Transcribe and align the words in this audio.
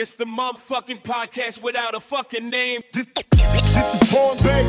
It's 0.00 0.14
the 0.14 0.24
motherfucking 0.24 1.02
podcast 1.02 1.62
without 1.62 1.94
a 1.94 2.00
fucking 2.00 2.48
name. 2.48 2.80
This, 2.90 3.06
this 3.34 4.00
is 4.00 4.10
Born 4.10 4.38
Bay. 4.38 4.64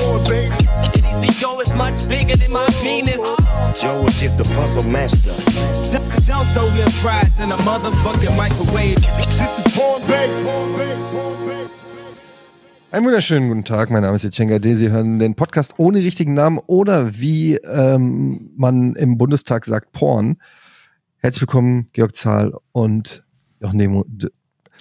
Born 0.00 0.24
Bay. 0.24 0.48
Easy 0.96 1.38
Joe 1.38 1.60
is 1.60 1.68
much 1.74 2.08
bigger 2.08 2.34
than 2.34 2.50
my 2.50 2.64
penis. 2.80 3.20
Joe 3.78 4.06
is 4.06 4.18
just 4.18 4.38
the 4.38 4.44
puzzle 4.56 4.84
master. 4.84 5.34
Don't 6.26 6.46
throw 6.54 6.64
your 6.80 6.88
fries 6.88 7.38
in 7.40 7.52
a 7.52 7.58
motherfucking 7.58 8.34
microwave. 8.38 8.96
This 9.36 9.66
is 9.66 9.76
Born 9.76 10.00
Bay. 10.06 10.30
Einen 12.90 13.04
wunderschönen 13.04 13.50
guten 13.50 13.64
Tag, 13.64 13.90
mein 13.90 14.00
Name 14.00 14.16
ist 14.16 14.24
Etienne 14.24 14.50
Gade. 14.50 14.76
Sie 14.76 14.88
hören 14.88 15.18
den 15.18 15.34
Podcast 15.34 15.74
ohne 15.76 15.98
richtigen 15.98 16.32
Namen 16.32 16.58
oder 16.66 17.20
wie 17.20 17.56
ähm, 17.56 18.50
man 18.56 18.94
im 18.96 19.18
Bundestag 19.18 19.66
sagt, 19.66 19.92
Porn. 19.92 20.38
Herzlich 21.18 21.42
willkommen, 21.42 21.90
Georg 21.92 22.16
Zahl 22.16 22.54
und 22.72 23.26
Jochen 23.60 23.78
Demo 23.78 24.04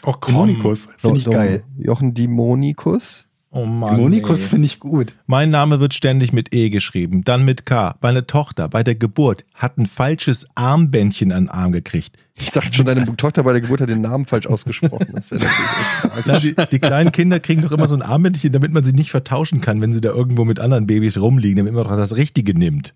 Och, 0.04 0.18
Demonikus, 0.26 0.90
finde 0.98 1.20
ich 1.20 1.26
geil. 1.26 1.64
Jochen 1.78 2.14
Demonikus. 2.14 3.26
Oh 3.50 3.66
Mann. 3.66 3.96
Demonikus 3.96 4.48
finde 4.48 4.66
ich 4.66 4.80
gut. 4.80 5.16
Mein 5.26 5.50
Name 5.50 5.80
wird 5.80 5.94
ständig 5.94 6.34
mit 6.34 6.54
E 6.54 6.70
geschrieben, 6.70 7.24
dann 7.24 7.46
mit 7.46 7.66
K. 7.66 7.96
Meine 8.02 8.28
Tochter 8.28 8.68
bei 8.68 8.84
der 8.84 8.96
Geburt 8.96 9.46
hat 9.54 9.78
ein 9.78 9.86
falsches 9.86 10.46
Armbändchen 10.56 11.32
an 11.32 11.46
den 11.46 11.50
Arm 11.50 11.72
gekriegt. 11.72 12.18
Ich 12.36 12.52
dachte 12.52 12.74
schon, 12.74 12.86
deine 12.86 13.04
Tochter 13.16 13.44
bei 13.44 13.54
der 13.54 13.62
Geburt 13.62 13.82
hat 13.82 13.90
den 13.90 14.02
Namen 14.02 14.26
falsch 14.26 14.46
ausgesprochen. 14.46 15.08
Das 15.14 15.32
wäre 15.32 15.44
natürlich 15.44 16.18
echt 16.18 16.28
Na, 16.28 16.66
die, 16.66 16.72
die 16.72 16.80
kleinen 16.80 17.12
Kinder 17.12 17.40
kriegen 17.40 17.62
doch 17.62 17.72
immer 17.72 17.88
so 17.88 17.96
ein 17.96 18.04
Armbändchen, 18.04 18.52
damit 18.52 18.72
man 18.74 18.84
sie 18.84 18.94
nicht 18.94 19.10
vertauschen 19.10 19.62
kann, 19.62 19.82
wenn 19.82 19.94
sie 19.94 20.02
da 20.02 20.10
irgendwo 20.10 20.46
mit 20.46 20.60
anderen 20.60 20.86
Babys 20.86 21.18
rumliegen, 21.18 21.58
damit 21.58 21.74
man 21.74 21.84
doch 21.84 21.96
das 21.96 22.16
Richtige 22.16 22.54
nimmt. 22.54 22.94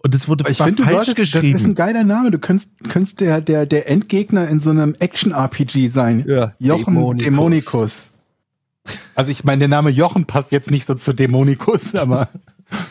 Und 0.00 0.14
es 0.14 0.28
wurde 0.28 0.44
Ich 0.48 0.58
finde, 0.58 0.84
falsch 0.84 1.06
solltest, 1.06 1.18
das 1.34 1.42
geschrieben. 1.42 1.56
ist 1.56 1.66
ein 1.66 1.74
geiler 1.74 2.04
Name. 2.04 2.30
Du 2.30 2.38
könntest, 2.38 2.70
könntest 2.88 3.20
der, 3.20 3.40
der, 3.40 3.66
der 3.66 3.88
Endgegner 3.90 4.48
in 4.48 4.60
so 4.60 4.70
einem 4.70 4.94
Action-RPG 4.98 5.88
sein. 5.88 6.24
Ja, 6.26 6.52
Jochen 6.60 6.94
Dämonikus. 6.94 7.24
Dämonikus. 7.24 8.14
Also 9.16 9.32
ich 9.32 9.42
meine, 9.44 9.58
der 9.60 9.68
Name 9.68 9.90
Jochen 9.90 10.24
passt 10.24 10.52
jetzt 10.52 10.70
nicht 10.70 10.86
so 10.86 10.94
zu 10.94 11.12
Dämonikus, 11.12 11.94
aber 11.96 12.28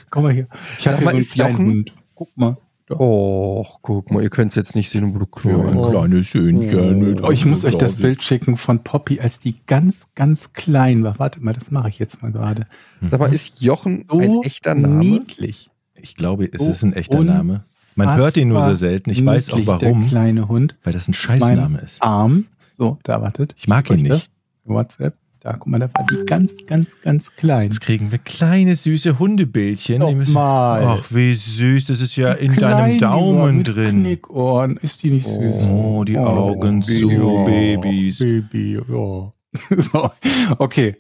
guck 0.10 0.24
mal 0.24 0.34
hier. 0.34 0.48
Ich 0.80 0.88
habe 0.88 1.04
mal, 1.04 1.12
hier 1.12 1.22
ist 1.22 1.32
so 1.32 1.44
einen 1.44 1.56
kleinen 1.56 1.68
Jochen- 1.70 1.78
Hund. 1.78 1.94
Guck 2.16 2.38
mal. 2.38 2.58
Oh, 2.90 3.66
guck 3.82 4.12
mal, 4.12 4.24
ihr 4.24 4.30
könnt 4.30 4.52
es 4.52 4.56
jetzt 4.56 4.74
nicht 4.76 4.90
sehen, 4.90 5.04
aber 5.14 5.26
du 5.26 5.50
ja, 5.50 5.58
ein 5.58 5.92
kleines 5.92 6.32
Söhnchen 6.32 7.00
mit 7.00 7.22
Oh, 7.22 7.32
ich 7.32 7.46
muss 7.46 7.66
euch 7.66 7.76
das. 7.78 7.98
Bild 7.98 8.24
schicken 8.24 8.56
von 8.56 8.82
Poppy, 8.84 9.20
als 9.20 9.40
die 9.40 9.56
ganz, 9.66 10.08
ganz 10.16 10.54
klein 10.54 11.04
war. 11.04 11.20
Wartet 11.20 11.44
mal, 11.44 11.54
das 11.54 11.70
mache 11.70 11.90
ich 11.90 12.00
jetzt 12.00 12.22
mal 12.22 12.32
gerade. 12.32 12.66
Sag 13.12 13.20
mal, 13.20 13.34
ist 13.34 13.62
Jochen 13.62 14.06
So 14.10 14.20
ein 14.20 14.42
echter 14.44 14.74
Name? 14.74 15.00
niedlich. 15.00 15.70
Ich 16.02 16.16
glaube, 16.16 16.50
es 16.52 16.62
So 16.62 16.70
ist 16.70 16.84
ein 16.84 16.94
echter 16.94 17.24
Name. 17.24 17.64
Man 17.96 18.16
hört 18.16 18.38
ihn 18.38 18.50
nur 18.50 18.62
so 18.64 18.74
selten. 18.76 19.10
Ich 19.10 19.26
weiß 19.26 19.52
auch 19.54 19.60
warum, 19.66 20.02
Der 20.02 20.10
kleine 20.10 20.48
Hund. 20.48 20.76
weil 20.84 20.94
das 20.94 21.08
ein 21.08 21.14
Scheißname 21.14 21.80
ist. 21.80 22.02
Arm. 22.04 22.46
So, 22.78 23.00
da 23.04 23.22
wartet. 23.22 23.56
Ich 23.58 23.68
mag 23.68 23.90
ihn 23.90 23.98
nicht. 24.00 24.12
das? 24.12 24.30
WhatsApp. 24.66 25.16
Da, 25.40 25.54
guck 25.54 25.68
mal, 25.68 25.80
da 25.80 25.90
war 25.94 26.06
die 26.06 26.26
ganz, 26.26 26.66
ganz, 26.66 27.00
ganz 27.02 27.36
klein. 27.36 27.64
Jetzt 27.70 27.80
kriegen 27.82 28.12
wir 28.12 28.18
kleine 28.20 28.76
süße 28.76 29.18
Hundebildchen. 29.18 30.00
Müssen- 30.18 30.34
Nochmal. 30.34 30.84
Ach, 30.86 31.06
wie 31.12 31.34
süß. 31.34 31.86
Das 31.86 32.02
ist 32.02 32.16
ja 32.18 32.34
in 32.34 32.52
Klein, 32.54 32.78
deinem 32.78 32.98
Daumen 33.00 33.58
mit 33.60 33.68
drin. 33.68 34.02
Knickohren. 34.02 34.78
Ist 34.78 35.02
die 35.04 35.12
nicht 35.12 35.28
süß? 35.28 35.68
Oh, 35.70 36.04
die 36.04 36.18
Augen 36.18 36.82
zu, 36.82 37.10
ja, 37.10 37.44
Babys. 37.46 38.20
Baby, 38.20 38.74
ja. 38.90 39.34
so, 39.78 40.12
okay. 40.58 40.98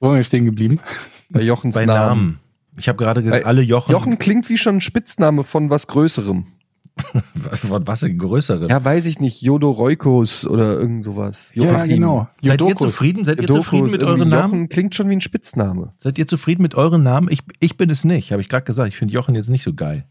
Wo 0.00 0.08
sind 0.08 0.16
wir 0.16 0.24
stehen 0.24 0.44
geblieben? 0.46 0.80
Bei 1.30 1.42
Jochens 1.42 1.74
Bei 1.74 1.86
Namen. 1.86 1.98
Namen. 2.08 2.40
Ich 2.76 2.88
habe 2.88 2.98
gerade 2.98 3.22
gesagt, 3.22 3.44
alle 3.46 3.62
Jochen. 3.62 3.92
Jochen 3.92 4.18
klingt 4.18 4.48
wie 4.48 4.58
schon 4.58 4.76
ein 4.76 4.80
Spitzname 4.80 5.44
von 5.44 5.70
was 5.70 5.86
Größerem. 5.86 6.46
Von 7.54 7.84
was 7.88 8.04
ein 8.04 8.18
größere. 8.18 8.68
Ja, 8.68 8.84
weiß 8.84 9.06
ich 9.06 9.18
nicht. 9.18 9.42
Jodo 9.42 9.72
Roikos 9.72 10.46
oder 10.46 10.78
irgend 10.78 11.04
sowas. 11.04 11.50
Ja, 11.54 11.64
Joachim. 11.72 11.88
genau. 11.88 12.28
Seid 12.40 12.60
ihr 12.60 12.68
Jodokus. 12.68 12.78
zufrieden? 12.92 13.24
Seid 13.24 13.38
ihr 13.40 13.48
Jodokus, 13.48 13.64
zufrieden 13.64 13.90
mit 13.90 14.02
euren 14.04 14.28
Namen? 14.28 14.52
Jochen 14.52 14.68
klingt 14.68 14.94
schon 14.94 15.08
wie 15.08 15.14
ein 15.16 15.20
Spitzname. 15.20 15.90
Seid 15.98 16.18
ihr 16.18 16.26
zufrieden 16.28 16.62
mit 16.62 16.76
euren 16.76 17.02
Namen? 17.02 17.26
Ich, 17.32 17.40
ich 17.58 17.76
bin 17.76 17.90
es 17.90 18.04
nicht, 18.04 18.30
habe 18.30 18.42
ich 18.42 18.48
gerade 18.48 18.64
gesagt. 18.64 18.90
Ich 18.90 18.96
finde 18.96 19.12
Jochen 19.12 19.34
jetzt 19.34 19.50
nicht 19.50 19.64
so 19.64 19.74
geil. 19.74 20.04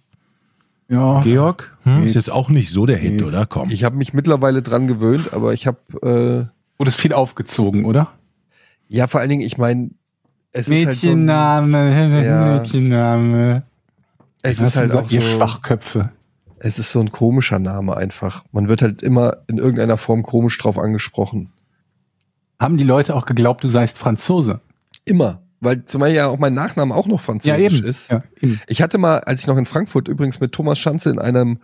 Ja. 0.90 1.22
Georg? 1.22 1.74
Hm? 1.84 2.02
Nee. 2.02 2.08
Ist 2.08 2.16
jetzt 2.16 2.30
auch 2.32 2.50
nicht 2.50 2.70
so 2.70 2.86
der 2.86 2.98
Hit, 2.98 3.22
Nee. 3.22 3.24
oder? 3.28 3.46
Komm. 3.46 3.70
Ich 3.70 3.86
habe 3.86 3.96
mich 3.96 4.14
mittlerweile 4.14 4.62
dran 4.62 4.88
gewöhnt, 4.88 5.32
aber 5.32 5.54
ich 5.54 5.68
habe, 5.68 5.78
äh, 6.02 6.78
Wurde 6.78 6.90
es 6.90 6.96
viel 6.96 7.14
aufgezogen, 7.14 7.86
oder? 7.86 8.10
ja, 8.90 9.08
vor 9.08 9.22
allen 9.22 9.30
Dingen, 9.30 9.42
ich 9.46 9.58
meine, 9.58 9.92
es 10.54 10.68
ist 10.70 10.86
halt 10.86 10.98
so, 10.98 11.10
ein- 11.12 11.26
Mädchenname, 11.26 12.24
Ja. 12.26 12.60
Mädchenname. 12.60 13.64
es 14.42 14.62
ist 14.62 14.76
halt 14.78 14.92
sagt 14.92 15.08
auch 15.08 15.12
ihr 15.12 15.22
so, 15.22 15.28
Schwachköpfe. 15.38 16.10
es 16.60 16.80
ist 16.80 16.92
so 16.92 17.00
ein 17.02 17.12
komischer 17.12 17.60
Name 17.60 17.98
einfach. 17.98 18.46
Man 18.52 18.70
wird 18.70 18.82
halt 18.82 19.02
immer 19.02 19.38
in 19.48 19.58
irgendeiner 19.58 19.98
Form 19.98 20.24
komisch 20.24 20.58
drauf 20.58 20.78
angesprochen. 20.78 21.52
Haben 22.60 22.78
die 22.78 22.84
Leute 22.84 23.16
auch 23.16 23.26
geglaubt, 23.26 23.64
du 23.64 23.68
seist 23.68 23.98
Franzose? 23.98 24.62
Immer. 25.06 25.42
Weil 25.60 25.86
zumal 25.86 26.12
ja 26.12 26.28
auch 26.28 26.40
mein 26.40 26.54
Nachname 26.54 26.94
auch 26.94 27.08
noch 27.08 27.22
französisch 27.22 27.82
ist. 27.82 28.12
Ja, 28.12 28.24
eben. 28.42 28.60
Ich 28.68 28.82
hatte 28.82 28.98
mal, 28.98 29.20
als 29.20 29.42
ich 29.42 29.48
noch 29.48 29.58
in 29.58 29.66
Frankfurt 29.66 30.08
übrigens 30.08 30.40
mit 30.40 30.52
Thomas 30.52 30.78
Schanze 30.80 31.10
in 31.10 31.20
einem 31.20 31.60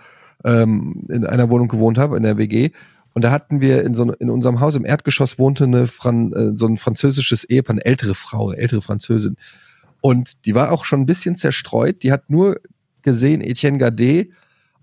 ähm, 0.46 1.04
in 1.10 1.26
einer 1.26 1.50
Wohnung 1.50 1.68
gewohnt 1.68 1.98
habe, 1.98 2.16
in 2.16 2.24
der 2.24 2.38
WG, 2.38 2.72
und 3.14 3.24
da 3.24 3.32
hatten 3.32 3.62
wir 3.62 3.84
in 3.84 3.96
so 3.96 4.12
in 4.14 4.30
unserem 4.30 4.60
Haus 4.60 4.76
im 4.76 4.86
Erdgeschoss 4.86 5.40
wohnte 5.40 5.66
eine 5.66 5.88
Fran, 5.88 6.32
äh, 6.34 6.56
so 6.56 6.68
ein 6.68 6.78
französisches 6.78 7.44
Ehepaar, 7.44 7.76
eine 7.76 7.86
ältere 7.86 8.16
Frau, 8.16 8.50
eine 8.50 8.58
ältere 8.58 8.82
Französin. 8.82 9.36
Und 10.02 10.46
die 10.46 10.56
war 10.56 10.72
auch 10.72 10.86
schon 10.86 11.02
ein 11.02 11.06
bisschen 11.06 11.36
zerstreut. 11.36 12.04
Die 12.04 12.12
hat 12.12 12.30
nur 12.30 12.58
gesehen 13.02 13.42
Etienne 13.42 13.78
Gade 13.78 14.28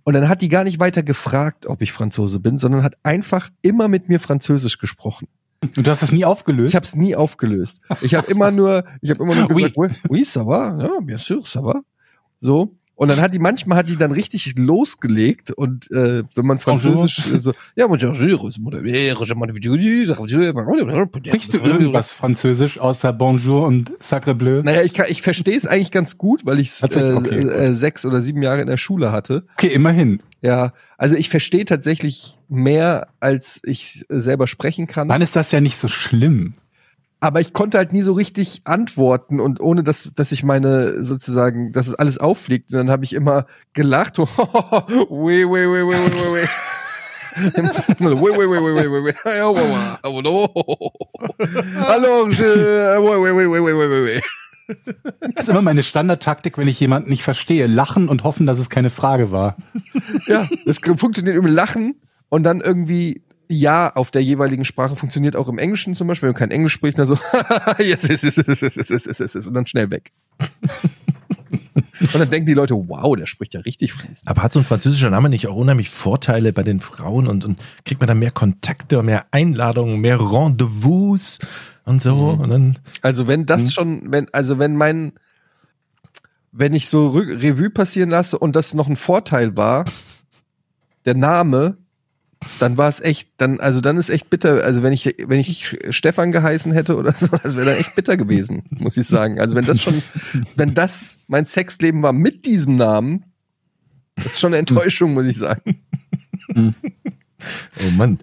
und 0.05 0.15
dann 0.15 0.29
hat 0.29 0.43
die 0.43 0.49
gar 0.49 0.65
nicht 0.65 0.79
weiter 0.79 1.03
gefragt, 1.03 1.67
ob 1.67 1.83
ich 1.83 1.93
Franzose 1.93 2.41
bin, 2.41 2.59
sondern 2.59 2.83
hat 2.83 2.95
einfach 3.03 3.51
immer 3.63 3.89
mit 3.89 4.09
mir 4.09 4.21
Französisch 4.21 4.79
gesprochen. 4.79 5.29
Und 5.63 5.87
du 5.87 5.91
hast 5.91 6.03
das 6.03 6.13
nie 6.13 6.25
aufgelöst? 6.25 6.71
Ich 6.71 6.77
habe 6.77 6.85
es 6.85 6.95
nie 6.95 7.17
aufgelöst. 7.17 7.81
Ich 8.03 8.15
habe 8.15 8.31
immer 8.31 8.51
nur, 8.51 8.85
ich 9.01 9.11
habe 9.11 9.23
immer 9.23 9.35
nur 9.35 9.49
gesagt, 9.55 9.77
oui, 9.77 9.89
oui, 10.09 10.25
ça 10.25 10.47
va, 10.47 10.79
ja, 10.81 11.01
bien 11.01 11.19
sûr, 11.19 11.47
ça 11.47 11.63
va. 11.63 11.83
So. 12.39 12.77
Und 12.97 13.11
dann 13.11 13.21
hat 13.21 13.35
die, 13.35 13.39
manchmal 13.39 13.77
hat 13.79 13.89
die 13.91 13.97
dann 13.97 14.11
richtig 14.11 14.55
losgelegt 14.57 15.51
und 15.51 15.91
äh, 15.93 16.23
wenn 16.35 16.47
man 16.47 16.59
Französisch 16.59 17.31
äh, 17.33 17.39
so, 17.39 17.53
ja, 21.29 21.35
Sprichst 21.37 21.53
du 21.55 21.59
irgendwas 21.59 22.13
Französisch 22.13 22.79
außer 22.79 23.13
Bonjour 23.13 23.67
und 23.67 23.93
Sacre 24.01 24.35
Bleu? 24.35 24.63
Naja, 24.63 24.81
ich, 24.83 24.95
kann- 24.95 25.07
ich 25.11 25.21
verstehe 25.21 25.57
es 25.57 25.67
eigentlich 25.67 25.91
ganz 25.91 26.17
gut, 26.17 26.47
weil 26.47 26.59
ich 26.59 26.69
es 26.71 26.83
äh, 26.83 27.13
okay, 27.15 27.41
äh, 27.41 27.75
sechs 27.75 28.07
oder 28.07 28.23
sieben 28.23 28.43
Jahre 28.43 28.63
in 28.63 28.67
der 28.67 28.79
Schule 28.79 29.13
hatte. 29.13 29.45
Okay, 29.59 29.69
immerhin. 29.75 30.21
Ja, 30.41 30.73
also 30.97 31.17
ich 31.17 31.29
verstehe 31.29 31.67
tatsächlich 31.67 32.39
mehr, 32.49 33.09
als 33.21 33.61
ich 33.65 34.05
selber 34.09 34.47
sprechen 34.47 34.87
kann. 34.87 35.09
Dann 35.09 35.21
ist 35.21 35.37
das 35.37 35.53
ja 35.53 35.61
nicht 35.61 35.77
so 35.77 35.89
schlimm 35.89 36.55
aber 37.21 37.41
ich 37.41 37.53
konnte 37.53 37.79
halt 37.79 37.93
nie 37.93 38.03
so 38.03 38.13
richtig 38.13 38.63
antworten 38.65 39.41
und 39.41 39.61
ohne 39.61 39.83
dass 39.83 40.13
dass 40.15 40.33
ich 40.33 40.43
meine 40.45 41.03
sozusagen 41.03 41.73
dass 41.73 41.87
es 41.87 41.95
alles 41.95 42.19
auffliegt 42.19 42.73
und 42.73 42.79
dann 42.79 42.91
habe 42.91 43.05
ich 43.05 43.13
immer 43.15 43.47
gelacht. 43.73 44.19
Hallo, 51.79 52.27
das 55.21 55.45
ist 55.45 55.49
immer 55.49 55.63
meine 55.63 55.83
Standardtaktik, 55.83 56.59
wenn 56.59 56.69
ich 56.69 56.81
jemanden 56.81 57.11
nicht 57.11 57.23
verstehe. 57.23 57.67
Lachen 57.67 58.09
und 58.09 58.25
hoffen, 58.25 58.47
dass 58.47 58.59
es 58.59 58.71
keine 58.71 58.91
Frage 58.91 59.31
war. 59.31 59.57
Ja, 60.27 60.49
es 60.65 60.79
funktioniert 60.79 61.37
über 61.37 61.49
Lachen 61.49 62.01
und 62.29 62.43
dann 62.43 62.61
irgendwie 62.61 63.23
ja 63.49 63.95
auf 63.95 64.11
der 64.11 64.23
jeweiligen 64.23 64.65
Sprache 64.65 64.97
funktioniert 64.97 65.37
auch 65.37 65.49
im 65.49 65.59
Englischen 65.59 65.95
zum 65.95 66.09
Beispiel, 66.09 66.29
wenn 66.29 66.35
du 66.35 66.39
kein 66.39 66.51
Englisch 66.51 66.73
sprichst, 66.73 66.99
dann 66.99 67.07
so, 67.07 67.19
yes, 67.79 68.09
yes, 68.09 68.23
yes, 68.23 68.37
yes, 68.37 68.61
yes, 68.61 69.19
yes, 69.19 69.35
yes, 69.35 69.47
und 69.47 69.55
dann 69.55 69.67
schnell 69.67 69.91
weg. 69.91 70.13
und 72.01 72.15
dann 72.15 72.31
denken 72.31 72.47
die 72.47 72.55
Leute, 72.55 72.75
wow, 72.75 73.17
der 73.17 73.27
spricht 73.27 73.55
ja 73.55 73.61
richtig 73.61 73.93
fließend. 73.93 74.27
Aber 74.27 74.43
hat 74.43 74.53
so 74.53 74.61
ein 74.61 74.65
französischer 74.65 75.11
Name 75.11 75.29
nicht 75.29 75.47
auch 75.47 75.57
unheimlich 75.57 75.91
Vorteile 75.91 76.53
bei 76.53 76.63
den 76.63 76.81
Frauen 76.81 77.27
und, 77.27 77.45
und 77.45 77.65
kriegt 77.85 78.01
man 78.01 78.09
da 78.09 78.15
mehr 78.15 78.31
Kontakte, 78.31 79.03
mehr 79.03 79.27
Einladungen, 79.31 80.01
mehr 80.01 80.21
Rendezvous 80.21 81.39
und 81.85 82.03
so? 82.03 82.15
Mhm. 82.15 82.41
Und 82.41 82.51
dann, 82.51 82.79
also 83.03 83.27
wenn 83.27 83.47
das 83.47 83.65
mhm. 83.65 83.71
schon, 83.71 84.13
wenn, 84.13 84.29
also 84.33 84.59
wenn 84.59 84.77
mein, 84.77 85.13
wenn 86.53 86.75
ich 86.75 86.89
so 86.89 87.11
Revue 87.11 87.71
passieren 87.71 88.11
lasse 88.11 88.39
und 88.39 88.57
das 88.57 88.75
noch 88.75 88.89
ein 88.89 88.97
Vorteil 88.97 89.57
war, 89.57 89.85
der 91.05 91.15
Name, 91.15 91.79
dann 92.59 92.77
war 92.77 92.89
es 92.89 93.01
echt, 93.01 93.29
dann, 93.39 93.61
also 93.61 93.81
dann 93.81 93.97
ist 93.97 94.11
echt 94.11 94.31
bitter. 94.31 94.65
Also 94.65 94.83
wenn 94.83 94.93
ich, 94.93 95.17
wenn 95.27 95.41
ich 95.41 95.77
Stefan 95.91 96.33
geheißen 96.33 96.73
hätte 96.73 96.97
oder 96.97 97.13
so, 97.13 97.29
das 97.29 97.57
wäre 97.57 97.67
dann 97.67 97.77
echt 97.77 97.95
bitter 97.95 98.17
gewesen, 98.17 98.65
muss 98.71 98.97
ich 98.97 99.07
sagen. 99.07 99.41
Also 99.41 99.57
wenn 99.57 99.65
das 99.65 99.81
schon, 99.81 100.03
wenn 100.57 100.75
das 100.75 101.19
mein 101.27 101.47
Sexleben 101.47 102.03
war 102.03 102.13
mit 102.13 102.47
diesem 102.47 102.77
Namen, 102.77 103.25
das 104.17 104.27
ist 104.27 104.41
schon 104.41 104.53
eine 104.53 104.59
Enttäuschung, 104.59 105.15
muss 105.15 105.27
ich 105.27 105.37
sagen. 105.37 105.83
oh 106.55 107.91
Mann. 107.97 108.19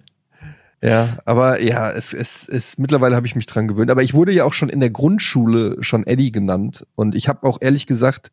Ja, 0.82 1.18
aber 1.24 1.62
ja, 1.62 1.90
es, 1.90 2.12
es, 2.12 2.46
es 2.46 2.76
mittlerweile 2.76 3.16
habe 3.16 3.26
ich 3.26 3.36
mich 3.36 3.46
dran 3.46 3.68
gewöhnt. 3.68 3.90
Aber 3.90 4.02
ich 4.02 4.12
wurde 4.12 4.32
ja 4.32 4.44
auch 4.44 4.52
schon 4.52 4.68
in 4.68 4.80
der 4.80 4.90
Grundschule 4.90 5.78
schon 5.80 6.06
Eddie 6.06 6.30
genannt. 6.30 6.86
Und 6.94 7.14
ich 7.14 7.26
habe 7.26 7.46
auch 7.46 7.58
ehrlich 7.60 7.86
gesagt 7.86 8.32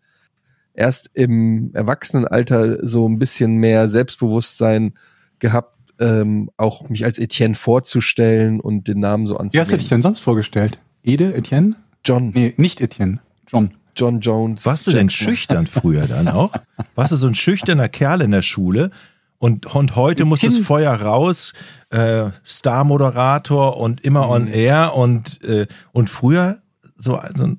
erst 0.73 1.11
im 1.13 1.71
Erwachsenenalter 1.73 2.85
so 2.85 3.07
ein 3.07 3.19
bisschen 3.19 3.57
mehr 3.57 3.87
Selbstbewusstsein 3.89 4.93
gehabt, 5.41 5.75
ähm, 5.99 6.49
auch 6.55 6.87
mich 6.89 7.03
als 7.03 7.19
Etienne 7.19 7.55
vorzustellen 7.55 8.59
und 8.61 8.87
den 8.87 8.99
Namen 9.01 9.27
so 9.27 9.33
Wie 9.35 9.37
hast 9.37 9.53
du 9.53 9.57
dich 9.59 9.61
anzugeben. 9.71 9.89
denn 9.89 10.01
sonst 10.01 10.19
vorgestellt? 10.19 10.79
Ede, 11.03 11.33
Etienne? 11.35 11.75
John, 12.05 12.31
Nee, 12.33 12.53
nicht 12.57 12.79
Etienne. 12.81 13.19
John. 13.47 13.71
John 13.95 14.21
Jones. 14.21 14.65
Warst 14.65 14.87
du 14.87 14.91
denn 14.91 15.09
Jackson. 15.09 15.27
schüchtern 15.27 15.67
früher 15.71 16.07
dann 16.07 16.29
auch? 16.29 16.53
Warst 16.95 17.11
du 17.11 17.17
so 17.17 17.27
ein 17.27 17.35
schüchterner 17.35 17.89
Kerl 17.89 18.21
in 18.21 18.31
der 18.31 18.41
Schule? 18.41 18.89
Und, 19.37 19.75
und 19.75 19.95
heute 19.95 20.23
muss 20.23 20.41
das 20.41 20.57
Feuer 20.57 20.93
raus, 20.93 21.53
äh, 21.89 22.29
Star-Moderator 22.45 23.77
und 23.77 24.01
immer 24.01 24.29
on 24.29 24.45
Mhm. 24.45 24.53
air 24.53 24.93
und, 24.95 25.43
äh, 25.43 25.67
und 25.91 26.09
früher 26.09 26.61
so, 26.97 27.17
ein- 27.17 27.35
so, 27.35 27.43
ein, 27.45 27.57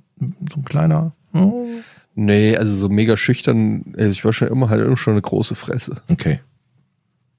so 0.50 0.60
ein 0.60 0.64
kleiner. 0.64 1.12
oh, 1.34 1.66
Nee, 2.14 2.56
also 2.56 2.74
so 2.76 2.88
mega 2.90 3.16
schüchtern. 3.16 3.94
Also 3.96 4.10
ich 4.10 4.24
war 4.24 4.32
schon 4.34 4.48
immer 4.48 4.68
halt 4.68 4.84
immer 4.84 4.96
schon 4.98 5.12
eine 5.14 5.22
große 5.22 5.54
Fresse. 5.54 5.96
Okay. 6.10 6.40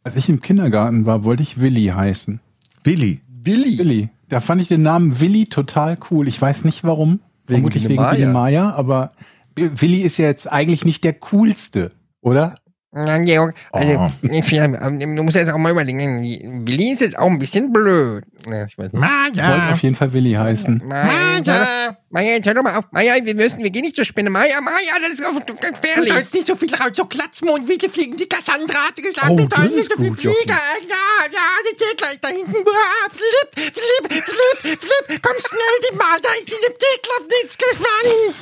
Als 0.04 0.16
ich 0.18 0.28
im 0.30 0.42
Kindergarten 0.42 1.06
war, 1.06 1.24
wollte 1.24 1.44
ich 1.44 1.62
Willi 1.62 1.88
heißen. 1.88 2.42
Willi. 2.84 3.22
Willi. 3.28 3.78
Willi. 3.78 4.10
Da 4.28 4.42
fand 4.42 4.62
ich 4.62 4.68
den 4.68 4.82
Namen 4.82 5.20
Willi 5.20 5.46
total 5.46 5.98
cool. 6.12 6.28
Ich 6.28 6.42
weiß 6.42 6.66
nicht 6.66 6.84
warum. 6.84 7.20
Wegen 7.46 7.60
Vermutlich 7.60 7.88
wegen 7.88 8.02
Maya. 8.02 8.12
Willi 8.18 8.26
Maya, 8.28 8.72
aber 8.72 9.12
Willi 9.56 10.02
ist 10.02 10.18
ja 10.18 10.26
jetzt 10.26 10.52
eigentlich 10.52 10.86
nicht 10.86 11.04
der 11.04 11.14
coolste, 11.14 11.90
oder? 12.22 12.56
Na, 12.96 13.18
Georg, 13.18 13.56
also, 13.72 13.90
Oh. 13.98 14.10
ich, 14.32 14.54
ähm, 14.54 15.16
du 15.16 15.24
musst 15.24 15.36
jetzt 15.36 15.52
auch 15.52 15.58
mal 15.58 15.72
überlegen, 15.72 16.22
Willi 16.68 16.92
ist 16.94 17.02
jetzt 17.02 17.18
auch 17.18 17.26
ein 17.28 17.40
bisschen 17.40 17.74
blöd. 17.74 18.24
Ich 18.46 18.78
weiß 18.78 18.94
nicht. 18.94 19.04
Ich 19.34 19.42
wollte 19.42 19.72
auf 19.72 19.82
jeden 19.82 19.96
Fall 19.96 20.14
Willi 20.14 20.34
heißen. 20.34 20.84
Maja, 20.86 21.42
Maja, 21.44 21.98
Maja, 22.10 22.32
jetzt 22.34 22.46
hör 22.46 22.54
doch 22.54 22.62
mal 22.62 22.76
auf. 22.78 22.86
Maja, 22.92 23.16
wir 23.24 23.34
müssen, 23.34 23.64
wir 23.64 23.72
gehen 23.72 23.82
nicht 23.82 23.96
zur 23.96 24.06
Spinne. 24.06 24.30
Maja, 24.30 24.62
Maja, 24.62 24.94
das 25.02 25.14
ist 25.14 25.26
auf- 25.26 25.40
gefährlich. 25.46 26.14
nicht 26.34 26.46
so 26.48 26.56
viel 26.56 26.74
raus, 26.76 26.92
so 26.94 27.06
klatschen 27.06 27.50
und 27.50 27.68
wie 27.68 27.80
fliegen 27.90 28.16
die 28.16 28.28
Cassandra 28.30 28.88
hat 28.90 28.96
gesagt, 28.96 29.28
Oh, 29.30 29.38
sollen 29.38 29.68
ist 29.68 29.76
nicht 29.76 29.92
so 29.92 29.98
viel 29.98 30.10
gut, 30.10 30.22
Jochen. 30.22 30.36
fliegen. 30.38 30.58
Ja, 30.88 31.26
ja, 31.32 31.48
die 31.72 31.76
geht 31.78 31.98
gleich 31.98 32.20
da 32.22 32.28
hinten. 32.28 32.54
Ah, 32.68 33.10
Flip, 33.10 33.74
flip, 33.74 34.14
flip, 34.24 34.82
flip, 34.82 35.22
komm 35.24 35.36
schnell, 35.40 35.76
die 35.90 35.96
Maja 35.96 36.32
ist 36.40 36.50
in 36.50 36.62
dem 36.62 36.74
Teeklapp 36.78 37.24
nichts 37.42 37.58
gefangen. 37.58 38.36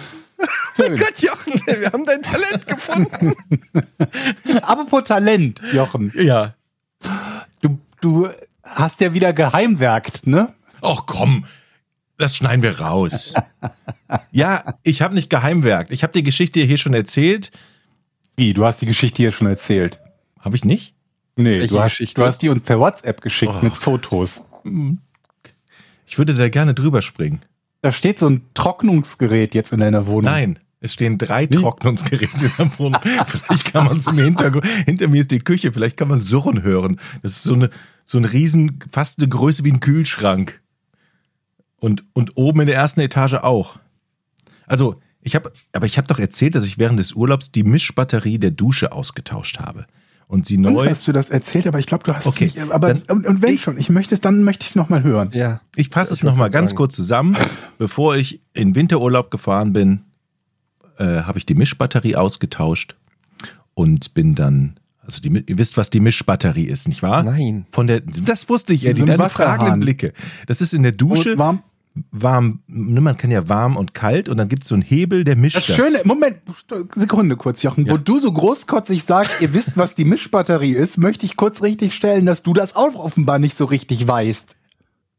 Mein 0.78 0.96
Gott, 0.98 1.20
Jochen, 1.20 1.54
wir 1.66 1.92
haben 1.92 2.06
dein 2.06 2.22
Talent 2.22 2.68
gefunden. 2.68 3.34
Apropos 4.62 5.04
Talent, 5.04 5.62
Jochen. 5.74 6.12
Ja. 6.16 6.56
Du, 7.62 7.80
du 8.02 8.30
hast 8.64 9.02
ja 9.02 9.14
wieder 9.14 9.34
geheimwerkt, 9.34 10.28
ne? 10.28 10.54
Ach 10.82 11.04
komm, 11.06 11.46
das 12.18 12.36
schneiden 12.36 12.62
wir 12.64 12.80
raus. 12.80 13.34
ja, 14.32 14.76
ich 14.84 15.02
habe 15.02 15.14
nicht 15.16 15.30
geheimwerkt. 15.30 15.92
Ich 15.92 16.04
habe 16.04 16.14
die 16.14 16.24
Geschichte 16.24 16.60
hier 16.62 16.78
schon 16.78 16.94
erzählt. 16.94 17.52
Wie, 18.36 18.54
du 18.54 18.66
hast 18.66 18.82
die 18.82 18.86
Geschichte 18.88 19.18
hier 19.18 19.32
schon 19.32 19.48
erzählt. 19.48 20.00
Habe 20.40 20.56
ich 20.56 20.64
nicht? 20.66 20.96
Nee, 21.36 21.60
Welche 21.60 21.68
du 21.68 21.80
hast, 21.82 21.92
Geschichte? 21.98 22.22
du 22.22 22.28
hast 22.28 22.40
die 22.42 22.50
uns 22.50 22.62
per 22.62 22.80
WhatsApp 22.80 23.22
geschickt 23.22 23.54
Oh. 23.56 23.64
mit 23.64 23.76
Fotos. 23.76 24.48
Ich 26.06 26.18
würde 26.18 26.34
da 26.34 26.50
gerne 26.50 26.74
drüber 26.74 27.02
springen. 27.02 27.42
Da 27.82 27.92
steht 27.92 28.20
so 28.20 28.30
ein 28.30 28.42
Trocknungsgerät 28.54 29.56
jetzt 29.56 29.74
in 29.74 29.80
deiner 29.80 30.06
Wohnung. 30.06 30.26
Nein, 30.26 30.60
es 30.80 30.94
stehen 30.94 31.18
drei 31.18 31.46
Trocknungsgeräte 31.48 32.46
in 32.46 32.52
der 32.58 32.80
Wohnung. 32.80 33.02
Vielleicht 33.28 33.72
kann 33.72 33.86
man 33.86 33.98
es 33.98 34.08
im 34.08 34.18
Hintergrund, 34.18 34.66
hinter 34.86 35.08
mir 35.08 35.22
ist 35.22 35.32
die 35.32 35.40
Küche, 35.40 35.72
vielleicht 35.72 35.98
kann 35.98 36.08
man 36.08 36.22
Surren 36.22 36.64
hören. 36.64 37.00
Das 37.22 37.34
ist 37.34 37.44
so 37.44 37.54
eine, 37.54 37.70
so 38.04 38.18
ein 38.18 38.26
riesen, 38.26 38.80
fast 38.90 39.20
eine 39.20 39.30
Größe 39.30 39.64
wie 39.64 39.72
ein 39.72 39.80
Kühlschrank. 39.80 40.62
Und, 41.78 42.04
und 42.14 42.38
oben 42.38 42.62
in 42.62 42.68
der 42.68 42.76
ersten 42.76 43.00
Etage 43.00 43.34
auch. 43.34 43.80
Also, 44.68 45.00
ich 45.22 45.36
habe, 45.36 45.52
aber 45.74 45.86
ich 45.86 45.98
habe 45.98 46.08
doch 46.08 46.20
erzählt, 46.20 46.56
dass 46.56 46.66
ich 46.66 46.78
während 46.78 47.00
des 47.00 47.14
Urlaubs 47.14 47.52
die 47.52 47.64
Mischbatterie 47.64 48.40
der 48.40 48.52
Dusche 48.52 48.92
ausgetauscht 48.92 49.60
habe. 49.60 49.86
Und 50.32 50.46
sie 50.46 50.56
Uns 50.58 50.70
neu. 50.72 50.90
hast 50.90 51.06
du 51.10 51.12
das 51.12 51.30
erzählt, 51.30 51.68
aber 51.68 51.80
ich 51.80 51.88
glaube, 51.88 52.06
du 52.06 52.14
hast 52.16 52.26
Okay, 52.26 52.46
es 52.46 52.56
nicht. 52.56 52.72
Aber 52.72 52.94
dann- 52.94 53.04
und, 53.10 53.28
und 53.28 53.42
wenn 53.42 53.58
schon, 53.58 53.78
ich 53.78 53.90
möchte 53.90 54.16
es, 54.16 54.22
dann 54.22 54.44
möchte 54.46 54.64
ich 54.64 54.70
es 54.70 54.76
nochmal 54.78 55.04
hören. 55.04 55.30
Ja. 55.34 55.60
Ich 55.76 55.90
fasse 55.90 56.14
es 56.14 56.20
Ich 56.20 56.24
nochmal 56.24 56.50
ganz 56.50 56.70
sagen. 56.70 56.78
kurz 56.78 56.96
zusammen. 56.96 57.36
Bevor 57.78 58.16
ich 58.16 58.42
in 58.54 58.74
Winterurlaub 58.74 59.30
gefahren 59.30 59.74
bin, 59.74 60.04
äh, 60.98 61.04
habe 61.24 61.38
ich 61.38 61.46
die 61.46 61.54
Mischbatterie 61.56 62.16
ausgetauscht 62.16 62.96
und 63.74 64.14
bin 64.14 64.34
dann, 64.34 64.80
also 65.06 65.20
die, 65.20 65.44
ihr 65.48 65.58
wisst, 65.58 65.76
was 65.76 65.90
die 65.90 66.00
Mischbatterie 66.00 66.64
ist, 66.66 66.88
nicht 66.88 67.04
wahr? 67.04 67.24
Nein. 67.24 67.66
Von 67.74 67.88
der, 67.88 68.00
das 68.00 68.48
wusste 68.48 68.72
ich, 68.74 68.86
Eddie, 68.86 69.04
deine 69.04 69.30
fragenden 69.30 69.82
Blicke. 69.82 70.14
Das 70.48 70.62
ist 70.62 70.74
in 70.74 70.84
der 70.84 70.94
Dusche 70.94 71.34
Und 71.34 71.40
warm. 71.40 71.64
Warm, 72.12 72.62
ne, 72.68 73.02
man 73.02 73.18
kann 73.18 73.32
ja 73.32 73.50
warm 73.50 73.76
und 73.76 73.94
kalt 73.94 74.30
und 74.30 74.38
dann 74.38 74.48
gibt 74.48 74.64
es 74.64 74.70
so 74.70 74.76
einen 74.76 74.82
Hebel, 74.82 75.24
der 75.24 75.36
mischt 75.36 75.58
Das 75.58 75.68
das. 75.68 75.76
Schöne, 75.76 76.02
Moment, 76.06 76.40
Sekunde 76.96 77.36
kurz, 77.36 77.64
Jochen. 77.64 77.90
Wo 77.90 77.98
du 77.98 78.20
so 78.20 78.32
großkotzig 78.32 79.04
sagst, 79.04 79.42
ihr 79.42 79.54
wisst, 79.54 79.78
was 79.78 79.96
die 79.96 80.06
Mischbatterie 80.06 80.72
ist, 80.72 80.98
möchte 80.98 81.26
ich 81.26 81.36
kurz 81.36 81.62
richtig 81.62 81.94
stellen, 81.94 82.26
dass 82.26 82.44
du 82.44 82.54
das 82.54 82.76
auch 82.76 82.96
offenbar 82.96 83.40
nicht 83.40 83.58
so 83.58 83.66
richtig 83.66 84.08
weißt. 84.08 84.56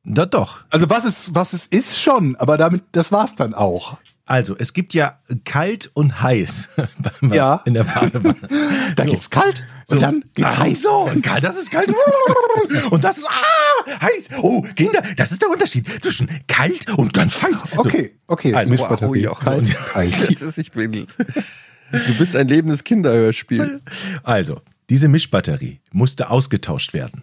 Da 0.05 0.27
doch. 0.27 0.65
Also 0.71 0.91
was 0.91 1.05
es, 1.05 1.35
was 1.35 1.53
es 1.53 1.67
ist 1.67 2.01
schon, 2.01 2.37
aber 2.37 2.57
damit, 2.57 2.85
das 2.93 3.13
war's 3.13 3.35
dann 3.35 3.55
auch. 3.55 3.99
Also, 4.25 4.55
es 4.57 4.73
gibt 4.73 4.95
ja 4.95 5.19
kalt 5.45 5.91
und 5.95 6.23
heiß 6.23 6.71
Ja. 7.33 7.61
in 7.65 7.75
der 7.75 7.85
Badewanne. 7.85 8.37
Da 8.97 9.05
gibt's 9.05 9.31
kalt 9.31 9.67
und 9.89 10.01
dann 10.03 10.25
geht's 10.35 10.49
Ah, 10.53 10.59
heiß. 10.59 10.83
So, 10.83 10.91
und 11.09 11.23
kalt, 11.23 11.43
das 11.45 11.57
ist 11.59 11.71
kalt. 11.71 11.93
Und 12.91 13.03
das 13.05 13.19
ist 13.19 13.29
ah, 13.29 14.01
heiß. 14.01 14.31
Oh, 14.41 14.63
Kinder, 14.77 15.03
das 15.17 15.33
ist 15.33 15.43
der 15.43 15.51
Unterschied 15.51 15.89
zwischen 16.03 16.29
kalt 16.47 16.89
und 16.97 17.13
ganz 17.13 17.43
heiß. 17.43 17.57
So, 17.75 17.81
Okay, 17.81 18.15
okay, 18.27 18.55
Also, 18.55 18.79
wow, 18.79 19.17
Jochen. 19.17 19.45
Kalt, 19.45 19.95
heiß. 19.95 20.29
Das 20.29 20.43
ist, 20.43 20.59
ich 20.59 20.73
bin, 20.73 20.93
du 20.93 22.15
bist 22.19 22.37
ein 22.37 22.49
lebendes 22.49 22.85
Kinderhörspiel. 22.85 23.81
Also, 24.23 24.61
diese 24.91 25.09
Mischbatterie 25.09 25.81
musste 25.93 26.31
ausgetauscht 26.31 26.93
werden. 26.93 27.23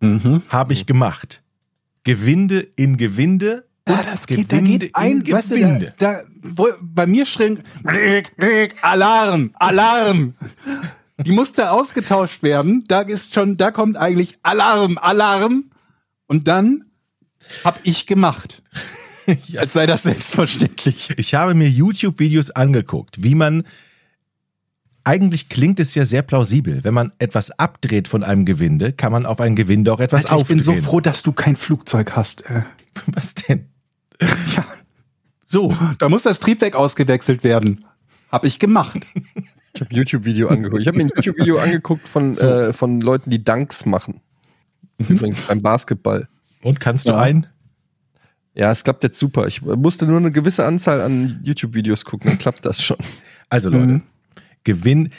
Mhm. 0.00 0.42
Habe 0.48 0.72
ich 0.72 0.86
gemacht. 0.86 1.42
Gewinde 2.04 2.60
in 2.60 2.96
Gewinde. 2.96 3.66
Ja, 3.90 4.00
und 4.00 4.12
das 4.12 4.26
geht, 4.26 4.52
da 4.52 4.56
Gewinde 4.56 4.86
geht 4.86 4.96
ein, 4.96 5.20
in 5.20 5.32
weißt 5.32 5.50
du, 5.50 5.54
Gewinde. 5.56 5.94
da, 5.98 6.12
da, 6.14 6.22
wo, 6.42 6.68
bei 6.80 7.06
mir 7.06 7.26
schrillen, 7.26 7.62
Alarm, 8.82 9.50
Alarm. 9.54 10.34
Die 11.24 11.32
musste 11.32 11.70
ausgetauscht 11.70 12.42
werden. 12.42 12.84
Da 12.88 13.00
ist 13.02 13.34
schon, 13.34 13.56
da 13.56 13.70
kommt 13.70 13.96
eigentlich 13.96 14.38
Alarm, 14.42 14.98
Alarm. 14.98 15.70
Und 16.26 16.48
dann 16.48 16.84
hab 17.64 17.80
ich 17.82 18.06
gemacht. 18.06 18.62
Als 19.56 19.72
sei 19.72 19.86
das 19.86 20.04
selbstverständlich. 20.04 21.10
Ich 21.16 21.34
habe 21.34 21.54
mir 21.54 21.68
YouTube-Videos 21.68 22.50
angeguckt, 22.50 23.22
wie 23.22 23.34
man. 23.34 23.64
Eigentlich 25.02 25.48
klingt 25.48 25.80
es 25.80 25.94
ja 25.94 26.04
sehr 26.04 26.20
plausibel. 26.20 26.84
Wenn 26.84 26.92
man 26.92 27.10
etwas 27.18 27.50
abdreht 27.52 28.06
von 28.06 28.22
einem 28.22 28.44
Gewinde, 28.44 28.92
kann 28.92 29.12
man 29.12 29.24
auf 29.24 29.40
ein 29.40 29.56
Gewinde 29.56 29.92
auch 29.92 30.00
etwas 30.00 30.26
Alter, 30.26 30.42
ich 30.42 30.48
bin 30.48 30.60
aufdrehen. 30.60 30.82
so 30.82 30.90
froh, 30.90 31.00
dass 31.00 31.22
du 31.22 31.32
kein 31.32 31.56
Flugzeug 31.56 32.12
hast. 32.16 32.42
Äh. 32.42 32.62
Was 33.06 33.34
denn? 33.34 33.70
Ja, 34.56 34.64
So, 35.46 35.74
da 35.98 36.08
muss 36.08 36.22
das 36.24 36.40
Triebwerk 36.40 36.74
ausgewechselt 36.74 37.42
werden. 37.44 37.84
Hab 38.30 38.44
ich 38.44 38.58
gemacht. 38.58 39.06
Ich 39.74 39.80
habe 39.80 39.90
ein 39.90 39.96
YouTube-Video 39.96 40.48
angeguckt. 40.48 40.82
Ich 40.82 40.88
habe 40.88 40.96
mir 40.98 41.04
ein 41.04 41.10
YouTube-Video 41.14 41.58
angeguckt 41.60 42.06
von, 42.08 42.36
äh, 42.38 42.72
von 42.72 43.00
Leuten, 43.00 43.30
die 43.30 43.42
Dunks 43.42 43.84
machen. 43.86 44.20
Übrigens 44.98 45.40
beim 45.42 45.62
Basketball. 45.62 46.28
und 46.62 46.78
kannst 46.80 47.08
du 47.08 47.12
Ja. 47.12 47.18
ein? 47.20 47.46
Ja, 48.54 48.70
es 48.72 48.84
klappt 48.84 49.02
jetzt 49.04 49.18
super. 49.18 49.46
Ich 49.46 49.62
musste 49.62 50.06
nur 50.06 50.18
eine 50.18 50.30
gewisse 50.32 50.66
Anzahl 50.66 51.00
an 51.00 51.40
YouTube-Videos 51.42 52.04
gucken, 52.04 52.30
dann 52.30 52.38
klappt 52.38 52.64
das 52.66 52.82
schon. 52.82 52.98
Also 53.48 53.70
Leute, 53.70 53.86
Mhm. 53.86 54.02
Gewinn, 54.64 55.10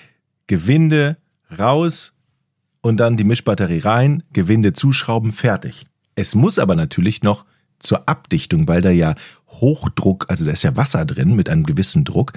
Gewinde 0.48 1.17
raus 1.58 2.13
und 2.81 2.98
dann 3.00 3.17
die 3.17 3.24
Mischbatterie 3.24 3.79
rein, 3.79 4.24
Gewinde 4.34 4.74
zuschrauben, 4.74 5.34
fertig. 5.34 5.86
Es 6.15 6.36
muss 6.36 6.60
aber 6.60 6.75
natürlich 6.75 7.24
noch 7.24 7.46
zur 7.81 8.07
Abdichtung, 8.07 8.67
weil 8.67 8.81
da 8.81 8.89
ja 8.91 9.15
Hochdruck, 9.50 10.25
also 10.29 10.45
da 10.45 10.51
ist 10.51 10.63
ja 10.63 10.75
Wasser 10.77 11.05
drin 11.05 11.35
mit 11.35 11.50
einem 11.50 11.65
gewissen 11.65 12.03
Druck, 12.05 12.33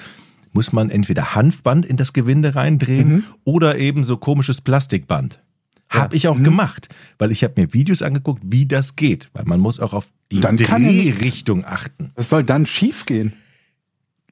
muss 0.53 0.73
man 0.73 0.91
entweder 0.91 1.35
Hanfband 1.35 1.85
in 1.87 1.97
das 1.97 2.13
Gewinde 2.13 2.55
reindrehen 2.55 3.09
Mhm. 3.09 3.25
oder 3.45 3.77
eben 3.79 4.05
so 4.05 4.17
komisches 4.17 4.61
Plastikband. 4.61 5.41
Hab 5.89 6.15
ich 6.15 6.27
auch 6.29 6.37
Mhm. 6.39 6.45
gemacht, 6.45 6.89
weil 7.19 7.31
ich 7.31 7.45
habe 7.45 7.61
mir 7.61 7.73
Videos 7.73 8.03
angeguckt, 8.03 8.43
wie 8.45 8.67
das 8.67 8.97
geht, 8.97 9.31
weil 9.33 9.45
man 9.45 9.61
muss 9.61 9.79
auch 9.81 9.93
auf 9.95 10.09
die 10.33 10.41
Dann 10.41 10.57
Drehrichtung 10.57 11.65
achten. 11.65 12.11
Was 12.17 12.29
soll 12.31 12.43
dann 12.43 12.67
schiefgehen? 12.67 13.33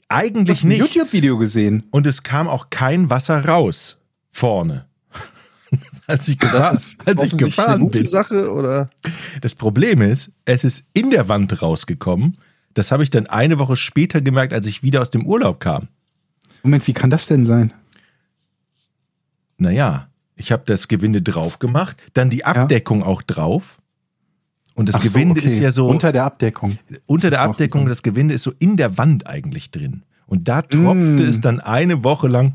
Eigentlich 0.08 0.58
Ich 0.58 0.64
ein 0.64 0.68
nicht. 0.68 0.78
YouTube-Video 0.94 1.38
gesehen. 1.38 1.86
Und 1.90 2.06
es 2.06 2.22
kam 2.22 2.48
auch 2.48 2.68
kein 2.70 3.08
Wasser 3.10 3.44
raus 3.46 3.96
vorne. 4.30 4.86
als 6.06 6.28
ich, 6.28 6.38
gefahr, 6.38 6.78
als 7.04 7.22
ich 7.22 7.36
gefahren 7.36 7.80
gute 7.80 7.98
bin. 7.98 8.06
Sache 8.08 8.52
oder? 8.52 8.90
Das 9.40 9.54
Problem 9.54 10.02
ist, 10.02 10.32
es 10.44 10.64
ist 10.64 10.84
in 10.92 11.10
der 11.10 11.28
Wand 11.28 11.62
rausgekommen. 11.62 12.36
Das 12.74 12.90
habe 12.90 13.02
ich 13.02 13.10
dann 13.10 13.26
eine 13.26 13.58
Woche 13.58 13.76
später 13.76 14.20
gemerkt, 14.20 14.52
als 14.52 14.66
ich 14.66 14.82
wieder 14.82 15.00
aus 15.02 15.10
dem 15.10 15.26
Urlaub 15.26 15.60
kam. 15.60 15.88
Moment, 16.62 16.86
wie 16.86 16.92
kann 16.92 17.10
das 17.10 17.26
denn 17.26 17.44
sein? 17.44 17.72
Naja, 19.58 20.08
ich 20.36 20.50
habe 20.52 20.62
das 20.66 20.88
Gewinde 20.88 21.22
drauf 21.22 21.58
gemacht, 21.58 21.96
dann 22.14 22.30
die 22.30 22.44
Abdeckung 22.44 23.02
auch 23.02 23.22
drauf. 23.22 23.78
Und 24.74 24.88
das 24.88 24.96
Ach 24.96 25.02
so, 25.02 25.10
Gewinde 25.10 25.38
okay. 25.40 25.48
ist 25.48 25.58
ja 25.58 25.70
so 25.70 25.86
Unter 25.86 26.12
der 26.12 26.24
Abdeckung. 26.24 26.78
unter 27.06 27.30
der 27.30 27.42
Abdeckung, 27.42 27.86
das 27.86 28.02
Gewinde 28.02 28.34
ist 28.34 28.42
so 28.42 28.52
in 28.58 28.76
der 28.76 28.96
Wand 28.96 29.26
eigentlich 29.26 29.70
drin. 29.70 30.02
Und 30.26 30.48
da 30.48 30.62
tropfte 30.62 30.94
Mm. 31.24 31.28
es 31.28 31.40
dann 31.42 31.60
eine 31.60 32.04
Woche 32.04 32.26
lang 32.28 32.54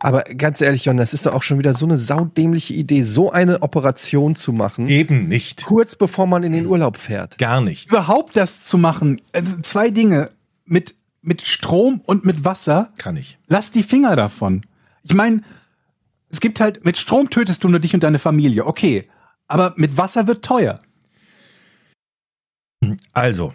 Aber 0.00 0.22
ganz 0.22 0.60
ehrlich, 0.60 0.84
Jon, 0.84 0.96
das 0.96 1.14
ist 1.14 1.26
doch 1.26 1.34
auch 1.34 1.42
schon 1.42 1.58
wieder 1.58 1.74
so 1.74 1.86
eine 1.86 1.96
saudämliche 1.98 2.74
Idee, 2.74 3.02
so 3.02 3.30
eine 3.30 3.62
Operation 3.62 4.34
zu 4.36 4.52
machen, 4.52 4.88
Eben 4.88 5.28
nicht. 5.28 5.64
kurz 5.64 5.96
bevor 5.96 6.26
man 6.26 6.42
in 6.42 6.52
den 6.52 6.66
Urlaub 6.66 6.96
fährt. 6.96 7.38
Gar 7.38 7.60
nicht. 7.62 7.88
Überhaupt 7.88 8.36
das 8.36 8.64
zu 8.64 8.78
machen, 8.78 9.20
also 9.32 9.60
zwei 9.62 9.90
Dinge 9.90 10.30
mit, 10.64 10.94
mit 11.22 11.42
Strom 11.42 12.00
und 12.04 12.24
mit 12.24 12.44
Wasser, 12.44 12.92
Kann 12.98 13.16
ich. 13.16 13.38
lass 13.46 13.70
die 13.70 13.82
Finger 13.82 14.14
davon. 14.16 14.62
Ich 15.04 15.14
meine, 15.14 15.42
es 16.28 16.40
gibt 16.40 16.60
halt, 16.60 16.84
mit 16.84 16.96
Strom 16.98 17.30
tötest 17.30 17.64
du 17.64 17.68
nur 17.68 17.80
dich 17.80 17.94
und 17.94 18.02
deine 18.02 18.18
Familie, 18.18 18.66
okay. 18.66 19.08
Aber 19.48 19.74
mit 19.76 19.96
Wasser 19.96 20.26
wird 20.26 20.44
teuer. 20.44 20.74
Also, 23.12 23.54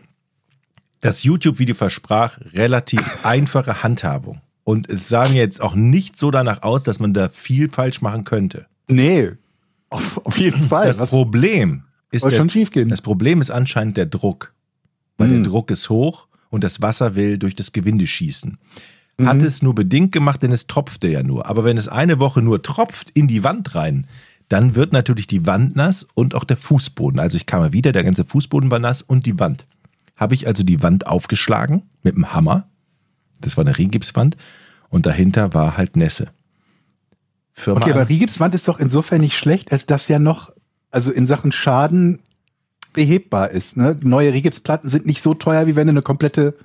das 1.02 1.24
YouTube-Video 1.24 1.76
versprach 1.76 2.40
relativ 2.54 3.20
einfache 3.26 3.84
Handhabung. 3.84 4.42
Und 4.68 4.90
es 4.90 5.08
sah 5.08 5.26
mir 5.30 5.36
jetzt 5.36 5.62
auch 5.62 5.76
nicht 5.76 6.20
so 6.20 6.30
danach 6.30 6.62
aus, 6.62 6.84
dass 6.84 7.00
man 7.00 7.14
da 7.14 7.30
viel 7.30 7.72
falsch 7.72 8.02
machen 8.02 8.26
könnte. 8.26 8.66
Nee. 8.90 9.32
Auf, 9.90 10.20
auf 10.26 10.38
jeden 10.38 10.62
Fall. 10.62 10.88
Das 10.88 11.00
Was 11.00 11.10
Problem 11.10 11.84
ist 12.12 12.26
der, 12.26 12.32
schon 12.32 12.50
schief 12.50 12.72
gehen? 12.72 12.90
das 12.90 13.02
Problem 13.02 13.40
ist 13.40 13.50
anscheinend 13.50 13.96
der 13.96 14.08
Druck. 14.08 14.54
Weil 15.18 15.30
Hm. 15.30 15.36
der 15.36 15.52
Druck 15.54 15.72
ist 15.72 15.90
hoch 15.90 16.28
und 16.50 16.66
das 16.66 16.82
Wasser 16.82 17.16
will 17.16 17.38
durch 17.38 17.56
das 17.56 17.72
Gewinde 17.72 18.06
schießen. 18.08 18.58
Mhm. 19.18 19.26
Hat 19.26 19.42
es 19.42 19.62
nur 19.62 19.74
bedingt 19.74 20.12
gemacht, 20.12 20.44
denn 20.44 20.52
es 20.52 20.68
tropfte 20.68 21.08
ja 21.08 21.24
nur. 21.24 21.46
Aber 21.46 21.64
wenn 21.64 21.78
es 21.78 21.88
eine 21.88 22.20
Woche 22.20 22.42
nur 22.42 22.62
tropft 22.62 23.10
in 23.12 23.30
die 23.30 23.46
Wand 23.46 23.74
rein, 23.74 24.06
dann 24.50 24.76
wird 24.76 24.92
natürlich 24.92 25.28
die 25.28 25.46
Wand 25.46 25.78
nass 25.78 26.06
und 26.14 26.36
auch 26.36 26.44
der 26.44 26.58
Fußboden. 26.58 27.22
Also 27.22 27.38
ich 27.38 27.46
kam 27.46 27.62
mal 27.62 27.72
wieder, 27.72 27.94
der 27.94 28.04
ganze 28.04 28.26
Fußboden 28.26 28.70
war 28.70 28.80
nass 28.80 29.02
und 29.02 29.26
die 29.26 29.40
Wand. 29.40 29.66
Habe 30.18 30.36
ich 30.36 30.46
also 30.46 30.64
die 30.64 30.84
Wand 30.84 31.08
aufgeschlagen 31.08 31.84
mit 32.04 32.18
dem 32.18 32.34
Hammer. 32.34 32.68
Das 33.42 33.58
war 33.58 33.66
eine 33.66 33.78
Riehgipswand. 33.78 34.38
Und 34.90 35.06
dahinter 35.06 35.54
war 35.54 35.78
halt 35.78 35.96
Nässe. 35.96 36.30
Firma 37.58 37.82
Okay, 37.82 37.92
aber 37.92 38.08
Rigipswand 38.08 38.54
ist 38.54 38.68
doch 38.68 38.80
insofern 38.80 39.22
nicht 39.22 39.36
schlecht, 39.36 39.72
als 39.72 39.88
das 39.88 40.08
ja 40.08 40.20
noch, 40.20 40.54
also 40.92 41.12
in 41.12 41.26
Sachen 41.26 41.52
Schaden 41.52 42.20
behebbar 42.94 43.50
ist. 43.50 43.78
Ne? 43.78 43.98
Neue 44.02 44.32
Rigipsplatten 44.32 44.90
sind 44.90 45.06
nicht 45.06 45.22
so 45.22 45.34
teuer, 45.34 45.66
wie 45.68 45.76
wenn 45.76 45.88
du 45.88 45.92
eine 45.92 46.04
komplette 46.04 46.56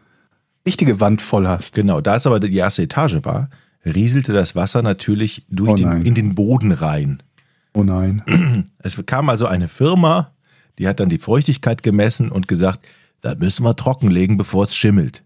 richtige 0.66 1.00
Wand 1.00 1.22
voll 1.22 1.48
hast. 1.48 1.74
Genau, 1.74 2.00
da 2.00 2.16
es 2.16 2.26
aber 2.26 2.40
die 2.40 2.54
erste 2.54 2.82
Etage 2.82 3.18
war, 3.22 3.48
rieselte 3.84 4.32
das 4.32 4.54
Wasser 4.54 4.82
natürlich 4.82 5.46
durch 5.48 5.70
Oh 5.70 5.74
den, 5.74 6.02
in 6.02 6.14
den 6.14 6.34
Boden 6.34 6.72
rein. 6.72 7.22
Oh 7.72 7.82
nein. 7.82 8.22
Es 8.78 9.00
kam 9.06 9.28
also 9.28 9.46
eine 9.46 9.68
Firma, 9.68 10.32
die 10.78 10.86
hat 10.86 11.00
dann 11.00 11.08
die 11.08 11.18
Feuchtigkeit 11.18 11.82
gemessen 11.82 12.30
und 12.30 12.48
gesagt, 12.48 12.86
da 13.22 13.34
müssen 13.34 13.64
wir 13.64 13.76
trockenlegen, 13.76 14.36
bevor 14.36 14.64
es 14.64 14.74
schimmelt. 14.74 15.24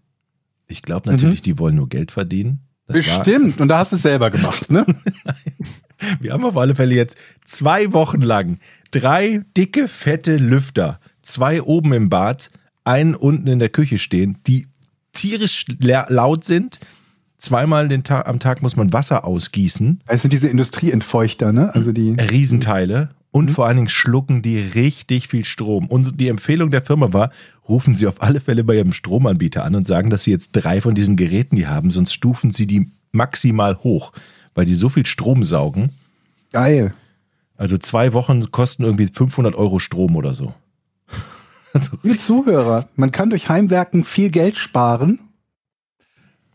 Ich 0.67 0.81
glaube 0.81 1.09
natürlich, 1.09 1.41
die 1.41 1.57
wollen 1.59 1.75
nur 1.75 1.89
Geld 1.89 2.11
verdienen. 2.11 2.59
Das 2.87 2.95
war- 3.07 3.19
Bestimmt. 3.23 3.59
Und 3.61 3.67
da 3.69 3.79
hast 3.79 3.91
du 3.91 3.95
es 3.95 4.01
selber 4.01 4.29
gemacht, 4.31 4.69
ne? 4.71 4.85
Wir 6.19 6.31
haben 6.33 6.45
auf 6.45 6.55
alle 6.57 6.75
Fälle 6.75 6.93
jetzt 6.95 7.17
zwei 7.43 7.91
Wochen 7.91 8.21
lang 8.21 8.59
drei 8.91 9.43
dicke, 9.57 9.87
fette 9.87 10.37
Lüfter. 10.37 10.99
Zwei 11.23 11.61
oben 11.61 11.91
im 11.93 12.09
Bad, 12.09 12.51
einen 12.83 13.15
unten 13.15 13.47
in 13.47 13.59
der 13.59 13.69
Küche 13.69 13.97
stehen, 13.97 14.37
die 14.47 14.67
tierisch 15.11 15.65
la- 15.79 16.05
laut 16.09 16.43
sind. 16.43 16.79
Zweimal 17.39 17.87
den 17.87 18.03
Tag, 18.03 18.27
am 18.27 18.39
Tag 18.39 18.61
muss 18.61 18.75
man 18.75 18.93
Wasser 18.93 19.25
ausgießen. 19.25 20.01
Es 20.07 20.21
sind 20.21 20.31
diese 20.31 20.47
Industrieentfeuchter, 20.49 21.51
ne? 21.51 21.73
Also 21.75 21.91
die. 21.91 22.11
Riesenteile. 22.11 23.09
Und 23.37 23.51
vor 23.51 23.67
allen 23.67 23.77
Dingen 23.77 23.87
schlucken 23.87 24.41
die 24.41 24.57
richtig 24.57 25.27
viel 25.27 25.45
Strom. 25.45 25.85
Und 25.89 26.19
die 26.19 26.27
Empfehlung 26.27 26.71
der 26.71 26.81
Firma 26.81 27.13
war, 27.13 27.29
rufen 27.69 27.95
Sie 27.95 28.07
auf 28.07 28.23
alle 28.23 28.39
Fälle 28.39 28.63
bei 28.63 28.73
Ihrem 28.73 28.93
Stromanbieter 28.93 29.63
an 29.63 29.75
und 29.75 29.85
sagen, 29.85 30.09
dass 30.09 30.23
Sie 30.23 30.31
jetzt 30.31 30.53
drei 30.53 30.81
von 30.81 30.95
diesen 30.95 31.15
Geräten 31.17 31.55
die 31.55 31.67
haben, 31.67 31.91
sonst 31.91 32.13
stufen 32.13 32.49
Sie 32.49 32.65
die 32.65 32.91
maximal 33.11 33.77
hoch, 33.83 34.11
weil 34.55 34.65
die 34.65 34.73
so 34.73 34.89
viel 34.89 35.05
Strom 35.05 35.43
saugen. 35.43 35.91
Geil. 36.51 36.95
Also 37.55 37.77
zwei 37.77 38.13
Wochen 38.13 38.49
kosten 38.49 38.83
irgendwie 38.83 39.05
500 39.05 39.53
Euro 39.53 39.77
Strom 39.77 40.15
oder 40.15 40.33
so. 40.33 40.55
Also, 41.73 41.99
Liebe 42.01 42.17
Zuhörer, 42.17 42.87
man 42.95 43.11
kann 43.11 43.29
durch 43.29 43.49
Heimwerken 43.49 44.03
viel 44.03 44.31
Geld 44.31 44.55
sparen. 44.55 45.19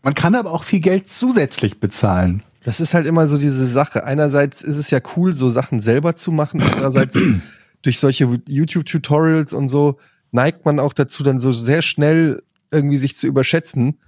Man 0.01 0.15
kann 0.15 0.35
aber 0.35 0.51
auch 0.51 0.63
viel 0.63 0.81
Geld 0.81 1.07
zusätzlich 1.07 1.79
bezahlen. 1.79 2.43
Das 2.65 2.79
ist 2.79 2.93
halt 2.93 3.07
immer 3.07 3.27
so 3.27 3.37
diese 3.37 3.67
Sache. 3.67 4.03
Einerseits 4.05 4.61
ist 4.61 4.77
es 4.77 4.89
ja 4.89 4.99
cool, 5.15 5.35
so 5.35 5.49
Sachen 5.49 5.79
selber 5.79 6.15
zu 6.15 6.31
machen. 6.31 6.61
Andererseits 6.61 7.17
durch 7.81 7.99
solche 7.99 8.39
YouTube-Tutorials 8.47 9.53
und 9.53 9.67
so 9.67 9.99
neigt 10.31 10.65
man 10.65 10.79
auch 10.79 10.93
dazu, 10.93 11.23
dann 11.23 11.39
so 11.39 11.51
sehr 11.51 11.81
schnell 11.81 12.41
irgendwie 12.71 12.97
sich 12.97 13.15
zu 13.17 13.27
überschätzen, 13.27 13.99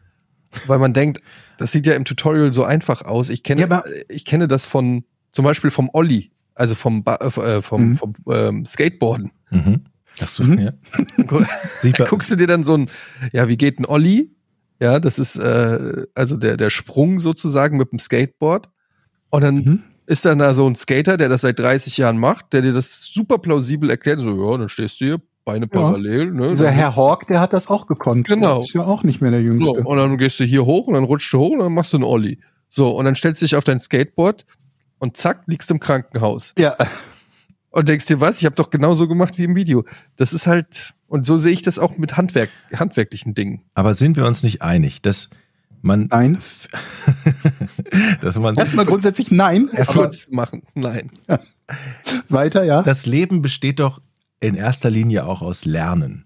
weil 0.67 0.79
man 0.79 0.93
denkt, 0.93 1.21
das 1.57 1.71
sieht 1.71 1.85
ja 1.85 1.93
im 1.93 2.05
Tutorial 2.05 2.51
so 2.53 2.63
einfach 2.63 3.01
aus. 3.03 3.29
Ich 3.29 3.43
kenne, 3.43 3.61
Ja, 3.61 3.83
ich 4.09 4.25
kenne 4.25 4.47
das 4.47 4.65
von, 4.65 5.03
zum 5.31 5.45
Beispiel 5.45 5.69
vom 5.71 5.89
Olli, 5.93 6.31
also 6.55 6.73
vom, 6.75 7.03
ba 7.03 7.15
äh, 7.17 7.61
vom, 7.61 7.89
Mhm. 7.89 7.93
vom 7.95 8.13
ähm, 8.31 8.65
Skateboarden. 8.65 9.31
mhm. 9.51 9.81
Ach 10.21 10.29
so, 10.29 10.43
Mhm. 10.43 10.57
ja. 10.59 10.71
Guckst 12.07 12.31
du 12.31 12.35
dir 12.37 12.47
dann 12.47 12.63
so 12.63 12.75
ein, 12.77 12.89
ja, 13.33 13.47
wie 13.49 13.57
geht 13.57 13.79
ein 13.79 13.85
Olli? 13.85 14.34
Ja, 14.79 14.99
das 14.99 15.19
ist 15.19 15.37
äh, 15.37 16.03
also 16.15 16.37
der, 16.37 16.57
der 16.57 16.69
Sprung 16.69 17.19
sozusagen 17.19 17.77
mit 17.77 17.91
dem 17.91 17.99
Skateboard. 17.99 18.69
Und 19.29 19.41
dann 19.41 19.55
Mhm. 19.55 19.83
ist 20.05 20.25
dann 20.25 20.39
da 20.39 20.53
so 20.53 20.67
ein 20.67 20.75
Skater, 20.75 21.17
der 21.17 21.29
das 21.29 21.41
seit 21.41 21.59
30 21.59 21.97
Jahren 21.97 22.17
macht, 22.17 22.53
der 22.53 22.61
dir 22.61 22.73
das 22.73 23.05
super 23.13 23.37
plausibel 23.37 23.89
erklärt. 23.89 24.19
So, 24.19 24.51
ja, 24.51 24.57
dann 24.57 24.69
stehst 24.69 24.99
du 25.01 25.05
hier, 25.05 25.21
Beine 25.45 25.67
parallel. 25.67 26.31
Ne? 26.31 26.49
Dieser 26.51 26.71
Herr 26.71 26.95
Hawk, 26.95 27.27
der 27.27 27.39
hat 27.39 27.53
das 27.53 27.67
auch 27.67 27.85
gekonnt. 27.85 28.27
Genau. 28.27 28.61
Ist 28.61 28.73
ja 28.73 28.81
auch 28.81 29.03
nicht 29.03 29.21
mehr 29.21 29.29
der 29.31 29.41
so, 29.41 29.45
Jüngste. 29.45 29.83
und 29.83 29.97
dann 29.97 30.17
gehst 30.17 30.39
du 30.39 30.43
hier 30.43 30.65
hoch 30.65 30.87
und 30.87 30.95
dann 30.95 31.03
rutschst 31.03 31.31
du 31.33 31.37
hoch 31.39 31.51
und 31.51 31.59
dann 31.59 31.73
machst 31.73 31.93
du 31.93 31.97
einen 31.97 32.03
Olli. 32.03 32.39
So, 32.67 32.89
und 32.97 33.05
dann 33.05 33.15
stellst 33.15 33.41
du 33.41 33.45
dich 33.45 33.55
auf 33.55 33.63
dein 33.63 33.79
Skateboard 33.79 34.45
und 34.97 35.17
zack, 35.17 35.43
liegst 35.45 35.69
im 35.69 35.79
Krankenhaus. 35.79 36.53
Ja, 36.57 36.75
Und 37.75 37.89
denkst 37.89 38.05
dir, 38.05 38.21
was? 38.21 38.37
Ich 38.39 38.45
habe 38.45 38.55
doch 38.55 38.69
genauso 38.69 39.05
gemacht 39.05 39.37
wie 39.37 39.43
im 39.43 39.53
Video. 39.55 39.83
Das 40.15 40.31
ist 40.31 40.47
halt, 40.47 40.93
und 41.07 41.25
so 41.25 41.35
sehe 41.35 41.51
ich 41.51 41.61
das 41.61 41.77
auch 41.77 41.97
mit 41.97 42.15
Handwerk, 42.15 42.49
handwerklichen 42.73 43.35
Dingen. 43.35 43.63
Aber 43.73 43.93
sind 43.95 44.15
wir 44.15 44.25
uns 44.25 44.43
nicht 44.43 44.61
einig, 44.61 45.01
dass 45.01 45.29
man, 45.81 46.07
nein. 46.09 46.37
dass 48.21 48.39
man 48.39 48.55
Erstmal 48.55 48.85
grundsätzlich 48.85 49.29
nein. 49.29 49.69
Wird's 49.73 50.31
machen. 50.31 50.63
Nein. 50.73 51.11
weiter, 52.29 52.63
ja. 52.63 52.81
das 52.81 53.05
Leben 53.05 53.41
besteht 53.41 53.81
doch 53.81 54.01
in 54.39 54.55
erster 54.55 54.89
Linie 54.89 55.25
auch 55.25 55.41
aus 55.41 55.65
Lernen. 55.65 56.25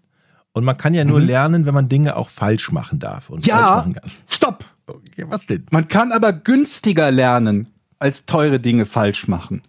Und 0.51 0.65
man 0.65 0.77
kann 0.77 0.93
ja 0.93 1.03
Mhm. 1.03 1.09
nur 1.09 1.21
lernen, 1.21 1.65
wenn 1.65 1.73
man 1.73 1.89
Dinge 1.89 2.15
auch 2.15 2.29
falsch 2.29 2.71
machen 2.71 2.99
darf. 2.99 3.29
Und 3.31 3.39
falsch 3.43 3.47
Ja, 3.47 3.75
machen 3.77 3.93
kann. 3.93 4.11
stopp. 4.27 4.65
Okay, 4.85 5.25
was 5.27 5.47
denn? 5.47 5.65
Man 5.71 5.87
kann 5.87 6.11
aber 6.11 6.31
günstiger 6.31 7.09
lernen, 7.11 7.69
als 7.97 8.25
teure 8.27 8.59
Dinge 8.59 8.85
falsch 8.85 9.27
machen. 9.27 9.63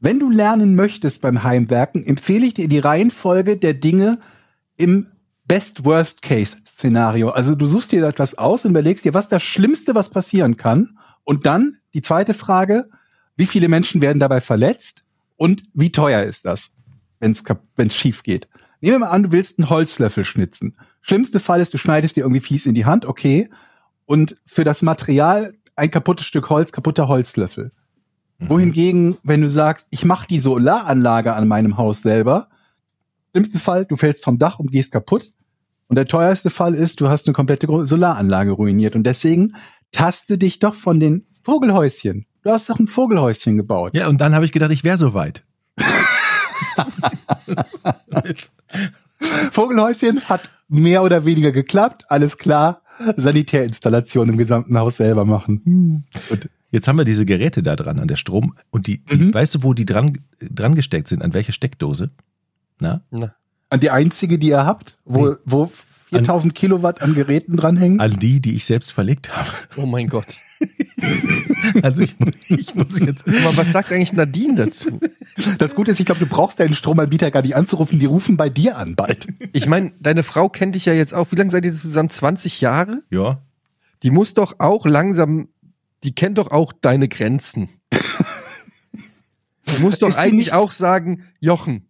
Wenn 0.00 0.18
du 0.18 0.30
lernen 0.30 0.74
möchtest 0.74 1.20
beim 1.20 1.42
Heimwerken, 1.42 2.02
empfehle 2.02 2.46
ich 2.46 2.54
dir 2.54 2.68
die 2.68 2.78
Reihenfolge 2.78 3.58
der 3.58 3.74
Dinge 3.74 4.18
im 4.76 5.06
Best-Worst-Case-Szenario. 5.44 7.28
Also 7.28 7.54
du 7.54 7.66
suchst 7.66 7.92
dir 7.92 8.06
etwas 8.06 8.38
aus 8.38 8.64
und 8.64 8.70
überlegst 8.70 9.04
dir, 9.04 9.12
was 9.12 9.28
das 9.28 9.42
Schlimmste, 9.42 9.94
was 9.94 10.08
passieren 10.08 10.56
kann. 10.56 10.98
Und 11.24 11.44
dann 11.44 11.76
die 11.92 12.00
zweite 12.00 12.32
Frage, 12.32 12.88
wie 13.36 13.44
viele 13.46 13.68
Menschen 13.68 14.00
werden 14.00 14.20
dabei 14.20 14.40
verletzt 14.40 15.04
und 15.36 15.64
wie 15.74 15.92
teuer 15.92 16.22
ist 16.22 16.46
das, 16.46 16.76
wenn 17.18 17.32
es 17.32 17.94
schief 17.94 18.22
geht. 18.22 18.48
Nehmen 18.80 18.94
wir 18.94 18.98
mal 19.00 19.10
an, 19.10 19.24
du 19.24 19.32
willst 19.32 19.58
einen 19.58 19.68
Holzlöffel 19.68 20.24
schnitzen. 20.24 20.76
Schlimmste 21.02 21.40
Fall 21.40 21.60
ist, 21.60 21.74
du 21.74 21.78
schneidest 21.78 22.16
dir 22.16 22.22
irgendwie 22.22 22.40
fies 22.40 22.64
in 22.64 22.74
die 22.74 22.86
Hand, 22.86 23.04
okay. 23.04 23.50
Und 24.06 24.40
für 24.46 24.64
das 24.64 24.80
Material 24.80 25.52
ein 25.76 25.90
kaputtes 25.90 26.26
Stück 26.26 26.48
Holz, 26.48 26.72
kaputter 26.72 27.06
Holzlöffel. 27.08 27.72
Wohingegen, 28.40 29.16
wenn 29.22 29.42
du 29.42 29.50
sagst, 29.50 29.88
ich 29.90 30.04
mache 30.04 30.26
die 30.26 30.40
Solaranlage 30.40 31.34
an 31.34 31.46
meinem 31.46 31.76
Haus 31.76 32.02
selber, 32.02 32.48
schlimmste 33.32 33.58
Fall, 33.58 33.84
du 33.84 33.96
fällst 33.96 34.24
vom 34.24 34.38
Dach 34.38 34.58
und 34.58 34.72
gehst 34.72 34.92
kaputt. 34.92 35.32
Und 35.88 35.96
der 35.96 36.06
teuerste 36.06 36.50
Fall 36.50 36.74
ist, 36.74 37.00
du 37.00 37.08
hast 37.08 37.26
eine 37.26 37.34
komplette 37.34 37.66
Solaranlage 37.86 38.52
ruiniert. 38.52 38.94
Und 38.94 39.04
deswegen 39.04 39.54
taste 39.92 40.38
dich 40.38 40.60
doch 40.60 40.74
von 40.74 41.00
den 41.00 41.26
Vogelhäuschen. 41.42 42.26
Du 42.42 42.50
hast 42.50 42.70
doch 42.70 42.78
ein 42.78 42.86
Vogelhäuschen 42.86 43.56
gebaut. 43.56 43.94
Ja, 43.94 44.08
und 44.08 44.20
dann 44.20 44.34
habe 44.34 44.44
ich 44.44 44.52
gedacht, 44.52 44.70
ich 44.70 44.84
wäre 44.84 44.96
so 44.96 45.14
weit. 45.14 45.44
Vogelhäuschen 49.50 50.20
hat 50.28 50.50
mehr 50.68 51.02
oder 51.02 51.24
weniger 51.24 51.52
geklappt, 51.52 52.04
alles 52.08 52.38
klar. 52.38 52.82
Sanitärinstallation 53.16 54.28
im 54.28 54.36
gesamten 54.36 54.78
Haus 54.78 54.98
selber 54.98 55.24
machen. 55.24 56.06
Gut. 56.28 56.48
Jetzt 56.70 56.86
haben 56.88 56.96
wir 56.98 57.04
diese 57.04 57.24
Geräte 57.26 57.62
da 57.62 57.74
dran 57.76 57.98
an 57.98 58.08
der 58.08 58.16
Strom 58.16 58.54
und 58.70 58.86
die, 58.86 59.04
die 59.04 59.16
Mhm. 59.16 59.34
weißt 59.34 59.56
du, 59.56 59.62
wo 59.62 59.74
die 59.74 59.84
dran, 59.86 60.18
dran 60.40 60.74
gesteckt 60.74 61.08
sind? 61.08 61.22
An 61.22 61.34
welche 61.34 61.52
Steckdose? 61.52 62.10
Na? 62.78 63.02
An 63.70 63.80
die 63.80 63.90
einzige, 63.90 64.38
die 64.38 64.48
ihr 64.48 64.64
habt, 64.64 64.98
wo, 65.04 65.34
wo 65.44 65.70
4000 66.10 66.54
Kilowatt 66.54 67.02
an 67.02 67.14
Geräten 67.14 67.56
dranhängen. 67.56 68.00
An 68.00 68.18
die, 68.18 68.40
die 68.40 68.54
ich 68.56 68.64
selbst 68.64 68.92
verlegt 68.92 69.36
habe. 69.36 69.48
Oh 69.76 69.86
mein 69.86 70.08
Gott. 70.08 70.26
Also 71.82 72.02
ich, 72.02 72.18
muss- 72.18 72.34
ich 72.48 72.74
muss 72.74 72.98
jetzt. 72.98 73.26
Aber 73.26 73.56
was 73.56 73.72
sagt 73.72 73.92
eigentlich 73.92 74.12
Nadine 74.12 74.54
dazu? 74.56 75.00
Das 75.58 75.74
Gute 75.74 75.90
ist, 75.90 76.00
ich 76.00 76.06
glaube, 76.06 76.18
du 76.20 76.26
brauchst 76.26 76.60
deinen 76.60 76.74
Stromanbieter 76.74 77.30
gar 77.30 77.42
nicht 77.42 77.56
anzurufen, 77.56 77.98
die 77.98 78.06
rufen 78.06 78.36
bei 78.36 78.48
dir 78.50 78.76
an 78.76 78.96
bald. 78.96 79.26
Ich 79.52 79.66
meine, 79.66 79.92
deine 80.00 80.22
Frau 80.22 80.48
kennt 80.48 80.74
dich 80.74 80.84
ja 80.86 80.92
jetzt 80.92 81.14
auch. 81.14 81.30
Wie 81.32 81.36
lange 81.36 81.50
seid 81.50 81.64
ihr 81.64 81.72
zusammen? 81.74 82.10
20 82.10 82.60
Jahre? 82.60 83.02
Ja. 83.10 83.40
Die 84.02 84.10
muss 84.10 84.34
doch 84.34 84.56
auch 84.58 84.86
langsam 84.86 85.48
die 86.04 86.14
kennt 86.14 86.38
doch 86.38 86.50
auch 86.50 86.72
deine 86.72 87.08
Grenzen. 87.08 87.68
Du 89.66 89.82
musst 89.82 90.02
doch 90.02 90.16
eigentlich 90.16 90.52
auch 90.52 90.70
sagen, 90.70 91.24
Jochen, 91.40 91.86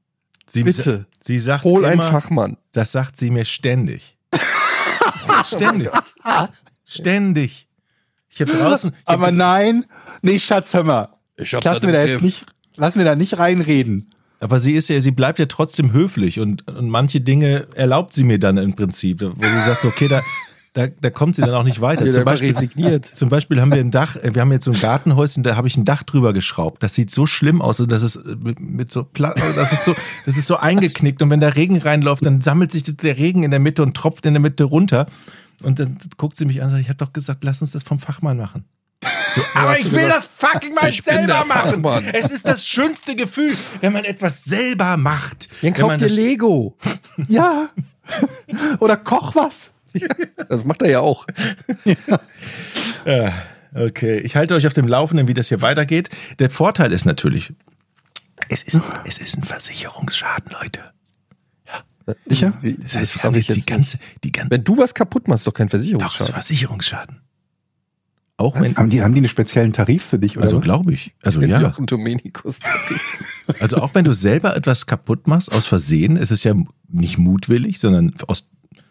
Sie, 0.47 0.65
Bitte. 0.65 1.07
Sie 1.21 1.39
sagt 1.39 1.63
hol 1.65 1.85
einen 1.85 1.95
immer, 2.01 2.11
Fachmann. 2.11 2.57
das 2.73 2.91
sagt 2.91 3.17
sie 3.17 3.31
mir 3.31 3.45
ständig. 3.45 4.19
ständig. 5.47 5.89
Ständig. 6.85 7.69
Ich 8.29 8.41
habe 8.41 8.51
draußen. 8.53 8.91
Ich 8.93 9.07
hab, 9.07 9.15
Aber 9.15 9.31
nein, 9.31 9.85
nee, 10.23 10.41
Schatz, 10.41 10.75
hör 10.75 10.83
mal. 10.83 11.09
Ich 11.37 11.55
hab 11.55 11.65
Lass 11.65 11.81
mir 11.83 11.93
da 11.93 12.03
jetzt 12.03 12.15
Griff. 12.15 12.23
nicht, 12.23 12.47
lass 12.77 12.97
mir 12.97 13.05
da 13.05 13.15
nicht 13.15 13.39
reinreden. 13.39 14.11
aber 14.41 14.59
sie 14.59 14.75
ist 14.75 14.89
ja, 14.89 15.01
sie 15.01 15.13
bleibt 15.13 15.39
ja 15.39 15.47
trotzdem 15.47 15.93
höflich 15.93 16.41
und, 16.41 16.67
und 16.69 16.91
manche 16.91 17.21
Dinge 17.21 17.69
erlaubt 17.77 18.13
sie 18.13 18.25
mir 18.25 18.41
dann 18.41 18.57
im 18.57 18.75
Prinzip, 18.75 19.21
wo 19.23 19.43
sie 19.45 19.61
sagt, 19.67 19.85
okay, 19.85 20.09
da, 20.09 20.21
da, 20.73 20.87
da 20.87 21.11
kommt 21.11 21.35
sie 21.35 21.43
dann 21.43 21.55
auch 21.55 21.65
nicht 21.65 21.81
weiter. 21.81 22.09
Zum 22.11 22.25
Beispiel, 22.25 22.53
resigniert. 22.53 23.05
zum 23.15 23.29
Beispiel 23.29 23.61
haben 23.61 23.73
wir 23.73 23.81
ein 23.81 23.91
Dach, 23.91 24.17
äh, 24.17 24.35
wir 24.35 24.43
haben 24.43 24.53
jetzt 24.53 24.65
so 24.65 24.71
ein 24.71 24.81
Gartenhäuschen, 24.81 25.43
da 25.43 25.57
habe 25.57 25.67
ich 25.67 25.77
ein 25.77 25.85
Dach 25.85 26.05
drüber 26.05 26.33
geschraubt. 26.33 26.83
Das 26.83 26.95
sieht 26.95 27.11
so 27.11 27.27
schlimm 27.27 27.61
aus, 27.61 27.81
und 27.81 27.91
das 27.91 28.03
ist 28.03 28.17
äh, 28.17 28.37
mit, 28.37 28.61
mit 28.61 28.93
so, 28.93 29.05
Pla 29.05 29.35
das 29.57 29.73
ist 29.73 29.85
so, 29.85 29.95
das 30.27 30.37
ist 30.37 30.47
so 30.47 30.57
eingeknickt 30.57 31.23
und 31.23 31.31
wenn 31.31 31.41
da 31.41 31.49
Regen 31.49 31.79
reinläuft, 31.79 32.25
dann 32.25 32.41
sammelt 32.41 32.71
sich 32.71 32.85
der 32.85 33.19
Regen 33.19 33.43
in 33.43 33.51
der 33.51 33.61
Mitte 33.61 33.83
und 33.83 33.97
tropft 33.97 34.27
in 34.27 34.35
der 34.35 34.41
Mitte 34.41 34.65
runter. 34.65 35.07
Und 35.63 35.79
dann 35.79 35.99
guckt 36.17 36.37
sie 36.37 36.47
mich 36.47 36.63
an 36.63 36.69
und 36.69 36.73
sagt, 36.73 36.83
ich 36.83 36.89
habe 36.89 36.99
doch 36.99 37.13
gesagt, 37.13 37.45
lass 37.45 37.61
uns 37.61 37.73
das 37.73 37.83
vom 37.83 37.99
Fachmann 37.99 38.39
machen. 38.39 38.65
So, 39.35 39.43
aber 39.55 39.79
ich 39.79 39.91
will 39.91 40.09
das 40.09 40.27
fucking 40.27 40.75
mal 40.75 40.93
selber 40.93 41.27
der 41.27 41.45
machen. 41.45 41.83
Fachmann. 41.83 42.05
Es 42.13 42.33
ist 42.33 42.47
das 42.47 42.67
schönste 42.67 43.17
Gefühl, 43.17 43.55
wenn 43.81 43.93
man 43.93 44.05
etwas 44.05 44.45
selber 44.45 44.97
macht. 44.97 45.49
Dann 45.51 45.57
wenn 45.63 45.75
kauf 45.75 45.89
man 45.89 45.99
dir 45.99 46.07
das, 46.07 46.17
Lego. 46.17 46.77
Ja. 47.29 47.69
Oder 48.81 48.97
koch 48.97 49.35
was. 49.35 49.75
Das 50.49 50.65
macht 50.65 50.83
er 50.83 50.91
ja 50.91 51.01
auch. 51.01 51.27
Ja, 53.07 53.33
okay, 53.73 54.19
ich 54.19 54.35
halte 54.35 54.55
euch 54.55 54.67
auf 54.67 54.73
dem 54.73 54.89
Laufenden, 54.89 55.29
wie 55.29 55.35
das 55.35 55.49
hier 55.49 55.63
weitergeht. 55.63 56.09
Der 56.39 56.51
Vorteil 56.51 56.93
ist 56.93 57.05
natürlich, 57.05 57.53
es 58.49 58.63
ist, 58.65 58.81
es 59.07 59.19
ist 59.19 59.39
ein 59.39 59.45
Versicherungsschaden, 59.45 60.53
Leute. 60.61 60.81
Sicher? 62.27 62.53
Das 62.83 62.97
heißt, 62.97 63.15
wir 63.17 63.23
haben 63.23 63.37
ich 63.37 63.47
jetzt 63.47 63.57
die 63.57 63.67
ganze, 63.67 63.99
die 64.25 64.33
ganze, 64.33 64.51
Wenn 64.51 64.65
du 64.65 64.77
was 64.77 64.95
kaputt 64.95 65.29
machst, 65.29 65.43
ist 65.43 65.47
doch 65.47 65.55
kein 65.55 65.69
doch, 65.69 65.75
es 65.75 65.83
ist 65.83 66.31
Versicherungsschaden. 66.31 66.33
Versicherungsschaden. 66.33 67.21
Auch 68.41 68.59
wenn, 68.59 68.75
Haben 68.75 68.89
die, 68.89 69.03
haben 69.03 69.13
die 69.13 69.21
einen 69.21 69.29
speziellen 69.29 69.75
Tarif 69.75 70.03
für 70.03 70.19
dich 70.19 70.39
oder 70.39 70.45
also 70.45 70.61
glaube 70.61 70.95
ich, 70.95 71.15
also 71.23 71.43
ja, 71.43 71.75
Domenikus. 71.79 72.59
also 73.61 73.83
auch 73.83 73.95
wenn 73.95 74.07
du 74.07 74.15
selber 74.15 74.57
etwas 74.57 74.87
kaputt 74.87 75.27
machst 75.27 75.53
aus 75.53 75.67
Versehen, 75.67 76.17
ist 76.17 76.31
es 76.31 76.43
ja 76.43 76.55
nicht 76.89 77.19
mutwillig, 77.19 77.79
sondern 77.79 78.15
aus, 78.27 78.49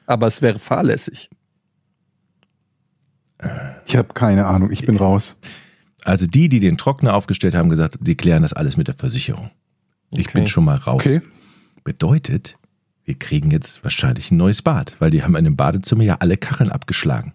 Aber 0.10 0.26
es 0.28 0.42
wäre 0.42 0.58
fahrlässig. 0.58 1.30
Ich 3.86 3.96
habe 3.96 4.14
keine 4.14 4.48
Ahnung, 4.48 4.72
ich 4.72 4.86
bin 4.86 4.98
raus. 4.98 5.40
also 6.04 6.28
die, 6.28 6.50
die 6.50 6.60
den 6.60 6.78
Trockner 6.78 7.14
aufgestellt 7.14 7.56
haben, 7.56 7.70
gesagt, 7.70 7.98
die 8.02 8.16
klären 8.16 8.42
das 8.42 8.54
alles 8.54 8.76
mit 8.76 8.88
der 8.88 8.96
Versicherung. 8.96 9.52
Ich 10.12 10.28
Okay. 10.28 10.40
bin 10.40 10.48
schon 10.48 10.66
mal 10.66 10.76
raus. 10.78 10.96
Okay. 10.96 11.22
Bedeutet, 11.84 12.58
wir 13.06 13.18
kriegen 13.18 13.52
jetzt 13.52 13.84
wahrscheinlich 13.84 14.32
ein 14.32 14.38
neues 14.38 14.62
Bad, 14.62 14.96
weil 15.00 15.12
die 15.12 15.24
haben 15.24 15.36
in 15.36 15.46
dem 15.46 15.56
Badezimmer 15.56 16.04
ja 16.04 16.16
alle 16.20 16.38
Kacheln 16.38 16.70
abgeschlagen. 16.72 17.34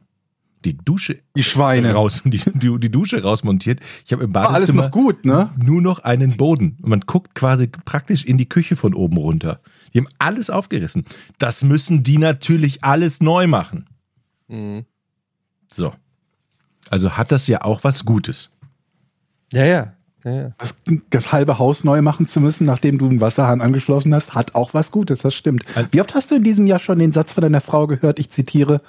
Die 0.65 0.77
Dusche 0.77 1.21
Die 1.37 1.43
Schweine. 1.45 1.93
raus 1.93 2.23
und 2.25 2.33
die, 2.33 2.39
die, 2.55 2.79
die 2.81 2.91
Dusche 2.91 3.23
rausmontiert. 3.23 3.81
Ich 4.05 4.13
habe 4.13 4.25
im 4.25 4.33
Badezimmer 4.33 4.85
noch 4.85 4.91
gut, 4.91 5.25
ne? 5.25 5.51
nur 5.57 5.81
noch 5.81 6.01
einen 6.01 6.37
Boden. 6.37 6.77
Und 6.83 6.89
man 6.89 7.01
guckt 7.01 7.35
quasi 7.35 7.69
praktisch 7.69 8.25
in 8.25 8.37
die 8.39 8.49
Küche 8.49 8.75
von 8.77 8.95
oben 8.95 9.17
runter. 9.17 9.61
Die 9.95 10.01
haben 10.01 10.09
alles 10.19 10.51
aufgerissen. 10.51 11.05
Das 11.39 11.63
müssen 11.63 12.03
die 12.03 12.19
natürlich 12.19 12.83
alles 12.83 13.21
neu 13.21 13.47
machen. 13.47 13.89
Mhm. 14.49 14.85
So. 15.71 15.93
Also 16.91 17.17
hat 17.17 17.33
das 17.33 17.47
ja 17.47 17.63
auch 17.63 17.85
was 17.85 18.05
Gutes. 18.05 18.51
Ja, 19.53 19.65
ja. 19.65 19.93
ja, 20.25 20.33
ja. 20.33 20.55
Das, 20.59 20.83
das 21.11 21.33
halbe 21.33 21.59
Haus 21.59 21.85
neu 21.85 22.03
machen 22.03 22.27
zu 22.27 22.41
müssen, 22.41 22.67
nachdem 22.67 22.99
du 22.99 23.09
einen 23.09 23.21
Wasserhahn 23.21 23.61
angeschlossen 23.61 24.15
hast, 24.15 24.35
hat 24.35 24.55
auch 24.55 24.75
was 24.75 24.91
Gutes, 24.91 25.21
das 25.21 25.35
stimmt. 25.35 25.65
Wie 25.93 26.01
oft 26.01 26.15
hast 26.15 26.31
du 26.31 26.37
in 26.37 26.43
diesem 26.43 26.67
Jahr 26.67 26.81
schon 26.81 26.99
den 26.99 27.13
Satz 27.13 27.33
von 27.33 27.43
deiner 27.43 27.61
Frau 27.61 27.87
gehört? 27.87 28.19
Ich 28.19 28.31
zitiere, 28.31 28.81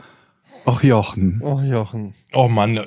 ach 0.65 0.83
Jochen. 0.83 1.39
Oh, 1.41 1.61
Jochen. 1.61 2.15
Oh 2.33 2.47
Mann, 2.47 2.79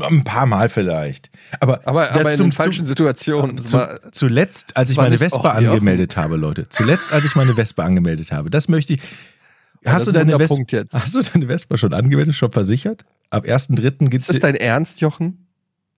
ein 0.00 0.24
paar 0.24 0.46
Mal 0.46 0.68
vielleicht. 0.68 1.30
Aber, 1.60 1.80
Aber, 1.86 2.06
das 2.06 2.16
aber 2.18 2.30
in 2.32 2.36
zum- 2.36 2.46
den 2.48 2.52
falschen 2.52 2.84
Situationen. 2.84 3.58
Zu, 3.58 3.72
war, 3.78 4.12
zuletzt, 4.12 4.76
als 4.76 4.90
ich 4.90 4.96
meine 4.96 5.18
Vespa 5.18 5.52
angemeldet 5.52 6.16
habe, 6.16 6.36
Leute. 6.36 6.68
Zuletzt, 6.68 7.12
als 7.12 7.24
ich 7.24 7.34
meine 7.36 7.54
Vespa 7.54 7.84
angemeldet 7.84 8.32
habe. 8.32 8.50
Das 8.50 8.68
möchte 8.68 8.94
ich. 8.94 9.00
das 9.82 9.92
Hast 9.94 10.06
du, 10.06 10.10
ein 10.10 10.14
deine 10.14 10.36
Vespa, 10.38 10.54
Punkt 10.54 10.72
jetzt. 10.72 10.92
hast 10.94 11.14
du 11.14 11.22
deine 11.22 11.46
Vespa 11.46 11.76
schon 11.76 11.94
angemeldet, 11.94 12.34
schon 12.34 12.52
versichert? 12.52 13.04
Ab 13.30 13.44
1.3. 13.44 14.08
geht's. 14.08 14.28
ist 14.28 14.34
das 14.36 14.40
dein 14.40 14.54
Ernst, 14.54 15.00
Jochen? 15.00 15.46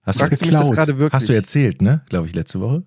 hast, 0.03 0.15
du, 0.19 0.25
Fragst 0.25 0.41
du 0.41 0.45
mich 0.45 0.51
das 0.53 0.61
geklaut. 0.61 0.75
gerade 0.75 0.99
wirklich? 0.99 1.13
hast 1.21 1.29
du 1.29 1.33
erzählt, 1.33 1.81
ne? 1.81 2.01
Glaube 2.09 2.27
ich, 2.27 2.33
letzte 2.35 2.59
Woche. 2.61 2.83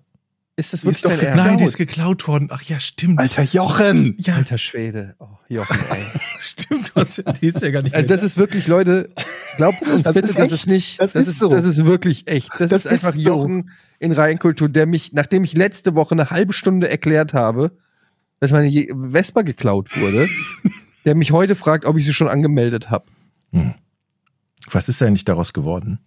Ist 0.55 0.71
das 0.73 0.83
wirklich 0.85 1.01
dein. 1.01 1.19
Ernst? 1.19 1.43
Nein, 1.45 1.57
die 1.57 1.63
ist 1.63 1.77
geklaut 1.77 2.27
worden. 2.27 2.49
Ach 2.51 2.61
ja, 2.61 2.79
stimmt. 2.79 3.19
Alter 3.19 3.41
Jochen! 3.43 4.15
ja, 4.19 4.35
Alter 4.35 4.57
Schwede. 4.59 5.15
Oh, 5.19 5.27
Jochen, 5.49 5.79
ey. 5.91 6.05
stimmt. 6.43 6.91
Du 6.93 7.01
hast, 7.01 7.23
die 7.41 7.47
ist 7.47 7.61
ja 7.61 7.69
gar 7.71 7.81
nicht 7.81 7.95
Also 7.95 8.07
das 8.07 8.23
ist 8.23 8.37
wirklich, 8.37 8.67
Leute, 8.67 9.09
glaubt 9.57 9.81
uns 9.89 10.03
Das 10.03 10.15
bitte, 10.15 10.27
ist 10.29 10.37
das 10.37 10.45
echt. 10.45 10.53
ist 10.53 10.67
nicht, 10.67 10.99
Das 11.01 11.13
das, 11.13 11.23
ist 11.23 11.27
ist, 11.29 11.39
so. 11.39 11.49
das 11.49 11.65
ist 11.65 11.85
wirklich 11.85 12.27
echt. 12.27 12.51
Das, 12.59 12.69
Das 12.69 12.85
ist 12.85 12.91
einfach 12.91 13.15
ist 13.15 13.23
so. 13.23 13.29
Jochen 13.29 13.71
in 13.99 14.11
Reihenkultur, 14.11 14.69
der 14.69 14.85
mich, 14.85 15.13
nachdem 15.13 15.43
ich 15.43 15.53
letzte 15.55 15.95
Woche 15.95 16.11
eine 16.13 16.29
halbe 16.29 16.53
Stunde 16.53 16.89
erklärt 16.89 17.33
habe, 17.33 17.71
dass 18.39 18.51
meine 18.51 18.69
Vespa 19.11 19.41
geklaut 19.43 19.89
wurde, 19.99 20.27
der 21.05 21.15
mich 21.15 21.31
heute 21.31 21.55
fragt, 21.55 21.85
ob 21.85 21.97
ich 21.97 22.05
sie 22.05 22.13
schon 22.13 22.27
angemeldet 22.27 22.89
habe. 22.89 23.05
Was 24.71 24.89
ist 24.89 25.01
eigentlich 25.01 25.25
daraus 25.25 25.53
geworden? 25.53 25.99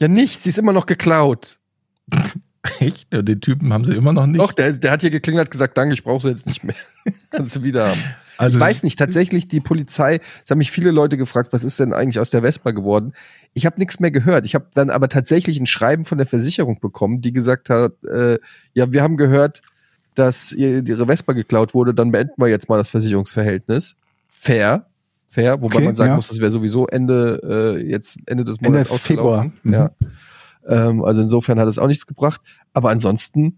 Ja, 0.00 0.08
nichts, 0.08 0.44
sie 0.44 0.50
ist 0.50 0.58
immer 0.58 0.72
noch 0.72 0.86
geklaut. 0.86 1.58
Echt? 2.80 3.06
Ja, 3.12 3.22
Den 3.22 3.40
Typen 3.40 3.72
haben 3.72 3.84
sie 3.84 3.94
immer 3.94 4.12
noch 4.12 4.26
nicht. 4.26 4.40
Doch, 4.40 4.52
der, 4.52 4.72
der 4.72 4.90
hat 4.90 5.00
hier 5.00 5.10
geklingelt, 5.10 5.46
hat 5.46 5.50
gesagt, 5.50 5.76
danke, 5.78 5.94
ich 5.94 6.02
brauche 6.04 6.22
sie 6.22 6.28
jetzt 6.28 6.46
nicht 6.46 6.64
mehr. 6.64 6.74
Kannst 7.30 7.56
du 7.56 7.62
wieder 7.62 7.88
haben. 7.90 8.00
Also- 8.38 8.56
ich 8.58 8.60
weiß 8.60 8.82
nicht, 8.84 8.98
tatsächlich 8.98 9.48
die 9.48 9.60
Polizei, 9.60 10.20
es 10.44 10.50
haben 10.50 10.58
mich 10.58 10.70
viele 10.70 10.90
Leute 10.90 11.16
gefragt, 11.16 11.52
was 11.52 11.64
ist 11.64 11.78
denn 11.80 11.92
eigentlich 11.92 12.18
aus 12.20 12.30
der 12.30 12.42
Vespa 12.42 12.70
geworden? 12.70 13.12
Ich 13.52 13.66
habe 13.66 13.78
nichts 13.78 14.00
mehr 14.00 14.10
gehört. 14.10 14.46
Ich 14.46 14.54
habe 14.54 14.66
dann 14.74 14.90
aber 14.90 15.08
tatsächlich 15.08 15.58
ein 15.60 15.66
Schreiben 15.66 16.04
von 16.04 16.18
der 16.18 16.26
Versicherung 16.26 16.80
bekommen, 16.80 17.20
die 17.20 17.32
gesagt 17.32 17.68
hat, 17.70 17.92
äh, 18.04 18.38
ja, 18.74 18.92
wir 18.92 19.02
haben 19.02 19.16
gehört, 19.16 19.62
dass 20.14 20.52
ihr, 20.52 20.86
ihre 20.86 21.06
Vespa 21.06 21.32
geklaut 21.32 21.74
wurde, 21.74 21.94
dann 21.94 22.10
beenden 22.10 22.34
wir 22.38 22.48
jetzt 22.48 22.68
mal 22.68 22.78
das 22.78 22.90
Versicherungsverhältnis. 22.90 23.96
Fair, 24.26 24.86
fair, 25.28 25.60
wobei 25.60 25.76
Okay, 25.76 25.84
man 25.84 25.94
sagen 25.94 26.10
ja. 26.10 26.16
muss, 26.16 26.28
das 26.28 26.38
wäre 26.40 26.50
sowieso 26.50 26.86
Ende, 26.86 27.76
äh, 27.78 27.88
jetzt 27.88 28.18
Ende 28.26 28.44
des 28.44 28.58
Ende 28.58 28.70
Monats 28.70 28.90
ausgelaufen. 28.90 29.52
Februar. 29.62 29.88
Mhm. 29.88 30.68
Ja. 30.68 30.88
Ähm, 30.88 31.04
also 31.04 31.22
insofern 31.22 31.58
hat 31.58 31.68
es 31.68 31.78
auch 31.78 31.86
nichts 31.86 32.06
gebracht. 32.06 32.40
Aber 32.72 32.90
ansonsten, 32.90 33.56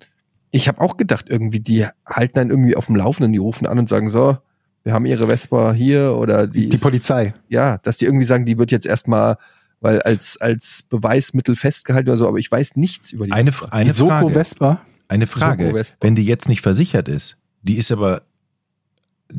ich 0.50 0.68
habe 0.68 0.80
auch 0.80 0.96
gedacht, 0.96 1.26
irgendwie, 1.28 1.60
die 1.60 1.86
halten 2.06 2.38
einen 2.38 2.50
irgendwie 2.50 2.76
auf 2.76 2.86
dem 2.86 2.96
Laufenden, 2.96 3.32
die 3.32 3.38
rufen 3.38 3.66
an 3.66 3.78
und 3.78 3.88
sagen, 3.88 4.08
so, 4.10 4.38
wir 4.84 4.92
haben 4.92 5.06
ihre 5.06 5.26
Vespa 5.26 5.72
hier 5.72 6.16
oder 6.16 6.46
die. 6.46 6.68
Die 6.68 6.76
ist- 6.76 6.82
Polizei. 6.82 7.34
Ja, 7.48 7.78
dass 7.78 7.98
die 7.98 8.06
irgendwie 8.06 8.24
sagen, 8.24 8.46
die 8.46 8.58
wird 8.58 8.70
jetzt 8.72 8.86
erstmal, 8.86 9.36
weil 9.80 10.00
als, 10.02 10.36
als 10.40 10.82
Beweismittel 10.84 11.56
festgehalten 11.56 12.08
oder 12.08 12.16
so, 12.16 12.26
aber 12.28 12.38
ich 12.38 12.50
weiß 12.50 12.76
nichts 12.76 13.12
über 13.12 13.26
die 13.26 13.32
Eine, 13.32 13.52
Vespa. 13.52 13.68
eine 13.70 13.90
Die 13.90 13.96
Soko 13.96 14.10
Frage. 14.10 14.30
Vespa. 14.30 14.80
Eine 15.08 15.26
Frage. 15.26 15.64
Soko 15.64 15.76
Vespa. 15.76 15.96
Wenn 16.00 16.14
die 16.14 16.24
jetzt 16.24 16.48
nicht 16.48 16.62
versichert 16.62 17.08
ist, 17.08 17.36
die 17.62 17.76
ist 17.76 17.90
aber, 17.92 18.22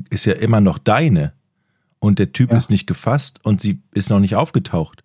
ist 0.09 0.25
ja 0.25 0.33
immer 0.33 0.61
noch 0.61 0.77
deine 0.77 1.33
und 1.99 2.19
der 2.19 2.33
Typ 2.33 2.51
Ja. 2.51 2.57
ist 2.57 2.69
nicht 2.69 2.87
gefasst 2.87 3.39
und 3.43 3.61
sie 3.61 3.81
ist 3.93 4.09
noch 4.09 4.19
nicht 4.19 4.35
aufgetaucht. 4.35 5.03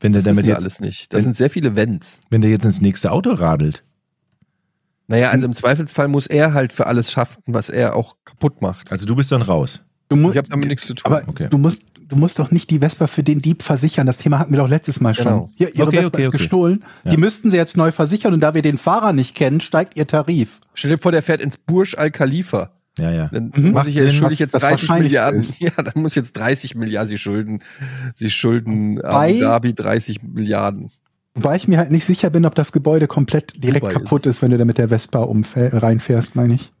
Wenn 0.00 0.12
der 0.12 0.20
Das 0.20 0.24
damit 0.26 0.44
wissen 0.44 0.46
wir 0.46 0.54
jetzt, 0.54 0.62
alles 0.62 0.80
nicht. 0.80 1.12
Das 1.12 1.18
wenn- 1.18 1.24
sind 1.24 1.36
sehr 1.36 1.50
viele 1.50 1.74
Wenns. 1.76 2.20
wenn 2.30 2.40
der 2.40 2.50
jetzt 2.50 2.64
ins 2.64 2.80
nächste 2.80 3.10
Auto 3.10 3.30
radelt, 3.32 3.82
Naja, 5.08 5.30
also 5.30 5.46
im 5.46 5.54
Zweifelsfall 5.54 6.06
muss 6.08 6.26
er 6.26 6.52
halt 6.54 6.72
für 6.72 6.86
alles 6.86 7.10
schaffen, 7.10 7.42
was 7.46 7.68
er 7.70 7.96
auch 7.96 8.16
kaputt 8.24 8.60
macht. 8.62 8.92
also 8.92 9.06
du 9.06 9.16
bist 9.16 9.32
dann 9.32 9.42
raus. 9.42 9.80
Du 10.10 10.16
musst, 10.16 10.34
Ich 10.34 10.38
habe 10.38 10.48
damit 10.48 10.68
nichts 10.68 10.86
zu 10.86 10.94
tun. 10.94 11.12
aber 11.12 11.22
Okay. 11.28 11.48
du 11.50 11.58
musst, 11.58 11.82
du 12.08 12.16
musst 12.16 12.38
doch 12.38 12.50
nicht 12.50 12.70
die 12.70 12.78
Vespa 12.78 13.06
für 13.06 13.22
den 13.22 13.40
Dieb 13.40 13.62
versichern. 13.62 14.06
Das 14.06 14.16
Thema 14.16 14.38
hatten 14.38 14.52
wir 14.52 14.58
doch 14.58 14.68
letztes 14.68 15.00
Mal 15.00 15.12
schon. 15.14 15.24
Genau. 15.24 15.50
Hier, 15.56 15.74
ihre 15.74 15.88
Okay, 15.88 15.96
Vespa 15.98 16.08
okay, 16.14 16.22
ist 16.22 16.28
okay. 16.28 16.38
gestohlen. 16.38 16.84
Ja. 17.04 17.10
Die 17.10 17.16
müssten 17.18 17.50
sie 17.50 17.58
jetzt 17.58 17.76
neu 17.76 17.90
versichern 17.92 18.32
und 18.32 18.40
da 18.40 18.54
wir 18.54 18.62
den 18.62 18.78
Fahrer 18.78 19.12
nicht 19.12 19.34
kennen, 19.34 19.60
steigt 19.60 19.96
ihr 19.98 20.06
Tarif. 20.06 20.60
Stell 20.72 20.92
dir 20.92 20.98
vor, 20.98 21.12
der 21.12 21.22
fährt 21.22 21.42
ins 21.42 21.58
Burj 21.58 21.94
Al 21.98 22.10
Khalifa. 22.10 22.70
Ja, 22.98 23.10
ja. 23.12 23.28
Dann 23.30 23.52
Mhm. 23.54 23.72
muss 23.72 23.86
ich 23.86 23.94
jetzt, 23.96 24.16
Sinn, 24.16 24.28
ich 24.30 24.38
jetzt 24.38 24.54
das 24.54 24.62
30 24.62 24.88
Wahrscheinlichste 24.88 25.18
Milliarden. 25.20 25.40
ist. 25.40 25.54
Ja, 25.60 25.70
dann 25.82 26.02
muss 26.02 26.14
jetzt 26.14 26.32
30 26.32 26.74
Milliarden, 26.74 27.08
sie 27.08 27.18
schulden, 27.18 27.58
sie 28.14 28.30
schulden 28.30 28.96
Bei- 28.96 29.32
Abu 29.34 29.40
Dhabi 29.40 29.74
30 29.74 30.22
Milliarden. 30.22 30.90
Wobei 31.44 31.56
ich 31.56 31.68
mir 31.68 31.78
halt 31.78 31.90
nicht 31.90 32.04
sicher 32.04 32.30
bin, 32.30 32.44
ob 32.46 32.54
das 32.54 32.72
Gebäude 32.72 33.06
komplett 33.06 33.62
direkt 33.62 33.84
Dubai 33.84 33.92
kaputt 33.94 34.26
ist 34.26 34.36
ist, 34.36 34.42
wenn 34.42 34.50
du 34.50 34.58
da 34.58 34.64
mit 34.64 34.78
der 34.78 34.88
Vespa 34.88 35.26
reinfährst, 35.26 36.34
meine 36.36 36.54
ich. 36.54 36.72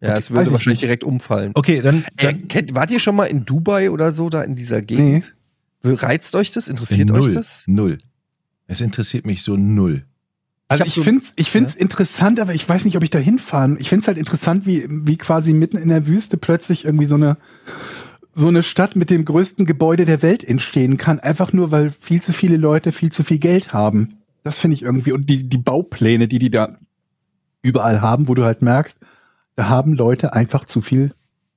Ja, 0.00 0.16
es 0.18 0.30
weiß 0.30 0.36
würde 0.36 0.46
ich 0.48 0.52
wahrscheinlich 0.52 0.66
nicht. 0.78 0.82
direkt 0.82 1.04
umfallen. 1.04 1.52
Okay, 1.54 1.80
dann, 1.80 2.04
Äh, 2.16 2.24
dann 2.24 2.48
kennt, 2.48 2.74
wart 2.74 2.90
ihr 2.90 2.98
schon 2.98 3.16
mal 3.16 3.24
in 3.26 3.44
Dubai 3.44 3.90
oder 3.90 4.12
so, 4.12 4.28
da 4.28 4.42
in 4.42 4.54
dieser 4.56 4.82
Gegend? 4.82 5.34
Reizt 5.82 6.34
euch 6.34 6.50
das? 6.52 6.68
Interessiert 6.68 7.08
null, 7.08 7.20
euch 7.28 7.34
das? 7.34 7.64
null. 7.66 7.98
Es 8.66 8.80
interessiert 8.80 9.26
mich 9.26 9.42
so 9.42 9.56
null. 9.56 10.04
Also 10.68 10.80
hab 10.80 10.88
ich, 10.88 10.94
so- 10.94 11.02
find's, 11.02 11.32
ich 11.36 11.50
find's 11.50 11.74
interessant, 11.74 12.40
aber 12.40 12.54
ich 12.54 12.66
weiß 12.66 12.84
nicht, 12.86 12.96
ob 12.96 13.02
ich 13.02 13.10
da 13.10 13.18
hinfahren. 13.18 13.76
Ich 13.78 13.88
find's 13.90 14.06
halt 14.08 14.16
interessant, 14.18 14.66
wie, 14.66 14.86
wie 14.88 15.16
quasi 15.18 15.52
mitten 15.52 15.76
in 15.76 15.90
der 15.90 16.06
Wüste 16.06 16.36
plötzlich 16.38 16.84
irgendwie 16.86 17.04
so 17.04 17.16
eine 17.16 17.36
so 18.34 18.48
eine 18.48 18.62
Stadt 18.62 18.96
mit 18.96 19.10
dem 19.10 19.24
größten 19.24 19.64
Gebäude 19.66 20.04
der 20.04 20.20
Welt 20.22 20.42
entstehen 20.42 20.96
kann, 20.96 21.20
einfach 21.20 21.52
nur, 21.52 21.70
weil 21.72 21.90
viel 21.90 22.20
zu 22.20 22.32
viele 22.32 22.56
Leute 22.56 22.92
viel 22.92 23.12
zu 23.12 23.22
viel 23.24 23.38
Geld 23.38 23.72
haben. 23.72 24.14
Das 24.42 24.60
finde 24.60 24.74
ich 24.76 24.82
irgendwie. 24.82 25.12
Und 25.12 25.30
die, 25.30 25.48
die 25.48 25.58
Baupläne, 25.58 26.28
die 26.28 26.38
die 26.38 26.50
da 26.50 26.76
überall 27.62 28.00
haben, 28.00 28.28
wo 28.28 28.34
du 28.34 28.44
halt 28.44 28.60
merkst, 28.62 29.00
da 29.56 29.68
haben 29.68 29.94
Leute 29.94 30.32
einfach 30.34 30.64
zu 30.64 30.80
viel 30.80 31.12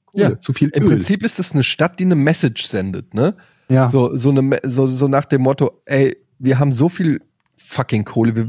Kohle, 0.05 0.23
Ja, 0.23 0.39
zu 0.39 0.53
viel 0.53 0.69
Im 0.69 0.83
Öl. 0.83 0.89
Prinzip 0.89 1.23
ist 1.25 1.39
es 1.39 1.51
eine 1.51 1.63
Stadt, 1.63 1.99
die 1.99 2.05
eine 2.05 2.15
Message 2.15 2.65
sendet, 2.67 3.13
ne? 3.13 3.35
ja. 3.69 3.89
So, 3.89 4.15
so, 4.15 4.29
eine, 4.29 4.59
so, 4.63 4.87
so 4.87 5.07
nach 5.07 5.25
dem 5.25 5.41
Motto, 5.41 5.81
ey, 5.85 6.15
wir 6.39 6.59
haben 6.59 6.71
so 6.71 6.87
viel 6.89 7.21
fucking 7.57 8.05
Kohle, 8.05 8.35
wir, 8.35 8.47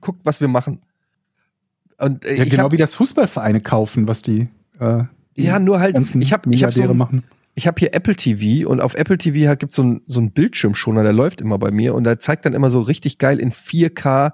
guckt, 0.00 0.20
was 0.24 0.40
wir 0.40 0.48
machen. 0.48 0.80
Und 1.98 2.24
äh, 2.24 2.36
ja, 2.36 2.44
genau 2.44 2.64
hab, 2.64 2.72
wie 2.72 2.76
das 2.76 2.94
Fußballvereine 2.94 3.60
kaufen, 3.60 4.06
was 4.06 4.22
die, 4.22 4.48
äh, 4.78 5.04
Ja, 5.36 5.58
nur 5.58 5.80
halt, 5.80 5.96
ich 5.98 6.32
hab- 6.32 6.46
ich 6.46 6.62
hab 6.64 6.72
so 6.72 6.82
ein- 6.82 6.96
machen. 6.96 7.24
Ich 7.54 7.66
habe 7.66 7.78
hier 7.78 7.94
Apple 7.94 8.16
TV 8.16 8.68
und 8.68 8.80
auf 8.80 8.94
Apple 8.94 9.18
TV 9.18 9.54
gibt 9.56 9.72
es 9.72 9.76
so 9.76 9.82
ein, 9.82 10.02
so 10.06 10.20
ein 10.20 10.32
Bildschirmschoner, 10.32 11.02
der 11.02 11.12
läuft 11.12 11.40
immer 11.40 11.58
bei 11.58 11.70
mir 11.70 11.94
und 11.94 12.04
der 12.04 12.18
zeigt 12.18 12.44
dann 12.46 12.54
immer 12.54 12.70
so 12.70 12.80
richtig 12.80 13.18
geil 13.18 13.38
in 13.38 13.52
4K 13.52 14.32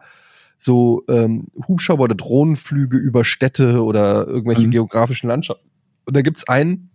so 0.57 1.05
ähm, 1.09 1.47
Hubschrauber 1.69 2.05
oder 2.05 2.15
Drohnenflüge 2.17 2.97
über 2.97 3.25
Städte 3.25 3.83
oder 3.85 4.27
irgendwelche 4.27 4.67
Mhm. 4.67 4.73
geografischen 4.73 5.29
Landschaften. 5.29 5.71
Und 6.05 6.17
da 6.17 6.23
gibt's 6.23 6.49
einen, 6.49 6.91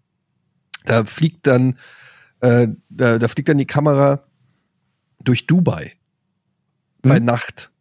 da 0.86 1.06
fliegt 1.06 1.48
dann, 1.48 1.78
äh, 2.42 2.68
da, 2.90 3.18
da 3.20 3.28
fliegt 3.30 3.48
dann 3.48 3.58
die 3.58 3.66
Kamera 3.66 4.26
durch 5.24 5.48
Dubai 5.48 5.94
bei 7.02 7.20
Mhm. 7.20 7.26
Nacht. 7.26 7.72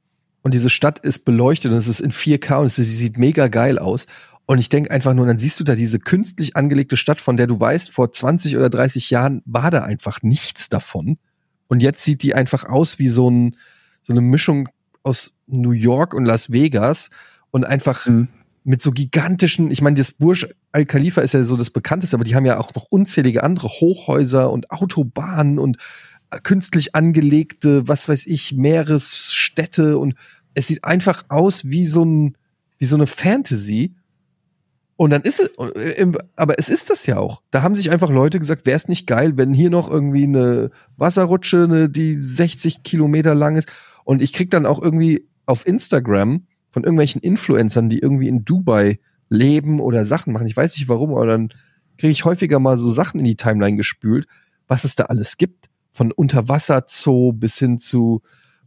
Und 0.42 0.55
diese 0.55 0.70
Stadt 0.70 0.98
ist 1.00 1.24
beleuchtet 1.24 1.70
und 1.72 1.78
es 1.78 1.88
ist 1.88 2.00
in 2.00 2.11
4K 2.12 2.59
und 2.61 2.66
es 2.66 2.76
sieht 2.76 3.18
mega 3.18 3.48
geil 3.48 3.78
aus. 3.78 4.07
Und 4.46 4.59
ich 4.59 4.68
denke 4.68 4.90
einfach 4.90 5.14
nur, 5.14 5.26
dann 5.26 5.38
siehst 5.38 5.61
du 5.61 5.64
da 5.64 5.74
diese 5.74 5.98
künstlich 5.98 6.57
angelegte 6.57 6.96
Stadt, 6.96 7.20
von 7.20 7.37
der 7.37 7.46
du 7.46 7.59
weißt, 7.59 7.90
vor 7.90 8.11
20 8.12 8.57
oder 8.57 8.68
30 8.70 9.11
Jahren 9.11 9.42
war 9.44 9.70
da 9.70 9.83
einfach 9.83 10.22
nichts 10.22 10.68
davon. 10.68 11.18
Und 11.68 11.81
jetzt 11.81 12.05
sieht 12.05 12.22
die 12.22 12.35
einfach 12.35 12.64
aus 12.64 12.98
wie 12.98 13.09
so, 13.09 13.31
ein, 13.31 13.57
so 14.02 14.12
eine 14.12 14.20
Mischung 14.20 14.68
aus 15.05 15.35
New 15.46 15.70
York 15.70 16.12
und 16.12 16.24
Las 16.24 16.50
Vegas 16.52 17.11
und 17.50 17.64
einfach 17.64 18.07
Mhm. 18.07 18.28
mit 18.64 18.83
so 18.83 18.90
gigantischen, 18.92 19.70
ich 19.70 19.81
meine, 19.81 19.96
das 19.96 20.12
Burj 20.12 20.46
Al 20.72 20.87
Khalifa 20.87 21.20
ist 21.20 21.35
ja 21.35 21.44
so 21.44 21.57
das 21.57 21.70
bekannteste, 21.70 22.16
aber 22.16 22.24
die 22.24 22.35
haben 22.35 22.46
ja 22.46 22.59
auch 22.59 22.74
noch 22.74 22.87
unzählige 22.90 23.42
andere 23.42 23.68
Hochhäuser 23.68 24.50
und 24.50 24.70
Autobahnen 24.70 25.59
und 25.59 25.78
äh, 26.31 26.38
künstlich 26.40 26.94
angelegte, 26.94 27.87
was 27.88 28.09
weiß 28.09 28.26
ich, 28.26 28.52
Meeresstädte 28.55 29.98
und 29.98 30.14
es 30.55 30.66
sieht 30.66 30.85
einfach 30.85 31.24
aus 31.28 31.64
wie 31.64 31.87
so 31.87 32.05
ein, 32.05 32.37
wie 32.78 32.85
so 32.85 32.96
eine 32.96 33.07
Fantasy. 33.07 33.94
Und 34.96 35.11
dann 35.11 35.22
ist 35.22 35.40
es, 35.40 35.48
äh, 35.74 36.07
aber 36.37 36.59
es 36.59 36.68
ist 36.68 36.90
das 36.90 37.07
ja 37.07 37.18
auch. 37.18 37.42
Da 37.50 37.62
haben 37.62 37.74
sich 37.74 37.90
einfach 37.90 38.11
Leute 38.11 38.38
gesagt, 38.38 38.66
wäre 38.66 38.76
es 38.76 38.88
nicht 38.88 39.07
geil, 39.07 39.37
wenn 39.37 39.55
hier 39.55 39.70
noch 39.70 39.90
irgendwie 39.90 40.24
eine 40.24 40.70
Wasserrutsche, 40.96 41.64
eine, 41.64 41.88
die 41.88 42.16
60 42.16 42.83
Kilometer 42.83 43.35
lang 43.35 43.57
ist. 43.57 43.70
Und 44.05 44.22
ich 44.22 44.33
krieg 44.33 44.50
dann 44.50 44.66
auch 44.66 44.81
irgendwie 44.81 45.26
auf 45.46 45.66
Instagram 45.66 46.46
von 46.70 46.85
irgendwelchen 46.85 47.20
Influencern, 47.20 47.88
die 47.88 47.98
irgendwie 47.98 48.28
in 48.28 48.44
Dubai 48.44 48.98
leben 49.28 49.81
oder 49.81 50.05
Sachen 50.05 50.33
machen. 50.33 50.46
Ich 50.46 50.57
weiß 50.57 50.76
nicht 50.76 50.88
warum, 50.88 51.14
aber 51.14 51.26
dann 51.26 51.48
kriege 51.98 52.12
ich 52.12 52.24
häufiger 52.24 52.59
mal 52.59 52.76
so 52.76 52.90
Sachen 52.90 53.20
in 53.20 53.24
die 53.24 53.37
Timeline 53.37 53.76
gespült, 53.76 54.26
was 54.68 54.85
es 54.85 54.94
da 54.94 55.05
alles 55.05 55.37
gibt. 55.37 55.68
Von 55.90 56.12
Unterwasserzoo 56.12 57.33
bis 57.33 57.59
hin 57.59 57.78
zu, 57.78 58.22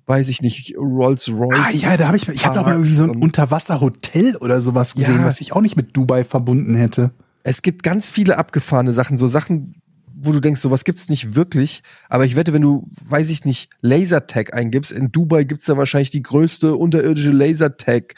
weiß 0.08 0.28
ich 0.30 0.42
nicht, 0.42 0.76
Rolls-Royce. 0.78 1.58
Ah, 1.60 1.72
ja, 1.72 1.98
da 1.98 2.08
habe 2.08 2.18
ich, 2.18 2.28
ich 2.30 2.46
habe 2.46 2.62
mal 2.62 2.72
irgendwie 2.74 2.92
so 2.94 3.04
ein 3.06 3.10
und- 3.12 3.22
Unterwasserhotel 3.24 4.36
oder 4.38 4.62
sowas 4.62 4.96
gesehen, 4.96 5.18
Ja. 5.22 5.26
was 5.26 5.42
ich 5.42 5.54
auch 5.54 5.62
nicht 5.62 5.76
mit 5.78 5.96
Dubai 5.98 6.24
verbunden 6.24 6.76
hätte. 6.76 7.12
Es 7.44 7.62
gibt 7.62 7.84
ganz 7.84 8.10
viele 8.10 8.38
abgefahrene 8.38 8.94
Sachen, 8.94 9.18
so 9.18 9.28
Sachen, 9.28 9.76
wo 10.18 10.32
du 10.32 10.40
denkst, 10.40 10.62
sowas 10.62 10.84
gibt's 10.84 11.10
nicht 11.10 11.36
wirklich. 11.36 11.84
Aber 12.10 12.26
ich 12.26 12.36
wette, 12.36 12.54
wenn 12.54 12.62
du, 12.62 12.88
weiß 13.08 13.30
ich 13.30 13.46
nicht, 13.46 13.70
Lasertag 13.82 14.54
eingibst, 14.54 14.92
in 14.92 15.12
Dubai 15.12 15.44
gibt's 15.44 15.66
da 15.66 15.78
wahrscheinlich 15.78 16.10
die 16.10 16.24
größte 16.24 16.76
unterirdische 16.76 17.32
Lasertag. 17.32 18.14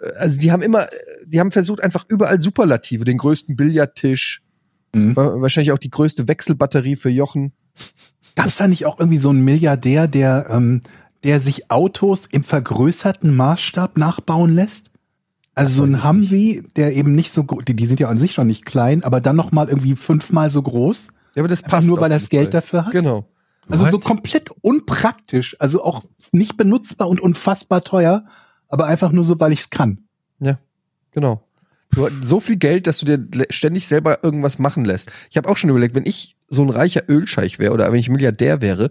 Äh, 0.00 0.10
Also 0.18 0.38
die 0.38 0.52
haben 0.52 0.62
immer, 0.62 0.86
die 1.26 1.40
haben 1.40 1.50
versucht 1.50 1.82
einfach 1.82 2.04
überall 2.08 2.40
Superlative, 2.40 3.04
den 3.04 3.18
größten 3.18 3.56
Billardtisch, 3.56 4.42
Mhm. 4.94 5.16
wa- 5.16 5.40
wahrscheinlich 5.40 5.72
auch 5.72 5.78
die 5.78 5.90
größte 5.90 6.28
Wechselbatterie 6.28 6.96
für 6.96 7.10
Jochen. 7.10 7.52
Gab 8.36 8.46
es 8.46 8.56
da 8.56 8.68
nicht 8.68 8.86
auch 8.86 8.98
irgendwie 8.98 9.18
so 9.18 9.30
einen 9.30 9.44
Milliardär, 9.44 10.06
der, 10.08 10.46
ähm, 10.50 10.80
der 11.24 11.40
sich 11.40 11.70
Autos 11.70 12.26
im 12.26 12.44
vergrößerten 12.44 13.34
Maßstab 13.34 13.98
nachbauen 13.98 14.54
lässt? 14.54 14.90
Also 15.54 15.78
so 15.78 15.84
ein 15.84 16.04
Humvee, 16.04 16.62
der 16.76 16.94
eben 16.94 17.14
nicht 17.14 17.32
so 17.32 17.42
die, 17.42 17.76
die 17.76 17.86
sind 17.86 18.00
ja 18.00 18.08
an 18.08 18.16
sich 18.16 18.32
schon 18.32 18.48
nicht 18.48 18.66
klein, 18.66 19.04
aber 19.04 19.20
dann 19.20 19.36
noch 19.36 19.52
mal 19.52 19.68
irgendwie 19.68 19.94
fünfmal 19.94 20.50
so 20.50 20.60
groß. 20.62 21.08
Ja, 21.34 21.42
aber 21.42 21.48
das 21.48 21.62
passt. 21.62 21.86
nur, 21.86 22.00
weil 22.00 22.10
er 22.10 22.18
das 22.18 22.28
Geld 22.28 22.46
Fall. 22.46 22.50
dafür 22.50 22.86
hat? 22.86 22.92
Genau. 22.92 23.26
Also 23.68 23.84
What? 23.84 23.92
so 23.92 23.98
komplett 23.98 24.50
unpraktisch, 24.60 25.56
also 25.58 25.82
auch 25.82 26.04
nicht 26.32 26.56
benutzbar 26.56 27.08
und 27.08 27.20
unfassbar 27.20 27.82
teuer, 27.82 28.26
aber 28.68 28.86
einfach 28.86 29.12
nur 29.12 29.24
so, 29.24 29.38
weil 29.40 29.52
ich 29.52 29.60
es 29.60 29.70
kann. 29.70 30.04
Ja, 30.40 30.58
genau. 31.12 31.42
Du 31.92 32.04
hast 32.04 32.12
so 32.24 32.40
viel 32.40 32.56
Geld, 32.56 32.86
dass 32.86 32.98
du 32.98 33.06
dir 33.06 33.46
ständig 33.50 33.86
selber 33.86 34.24
irgendwas 34.24 34.58
machen 34.58 34.84
lässt. 34.84 35.12
Ich 35.30 35.36
habe 35.36 35.48
auch 35.48 35.56
schon 35.56 35.70
überlegt, 35.70 35.94
wenn 35.94 36.06
ich 36.06 36.36
so 36.48 36.62
ein 36.62 36.70
reicher 36.70 37.04
Ölscheich 37.08 37.58
wäre 37.60 37.72
oder 37.72 37.90
wenn 37.92 38.00
ich 38.00 38.08
Milliardär 38.08 38.60
wäre, 38.60 38.90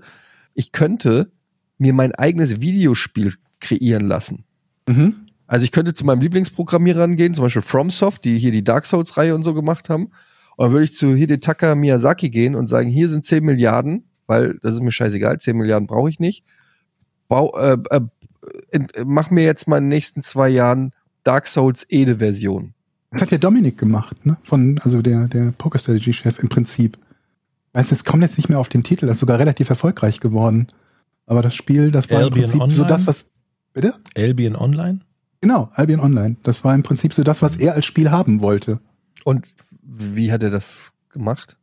ich 0.54 0.72
könnte 0.72 1.32
mir 1.78 1.94
mein 1.94 2.14
eigenes 2.14 2.62
Videospiel 2.62 3.34
kreieren 3.60 4.08
lassen. 4.08 4.44
Mhm. 4.88 5.16
Also 5.48 5.66
ich 5.66 5.72
könnte 5.72 5.94
zu 5.94 6.06
meinem 6.06 6.22
Lieblingsprogrammierern 6.22 7.16
gehen, 7.16 7.34
zum 7.34 7.46
Beispiel 7.46 7.62
FromSoft, 7.62 8.24
die 8.26 8.38
hier 8.38 8.52
die 8.52 8.64
Dark 8.64 8.86
Souls-Reihe 8.86 9.36
und 9.36 9.44
so 9.44 9.54
gemacht 9.54 9.90
haben. 9.90 10.06
Und 10.56 10.66
dann 10.66 10.72
würde 10.72 10.86
ich 10.86 10.94
zu 10.94 11.14
Hidetaka 11.14 11.76
Miyazaki 11.76 12.30
gehen 12.30 12.56
und 12.56 12.70
sagen, 12.70 12.90
hier 12.90 13.10
sind 13.10 13.26
10 13.26 13.44
Milliarden, 13.44 14.06
weil 14.28 14.58
das 14.62 14.76
ist 14.76 14.82
mir 14.82 14.92
scheißegal, 14.92 15.40
10 15.40 15.58
Milliarden 15.58 15.88
brauche 15.88 16.10
ich 16.10 16.20
nicht. 16.20 16.44
Bau, 17.28 17.56
äh, 17.58 17.78
äh, 17.92 18.80
mach 19.06 19.30
mir 19.30 19.44
jetzt 19.44 19.68
mal 19.68 19.78
in 19.78 19.86
den 19.86 19.90
nächsten 19.90 20.24
zwei 20.24 20.50
Jahren 20.50 20.92
Dark 21.24 21.48
Souls 21.48 21.86
Ede-Version. 21.90 22.74
Das 23.12 23.22
hat 23.22 23.32
der 23.32 23.40
Dominik 23.40 23.78
gemacht, 23.78 24.26
ne? 24.26 24.38
Von, 24.42 24.80
also 24.84 25.02
der, 25.02 25.28
der 25.28 25.54
Poker 25.58 25.78
Strategy 25.78 26.14
Chef 26.14 26.40
im 26.40 26.50
Prinzip. 26.50 26.98
Weißt 27.74 27.92
du, 27.92 27.96
es 27.96 28.06
kommt 28.06 28.24
jetzt 28.24 28.38
nicht 28.38 28.50
mehr 28.50 28.60
auf 28.60 28.70
den 28.70 28.84
Titel, 28.84 29.06
das 29.06 29.18
ist 29.18 29.22
sogar 29.22 29.40
relativ 29.40 29.70
erfolgreich 29.70 30.20
geworden. 30.20 30.68
Aber 31.26 31.42
das 31.42 31.56
Spiel, 31.56 31.92
das 31.92 32.10
war 32.10 32.20
Albion 32.20 32.52
im 32.52 32.60
Prinzip 32.60 32.78
so 32.78 32.84
Online? 32.84 32.88
das, 32.88 33.08
was. 33.08 33.32
Bitte? 33.74 33.96
Albion 34.16 34.56
Online? 34.56 35.00
Genau, 35.42 35.70
Albion 35.74 36.00
Online. 36.00 36.38
Das 36.44 36.64
war 36.64 36.74
im 36.76 36.84
Prinzip 36.84 37.14
so 37.14 37.24
das, 37.24 37.42
was 37.42 37.56
er 37.56 37.74
als 37.74 37.86
Spiel 37.86 38.12
haben 38.12 38.42
wollte. 38.42 38.80
Und 39.24 39.46
wie 39.82 40.32
hat 40.32 40.44
er 40.44 40.50
das 40.50 40.94
gemacht? 41.10 41.58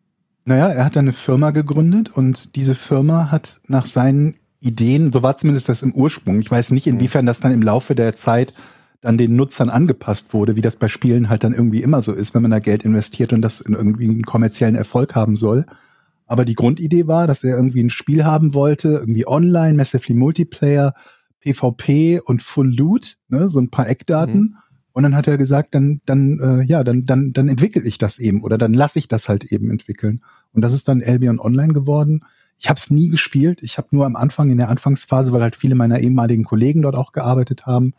Naja, 0.45 0.69
er 0.69 0.85
hat 0.85 0.97
eine 0.97 1.13
Firma 1.13 1.51
gegründet 1.51 2.11
und 2.11 2.57
diese 2.57 2.75
Firma 2.75 3.31
hat 3.31 3.61
nach 3.69 3.87
seinen 3.87 4.35
Ideen, 4.61 5.13
so 5.13 5.23
war 5.23 5.37
zumindest 5.37 5.69
das 5.69 5.83
im 5.83 5.95
Ursprung, 5.95 6.41
ich 6.41 6.51
weiß 6.51 6.71
nicht, 6.71 6.87
inwiefern 6.87 7.27
das 7.27 7.41
dann 7.41 7.53
im 7.53 7.63
Laufe 7.63 7.95
der 7.95 8.15
Zeit 8.15 8.53
dann 9.01 9.17
den 9.17 9.35
Nutzern 9.35 9.71
angepasst 9.71 10.35
wurde, 10.35 10.57
wie 10.57 10.61
das 10.61 10.77
bei 10.77 10.89
Spielen 10.89 11.31
halt 11.31 11.45
dann 11.45 11.55
irgendwie 11.55 11.83
immer 11.83 12.03
so 12.03 12.13
ist, 12.13 12.35
wenn 12.35 12.43
man 12.43 12.51
da 12.51 12.59
Geld 12.59 12.85
investiert 12.85 13.33
und 13.33 13.41
das 13.41 13.61
in 13.61 13.73
irgendwie 13.73 14.05
einen 14.05 14.25
kommerziellen 14.25 14.75
Erfolg 14.75 15.15
haben 15.15 15.37
soll. 15.37 15.65
Aber 16.31 16.45
die 16.45 16.55
Grundidee 16.55 17.09
war, 17.09 17.27
dass 17.27 17.43
er 17.43 17.57
irgendwie 17.57 17.83
ein 17.83 17.91
Spiel 17.91 18.25
haben 18.25 18.55
wollte, 18.55 18.91
irgendwie 18.91 19.27
online, 19.27 19.75
massively 19.75 20.15
Multiplayer, 20.15 20.95
PvP 21.41 22.21
und 22.21 22.41
Full 22.41 22.73
Loot, 22.73 23.17
ne, 23.27 23.49
so 23.49 23.59
ein 23.59 23.69
paar 23.69 23.89
Eckdaten. 23.89 24.57
Und 24.93 25.03
dann 25.03 25.17
hat 25.17 25.27
er 25.27 25.37
gesagt, 25.37 25.75
dann, 25.75 26.03
dann, 26.07 26.39
äh, 26.39 26.63
ja, 26.63 26.85
dann, 26.85 27.05
dann, 27.05 27.33
dann 27.33 27.49
entwickle 27.49 27.83
ich 27.83 27.99
das 27.99 28.21
eben 28.21 28.45
oder 28.45 28.59
dann 28.59 28.73
lasse 28.73 29.01
ich 29.01 29.09
das 29.09 29.29
halt 29.29 29.43
eben 29.43 29.73
entwickeln. 29.73 30.21
Und 30.53 30.61
das 30.63 30.73
ist 30.73 30.87
dann 30.87 31.03
Albion 31.03 31.41
Online 31.41 31.73
geworden. 31.73 32.25
Ich 32.59 32.69
habe 32.69 32.79
es 32.79 32.91
nie 32.91 33.09
gespielt. 33.09 33.61
Ich 33.65 33.77
habe 33.77 33.89
nur 33.91 34.07
am 34.07 34.15
Anfang, 34.15 34.51
in 34.51 34.59
der 34.59 34.69
Anfangsphase, 34.69 35.33
weil 35.33 35.43
halt 35.43 35.57
viele 35.57 35.75
meiner 35.75 35.99
ehemaligen 35.99 36.45
Kollegen 36.45 36.83
dort 36.83 36.95
auch 36.95 37.11
gearbeitet 37.11 37.67
haben, 37.67 37.93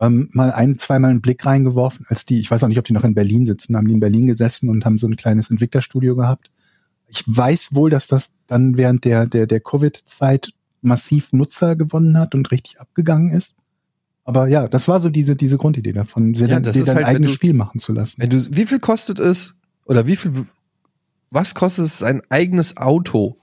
ähm, 0.00 0.28
mal 0.30 0.52
ein, 0.52 0.78
zweimal 0.78 1.10
einen 1.10 1.22
Blick 1.22 1.44
reingeworfen, 1.44 2.06
als 2.08 2.24
die, 2.24 2.38
ich 2.38 2.52
weiß 2.52 2.62
auch 2.62 2.68
nicht, 2.68 2.78
ob 2.78 2.84
die 2.84 2.92
noch 2.92 3.02
in 3.02 3.14
Berlin 3.14 3.46
sitzen, 3.46 3.76
haben 3.76 3.88
die 3.88 3.94
in 3.94 4.00
Berlin 4.00 4.26
gesessen 4.26 4.68
und 4.68 4.84
haben 4.84 4.98
so 4.98 5.08
ein 5.08 5.16
kleines 5.16 5.50
Entwicklerstudio 5.50 6.14
gehabt. 6.14 6.52
Ich 7.08 7.22
weiß 7.26 7.74
wohl, 7.74 7.90
dass 7.90 8.06
das 8.06 8.34
dann 8.46 8.76
während 8.76 9.04
der, 9.04 9.26
der, 9.26 9.46
der 9.46 9.60
Covid-Zeit 9.60 10.52
massiv 10.82 11.32
Nutzer 11.32 11.76
gewonnen 11.76 12.18
hat 12.18 12.34
und 12.34 12.50
richtig 12.50 12.80
abgegangen 12.80 13.30
ist. 13.30 13.56
Aber 14.24 14.48
ja, 14.48 14.68
das 14.68 14.88
war 14.88 15.00
so 15.00 15.10
diese, 15.10 15.36
diese 15.36 15.58
Grundidee 15.58 15.92
davon, 15.92 16.34
Ja, 16.34 16.46
dann- 16.46 16.62
das 16.62 16.74
dir 16.74 16.84
dein 16.84 16.96
halt, 16.96 17.06
eigenes 17.06 17.30
du- 17.30 17.34
Spiel 17.34 17.52
machen 17.54 17.78
zu 17.78 17.92
lassen. 17.92 18.20
Wenn 18.22 18.30
du, 18.30 18.38
wie 18.56 18.66
viel 18.66 18.80
kostet 18.80 19.18
es, 19.18 19.58
oder 19.84 20.06
wie 20.06 20.16
viel, 20.16 20.46
was 21.30 21.54
kostet 21.54 21.84
es, 21.84 22.02
ein 22.02 22.22
eigenes 22.30 22.76
Auto 22.78 23.38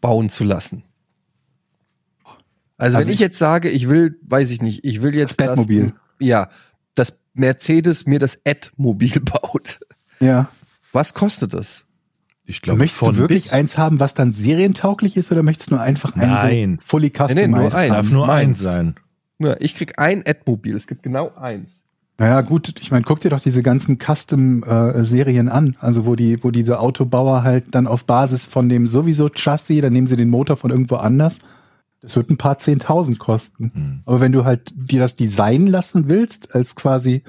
bauen 0.00 0.28
zu 0.30 0.42
lassen? 0.44 0.82
Also, 2.76 2.96
Also 2.96 2.98
wenn 2.98 3.08
ich 3.08 3.14
ich- 3.14 3.20
jetzt 3.20 3.38
sage, 3.38 3.68
ich 3.70 3.88
will, 3.88 4.18
weiß 4.22 4.50
ich 4.50 4.62
nicht, 4.62 4.84
ich 4.84 5.02
will 5.02 5.14
jetzt 5.14 5.40
Das 5.40 5.46
Batmobil. 5.48 5.94
ja, 6.18 6.48
dass 6.94 7.18
Mercedes 7.34 8.06
mir 8.06 8.18
das 8.18 8.38
Ad-Mobil 8.44 9.20
baut. 9.20 9.80
Ja. 10.20 10.48
Was 10.92 11.14
kostet 11.14 11.54
es? 11.54 11.86
Ich 12.44 12.60
glaube, 12.60 12.78
Möchtest 12.78 13.02
du 13.02 13.16
wirklich 13.16 13.44
bis 13.44 13.52
eins 13.52 13.78
haben, 13.78 14.00
was 14.00 14.14
dann 14.14 14.32
serientauglich 14.32 15.16
ist, 15.16 15.30
oder 15.30 15.42
möchtest 15.42 15.70
du 15.70 15.76
nur 15.76 15.82
einfach 15.82 16.16
ein 16.16 16.28
Nein. 16.28 16.78
so 16.80 16.86
fully 16.86 17.12
Nee, 17.16 17.34
nee, 17.34 17.46
nur 17.46 17.70
customized 17.70 17.78
eins. 17.78 17.92
darf 17.92 18.12
nur 18.12 18.28
eins 18.32 18.58
sein. 18.58 18.94
Ja, 19.38 19.56
ich 19.60 19.76
krieg 19.76 19.98
ein 19.98 20.24
Ad-Mobil, 20.26 20.74
es 20.74 20.86
gibt 20.86 21.02
genau 21.02 21.32
eins. 21.36 21.84
Naja, 22.18 22.40
gut, 22.42 22.74
ich 22.80 22.90
meine, 22.90 23.04
guck 23.04 23.20
dir 23.20 23.30
doch 23.30 23.40
diese 23.40 23.62
ganzen 23.62 23.98
Custom-Serien 23.98 25.48
an, 25.48 25.76
also 25.80 26.06
wo 26.06 26.14
die, 26.14 26.42
wo 26.44 26.50
diese 26.50 26.78
Autobauer 26.78 27.42
halt 27.42 27.74
dann 27.74 27.86
auf 27.86 28.04
Basis 28.04 28.46
von 28.46 28.68
dem 28.68 28.86
sowieso 28.86 29.28
Chassis, 29.28 29.80
dann 29.80 29.92
nehmen 29.92 30.06
sie 30.06 30.16
den 30.16 30.30
Motor 30.30 30.56
von 30.56 30.70
irgendwo 30.70 30.96
anders. 30.96 31.40
Das 32.00 32.16
wird 32.16 32.30
ein 32.30 32.36
paar 32.36 32.58
Zehntausend 32.58 33.18
kosten. 33.18 33.70
Hm. 33.72 34.00
Aber 34.04 34.20
wenn 34.20 34.32
du 34.32 34.44
halt 34.44 34.72
dir 34.74 35.00
das 35.00 35.16
designen 35.16 35.68
lassen 35.68 36.08
willst, 36.08 36.54
als 36.54 36.74
quasi, 36.76 37.22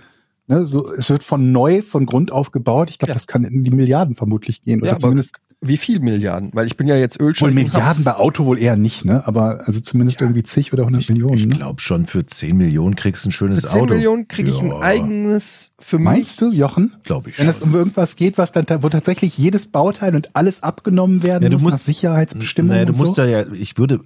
ne, 0.47 0.65
so, 0.65 0.85
es 0.93 1.09
wird 1.09 1.23
von 1.23 1.51
neu, 1.51 1.81
von 1.81 2.05
Grund 2.05 2.31
auf 2.31 2.51
gebaut, 2.51 2.89
ich 2.89 2.99
glaube, 2.99 3.11
Ja. 3.11 3.15
das 3.15 3.27
kann 3.27 3.43
in 3.43 3.63
die 3.63 3.71
Milliarden 3.71 4.15
vermutlich 4.15 4.61
gehen. 4.61 4.81
Oder 4.81 4.91
Ja, 4.91 4.97
zumindest 4.97 5.35
wie 5.65 5.77
viel 5.77 5.99
Milliarden? 6.01 6.49
Weil 6.53 6.67
ich 6.67 6.75
bin 6.75 6.87
ja 6.87 6.97
jetzt 6.97 7.21
wohl 7.21 7.27
Ölscheich. 7.27 7.47
und 7.47 7.55
Milliarden 7.55 8.03
bei 8.03 8.15
Auto 8.15 8.43
wohl 8.45 8.59
eher 8.59 8.75
nicht, 8.75 9.05
ne? 9.05 9.25
Aber 9.25 9.65
also 9.65 9.79
zumindest 9.79 10.19
irgendwie 10.19 10.43
zig 10.43 10.73
oder 10.73 10.83
hundert 10.85 11.07
Millionen. 11.07 11.35
Ich 11.35 11.45
ne? 11.45 11.55
glaube 11.55 11.79
schon, 11.79 12.05
für 12.05 12.25
10 12.25 12.57
Millionen 12.57 12.95
kriegst 12.95 13.23
du 13.23 13.29
ein 13.29 13.31
schönes 13.31 13.61
Für 13.61 13.67
10 13.67 13.81
Auto. 13.83 13.93
Millionen 13.93 14.27
kriege 14.27 14.49
ich 14.51 14.61
ein 14.61 14.67
Ja, 14.71 14.79
eigenes 14.81 15.71
für 15.79 15.99
mich. 15.99 16.05
Meinst 16.05 16.41
du, 16.41 16.51
Jochen? 16.51 16.93
Glaube 17.03 17.29
ich 17.29 17.39
Wenn 17.39 17.47
es 17.47 17.61
um 17.61 17.73
irgendwas 17.73 18.17
geht, 18.17 18.37
was 18.37 18.51
dann, 18.51 18.65
wo 18.81 18.89
tatsächlich 18.89 19.37
jedes 19.37 19.67
Bauteil 19.67 20.15
und 20.15 20.35
alles 20.35 20.63
abgenommen 20.63 21.23
werden 21.23 21.43
Ja, 21.43 21.49
du 21.49 21.55
muss 21.55 21.63
musst- 21.63 21.73
nach 21.75 21.79
Sicherheitsbestimmungen 21.79 22.75
Naja, 22.75 22.85
du 22.91 22.97
musst 22.97 23.15
so? 23.15 23.21
da 23.21 23.25
ja, 23.25 23.45
ich 23.53 23.77
würde, 23.77 24.01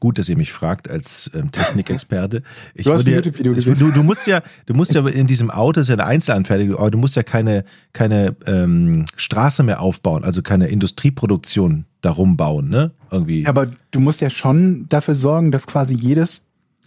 gut, 0.00 0.18
dass 0.18 0.28
ihr 0.28 0.36
mich 0.36 0.52
fragt 0.52 0.88
als 0.90 1.30
ähm, 1.34 1.50
Technikexperte. 1.50 2.42
Ich 2.74 2.84
Du 2.84 2.92
hast 2.92 3.00
würde 3.00 3.10
ein 3.10 3.12
ja, 3.12 3.16
YouTube-Video 3.18 3.52
ich- 3.52 3.56
gesehen. 3.64 3.78
du, 3.78 3.90
du 3.90 4.02
musst 4.02 4.26
ja, 4.26 4.42
du 4.66 4.74
musst 4.74 4.94
ja 4.94 5.06
in 5.08 5.26
diesem 5.26 5.50
Auto 5.50 5.80
ist 5.80 5.88
ja 5.88 5.94
eine 5.94 6.04
Einzelanfertigung, 6.04 6.76
aber 6.76 6.90
du 6.90 6.98
musst 6.98 7.16
ja 7.16 7.22
keine, 7.22 7.64
keine 7.92 8.36
ähm, 8.46 9.04
Straße 9.16 9.62
mehr 9.62 9.80
aufbauen, 9.80 10.24
also 10.24 10.42
keine 10.42 10.68
Industrieproduktion 10.68 11.86
darum 12.00 12.36
bauen, 12.36 12.68
ne? 12.68 12.92
Irgendwie. 13.10 13.46
Aber 13.46 13.66
du 13.90 14.00
musst 14.00 14.20
ja 14.20 14.30
schon 14.30 14.86
dafür 14.88 15.14
sorgen, 15.14 15.50
dass 15.50 15.66
quasi 15.66 15.94
jedes 15.94 16.44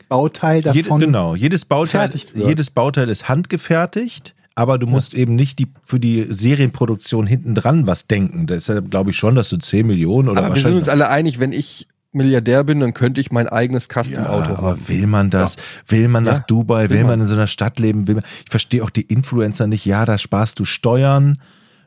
Bauteil 0.07 0.61
davon. 0.61 0.99
genau, 0.99 1.35
jedes 1.35 1.65
Bauteil, 1.65 2.07
gefertigt 2.07 2.35
wird. 2.35 2.47
jedes 2.47 2.69
Bauteil 2.69 3.09
ist 3.09 3.27
handgefertigt, 3.29 4.35
aber 4.55 4.77
du 4.77 4.85
musst 4.87 5.13
eben 5.13 5.35
nicht 5.35 5.57
die, 5.59 5.67
für 5.83 5.99
die 5.99 6.27
Serienproduktion 6.29 7.25
hinten 7.25 7.55
dran 7.55 7.87
was 7.87 8.07
denken. 8.07 8.45
Deshalb 8.47 8.91
glaube 8.91 9.11
ich 9.11 9.17
schon, 9.17 9.35
dass 9.35 9.49
du 9.49 9.57
10 9.57 9.87
Millionen 9.87 10.29
oder 10.29 10.43
Aber 10.43 10.55
wir 10.55 10.61
sind 10.61 10.75
uns 10.75 10.89
alle 10.89 11.09
einig, 11.09 11.39
wenn 11.39 11.53
ich 11.53 11.87
Milliardär 12.13 12.63
bin, 12.63 12.79
dann 12.81 12.93
könnte 12.93 13.21
ich 13.21 13.31
mein 13.31 13.47
eigenes 13.47 13.87
Ja, 13.93 14.03
Custom-Auto 14.03 14.53
aber 14.55 14.71
haben. 14.71 14.87
will 14.87 15.07
man 15.07 15.29
das? 15.29 15.55
Will 15.87 16.07
man 16.07 16.23
nach 16.25 16.33
Ja, 16.39 16.43
Dubai? 16.47 16.89
Will, 16.89 16.97
will 16.97 17.03
man 17.05 17.11
man. 17.11 17.21
in 17.21 17.25
so 17.27 17.33
einer 17.33 17.47
Stadt 17.47 17.79
leben? 17.79 18.07
Will 18.07 18.15
man, 18.15 18.23
ich 18.43 18.49
verstehe 18.49 18.83
auch 18.83 18.89
die 18.89 19.03
Influencer 19.03 19.67
nicht. 19.67 19.85
Ja, 19.85 20.05
da 20.05 20.17
sparst 20.17 20.59
du 20.59 20.65
Steuern. 20.65 21.41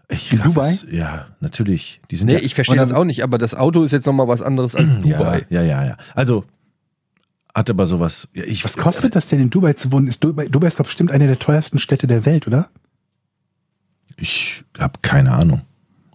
Ich 0.08 0.32
In 0.32 0.40
Dubai? 0.42 0.70
Es, 0.70 0.86
ja, 0.90 1.26
natürlich. 1.40 2.00
Die 2.10 2.16
sind 2.16 2.26
Nee, 2.28 2.34
ja, 2.34 2.38
ich 2.40 2.54
verstehe 2.54 2.76
das 2.76 2.92
auch 2.92 3.04
nicht, 3.04 3.22
aber 3.22 3.38
das 3.38 3.54
Auto 3.54 3.82
ist 3.82 3.92
jetzt 3.92 4.06
nochmal 4.06 4.28
was 4.28 4.42
anderes 4.42 4.74
als 4.76 4.98
Dubai. 4.98 5.46
Ja, 5.50 5.62
ja, 5.62 5.82
ja, 5.82 5.86
ja. 5.88 5.96
Also 6.14 6.44
hat 7.54 7.70
aber 7.70 7.86
sowas. 7.86 8.28
Ja, 8.34 8.44
ich, 8.44 8.64
Was 8.64 8.76
kostet 8.76 9.14
das 9.14 9.28
denn 9.28 9.40
in 9.40 9.50
Dubai 9.50 9.74
zu 9.74 9.92
wohnen? 9.92 10.08
Ist 10.08 10.24
Dubai, 10.24 10.46
Dubai 10.46 10.66
ist 10.68 10.80
doch 10.80 10.86
bestimmt 10.86 11.10
eine 11.10 11.26
der 11.26 11.38
teuersten 11.38 11.78
Städte 11.78 12.06
der 12.06 12.24
Welt, 12.26 12.46
oder? 12.46 12.68
Ich 14.16 14.64
habe 14.78 14.98
keine 15.02 15.32
Ahnung. 15.32 15.62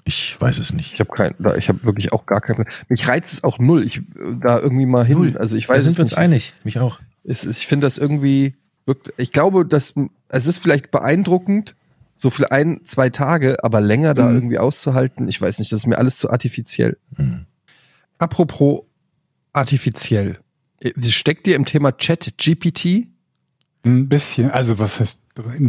Ich 0.06 0.40
weiß 0.40 0.58
es 0.60 0.74
nicht. 0.74 0.94
Ich 0.94 1.00
habe 1.00 1.12
kein, 1.14 1.36
da- 1.40 1.56
ich 1.56 1.70
habe 1.70 1.84
wirklich 1.84 2.12
auch 2.14 2.26
gar 2.26 2.42
keinen. 2.42 2.66
Mich 2.88 3.08
reizt 3.08 3.34
es 3.34 3.44
auch 3.44 3.60
null, 3.60 3.86
ich 3.86 4.02
da 4.42 4.60
irgendwie 4.60 4.86
mal 4.86 5.06
hin. 5.06 5.18
Null. 5.18 5.38
Also 5.38 5.58
ich 5.58 5.68
Da 5.68 5.74
weiß 5.74 5.84
sind 5.84 5.92
es 5.92 5.98
wir 5.98 6.04
uns 6.04 6.12
nicht. 6.12 6.20
einig. 6.20 6.54
Mich 6.64 6.80
auch. 6.80 7.00
Ist- 7.24 7.46
ich 7.46 7.68
finde 7.68 7.86
das 7.86 7.98
irgendwie 7.98 8.56
wirkt. 8.86 9.14
Ich 9.18 9.32
glaube, 9.32 9.66
dass 9.66 9.94
es 10.30 10.46
ist 10.48 10.58
vielleicht 10.58 10.90
beeindruckend, 10.92 11.76
so 12.18 12.30
für 12.30 12.52
ein, 12.52 12.82
zwei 12.86 13.10
Tage, 13.10 13.64
aber 13.64 13.82
länger 13.82 14.14
da 14.14 14.28
Mhm. 14.30 14.36
irgendwie 14.36 14.58
auszuhalten. 14.58 15.28
Ich 15.28 15.40
weiß 15.40 15.60
nicht, 15.60 15.72
das 15.72 15.80
ist 15.82 15.86
mir 15.86 15.98
alles 16.00 16.18
zu 16.18 16.30
artifiziell. 16.30 16.98
Hm. 17.16 17.46
Apropos 18.18 18.82
artifiziell. 19.54 20.40
Äh, 20.82 20.92
Steckt 21.02 21.46
dir 21.46 21.56
im 21.56 21.66
Thema 21.66 21.96
Chat 21.98 22.34
GPT? 22.38 23.08
Ein 23.90 24.08
bisschen. 24.08 24.52
Also 24.52 24.80
was 24.80 25.00
heißt, 25.00 25.24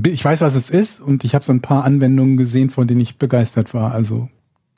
ich 0.04 0.24
weiß, 0.24 0.40
was 0.42 0.54
es 0.54 0.70
ist 0.70 1.00
und 1.00 1.24
ich 1.24 1.34
habe 1.34 1.44
so 1.44 1.52
ein 1.52 1.62
paar 1.62 1.84
Anwendungen 1.84 2.36
gesehen, 2.36 2.70
von 2.70 2.86
denen 2.86 3.00
ich 3.00 3.16
begeistert 3.16 3.72
war. 3.72 3.92
Also, 3.92 4.28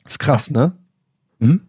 Ist 0.05 0.19
krass, 0.19 0.49
ne? 0.49 0.73
hm? 1.39 1.61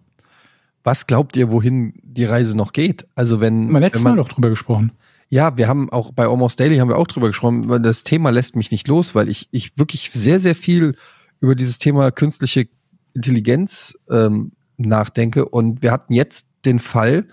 Was 0.84 1.06
glaubt 1.06 1.36
ihr, 1.36 1.50
wohin 1.50 1.94
die 2.02 2.24
Reise 2.24 2.56
noch 2.56 2.72
geht? 2.72 3.06
Also 3.14 3.40
wenn, 3.40 3.66
Haben 3.66 3.72
wir 3.72 3.80
letztes 3.80 4.04
wenn 4.04 4.10
Mal 4.10 4.16
man, 4.16 4.24
doch 4.24 4.32
drüber 4.32 4.50
gesprochen. 4.50 4.92
Ja, 5.30 5.56
wir 5.56 5.66
haben 5.66 5.90
auch 5.90 6.12
bei 6.12 6.28
Almost 6.28 6.60
Daily 6.60 6.76
haben 6.76 6.88
wir 6.88 6.98
auch 6.98 7.06
drüber 7.06 7.28
gesprochen, 7.28 7.68
weil 7.68 7.80
das 7.80 8.04
Thema 8.04 8.30
lässt 8.30 8.54
mich 8.54 8.70
nicht 8.70 8.86
los, 8.86 9.14
weil 9.14 9.28
ich, 9.28 9.48
ich 9.50 9.76
wirklich 9.78 10.10
sehr, 10.12 10.38
sehr 10.38 10.54
viel 10.54 10.94
über 11.40 11.54
dieses 11.54 11.78
Thema 11.78 12.10
künstliche 12.10 12.68
Intelligenz 13.14 13.98
ähm, 14.10 14.52
nachdenke. 14.76 15.46
Und 15.46 15.82
wir 15.82 15.90
hatten 15.90 16.12
jetzt 16.12 16.48
den 16.66 16.78
Fall, 16.78 17.26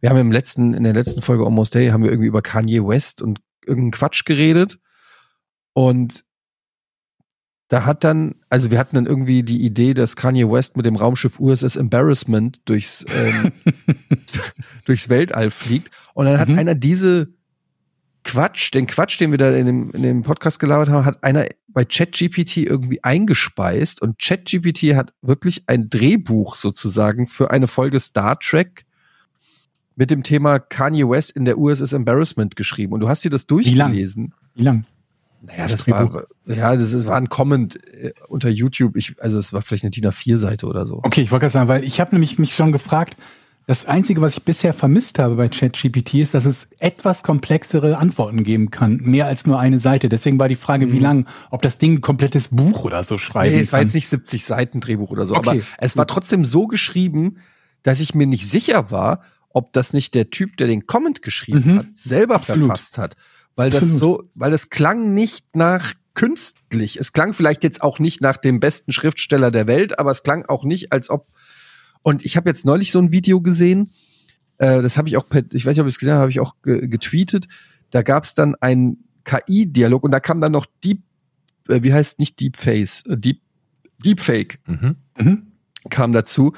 wir 0.00 0.10
haben 0.10 0.18
im 0.18 0.32
letzten, 0.32 0.74
in 0.74 0.84
der 0.84 0.92
letzten 0.92 1.22
Folge 1.22 1.44
Almost 1.44 1.74
Daily 1.74 1.88
haben 1.88 2.02
wir 2.02 2.10
irgendwie 2.10 2.28
über 2.28 2.42
Kanye 2.42 2.86
West 2.86 3.22
und 3.22 3.40
irgendeinen 3.66 3.92
Quatsch 3.92 4.24
geredet. 4.24 4.78
Und 5.72 6.24
da 7.68 7.86
hat 7.86 8.04
dann, 8.04 8.36
also 8.50 8.70
wir 8.70 8.78
hatten 8.78 8.94
dann 8.94 9.06
irgendwie 9.06 9.42
die 9.42 9.64
Idee, 9.64 9.94
dass 9.94 10.16
Kanye 10.16 10.50
West 10.50 10.76
mit 10.76 10.86
dem 10.86 10.96
Raumschiff 10.96 11.40
USS 11.40 11.76
Embarrassment 11.76 12.60
durchs, 12.66 13.04
ähm, 13.14 13.52
durchs 14.84 15.08
Weltall 15.08 15.50
fliegt. 15.50 15.90
Und 16.14 16.26
dann 16.26 16.38
hat 16.38 16.48
Mhm. 16.48 16.58
einer 16.58 16.74
diese 16.74 17.28
Quatsch, 18.22 18.72
den 18.72 18.86
Quatsch, 18.86 19.20
den 19.20 19.30
wir 19.30 19.38
da 19.38 19.50
in 19.50 19.66
dem, 19.66 19.90
in 19.90 20.02
dem 20.02 20.22
Podcast 20.22 20.58
gelabert 20.58 20.88
haben, 20.88 21.04
hat 21.04 21.22
einer 21.22 21.46
bei 21.68 21.84
ChatGPT 21.84 22.58
irgendwie 22.58 23.02
eingespeist 23.02 24.00
und 24.00 24.18
ChatGPT 24.18 24.94
hat 24.94 25.12
wirklich 25.20 25.64
ein 25.66 25.90
Drehbuch 25.90 26.56
sozusagen 26.56 27.26
für 27.26 27.50
eine 27.50 27.66
Folge 27.66 28.00
Star 28.00 28.38
Trek 28.38 28.83
mit 29.96 30.10
dem 30.10 30.22
Thema 30.22 30.58
Kanye 30.58 31.08
West 31.08 31.30
in 31.32 31.44
der 31.44 31.58
USS 31.58 31.92
Embarrassment 31.92 32.56
geschrieben. 32.56 32.92
Und 32.92 33.00
du 33.00 33.08
hast 33.08 33.24
dir 33.24 33.30
das 33.30 33.46
Wie 33.48 33.74
lang? 33.74 33.88
durchgelesen. 33.90 34.34
Wie 34.54 34.62
lang? 34.62 34.84
Naja, 35.42 35.62
Das 35.62 35.72
das, 35.72 35.84
Drehbuch? 35.84 36.14
war, 36.14 36.24
ja, 36.46 36.74
das 36.74 36.92
ist, 36.92 37.06
war 37.06 37.16
ein 37.16 37.28
Comment 37.28 37.76
äh, 37.94 38.12
unter 38.28 38.48
YouTube. 38.48 38.96
Ich, 38.96 39.14
also 39.20 39.38
es 39.38 39.52
war 39.52 39.60
vielleicht 39.62 39.84
eine 39.84 39.90
DIN 39.90 40.04
A4-Seite 40.06 40.66
oder 40.66 40.86
so. 40.86 41.00
Okay, 41.02 41.20
ich 41.22 41.30
wollte 41.30 41.42
gerade 41.42 41.52
sagen, 41.52 41.68
weil 41.68 41.84
ich 41.84 42.00
habe 42.00 42.14
nämlich 42.14 42.38
mich 42.38 42.54
schon 42.54 42.72
gefragt, 42.72 43.16
das 43.66 43.86
Einzige, 43.86 44.20
was 44.20 44.36
ich 44.36 44.42
bisher 44.42 44.74
vermisst 44.74 45.18
habe 45.18 45.36
bei 45.36 45.48
ChatGPT, 45.48 46.14
ist, 46.14 46.34
dass 46.34 46.44
es 46.44 46.68
etwas 46.80 47.22
komplexere 47.22 47.96
Antworten 47.96 48.42
geben 48.42 48.70
kann. 48.70 48.96
Mehr 49.02 49.26
als 49.26 49.46
nur 49.46 49.58
eine 49.58 49.78
Seite. 49.78 50.10
Deswegen 50.10 50.38
war 50.38 50.48
die 50.48 50.54
Frage, 50.54 50.92
wie 50.92 50.98
lang, 50.98 51.26
ob 51.50 51.62
das 51.62 51.78
Ding 51.78 51.94
ein 51.94 52.00
komplettes 52.02 52.48
Buch 52.48 52.84
oder 52.84 53.02
so 53.02 53.16
schreiben 53.16 53.54
Nee, 53.54 53.62
es 53.62 53.72
war 53.72 53.78
kann. 53.80 53.86
jetzt 53.86 53.94
nicht 53.94 54.08
70 54.08 54.44
Seiten 54.44 54.80
Drehbuch 54.80 55.10
oder 55.10 55.24
so, 55.24 55.34
Okay, 55.34 55.48
aber 55.50 55.60
es 55.78 55.96
war 55.96 56.06
trotzdem 56.06 56.44
so 56.44 56.66
geschrieben, 56.66 57.36
dass 57.82 58.00
ich 58.00 58.14
mir 58.14 58.26
nicht 58.26 58.48
sicher 58.50 58.90
war, 58.90 59.20
ob 59.54 59.72
das 59.72 59.92
nicht 59.94 60.14
der 60.14 60.28
Typ, 60.28 60.58
der 60.58 60.66
den 60.66 60.86
Comment 60.86 61.22
geschrieben 61.22 61.62
Mhm. 61.72 61.78
hat, 61.78 61.86
selber 61.96 62.34
Absolut. 62.34 62.66
verfasst 62.66 62.98
hat. 62.98 63.16
Weil 63.56 63.70
das 63.70 63.82
Absolut. 63.84 63.98
so, 64.00 64.30
weil 64.34 64.50
das 64.50 64.68
klang 64.68 65.14
nicht 65.14 65.56
nach 65.56 65.94
künstlich. 66.14 66.96
Es 66.98 67.12
klang 67.12 67.32
vielleicht 67.32 67.62
jetzt 67.64 67.82
auch 67.82 67.98
nicht 67.98 68.20
nach 68.20 68.36
dem 68.36 68.60
besten 68.60 68.92
Schriftsteller 68.92 69.50
der 69.50 69.66
Welt, 69.66 69.98
aber 69.98 70.10
es 70.10 70.22
klang 70.22 70.44
auch 70.46 70.64
nicht, 70.64 70.92
als 70.92 71.08
ob. 71.08 71.26
Und 72.02 72.24
ich 72.24 72.36
habe 72.36 72.50
jetzt 72.50 72.66
neulich 72.66 72.92
so 72.92 72.98
ein 72.98 73.12
Video 73.12 73.40
gesehen, 73.40 73.92
äh, 74.58 74.82
das 74.82 74.96
habe 74.98 75.08
ich 75.08 75.16
auch, 75.16 75.28
per, 75.28 75.42
ich 75.52 75.64
weiß 75.64 75.76
nicht, 75.76 75.80
ob 75.82 75.86
ich 75.86 75.94
es 75.94 75.98
gesehen 75.98 76.12
habe, 76.14 76.22
habe 76.22 76.30
ich 76.30 76.40
auch 76.40 76.54
ge 76.62 76.86
getweetet. 76.88 77.46
Da 77.90 78.02
gab 78.02 78.24
es 78.24 78.34
dann 78.34 78.54
einen 78.56 79.04
KI-Dialog 79.24 80.02
und 80.04 80.10
da 80.10 80.20
kam 80.20 80.40
dann 80.40 80.52
noch 80.52 80.66
Deep, 80.84 81.02
äh, 81.68 81.82
wie 81.82 81.92
heißt 81.94 82.18
nicht 82.18 82.38
Deepface, 82.40 83.02
äh, 83.08 83.16
Deep, 83.16 83.40
Deepfake 84.04 84.58
Mhm. 84.66 84.96
Mhm. 85.18 85.52
kam 85.90 86.12
dazu. 86.12 86.52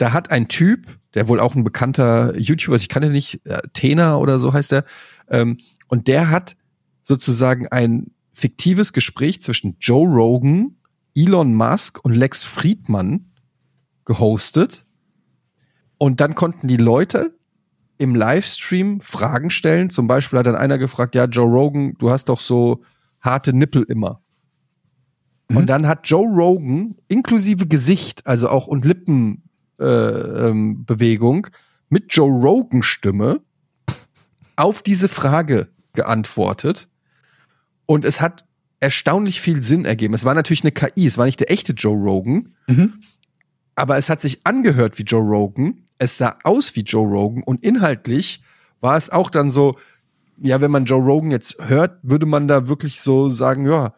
Da 0.00 0.14
hat 0.14 0.30
ein 0.30 0.48
Typ, 0.48 0.98
der 1.12 1.28
wohl 1.28 1.40
auch 1.40 1.54
ein 1.54 1.62
bekannter 1.62 2.34
YouTuber 2.38 2.76
ist, 2.76 2.82
ich 2.82 2.88
kann 2.88 3.02
den 3.02 3.12
nicht, 3.12 3.44
äh, 3.44 3.60
Tena 3.74 4.16
oder 4.16 4.40
so 4.40 4.54
heißt 4.54 4.72
er, 4.72 4.86
ähm, 5.28 5.58
und 5.88 6.08
der 6.08 6.30
hat 6.30 6.56
sozusagen 7.02 7.68
ein 7.68 8.12
fiktives 8.32 8.94
Gespräch 8.94 9.42
zwischen 9.42 9.76
Joe 9.78 10.08
Rogan, 10.08 10.76
Elon 11.14 11.54
Musk 11.54 12.02
und 12.02 12.14
Lex 12.14 12.44
Friedman 12.44 13.30
gehostet. 14.06 14.86
Und 15.98 16.20
dann 16.20 16.34
konnten 16.34 16.66
die 16.66 16.78
Leute 16.78 17.36
im 17.98 18.14
Livestream 18.14 19.02
Fragen 19.02 19.50
stellen. 19.50 19.90
Zum 19.90 20.06
Beispiel 20.06 20.38
hat 20.38 20.46
dann 20.46 20.56
einer 20.56 20.78
gefragt, 20.78 21.14
ja, 21.14 21.26
Joe 21.26 21.44
Rogan, 21.44 21.94
du 21.98 22.08
hast 22.08 22.30
doch 22.30 22.40
so 22.40 22.82
harte 23.20 23.52
Nippel 23.52 23.82
immer. 23.82 24.22
Und 25.48 25.66
dann 25.66 25.86
hat 25.86 26.08
Joe 26.08 26.26
Rogan 26.26 26.94
inklusive 27.08 27.66
Gesicht, 27.66 28.26
also 28.26 28.48
auch 28.48 28.66
und 28.66 28.86
ähm, 28.86 29.42
Bewegung, 29.80 31.46
mit 31.88 32.04
Joe 32.14 32.30
Rogan 32.30 32.82
Stimme 32.82 33.40
auf 34.56 34.82
diese 34.82 35.08
Frage 35.08 35.68
geantwortet. 35.94 36.88
Und 37.86 38.04
es 38.04 38.20
hat 38.20 38.44
erstaunlich 38.78 39.40
viel 39.40 39.62
Sinn 39.62 39.84
ergeben. 39.84 40.14
Es 40.14 40.24
war 40.24 40.34
natürlich 40.34 40.62
eine 40.62 40.72
KI, 40.72 41.06
es 41.06 41.18
war 41.18 41.26
nicht 41.26 41.40
der 41.40 41.50
echte 41.50 41.72
Joe 41.72 41.96
Rogan, 41.96 42.54
Mhm. 42.66 42.94
aber 43.74 43.96
es 43.96 44.08
hat 44.10 44.20
sich 44.22 44.40
angehört 44.44 44.98
wie 44.98 45.02
Joe 45.02 45.22
Rogan, 45.22 45.82
es 45.98 46.16
sah 46.16 46.38
aus 46.44 46.76
wie 46.76 46.80
Joe 46.82 47.06
Rogan 47.08 47.42
und 47.42 47.62
inhaltlich 47.64 48.42
war 48.80 48.96
es 48.96 49.10
auch 49.10 49.28
dann 49.30 49.50
so, 49.50 49.76
ja, 50.42 50.60
wenn 50.62 50.70
man 50.70 50.84
Joe 50.86 51.02
Rogan 51.02 51.30
jetzt 51.30 51.56
hört, 51.68 51.98
würde 52.02 52.24
man 52.26 52.48
da 52.48 52.68
wirklich 52.68 53.00
so 53.00 53.28
sagen, 53.28 53.66
ja, 53.66 53.92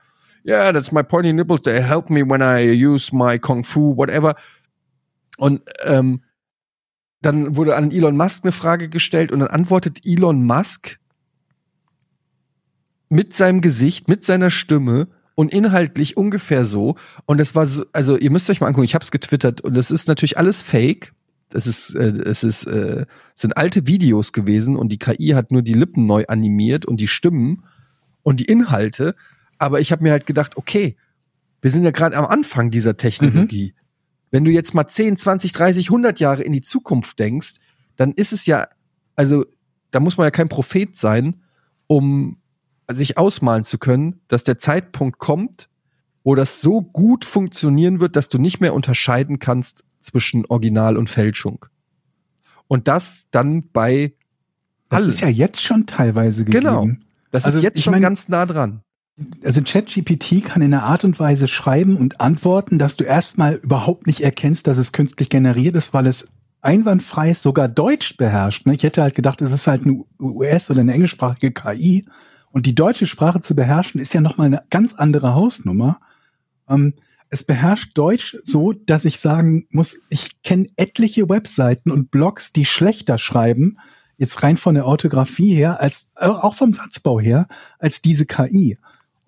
yeah, 0.45 0.73
that's 0.73 0.91
my 0.91 1.03
pointy 1.05 1.33
nipples, 1.33 1.63
they 1.63 1.81
help 1.81 2.11
me 2.11 2.23
when 2.29 2.41
I 2.41 2.73
use 2.85 3.15
my 3.15 3.39
Kung 3.39 3.63
Fu, 3.63 3.97
whatever. 3.97 4.35
Und 5.43 5.63
ähm, 5.83 6.21
dann 7.21 7.57
wurde 7.57 7.75
an 7.75 7.91
Elon 7.91 8.17
Musk 8.17 8.45
eine 8.45 8.53
Frage 8.53 8.89
gestellt 8.89 9.33
und 9.33 9.41
dann 9.41 9.49
antwortet 9.49 9.99
Elon 10.05 10.47
Musk 10.47 11.01
mit 13.09 13.35
seinem 13.35 13.61
Gesicht, 13.61 14.07
mit 14.07 14.25
seiner 14.25 14.51
Stimme 14.51 15.09
und 15.35 15.53
inhaltlich 15.53 16.17
ungefähr 16.17 16.65
so. 16.65 16.95
Und 17.27 17.41
es 17.41 17.57
war 17.57 17.67
so, 17.67 17.85
also 17.93 18.17
ihr 18.17 18.31
müsst 18.31 18.49
euch 18.51 18.61
mal 18.61 18.69
angucken, 18.69 18.85
ich 18.85 18.95
habe 18.95 19.03
es 19.03 19.11
getwittert 19.11 19.63
und 19.63 19.77
das 19.77 19.91
ist 19.91 20.07
natürlich 20.07 20.39
alles 20.39 20.63
Fake. 20.63 21.13
Es 21.53 21.67
ist, 21.67 21.97
äh, 21.97 22.13
es 22.25 22.45
ist, 22.45 22.63
äh, 22.69 23.05
sind 23.35 23.57
alte 23.57 23.89
Videos 23.89 24.33
gewesen 24.33 24.77
und 24.77 24.91
die 24.91 24.99
KI 25.01 25.31
hat 25.31 25.51
nur 25.51 25.63
die 25.63 25.75
Lippen 25.75 26.07
neu 26.07 26.25
animiert 26.29 26.87
und 26.87 27.01
die 27.01 27.09
Stimmen 27.09 27.65
und 28.23 28.39
die 28.39 28.45
Inhalte. 28.45 29.17
Aber 29.59 29.81
ich 29.81 29.91
habe 29.91 30.05
mir 30.05 30.13
halt 30.13 30.27
gedacht, 30.27 30.57
okay, 30.57 30.95
wir 31.61 31.73
sind 31.73 31.83
ja 31.83 31.91
gerade 31.91 32.17
am 32.17 32.27
Anfang 32.27 32.71
dieser 32.71 32.97
Technologie. 32.97 33.75
Wenn 34.33 34.45
du 34.45 34.51
jetzt 34.51 34.75
mal 34.75 34.89
10, 34.89 35.17
20, 35.17 35.53
30, 35.53 35.87
100 35.91 36.19
Jahre 36.19 36.43
in 36.43 36.53
die 36.53 36.63
Zukunft 36.63 37.19
denkst, 37.21 37.55
dann 37.97 38.11
ist 38.13 38.33
es 38.33 38.47
ja, 38.47 38.67
also 39.15 39.45
da 39.93 40.01
muss 40.01 40.17
man 40.17 40.25
ja 40.25 40.31
kein 40.33 40.49
Prophet 40.49 40.97
sein, 40.97 41.37
um 41.87 42.39
sich 42.91 43.17
ausmalen 43.19 43.63
zu 43.65 43.79
können, 43.79 44.21
dass 44.29 44.43
der 44.43 44.59
Zeitpunkt 44.59 45.19
kommt, 45.19 45.69
wo 46.25 46.35
das 46.35 46.61
so 46.61 46.83
gut 46.83 47.25
funktionieren 47.25 48.01
wird, 48.01 48.17
dass 48.17 48.29
du 48.29 48.39
nicht 48.39 48.61
mehr 48.61 48.75
unterscheiden 48.75 49.39
kannst 49.39 49.85
zwischen 50.01 50.47
Original 50.47 50.97
und 50.97 51.11
Fälschung. 51.11 51.67
Und 52.69 52.89
das 52.89 53.29
dann 53.31 53.69
bei 53.71 54.15
Das 54.89 55.03
allen. 55.03 55.09
ist 55.11 55.21
ja 55.21 55.29
jetzt 55.29 55.63
schon 55.63 55.87
teilweise 55.87 56.45
gegeben. 56.45 56.65
Genau. 56.65 56.89
Das 57.31 57.45
Also, 57.45 57.59
ist 57.59 57.65
jetzt 57.65 57.83
schon 57.83 57.93
mein- 57.93 58.03
ganz 58.03 58.29
nah 58.29 58.47
dran. 58.47 58.83
Also 59.45 59.61
ChatGPT 59.63 60.45
kann 60.45 60.63
in 60.63 60.73
einer 60.73 60.85
Art 60.85 61.05
und 61.05 61.19
Weise 61.21 61.47
schreiben 61.47 61.97
und 61.97 62.21
antworten, 62.21 62.79
dass 62.79 62.97
du 62.97 63.05
erstmal 63.05 63.55
überhaupt 63.57 64.07
nicht 64.07 64.21
erkennst, 64.21 64.67
dass 64.67 64.79
es 64.79 64.93
künstlich 64.93 65.29
generiert 65.29 65.77
ist, 65.77 65.93
weil 65.93 66.07
es 66.07 66.33
einwandfrei 66.63 67.35
sogar 67.35 67.69
Deutsch 67.69 68.17
beherrscht. 68.17 68.67
ne? 68.67 68.75
Ich 68.75 68.83
hätte 68.83 69.03
halt 69.03 69.15
gedacht, 69.15 69.43
es 69.43 69.53
ist 69.53 69.67
halt 69.67 69.85
eine 69.85 70.05
US- 70.19 70.71
oder 70.71 70.81
eine 70.81 70.95
englischsprachige 70.95 71.53
KI. 71.53 72.07
Und 72.53 72.67
die 72.67 72.75
deutsche 72.75 73.07
Sprache 73.07 73.41
zu 73.43 73.55
beherrschen, 73.55 74.01
ist 74.01 74.15
ja 74.15 74.21
nochmal 74.21 74.47
eine 74.47 74.63
ganz 74.71 74.95
andere 74.95 75.35
Hausnummer. 75.35 76.01
Ähm, 76.69 76.95
es 77.31 77.45
beherrscht 77.45 77.97
Deutsch 77.97 78.37
so, 78.45 78.73
dass 78.73 79.05
ich 79.05 79.19
sagen 79.19 79.67
muss, 79.71 80.03
ich 80.11 80.43
kenne 80.43 80.67
etliche 80.77 81.29
Webseiten 81.29 81.91
und 81.91 82.11
Blogs, 82.11 82.53
die 82.53 82.67
schlechter 82.67 83.19
schreiben, 83.19 83.79
jetzt 84.19 84.43
rein 84.43 84.59
von 84.59 84.75
der 84.75 84.87
Orthographie 84.87 85.55
her, 85.55 85.81
als 85.81 86.11
äh, 86.17 86.27
auch 86.27 86.55
vom 86.55 86.73
Satzbau 86.73 87.21
her, 87.21 87.49
als 87.79 88.03
diese 88.03 88.27
KI. 88.27 88.77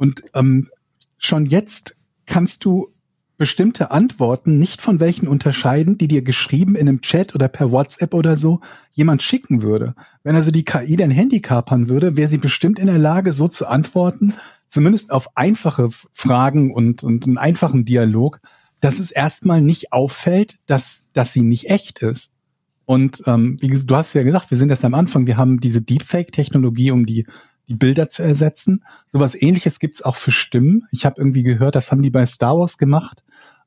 Und 0.04 0.20
ähm, 0.34 0.68
schon 1.16 1.46
jetzt 1.46 1.96
kannst 2.26 2.66
du 2.66 2.92
bestimmte 3.38 3.90
Antworten 3.90 4.58
nicht 4.58 4.82
von 4.82 5.00
welchen 5.00 5.26
unterscheiden, 5.26 5.96
die 5.96 6.08
dir 6.08 6.20
geschrieben 6.20 6.74
in 6.74 6.90
einem 6.90 7.00
Chat 7.00 7.34
oder 7.34 7.48
per 7.48 7.72
WhatsApp 7.72 8.12
oder 8.12 8.36
so 8.36 8.60
jemand 8.92 9.22
schicken 9.22 9.62
würde. 9.62 9.94
Wenn 10.22 10.36
also 10.36 10.50
die 10.50 10.62
KI 10.62 10.96
dein 10.96 11.10
Handy 11.10 11.40
kapern 11.40 11.88
würde, 11.88 12.18
wäre 12.18 12.28
sie 12.28 12.36
bestimmt 12.36 12.78
in 12.78 12.86
der 12.86 12.98
Lage, 12.98 13.32
so 13.32 13.48
zu 13.48 13.66
antworten, 13.66 14.34
zumindest 14.68 15.10
auf 15.10 15.38
einfache 15.38 15.88
Fragen 16.12 16.74
und, 16.74 17.02
und 17.02 17.24
einen 17.24 17.38
einfachen 17.38 17.86
Dialog, 17.86 18.40
dass 18.80 18.98
es 18.98 19.10
erstmal 19.10 19.62
nicht 19.62 19.94
auffällt, 19.94 20.56
dass, 20.66 21.06
dass 21.14 21.32
sie 21.32 21.40
nicht 21.40 21.70
echt 21.70 22.02
ist. 22.02 22.30
Und 22.84 23.22
ähm, 23.26 23.56
wie 23.62 23.68
du 23.68 23.96
hast 23.96 24.12
ja 24.12 24.22
gesagt, 24.22 24.50
wir 24.50 24.58
sind 24.58 24.68
erst 24.68 24.84
am 24.84 24.92
Anfang, 24.92 25.26
wir 25.26 25.38
haben 25.38 25.60
diese 25.60 25.80
Deepfake-Technologie, 25.80 26.90
um 26.90 27.06
die, 27.06 27.26
die 27.68 27.74
Bilder 27.74 28.08
zu 28.08 28.22
ersetzen. 28.22 28.84
Sowas 29.06 29.40
ähnliches 29.40 29.78
gibt's 29.78 30.02
auch 30.02 30.16
für 30.16 30.32
Stimmen. 30.32 30.86
Ich 30.90 31.06
habe 31.06 31.16
irgendwie 31.18 31.42
gehört, 31.42 31.74
das 31.74 31.90
haben 31.90 32.02
die 32.02 32.10
bei 32.10 32.26
Star 32.26 32.58
Wars 32.58 32.78
gemacht, 32.78 33.24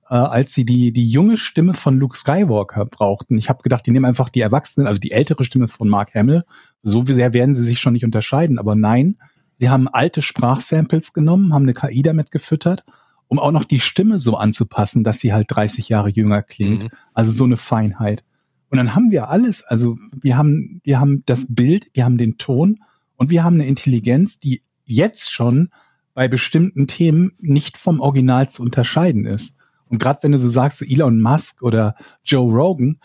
äh, 0.10 0.16
als 0.16 0.54
sie 0.54 0.66
die, 0.66 0.92
die 0.92 1.10
junge 1.10 1.38
Stimme 1.38 1.74
von 1.74 1.98
Luke 1.98 2.18
Skywalker 2.18 2.86
brauchten. 2.86 3.38
Ich 3.38 3.50
habe 3.50 3.64
gedacht, 3.64 3.86
die 3.86 3.92
nehmen 3.92 4.06
einfach 4.06 4.30
die 4.30 4.42
Erwachsenen, 4.42 4.88
also 4.88 5.00
die 5.00 5.12
ältere 5.12 5.44
Stimme 5.44 5.68
von 5.68 5.90
Mark 5.90 6.14
Hamill. 6.14 6.44
So 6.84 7.04
sehr 7.06 7.34
werden 7.34 7.56
sie 7.56 7.64
sich 7.64 7.80
schon 7.80 7.94
nicht 7.94 8.06
unterscheiden. 8.06 8.60
Aber 8.60 8.76
nein, 8.76 9.18
sie 9.54 9.70
haben 9.70 9.88
alte 9.88 10.22
Sprachsamples 10.22 11.14
genommen, 11.14 11.54
haben 11.54 11.64
eine 11.64 11.74
KI 11.74 12.02
damit 12.02 12.32
gefüttert, 12.32 12.86
um 13.28 13.40
auch 13.40 13.52
noch 13.52 13.66
die 13.66 13.80
Stimme 13.80 14.20
so 14.20 14.38
anzupassen, 14.38 15.04
dass 15.04 15.20
sie 15.20 15.34
halt 15.34 15.48
30 15.50 15.90
Jahre 15.90 16.10
jünger 16.10 16.44
klingt. 16.44 16.84
Mhm. 16.84 16.90
Also 17.14 17.32
so 17.32 17.44
eine 17.44 17.58
Feinheit. 17.58 18.24
Und 18.70 18.78
dann 18.78 18.96
haben 18.96 19.12
wir 19.12 19.30
alles. 19.30 19.64
Also 19.64 19.98
wir 20.22 20.38
haben, 20.38 20.82
wir 20.84 21.00
haben 21.00 21.24
das 21.26 21.48
Bild, 21.50 21.90
wir 21.94 22.06
haben 22.06 22.18
den 22.18 22.38
Ton 22.38 22.80
und 23.18 23.30
wir 23.30 23.44
haben 23.44 23.56
eine 23.56 23.68
Intelligenz, 23.68 24.40
die 24.40 24.62
jetzt 24.86 25.32
schon 25.32 25.70
bei 26.14 26.28
bestimmten 26.28 26.88
Themen 26.88 27.34
nicht 27.40 27.78
vom 27.78 28.00
Original 28.00 28.50
zu 28.50 28.64
unterscheiden 28.64 29.26
ist. 29.26 29.56
Und 29.90 30.00
gerade 30.00 30.24
wenn 30.24 30.32
du 30.32 30.40
so 30.40 30.50
sagst, 30.50 30.82
Elon 30.82 31.22
Musk 31.22 31.62
oder 31.62 31.96
Joe 32.24 32.52
Rogan, 32.52 33.00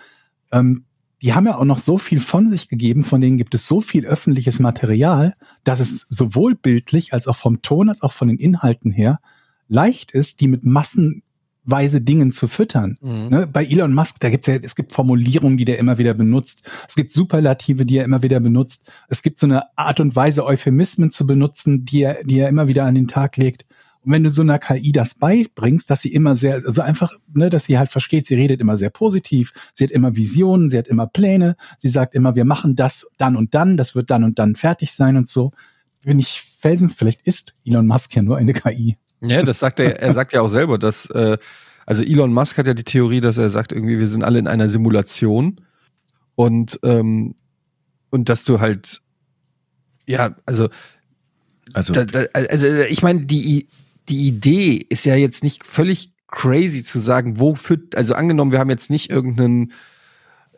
ähm, 0.51 0.85
die 1.20 1.35
haben 1.35 1.46
ja 1.46 1.57
auch 1.57 1.64
noch 1.64 1.79
so 1.79 1.98
viel 1.98 2.18
von 2.18 2.48
sich 2.48 2.68
gegeben, 2.68 3.05
von 3.05 3.20
denen 3.20 3.37
gibt 3.37 3.55
es 3.55 3.68
so 3.68 3.81
viel 3.81 4.07
öffentliches 4.07 4.59
Material, 4.59 5.35
dass 5.62 5.79
es 5.79 6.07
sowohl 6.09 6.57
bildlich 6.57 7.12
als 7.12 7.29
auch 7.29 7.37
vom 7.37 7.62
Ton 7.62 7.88
als 7.88 8.03
auch 8.03 8.12
von 8.12 8.29
den 8.29 8.38
Inhalten 8.38 8.90
her 8.90 9.20
leicht 9.68 10.11
ist, 10.11 10.40
die 10.40 10.48
mit 10.48 10.66
massenweise 11.64 12.01
Dingen 12.01 12.33
zu 12.33 12.48
füttern. 12.48 12.98
Ne, 13.01 13.46
bei 13.46 13.64
Elon 13.64 13.94
Musk, 13.94 14.20
da 14.20 14.31
gibt's 14.31 14.46
ja, 14.46 14.55
es 14.55 14.75
gibt 14.75 14.92
Formulierungen, 14.92 15.57
die 15.57 15.64
der 15.64 15.79
immer 15.79 15.98
wieder 15.98 16.14
benutzt. 16.14 16.68
Es 16.88 16.94
gibt 16.94 17.12
Superlative, 17.12 17.87
die 17.87 17.98
er 17.98 18.05
immer 18.05 18.22
wieder 18.22 18.40
benutzt. 18.40 18.90
Es 19.09 19.22
gibt 19.22 19.38
so 19.38 19.46
eine 19.46 19.77
Art 19.77 20.01
und 20.01 20.14
Weise, 20.16 20.44
Euphemismen 20.44 21.11
zu 21.11 21.27
benutzen, 21.27 21.85
die 21.85 22.03
er, 22.03 22.25
die 22.25 22.38
er 22.38 22.48
immer 22.48 22.68
wieder 22.68 22.85
an 22.85 22.94
den 22.94 23.09
Tag 23.09 23.37
legt. 23.37 23.64
Und 24.05 24.11
wenn 24.11 24.25
du 24.25 24.31
so 24.31 24.42
einer 24.42 24.59
KI 24.59 24.90
das 24.90 25.14
beibringst, 25.14 25.88
dass 25.88 26.03
sie 26.03 26.12
immer 26.12 26.35
sehr, 26.35 26.57
also 26.57 26.83
einfach, 26.83 27.12
ne, 27.33 27.51
dass 27.51 27.66
sie 27.66 27.79
halt 27.79 27.90
versteht, 27.90 28.27
sie 28.27 28.35
redet 28.35 28.61
immer 28.61 28.77
sehr 28.77 28.90
positiv, 28.90 29.53
sie 29.75 29.85
hat 29.85 29.92
immer 29.92 30.16
Visionen, 30.16 30.68
sie 30.68 30.79
hat 30.79 30.88
immer 30.88 31.07
Pläne, 31.07 31.55
sie 31.79 31.88
sagt 31.88 32.16
immer, 32.16 32.35
wir 32.35 32.44
machen 32.44 32.75
das 32.75 33.09
dann 33.16 33.37
und 33.37 33.55
dann, 33.55 33.77
das 33.77 33.94
wird 33.94 34.11
dann 34.11 34.25
und 34.25 34.40
dann 34.40 34.57
fertig 34.57 34.92
sein 34.92 35.16
und 35.16 35.29
so. 35.29 35.53
Bin 36.03 36.18
ich 36.18 36.42
felsen, 36.59 36.88
vielleicht 36.88 37.22
ist 37.22 37.55
Elon 37.64 37.87
Musk 37.87 38.16
ja 38.16 38.22
nur 38.22 38.38
eine 38.38 38.53
KI. 38.53 38.96
Ja, 39.22 39.42
das 39.42 39.61
sagt 39.61 39.80
er, 39.80 40.00
er 40.00 40.12
sagt 40.14 40.32
ja 40.32 40.40
auch 40.42 40.48
selber, 40.48 40.78
dass, 40.78 41.06
äh, 41.11 41.38
also 41.87 42.02
Elon 42.02 42.32
Musk 42.32 42.58
hat 42.58 42.66
ja 42.66 42.74
die 42.74 42.85
Theorie, 42.85 43.20
dass 43.20 43.38
er 43.38 43.48
sagt, 43.50 43.72
irgendwie, 43.72 43.98
wir 43.98 44.08
sind 44.08 44.24
alle 44.24 44.38
in 44.38 44.48
einer 44.48 44.68
Simulation 44.68 45.61
und, 46.35 46.78
ähm, 46.82 47.35
und 48.11 48.28
dass 48.28 48.44
du 48.44 48.61
halt, 48.61 49.00
ja, 50.06 50.35
also, 50.46 50.68
Also, 51.74 51.92
da, 51.92 52.04
da, 52.04 52.24
also 52.35 52.66
ich 52.66 53.02
meine, 53.02 53.24
die, 53.24 53.68
die 54.08 54.26
Idee 54.26 54.85
ist 54.88 55.04
ja 55.04 55.14
jetzt 55.14 55.42
nicht 55.44 55.64
völlig 55.66 56.12
crazy 56.28 56.82
zu 56.82 56.98
sagen, 56.98 57.38
wo 57.38 57.54
führt, 57.54 57.94
also 57.96 58.14
angenommen, 58.14 58.52
wir 58.52 58.58
haben 58.58 58.70
jetzt 58.70 58.90
nicht 58.90 59.11
irgendeinen 59.11 59.72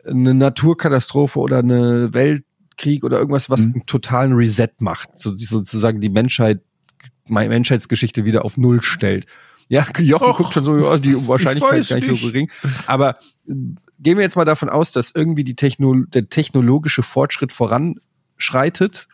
eine 0.07 0.33
Naturkatastrophe 0.33 1.39
oder 1.39 1.59
eine 1.59 2.13
Weltkrieg 2.13 3.03
oder 3.03 3.17
irgendwas, 3.19 3.49
was 3.49 3.61
Mhm. 3.67 3.73
einen 3.73 3.85
totalen 3.85 4.33
Reset 4.33 4.69
macht, 4.79 5.09
so, 5.17 5.35
sozusagen 5.35 5.99
die 6.01 6.09
Menschheit, 6.09 6.61
Menschheitsgeschichte 7.27 8.25
wieder 8.25 8.45
auf 8.45 8.57
Null 8.57 8.81
stellt. 8.81 9.25
Ja, 9.67 9.85
Jochen 9.97 10.27
Och, 10.27 10.37
guckt 10.37 10.53
schon 10.53 10.65
so, 10.65 10.77
ja, 10.77 10.97
die 10.97 11.27
Wahrscheinlichkeit 11.27 11.79
ist 11.79 11.89
gar 11.89 11.95
nicht, 11.97 12.09
nicht. 12.09 12.21
so 12.21 12.27
gering. 12.27 12.51
Aber 12.85 13.17
äh, 13.47 13.53
gehen 13.99 14.17
wir 14.17 14.21
jetzt 14.21 14.35
mal 14.35 14.45
davon 14.45 14.69
aus, 14.69 14.91
dass 14.91 15.11
irgendwie 15.11 15.43
die 15.43 15.55
Techno 15.55 15.95
der 16.05 16.29
technologische 16.29 17.03
Fortschritt 17.03 17.51
voranschreitet, 17.51 19.07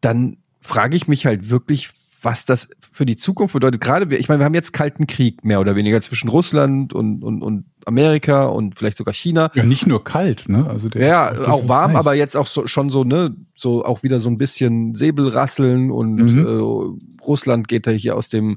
dann 0.00 0.38
frage 0.60 0.96
ich 0.96 1.06
mich 1.06 1.26
halt 1.26 1.50
wirklich, 1.50 1.90
was 2.22 2.44
das 2.44 2.70
für 2.92 3.06
die 3.06 3.16
Zukunft 3.16 3.52
bedeutet. 3.52 3.80
Gerade, 3.80 4.10
wir, 4.10 4.18
ich 4.18 4.28
meine, 4.28 4.40
wir 4.40 4.46
haben 4.46 4.54
jetzt 4.54 4.72
Kalten 4.72 5.06
Krieg 5.06 5.44
mehr 5.44 5.60
oder 5.60 5.76
weniger 5.76 6.00
zwischen 6.00 6.28
Russland 6.28 6.92
und, 6.92 7.22
und, 7.22 7.42
und 7.42 7.66
Amerika 7.86 8.46
und 8.46 8.76
vielleicht 8.78 8.96
sogar 8.98 9.14
China. 9.14 9.50
Ja, 9.54 9.64
nicht 9.64 9.86
nur 9.86 10.02
kalt, 10.04 10.48
ne? 10.48 10.66
Also 10.68 10.88
der 10.88 11.06
Ja, 11.06 11.28
ist 11.28 11.40
auch 11.40 11.44
durchaus 11.56 11.68
warm, 11.68 11.90
heiß. 11.92 11.96
aber 11.98 12.14
jetzt 12.14 12.36
auch 12.36 12.46
so, 12.46 12.66
schon 12.66 12.90
so, 12.90 13.04
ne, 13.04 13.34
so 13.56 13.84
auch 13.84 14.02
wieder 14.02 14.20
so 14.20 14.28
ein 14.30 14.38
bisschen 14.38 14.94
Säbelrasseln 14.94 15.90
und 15.90 16.16
Mhm. 16.16 16.38
äh, 16.46 17.22
Russland 17.24 17.68
geht 17.68 17.86
da 17.86 17.90
hier 17.90 18.16
aus 18.16 18.28
dem 18.28 18.56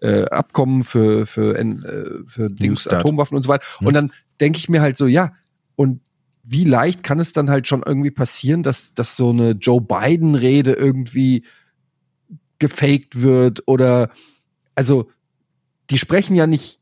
äh, 0.00 0.24
Abkommen 0.26 0.84
für, 0.84 1.26
für, 1.26 1.58
äh, 1.58 1.64
für 2.26 2.48
Dings. 2.48 2.86
Atomwaffen 2.86 3.36
und 3.36 3.42
so 3.42 3.48
weiter. 3.48 3.64
Mhm. 3.80 3.86
Und 3.88 3.94
dann 3.94 4.12
denke 4.40 4.58
ich 4.58 4.68
mir 4.68 4.80
halt 4.80 4.96
so, 4.96 5.06
ja, 5.06 5.32
und 5.76 6.00
wie 6.50 6.64
leicht 6.64 7.02
kann 7.02 7.18
es 7.20 7.32
dann 7.32 7.50
halt 7.50 7.66
schon 7.68 7.82
irgendwie 7.84 8.10
passieren, 8.12 8.62
dass, 8.62 8.94
dass 8.94 9.16
so 9.16 9.30
eine 9.30 9.50
Joe 9.52 9.80
Biden-Rede 9.80 10.72
irgendwie 10.72 11.44
gefaked 12.58 13.20
wird 13.22 13.62
oder 13.66 14.10
also 14.74 15.10
die 15.90 15.98
sprechen 15.98 16.34
ja 16.36 16.46
nicht, 16.46 16.77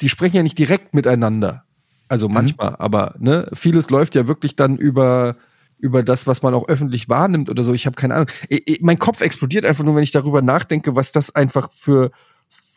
die 0.00 0.08
sprechen 0.08 0.36
ja 0.36 0.42
nicht 0.42 0.58
direkt 0.58 0.94
miteinander. 0.94 1.64
Also 2.08 2.28
manchmal, 2.28 2.76
aber 2.78 3.14
ne, 3.18 3.48
vieles 3.52 3.90
läuft 3.90 4.14
ja 4.14 4.26
wirklich 4.28 4.56
dann 4.56 4.76
über 4.76 5.36
über 5.80 6.02
das, 6.02 6.26
was 6.26 6.42
man 6.42 6.54
auch 6.54 6.66
öffentlich 6.68 7.08
wahrnimmt 7.08 7.50
oder 7.50 7.62
so. 7.62 7.72
Ich 7.72 7.86
habe 7.86 7.94
keine 7.94 8.14
Ahnung. 8.14 8.26
I- 8.50 8.62
I- 8.68 8.78
mein 8.82 8.98
Kopf 8.98 9.20
explodiert 9.20 9.64
einfach 9.64 9.84
nur, 9.84 9.94
wenn 9.94 10.02
ich 10.02 10.10
darüber 10.10 10.42
nachdenke, 10.42 10.96
was 10.96 11.12
das 11.12 11.34
einfach 11.36 11.70
für 11.70 12.10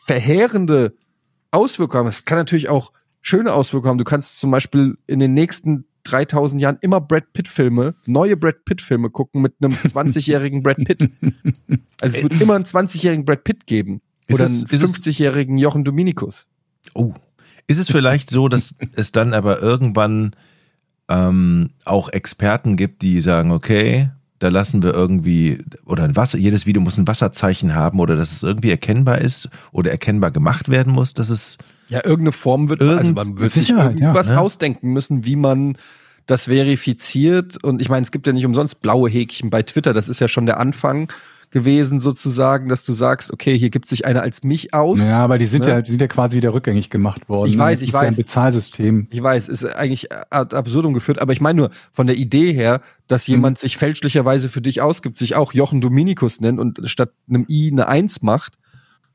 verheerende 0.04 0.94
Auswirkungen 1.50 2.00
haben. 2.04 2.08
Es 2.08 2.24
kann 2.24 2.38
natürlich 2.38 2.68
auch 2.68 2.92
schöne 3.20 3.52
Auswirkungen 3.52 3.90
haben. 3.90 3.98
Du 3.98 4.04
kannst 4.04 4.38
zum 4.40 4.50
Beispiel 4.50 4.96
in 5.06 5.18
den 5.20 5.34
nächsten 5.34 5.84
3000 6.04 6.60
Jahren 6.60 6.78
immer 6.80 7.00
Brad 7.00 7.32
Pitt-Filme, 7.32 7.94
neue 8.06 8.36
Brad 8.36 8.64
Pitt-Filme 8.64 9.10
gucken 9.10 9.42
mit 9.42 9.54
einem 9.60 9.72
20-jährigen 9.84 10.62
Brad 10.62 10.78
Pitt. 10.78 11.08
Also 12.00 12.16
es 12.18 12.22
wird 12.22 12.40
immer 12.40 12.54
einen 12.56 12.64
20-jährigen 12.64 13.24
Brad 13.24 13.44
Pitt 13.44 13.66
geben. 13.66 14.00
Oder 14.30 14.44
es- 14.44 14.50
einen 14.50 14.62
ist 14.70 14.82
es- 14.82 14.94
50-jährigen 14.94 15.58
Jochen 15.58 15.84
Dominikus. 15.84 16.48
Oh. 16.94 17.14
Ist 17.68 17.78
es 17.78 17.90
vielleicht 17.90 18.28
so, 18.28 18.48
dass 18.48 18.74
es 18.94 19.12
dann 19.12 19.34
aber 19.34 19.60
irgendwann 19.62 20.32
ähm, 21.08 21.70
auch 21.84 22.08
Experten 22.08 22.76
gibt, 22.76 23.02
die 23.02 23.20
sagen, 23.20 23.50
okay, 23.52 24.10
da 24.38 24.48
lassen 24.48 24.82
wir 24.82 24.92
irgendwie, 24.92 25.64
oder 25.86 26.02
ein 26.04 26.16
Wasser, 26.16 26.38
jedes 26.38 26.66
Video 26.66 26.82
muss 26.82 26.98
ein 26.98 27.06
Wasserzeichen 27.06 27.74
haben 27.74 28.00
oder 28.00 28.16
dass 28.16 28.32
es 28.32 28.42
irgendwie 28.42 28.70
erkennbar 28.70 29.18
ist 29.20 29.48
oder 29.70 29.90
erkennbar 29.92 30.32
gemacht 30.32 30.68
werden 30.68 30.92
muss, 30.92 31.14
dass 31.14 31.30
es 31.30 31.58
Ja, 31.88 31.98
irgendeine 32.04 32.32
Form 32.32 32.68
wird, 32.68 32.80
Irgend- 32.80 32.98
also 32.98 33.12
man 33.12 33.38
wird 33.38 33.52
sich 33.52 33.68
Sicherheit, 33.68 34.00
ja, 34.00 34.06
irgendwas 34.06 34.30
ne? 34.30 34.40
ausdenken 34.40 34.92
müssen, 34.92 35.24
wie 35.24 35.36
man 35.36 35.76
das 36.26 36.44
verifiziert. 36.44 37.62
Und 37.62 37.80
ich 37.80 37.88
meine, 37.88 38.02
es 38.02 38.10
gibt 38.10 38.26
ja 38.26 38.32
nicht 38.32 38.46
umsonst 38.46 38.82
blaue 38.82 39.08
Häkchen 39.08 39.50
bei 39.50 39.62
Twitter. 39.62 39.92
Das 39.92 40.08
ist 40.08 40.20
ja 40.20 40.26
schon 40.28 40.46
der 40.46 40.58
Anfang 40.58 41.10
gewesen, 41.52 42.00
sozusagen, 42.00 42.68
dass 42.68 42.84
du 42.84 42.92
sagst, 42.92 43.32
okay, 43.32 43.56
hier 43.56 43.70
gibt 43.70 43.86
sich 43.86 44.04
einer 44.06 44.22
als 44.22 44.42
mich 44.42 44.74
aus. 44.74 45.00
Ja, 45.00 45.18
aber 45.18 45.38
die 45.38 45.46
sind 45.46 45.64
Ne? 45.64 45.70
ja, 45.70 45.82
die 45.82 45.90
sind 45.90 46.00
ja 46.00 46.08
quasi 46.08 46.36
wieder 46.38 46.52
rückgängig 46.54 46.90
gemacht 46.90 47.28
worden. 47.28 47.50
Ich 47.50 47.58
weiß, 47.58 47.78
Das 47.78 47.82
ich 47.82 47.88
ist 47.90 47.94
Ja 47.94 48.00
ein 48.00 48.08
weiß. 48.08 48.16
Bezahlsystem. 48.16 49.06
Ich 49.10 49.22
weiß, 49.22 49.48
ist 49.48 49.64
eigentlich 49.64 50.08
ad 50.30 50.56
absurdum 50.56 50.94
geführt, 50.94 51.20
aber 51.20 51.32
ich 51.32 51.40
meine 51.40 51.58
nur 51.58 51.70
von 51.92 52.06
der 52.06 52.16
Idee 52.16 52.52
her, 52.52 52.80
dass 53.06 53.28
Mhm. 53.28 53.32
jemand 53.34 53.58
sich 53.58 53.76
fälschlicherweise 53.76 54.48
für 54.48 54.62
dich 54.62 54.80
ausgibt, 54.82 55.18
sich 55.18 55.36
auch 55.36 55.52
Jochen 55.52 55.80
Dominikus 55.80 56.40
nennt 56.40 56.58
und 56.58 56.80
statt 56.86 57.12
einem 57.28 57.46
I 57.48 57.70
eine 57.70 57.86
Eins 57.86 58.22
macht 58.22 58.54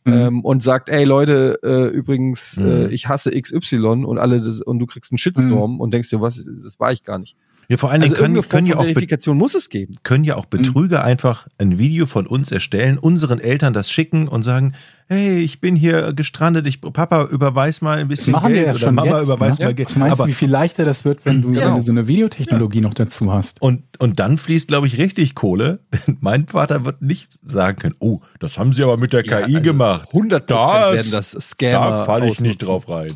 Mhm. 0.06 0.14
ähm, 0.14 0.46
und 0.46 0.62
sagt, 0.64 0.90
ey 0.90 1.04
Leute, 1.04 1.60
äh, 1.64 1.88
übrigens, 1.88 2.58
Mhm. 2.58 2.66
äh, 2.68 2.88
ich 2.90 3.08
hasse 3.10 3.32
XY 3.32 4.06
und 4.06 4.20
alle 4.20 4.40
das, 4.40 4.62
und 4.62 4.80
du 4.80 4.86
kriegst 4.86 5.12
einen 5.12 5.18
Shitstorm 5.18 5.80
und 5.82 5.92
denkst 5.94 6.10
dir, 6.12 6.22
was, 6.22 6.36
das 6.38 6.80
war 6.80 6.92
ich 6.94 7.04
gar 7.04 7.18
nicht. 7.20 7.36
Ja 7.70 7.78
vor 7.78 7.92
allen 7.92 8.02
Also 8.02 8.16
Dingen 8.16 8.22
können, 8.22 8.36
irgendeine 8.36 8.44
Form 8.44 8.50
können 8.58 8.68
ja 8.68 8.76
auch 8.78 8.84
Verifikation 8.84 9.38
muss 9.38 9.56
es 9.56 9.70
geben. 9.70 9.96
können 10.04 10.24
ja 10.24 10.36
auch 10.36 10.46
Betrüger 10.46 11.04
einfach 11.04 11.48
ein 11.58 11.78
Video 11.80 12.06
von 12.06 12.26
uns 12.28 12.52
erstellen, 12.52 12.98
unseren 12.98 13.40
Eltern 13.40 13.74
das 13.74 13.92
schicken 13.92 14.28
und 14.28 14.44
sagen, 14.44 14.74
hey, 15.10 15.40
ich 15.40 15.62
bin 15.62 15.76
hier 15.76 16.14
gestrandet, 16.14 16.68
ich 16.68 16.82
Papa 16.82 17.26
überweis 17.26 17.82
mal 17.82 17.98
ein 17.98 18.10
Das 18.10 18.20
bisschen 18.20 18.32
machen 18.34 18.50
wir 18.50 18.56
Geld 18.56 18.68
ja 18.68 18.72
oder 18.74 18.80
schon 18.80 18.96
Mama 18.96 19.18
jetzt. 19.20 19.26
überweis 19.28 19.60
ne? 19.60 19.66
mal 19.66 19.74
Geld. 19.74 19.90
Was 19.90 19.96
meinst 19.96 20.12
Aber 20.14 20.24
du, 20.26 20.30
wie 20.30 20.34
viel 20.34 20.50
leichter 20.50 20.86
das 20.86 21.06
wird, 21.06 21.26
wenn 21.26 21.42
du, 21.42 21.52
Genau. 21.52 21.68
wenn 21.68 21.76
du 21.76 21.82
so 21.82 21.92
eine 21.92 22.08
Videotechnologie 22.08 22.82
noch 22.82 22.94
dazu 22.94 23.32
hast? 23.34 23.62
Und, 23.62 23.84
und 24.00 24.20
dann 24.20 24.38
fließt, 24.38 24.68
glaube 24.68 24.88
ich, 24.88 24.98
richtig 24.98 25.34
Kohle. 25.36 25.80
Denn 26.08 26.18
mein 26.22 26.48
Vater 26.48 26.84
wird 26.86 27.02
nicht 27.02 27.38
sagen 27.44 27.80
können, 27.80 27.96
oh, 28.00 28.20
das 28.40 28.58
haben 28.58 28.74
sie 28.74 28.84
aber 28.84 28.98
mit 28.98 29.14
der 29.14 29.24
KI 29.24 29.62
gemacht. 29.62 30.10
100 30.14 30.50
Das- 30.50 30.72
werden 30.94 31.12
das 31.12 31.32
Scammer 31.32 31.90
Da 31.90 32.06
falle 32.06 32.30
ich 32.30 32.42
nicht 32.42 32.62
ausnutzen. 32.62 32.68
drauf 32.68 32.90
rein. 32.90 33.14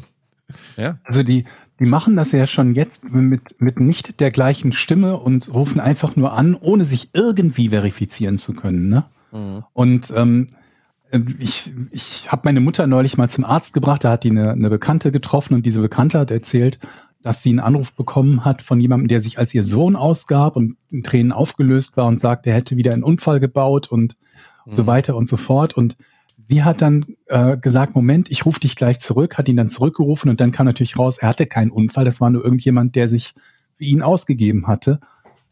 Ja. 0.77 0.97
Also 1.03 1.23
die, 1.23 1.45
die 1.81 1.87
machen 1.87 2.15
das 2.15 2.31
ja 2.31 2.45
schon 2.45 2.75
jetzt 2.75 3.11
mit, 3.11 3.59
mit 3.59 3.79
nicht 3.79 4.19
der 4.19 4.29
gleichen 4.29 4.71
Stimme 4.71 5.17
und 5.17 5.51
rufen 5.51 5.79
einfach 5.79 6.15
nur 6.15 6.33
an, 6.33 6.53
ohne 6.53 6.85
sich 6.85 7.09
irgendwie 7.13 7.69
verifizieren 7.69 8.37
zu 8.37 8.53
können. 8.53 8.87
Ne? 8.87 9.03
Und 9.73 10.13
ähm, 10.15 10.45
ich, 11.39 11.73
ich 11.89 12.31
habe 12.31 12.43
meine 12.45 12.59
Mutter 12.59 12.85
neulich 12.85 13.17
mal 13.17 13.29
zum 13.29 13.45
Arzt 13.45 13.73
gebracht, 13.73 14.03
da 14.03 14.11
hat 14.11 14.23
die 14.23 14.29
eine, 14.29 14.51
eine 14.51 14.69
Bekannte 14.69 15.11
getroffen 15.11 15.55
und 15.55 15.65
diese 15.65 15.81
Bekannte 15.81 16.19
hat 16.19 16.29
erzählt, 16.29 16.77
dass 17.23 17.41
sie 17.41 17.49
einen 17.49 17.59
Anruf 17.59 17.93
bekommen 17.93 18.45
hat 18.45 18.61
von 18.61 18.79
jemandem, 18.79 19.07
der 19.07 19.19
sich 19.19 19.39
als 19.39 19.51
ihr 19.55 19.63
Sohn 19.63 19.95
ausgab 19.95 20.57
und 20.57 20.77
in 20.91 21.01
Tränen 21.01 21.31
aufgelöst 21.31 21.97
war 21.97 22.05
und 22.05 22.19
sagt, 22.19 22.45
er 22.45 22.53
hätte 22.53 22.77
wieder 22.77 22.93
einen 22.93 23.03
Unfall 23.03 23.39
gebaut 23.39 23.87
und 23.87 24.17
so 24.67 24.85
weiter 24.85 25.15
und 25.15 25.27
so 25.27 25.35
fort. 25.35 25.75
Und 25.75 25.97
sie 26.51 26.63
hat 26.63 26.81
dann 26.81 27.05
äh, 27.27 27.55
gesagt, 27.55 27.95
Moment, 27.95 28.29
ich 28.29 28.45
rufe 28.45 28.59
dich 28.59 28.75
gleich 28.75 28.99
zurück, 28.99 29.37
hat 29.37 29.47
ihn 29.47 29.55
dann 29.55 29.69
zurückgerufen 29.69 30.29
und 30.29 30.41
dann 30.41 30.51
kam 30.51 30.65
natürlich 30.65 30.99
raus, 30.99 31.17
er 31.17 31.29
hatte 31.29 31.45
keinen 31.45 31.71
Unfall, 31.71 32.03
das 32.03 32.19
war 32.19 32.29
nur 32.29 32.43
irgendjemand, 32.43 32.97
der 32.97 33.07
sich 33.07 33.35
für 33.75 33.85
ihn 33.85 34.01
ausgegeben 34.01 34.67
hatte. 34.67 34.99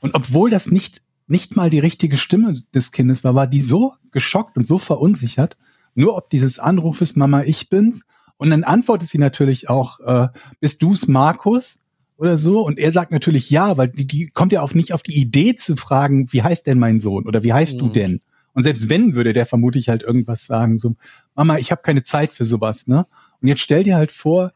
Und 0.02 0.14
obwohl 0.14 0.50
das 0.50 0.72
nicht, 0.72 1.04
nicht 1.26 1.56
mal 1.56 1.70
die 1.70 1.80
richtige 1.80 2.18
Stimme 2.18 2.56
des 2.76 2.91
Kindes 2.91 3.24
war, 3.24 3.34
war 3.34 3.47
die 3.47 3.62
so 3.62 3.93
geschockt 4.12 4.58
und 4.58 4.68
so 4.68 4.78
verunsichert, 4.78 5.56
nur 5.95 6.18
ob 6.18 6.30
dieses 6.32 6.60
Anrufes, 6.60 7.16
Mama, 7.16 7.43
ich 7.43 7.70
bin's. 7.70 8.06
Und 8.36 8.50
dann 8.50 8.66
antwortet 8.66 9.08
sie 9.08 9.20
natürlich 9.20 9.70
auch, 9.70 10.02
äh, 10.02 10.28
bist 10.60 10.82
du's, 10.84 11.08
Markus? 11.08 11.80
Oder 12.18 12.38
so. 12.38 12.60
Und 12.66 12.78
er 12.78 12.91
sagt 12.91 13.14
natürlich 13.14 13.50
ja, 13.50 13.78
weil 13.78 13.88
die, 13.88 14.06
die 14.06 14.28
kommt 14.28 14.52
ja 14.52 14.62
auch 14.62 14.74
nicht 14.74 14.91
auf 14.91 15.02
die 15.02 15.16
Idee 15.16 15.56
zu 15.56 15.78
fragen, 15.78 16.34
wie 16.34 16.43
heißt 16.43 16.68
denn 16.68 16.78
mein 16.78 17.00
Sohn? 17.00 17.26
Oder 17.26 17.43
wie 17.43 17.54
heißt 17.54 17.80
du 17.80 17.86
Mhm. 17.86 17.93
denn? 17.93 18.20
Und 18.54 18.64
selbst 18.64 18.89
wenn, 18.89 19.16
würde 19.16 19.34
der 19.34 19.45
vermutlich 19.45 19.89
halt 19.89 20.04
irgendwas 20.04 20.45
sagen, 20.45 20.78
so, 20.78 20.95
Mama, 21.36 21.58
ich 21.58 21.72
habe 21.72 21.82
keine 21.82 22.04
Zeit 22.04 22.32
für 22.32 22.45
sowas, 22.45 22.88
ne? 22.88 23.06
Und 23.41 23.47
jetzt 23.47 23.62
stell 23.62 23.84
dir 23.84 23.95
halt 23.95 24.12
vor, 24.12 24.52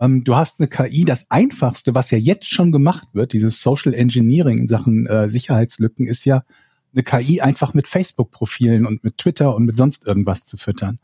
ähm, 0.00 0.24
du 0.24 0.36
hast 0.36 0.60
eine 0.60 0.68
KI, 0.68 1.04
das 1.04 1.30
Einfachste, 1.30 1.94
was 1.94 2.10
ja 2.10 2.18
jetzt 2.18 2.48
schon 2.48 2.72
gemacht 2.72 3.08
wird, 3.12 3.32
dieses 3.32 3.62
Social 3.62 3.94
Engineering 3.94 4.58
in 4.58 4.66
Sachen 4.66 5.06
äh, 5.06 5.28
Sicherheitslücken, 5.28 6.06
ist 6.06 6.24
ja 6.24 6.44
eine 6.92 7.02
KI 7.02 7.40
einfach 7.40 7.74
mit 7.74 7.88
Facebook-Profilen 7.88 8.86
und 8.86 9.04
mit 9.04 9.18
Twitter 9.18 9.54
und 9.54 9.64
mit 9.64 9.76
sonst 9.76 10.06
irgendwas 10.06 10.44
zu 10.44 10.56
füttern. 10.56 10.98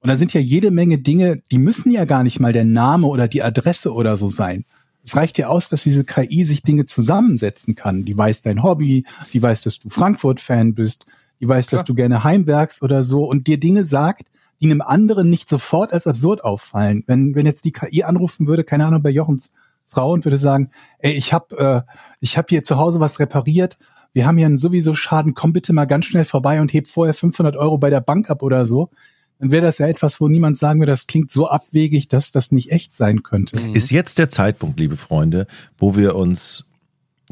Und 0.00 0.08
da 0.08 0.16
sind 0.16 0.32
ja 0.32 0.40
jede 0.40 0.70
Menge 0.70 0.98
Dinge, 0.98 1.42
die 1.50 1.58
müssen 1.58 1.90
ja 1.90 2.04
gar 2.04 2.22
nicht 2.22 2.38
mal 2.38 2.52
der 2.52 2.64
Name 2.64 3.08
oder 3.08 3.28
die 3.28 3.42
Adresse 3.42 3.92
oder 3.92 4.16
so 4.16 4.28
sein. 4.28 4.64
Es 5.02 5.16
reicht 5.16 5.38
ja 5.38 5.48
aus, 5.48 5.68
dass 5.68 5.82
diese 5.82 6.04
KI 6.04 6.44
sich 6.44 6.62
Dinge 6.62 6.84
zusammensetzen 6.84 7.74
kann. 7.74 8.04
Die 8.04 8.16
weiß 8.16 8.42
dein 8.42 8.62
Hobby, 8.62 9.04
die 9.32 9.42
weiß, 9.42 9.62
dass 9.62 9.78
du 9.78 9.88
Frankfurt-Fan 9.88 10.74
bist, 10.74 11.06
die 11.40 11.48
weiß, 11.48 11.68
dass 11.68 11.84
du 11.84 11.94
gerne 11.94 12.24
heimwerkst 12.24 12.82
oder 12.82 13.02
so 13.02 13.24
und 13.24 13.46
dir 13.46 13.58
Dinge 13.58 13.84
sagt, 13.84 14.30
die 14.60 14.66
einem 14.66 14.80
anderen 14.80 15.30
nicht 15.30 15.48
sofort 15.48 15.92
als 15.92 16.06
absurd 16.06 16.44
auffallen. 16.44 17.04
Wenn, 17.06 17.34
wenn 17.34 17.46
jetzt 17.46 17.64
die 17.64 17.72
KI 17.72 18.02
anrufen 18.02 18.48
würde, 18.48 18.64
keine 18.64 18.86
Ahnung, 18.86 19.02
bei 19.02 19.10
Jochens 19.10 19.52
Frau 19.86 20.12
und 20.12 20.24
würde 20.24 20.38
sagen, 20.38 20.70
ey, 20.98 21.12
ich 21.12 21.32
habe 21.32 21.84
äh, 21.86 21.92
ich 22.20 22.36
hab 22.36 22.50
hier 22.50 22.64
zu 22.64 22.76
Hause 22.76 23.00
was 23.00 23.20
repariert, 23.20 23.78
wir 24.12 24.26
haben 24.26 24.36
hier 24.36 24.46
einen 24.46 24.58
sowieso 24.58 24.94
Schaden, 24.94 25.34
komm 25.34 25.52
bitte 25.52 25.72
mal 25.72 25.86
ganz 25.86 26.06
schnell 26.06 26.24
vorbei 26.24 26.60
und 26.60 26.72
heb 26.72 26.88
vorher 26.88 27.14
500 27.14 27.56
Euro 27.56 27.78
bei 27.78 27.90
der 27.90 28.00
Bank 28.00 28.30
ab 28.30 28.42
oder 28.42 28.66
so, 28.66 28.90
dann 29.38 29.52
wäre 29.52 29.62
das 29.62 29.78
ja 29.78 29.86
etwas, 29.86 30.20
wo 30.20 30.28
niemand 30.28 30.58
sagen 30.58 30.80
würde, 30.80 30.92
das 30.92 31.06
klingt 31.06 31.30
so 31.30 31.48
abwegig, 31.48 32.08
dass 32.08 32.30
das 32.30 32.50
nicht 32.50 32.72
echt 32.72 32.94
sein 32.94 33.22
könnte. 33.22 33.60
Ist 33.72 33.90
jetzt 33.90 34.18
der 34.18 34.28
Zeitpunkt, 34.28 34.80
liebe 34.80 34.96
Freunde, 34.96 35.46
wo 35.78 35.96
wir 35.96 36.16
uns 36.16 36.66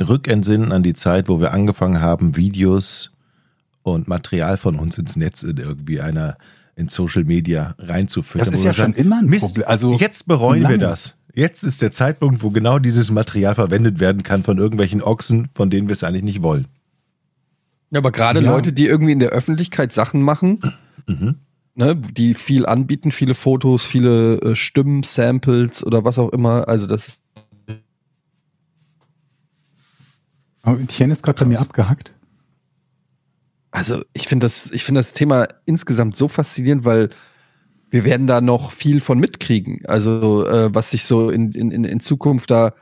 rückentsinnen 0.00 0.72
an 0.72 0.82
die 0.82 0.94
Zeit, 0.94 1.28
wo 1.28 1.40
wir 1.40 1.52
angefangen 1.52 2.00
haben, 2.00 2.36
Videos 2.36 3.11
und 3.93 4.09
Material 4.09 4.57
von 4.57 4.76
uns 4.76 4.99
ins 4.99 5.16
Netz 5.16 5.43
in 5.43 5.57
irgendwie 5.57 6.01
einer 6.01 6.37
in 6.74 6.89
Social 6.89 7.24
Media 7.24 7.74
reinzufüttern. 7.78 8.51
Das 8.51 8.59
ist 8.59 8.64
ja 8.64 8.70
wir 8.70 8.74
schon 8.74 8.93
immer 8.95 9.18
ein 9.20 9.26
Mist, 9.26 9.47
Problem. 9.47 9.64
Also 9.68 9.95
jetzt 9.95 10.26
bereuen 10.26 10.61
wir 10.62 10.68
lange. 10.70 10.78
das. 10.78 11.16
Jetzt 11.34 11.62
ist 11.64 11.82
der 11.82 11.91
Zeitpunkt, 11.93 12.43
wo 12.43 12.51
genau 12.51 12.78
dieses 12.78 13.11
Material 13.11 13.55
verwendet 13.55 13.99
werden 14.01 14.22
kann 14.22 14.43
von 14.43 14.59
irgendwelchen 14.59 15.03
Ochsen, 15.03 15.49
von 15.55 15.70
denen 15.70 15.89
wir 15.89 15.95
es 15.95 16.05
eigentlich 16.05 16.22
nicht 16.22 16.43
wollen. 16.43 16.66
Ja, 17.91 17.99
aber 17.99 18.11
gerade 18.11 18.41
Ja. 18.43 18.51
Leute, 18.51 18.72
die 18.72 18.87
irgendwie 18.87 19.12
in 19.12 19.18
der 19.20 19.30
Öffentlichkeit 19.30 19.93
Sachen 19.93 20.20
machen, 20.22 20.61
Mhm. 21.07 21.37
ne, 21.74 21.95
die 21.97 22.34
viel 22.34 22.66
anbieten, 22.66 23.12
viele 23.12 23.34
Fotos, 23.34 23.84
viele 23.84 24.41
äh, 24.41 24.57
Stimmen, 24.57 25.03
Samples 25.03 25.84
oder 25.84 26.05
was 26.05 26.18
auch 26.18 26.30
immer. 26.30 26.68
Also 26.68 26.87
das 26.87 27.09
ist 27.09 27.22
Etienne 30.64 31.12
ist 31.12 31.22
gerade 31.22 31.45
bei 31.45 31.49
mir 31.49 31.61
abgehackt. 31.61 32.12
Also 33.76 34.02
ich 34.14 34.26
finde 34.26 34.46
das, 34.46 34.70
ich 34.72 34.84
finde 34.84 35.00
das 35.00 35.12
Thema 35.12 35.48
insgesamt 35.66 36.16
so 36.16 36.28
faszinierend, 36.28 36.86
weil 36.86 37.10
wir 37.90 38.04
werden 38.06 38.26
da 38.26 38.40
noch 38.40 38.70
viel 38.70 39.00
von 39.02 39.18
mitkriegen. 39.18 39.84
Also 39.86 40.46
äh, 40.46 40.74
was 40.74 40.92
sich 40.92 41.04
so 41.04 41.28
in, 41.28 41.52
in, 41.52 41.84
in 41.84 42.00
Zukunft 42.00 42.50
da 42.50 42.72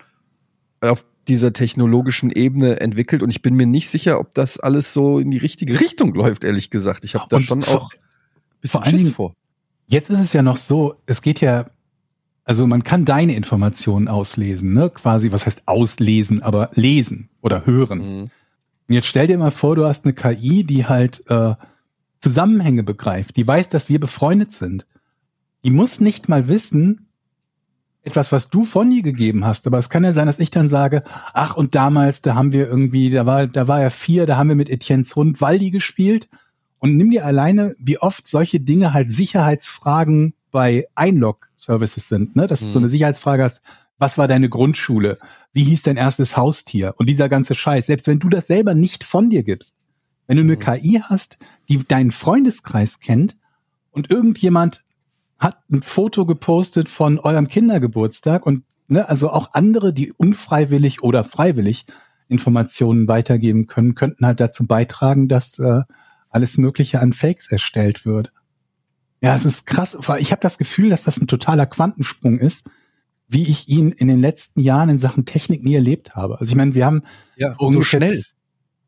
auf 0.81 1.05
dieser 1.27 1.53
technologischen 1.53 2.31
Ebene 2.31 2.79
entwickelt 2.81 3.23
und 3.25 3.31
ich 3.31 3.43
bin 3.43 3.55
mir 3.55 3.67
nicht 3.67 3.89
sicher, 3.89 4.21
ob 4.21 4.35
das 4.37 4.61
alles 4.61 4.93
so 4.93 5.19
in 5.19 5.33
die 5.33 5.39
richtige 5.39 5.81
Richtung 5.81 6.15
läuft, 6.15 6.45
ehrlich 6.45 6.71
gesagt. 6.71 7.05
Ich 7.05 7.17
habe 7.17 7.25
da 7.29 7.39
Und 7.39 7.43
schon 7.43 7.63
vor- 7.63 7.81
auch 7.83 7.91
ein 7.93 7.99
bisschen 8.61 8.71
vor 8.71 8.83
allen 8.85 8.91
Schiss 8.93 9.03
Dingen- 9.03 9.15
vor. 9.15 9.35
Jetzt 9.89 10.11
ist 10.11 10.21
es 10.21 10.33
ja 10.33 10.43
noch 10.43 10.59
so, 10.59 10.95
es 11.07 11.23
geht 11.23 11.41
ja, 11.41 11.65
also 12.45 12.69
man 12.69 12.85
kann 12.85 13.05
deine 13.05 13.35
Informationen 13.35 14.07
auslesen, 14.07 14.73
ne? 14.75 14.91
Quasi, 14.91 15.33
was 15.33 15.45
heißt 15.45 15.63
auslesen, 15.67 16.41
aber 16.43 16.71
lesen 16.75 17.29
oder 17.43 17.67
hören. 17.67 17.99
Mhm. 18.21 18.31
Und 18.89 18.95
jetzt 18.95 19.07
stell 19.07 19.27
dir 19.27 19.39
mal 19.39 19.51
vor, 19.51 19.77
du 19.77 19.87
hast 19.87 20.05
eine 20.05 20.15
KI, 20.15 20.65
die 20.65 20.87
halt 20.87 21.25
äh, 21.29 21.55
Zusammenhänge 22.21 22.83
begreift, 22.83 23.37
die 23.37 23.47
weiß, 23.47 23.69
dass 23.69 23.89
wir 23.89 24.01
befreundet 24.01 24.53
sind. 24.53 24.87
Die 25.65 25.71
muss 25.71 26.01
nicht 26.01 26.29
mal 26.29 26.49
wissen, 26.49 27.09
etwas, 28.03 28.33
was 28.33 28.51
du 28.51 28.65
von 28.65 28.91
ihr 28.93 29.03
gegeben 29.03 29.45
hast. 29.47 29.67
Aber 29.67 29.79
es 29.79 29.89
kann 29.89 30.05
ja 30.05 30.13
sein, 30.13 30.27
dass 30.27 30.39
ich 30.39 30.51
dann 30.51 30.69
sage, 30.69 31.03
ach, 31.33 31.57
und 31.57 31.75
damals, 31.75 32.21
da 32.21 32.35
haben 32.35 32.53
wir 32.53 32.67
irgendwie, 32.69 33.09
da 33.09 33.25
war, 33.25 33.47
da 33.47 33.67
war 33.67 33.81
er 33.81 33.91
vier, 33.91 34.27
da 34.27 34.37
haben 34.37 34.49
wir 34.49 34.57
mit 34.57 34.69
Etienne's 34.69 35.17
Hund 35.17 35.41
Waldi 35.41 35.71
gespielt. 35.71 36.29
Und 36.79 36.99
nimm 36.99 37.11
dir 37.11 37.25
alleine, 37.25 37.75
wie 37.79 37.99
oft 37.99 38.27
solche 38.27 38.61
Dinge 38.61 38.93
halt 38.93 39.11
Sicherheitsfragen 39.11 40.35
bei 40.51 40.87
Einlog-Services 40.95 42.09
sind, 42.09 42.37
ne? 42.37 42.47
Dass 42.47 42.61
du 42.61 42.67
so 42.67 42.79
eine 42.79 42.91
Sicherheitsfrage 42.91 43.43
hast, 43.43 43.63
was 44.05 44.19
war 44.19 44.29
deine 44.29 44.51
Grundschule? 44.51 45.17
Wie 45.55 45.65
hieß 45.65 45.81
dein 45.81 45.97
erstes 45.97 46.37
Haustier? 46.37 46.93
Und 46.99 47.09
dieser 47.09 47.31
ganze 47.31 47.55
Scheiß, 47.55 47.87
selbst 47.87 48.07
wenn 48.07 48.19
du 48.19 48.29
das 48.29 48.47
selber 48.47 48.75
nicht 48.75 49.03
von 49.03 49.31
dir 49.31 49.43
gibst, 49.43 49.77
wenn 50.27 50.37
du 50.37 50.43
eine 50.43 50.59
KI 50.59 51.01
hast, 51.03 51.39
die 51.71 51.83
deinen 51.83 52.11
Freundeskreis 52.11 53.01
kennt 53.01 53.37
und 53.93 54.11
irgendjemand 54.11 54.85
hat 55.39 55.57
ein 55.73 55.81
Foto 55.81 56.27
gepostet 56.27 56.91
von 56.91 57.19
eurem 57.19 57.49
Kindergeburtstag 57.49 58.45
und 58.45 58.65
ne, 58.89 59.09
also 59.09 59.31
auch 59.31 59.55
andere, 59.55 59.95
die 59.95 60.13
unfreiwillig 60.13 61.03
oder 61.03 61.25
freiwillig 61.25 61.87
Informationen 62.29 63.09
weitergeben 63.09 63.69
können, 63.69 63.95
könnten 63.95 64.27
halt 64.27 64.39
dazu 64.39 64.67
beitragen, 64.67 65.29
dass 65.29 65.59
äh, 65.59 65.81
alles 66.29 66.59
Mögliche 66.59 67.01
an 67.01 67.15
Fakes 67.15 67.51
erstellt 67.51 68.05
wird. 68.05 68.35
Ja, 69.23 69.35
es 69.35 69.47
ist 69.47 69.65
krass. 69.65 69.99
Ich 70.19 70.31
habe 70.31 70.43
das 70.43 70.59
Gefühl, 70.59 70.91
dass 70.91 71.05
das 71.05 71.17
ein 71.17 71.27
totaler 71.27 71.65
Quantensprung 71.65 72.39
ist, 72.39 72.69
wie 73.29 73.49
ich 73.49 73.69
ihn 73.69 73.91
in 73.91 74.09
den 74.09 74.21
letzten 74.21 74.61
Jahren 74.61 74.89
in 74.89 74.99
Sachen 74.99 75.25
Technik 75.25 75.65
nie 75.65 75.75
erlebt 75.75 76.15
habe. 76.15 76.39
Also 76.39 76.51
ich 76.51 76.57
meine, 76.57 76.75
wir 76.75 76.87
haben 76.87 77.03
Ja, 77.37 77.55
ungefähr, 77.59 78.13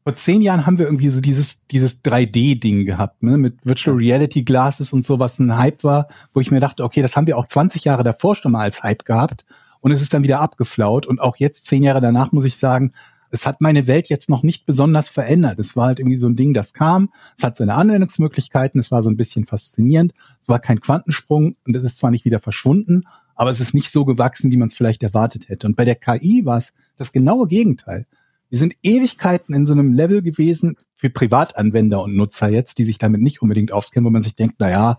vor 0.07 0.15
zehn 0.15 0.41
Jahren 0.41 0.67
haben 0.67 0.79
wir 0.79 0.87
irgendwie 0.87 1.09
so 1.09 1.21
dieses, 1.21 1.67
dieses 1.67 2.05
3D-Ding 2.05 2.85
gehabt, 2.85 3.25
ne, 3.25 3.39
mit 3.39 3.67
Virtual 3.67 3.97
Reality 3.97 4.45
Glasses 4.45 4.93
und 4.93 5.05
so, 5.05 5.19
was 5.19 5.41
ein 5.41 5.59
Hype 5.59 5.83
war, 5.83 6.07
wo 6.33 6.39
ich 6.41 6.53
mir 6.53 6.61
dachte, 6.61 6.85
okay, 6.85 7.03
das 7.03 7.17
haben 7.17 7.27
wir 7.27 7.37
auch 7.37 7.47
20 7.47 7.83
Jahre 7.85 8.05
davor 8.05 8.37
schon 8.37 8.53
mal 8.53 8.61
als 8.61 8.85
Hype 8.85 9.05
gehabt 9.05 9.45
und 9.81 9.91
es 9.91 10.01
ist 10.01 10.15
dann 10.15 10.23
wieder 10.23 10.39
abgeflaut 10.39 11.07
und 11.07 11.21
auch 11.21 11.37
jetzt, 11.39 11.67
zehn 11.67 11.83
Jahre 11.83 12.01
danach, 12.01 12.31
muss 12.31 12.45
ich 12.45 12.57
sagen, 12.57 12.93
es 13.31 13.47
hat 13.47 13.61
meine 13.61 13.89
Welt 13.89 14.09
jetzt 14.09 14.31
noch 14.31 14.45
nicht 14.45 14.65
besonders 14.65 15.09
verändert. 15.09 15.59
Es 15.59 15.77
war 15.77 15.87
halt 15.87 15.99
irgendwie 15.99 16.17
so 16.17 16.29
ein 16.29 16.37
Ding, 16.37 16.55
das 16.55 16.73
kam, 16.73 17.11
es 17.37 17.43
hat 17.43 17.57
seine 17.57 17.75
Anwendungsmöglichkeiten, 17.75 18.79
es 18.79 18.93
war 18.93 19.03
so 19.03 19.11
ein 19.11 19.17
bisschen 19.17 19.45
faszinierend, 19.45 20.15
es 20.41 20.49
war 20.49 20.61
kein 20.61 20.81
Quantensprung 20.81 21.57
und 21.67 21.75
es 21.75 21.83
ist 21.83 21.99
zwar 21.99 22.13
nicht 22.13 22.25
wieder 22.25 22.39
verschwunden, 22.39 23.03
aber 23.37 23.51
es 23.51 23.61
ist 23.61 23.75
nicht 23.75 23.91
so 23.91 24.05
gewachsen, 24.05 24.51
wie 24.51 24.57
man 24.57 24.69
es 24.69 24.75
vielleicht 24.75 25.03
erwartet 25.03 25.49
hätte. 25.49 25.67
Und 25.67 25.77
bei 25.77 25.85
der 25.85 25.95
KI 25.95 26.45
war 26.45 26.57
es 26.57 26.75
das 26.97 27.13
genaue 27.13 27.47
Gegenteil. 27.47 28.07
Wir 28.49 28.59
sind 28.59 28.75
Ewigkeiten 28.83 29.55
in 29.55 29.67
so 29.67 29.75
einem 29.75 29.93
Level 29.93 30.23
gewesen 30.23 30.77
für 30.95 31.11
Privatanwender 31.11 32.03
und 32.03 32.17
Nutzer 32.17 32.49
jetzt, 32.49 32.79
die 32.79 32.85
sich 32.85 32.99
damit 32.99 33.21
nicht 33.21 33.43
unbedingt 33.43 33.73
auskennen, 33.73 34.07
wo 34.07 34.11
man 34.11 34.23
sich 34.23 34.35
denkt, 34.35 34.57
na 34.59 34.71
ja, 34.71 34.99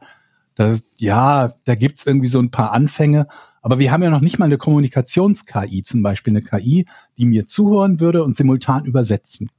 das, 0.56 0.90
ja, 0.98 1.52
da 1.66 1.76
gibt's 1.76 2.06
irgendwie 2.06 2.28
so 2.28 2.40
ein 2.40 2.52
paar 2.52 2.72
Anfänge, 2.72 3.28
aber 3.62 3.80
wir 3.80 3.92
haben 3.92 4.04
ja 4.04 4.10
noch 4.10 4.22
nicht 4.22 4.40
mal 4.40 4.46
eine 4.46 4.58
Kommunikations-KI, 4.58 5.84
zum 5.84 6.02
Beispiel 6.02 6.32
eine 6.32 6.42
KI, 6.42 6.86
die 7.18 7.26
mir 7.26 7.48
zuhören 7.48 8.00
würde 8.00 8.24
und 8.24 8.36
simultan 8.36 8.86
übersetzen. 8.86 9.50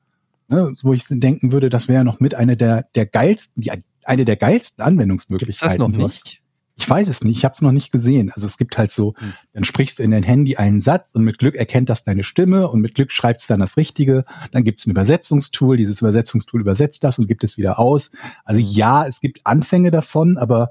Ne, 0.48 0.74
wo 0.82 0.94
ich 0.94 1.04
denken 1.08 1.52
würde, 1.52 1.68
das 1.68 1.88
wäre 1.88 2.04
noch 2.04 2.20
mit 2.20 2.34
einer 2.34 2.56
der, 2.56 2.84
der 2.94 3.04
geilsten, 3.04 3.62
die, 3.62 3.70
eine 4.02 4.24
der 4.24 4.36
geilsten 4.36 4.82
Anwendungsmöglichkeiten. 4.82 5.78
Gibt's 5.78 5.96
das 5.96 5.98
noch 5.98 6.04
nicht? 6.04 6.42
Ich 6.80 6.88
weiß 6.88 7.08
es 7.08 7.24
nicht, 7.24 7.38
ich 7.38 7.44
habe 7.44 7.54
es 7.54 7.60
noch 7.60 7.72
nicht 7.72 7.90
gesehen. 7.90 8.30
Also 8.32 8.46
es 8.46 8.56
gibt 8.56 8.78
halt 8.78 8.92
so, 8.92 9.14
Hm. 9.18 9.32
dann 9.52 9.64
sprichst 9.64 9.98
du 9.98 10.04
in 10.04 10.12
dein 10.12 10.22
Handy 10.22 10.56
einen 10.56 10.80
Satz 10.80 11.10
und 11.12 11.24
mit 11.24 11.38
Glück 11.38 11.56
erkennt 11.56 11.90
das 11.90 12.04
deine 12.04 12.22
Stimme 12.22 12.68
und 12.68 12.80
mit 12.80 12.94
Glück 12.94 13.10
schreibst 13.10 13.50
du 13.50 13.52
dann 13.52 13.60
das 13.60 13.76
Richtige. 13.76 14.24
Dann 14.52 14.62
gibt 14.62 14.78
es 14.78 14.86
ein 14.86 14.90
Übersetzungstool, 14.90 15.76
dieses 15.76 16.00
Übersetzungstool 16.00 16.60
übersetzt 16.60 17.02
das 17.02 17.18
und 17.18 17.26
gibt 17.26 17.42
es 17.42 17.56
wieder 17.56 17.80
aus. 17.80 18.12
Also 18.44 18.60
Hm. 18.60 18.66
ja, 18.70 19.06
es 19.06 19.20
gibt 19.20 19.40
Anfänge 19.44 19.90
davon, 19.90 20.38
aber 20.38 20.70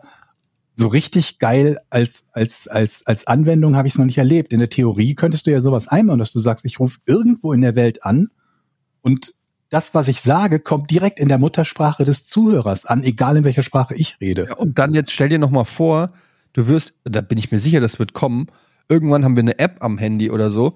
so 0.76 0.88
richtig 0.88 1.40
geil 1.40 1.80
als, 1.90 2.26
als, 2.32 2.68
als, 2.70 3.06
als 3.06 3.28
Anwendung 3.28 3.76
habe 3.76 3.88
ich 3.88 3.96
es 3.96 3.98
noch 3.98 4.06
nicht 4.06 4.20
erlebt. 4.20 4.54
In 4.54 4.60
der 4.60 4.70
Theorie 4.70 5.14
könntest 5.16 5.46
du 5.46 5.52
ja 5.52 5.60
sowas 5.60 5.88
einbauen, 5.90 6.20
dass 6.20 6.32
du 6.32 6.40
sagst, 6.40 6.64
ich 6.66 6.80
rufe 6.80 7.00
irgendwo 7.06 7.52
in 7.52 7.62
der 7.62 7.76
Welt 7.76 8.04
an 8.06 8.30
und 9.02 9.34
das, 9.70 9.94
was 9.94 10.08
ich 10.08 10.22
sage, 10.22 10.60
kommt 10.60 10.92
direkt 10.92 11.20
in 11.20 11.28
der 11.28 11.38
Muttersprache 11.38 12.04
des 12.04 12.28
Zuhörers 12.28 12.86
an, 12.86 13.04
egal 13.04 13.38
in 13.38 13.44
welcher 13.44 13.64
Sprache 13.64 13.96
ich 13.96 14.18
rede. 14.22 14.48
Ja, 14.50 14.56
und 14.56 14.80
dann 14.80 14.94
jetzt 14.94 15.12
stell 15.12 15.30
dir 15.30 15.40
noch 15.40 15.52
mal 15.52 15.66
vor, 15.66 16.12
du 16.54 16.68
wirst, 16.68 16.94
da 17.04 17.22
bin 17.22 17.38
ich 17.38 17.52
mir 17.52 17.60
sicher, 17.60 17.82
das 17.82 18.00
wird 18.00 18.14
kommen. 18.14 18.48
Irgendwann 18.90 19.26
haben 19.26 19.36
wir 19.36 19.44
eine 19.44 19.60
App 19.60 19.78
am 19.82 19.98
Handy 19.98 20.32
oder 20.32 20.52
so 20.52 20.76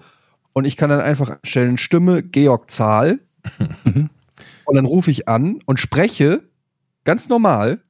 und 0.54 0.66
ich 0.66 0.78
kann 0.78 0.90
dann 0.90 1.00
einfach 1.00 1.38
stellen 1.44 1.78
Stimme 1.78 2.24
Georg 2.24 2.70
Zahl 2.72 3.20
und 3.86 4.76
dann 4.76 4.86
rufe 4.86 5.12
ich 5.12 5.28
an 5.28 5.60
und 5.66 5.80
spreche 5.80 6.44
ganz 7.04 7.30
normal, 7.30 7.82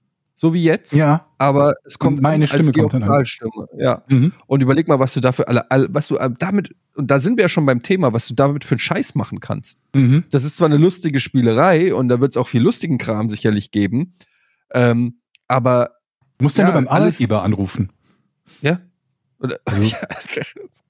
so 0.42 0.56
wie 0.56 0.64
jetzt, 0.64 0.94
Ja. 0.94 1.28
aber 1.38 1.76
es 1.86 2.00
kommt 2.00 2.20
meine 2.20 2.46
als 2.46 2.50
Stimme 2.54 2.72
Georg 2.72 2.90
kommt 2.92 3.28
Stimme. 3.28 3.68
Ja. 3.78 4.02
Mhm. 4.08 4.34
Und 4.48 4.64
überleg 4.64 4.88
mal, 4.88 4.98
was 4.98 5.14
du 5.14 5.20
dafür 5.20 5.48
alle, 5.48 5.88
was 5.92 6.08
du 6.08 6.18
äh, 6.18 6.32
damit 6.40 6.74
und 6.96 7.12
da 7.12 7.20
sind 7.20 7.38
wir 7.38 7.44
ja 7.44 7.50
schon 7.50 7.68
beim 7.68 7.82
Thema, 7.84 8.12
was 8.12 8.28
du 8.28 8.34
damit 8.34 8.66
für 8.66 8.74
einen 8.74 8.80
Scheiß 8.80 9.14
machen 9.14 9.40
kannst. 9.40 9.84
Mhm. 9.94 10.24
Das 10.32 10.44
ist 10.44 10.58
zwar 10.58 10.66
eine 10.66 10.78
lustige 10.78 11.20
Spielerei 11.20 11.94
und 11.94 12.10
da 12.10 12.20
wird 12.20 12.32
es 12.34 12.38
auch 12.38 12.48
viel 12.48 12.64
lustigen 12.64 12.98
Kram 12.98 13.30
sicherlich 13.30 13.70
geben, 13.70 14.16
ähm, 14.74 15.20
aber 15.48 15.92
Du 16.40 16.46
musst 16.46 16.58
ja, 16.58 16.66
Ja, 16.66 16.72
beim 16.72 16.88
alles- 16.88 17.16
Arbeitgeber 17.18 17.44
anrufen. 17.44 17.92
ja. 18.62 18.80
Oder, 19.40 19.60
Also, 19.66 19.84
ja, 19.84 19.98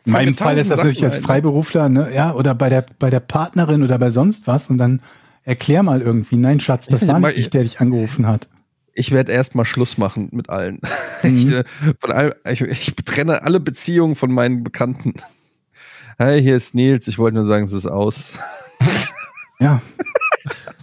In 0.05 0.11
meinem 0.13 0.33
Fall 0.33 0.57
ist 0.57 0.71
das 0.71 0.77
natürlich 0.77 1.03
als 1.03 1.17
Freiberufler, 1.17 1.89
ne, 1.89 2.07
ja, 2.15 2.33
oder 2.33 2.55
bei 2.55 2.69
der, 2.69 2.85
bei 2.99 3.09
der 3.09 3.19
Partnerin 3.19 3.83
oder 3.83 3.97
bei 3.99 4.09
sonst 4.11 4.47
was 4.47 4.69
und 4.69 4.77
dann 4.77 5.01
erklär 5.43 5.83
mal 5.83 6.01
irgendwie, 6.01 6.37
nein, 6.37 6.61
Schatz, 6.61 6.87
das 6.87 7.01
Ja, 7.01 7.09
war 7.09 7.19
nicht 7.19 7.37
ich, 7.37 7.49
der 7.49 7.63
dich 7.63 7.81
angerufen 7.81 8.27
hat. 8.27 8.47
Ich 8.93 9.11
werde 9.11 9.31
erstmal 9.31 9.65
Schluss 9.65 9.97
machen 9.97 10.29
mit 10.31 10.49
allen. 10.49 10.79
Mhm. 11.23 11.37
Ich, 11.37 11.51
äh, 11.51 11.63
all, 12.01 12.35
ich, 12.51 12.61
ich 12.61 12.95
trenne 13.05 13.43
alle 13.43 13.59
Beziehungen 13.59 14.15
von 14.15 14.33
meinen 14.33 14.63
Bekannten. 14.63 15.13
Hey, 16.17 16.41
hier 16.41 16.55
ist 16.55 16.73
Nils. 16.73 17.07
Ich 17.07 17.19
wollte 17.19 17.35
nur 17.37 17.45
sagen, 17.45 17.65
es 17.67 17.73
ist 17.73 17.85
aus. 17.85 18.31
Ja, 19.59 19.83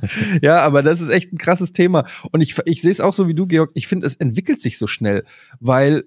Ja, 0.42 0.60
aber 0.60 0.82
das 0.82 1.00
ist 1.00 1.10
echt 1.10 1.32
ein 1.32 1.38
krasses 1.38 1.72
Thema. 1.72 2.04
Und 2.32 2.40
ich, 2.40 2.56
ich 2.64 2.82
sehe 2.82 2.90
es 2.90 3.00
auch 3.00 3.14
so 3.14 3.28
wie 3.28 3.34
du, 3.34 3.46
Georg. 3.46 3.70
Ich 3.74 3.86
finde, 3.86 4.06
es 4.06 4.14
entwickelt 4.16 4.60
sich 4.60 4.78
so 4.78 4.86
schnell, 4.86 5.24
weil 5.60 6.04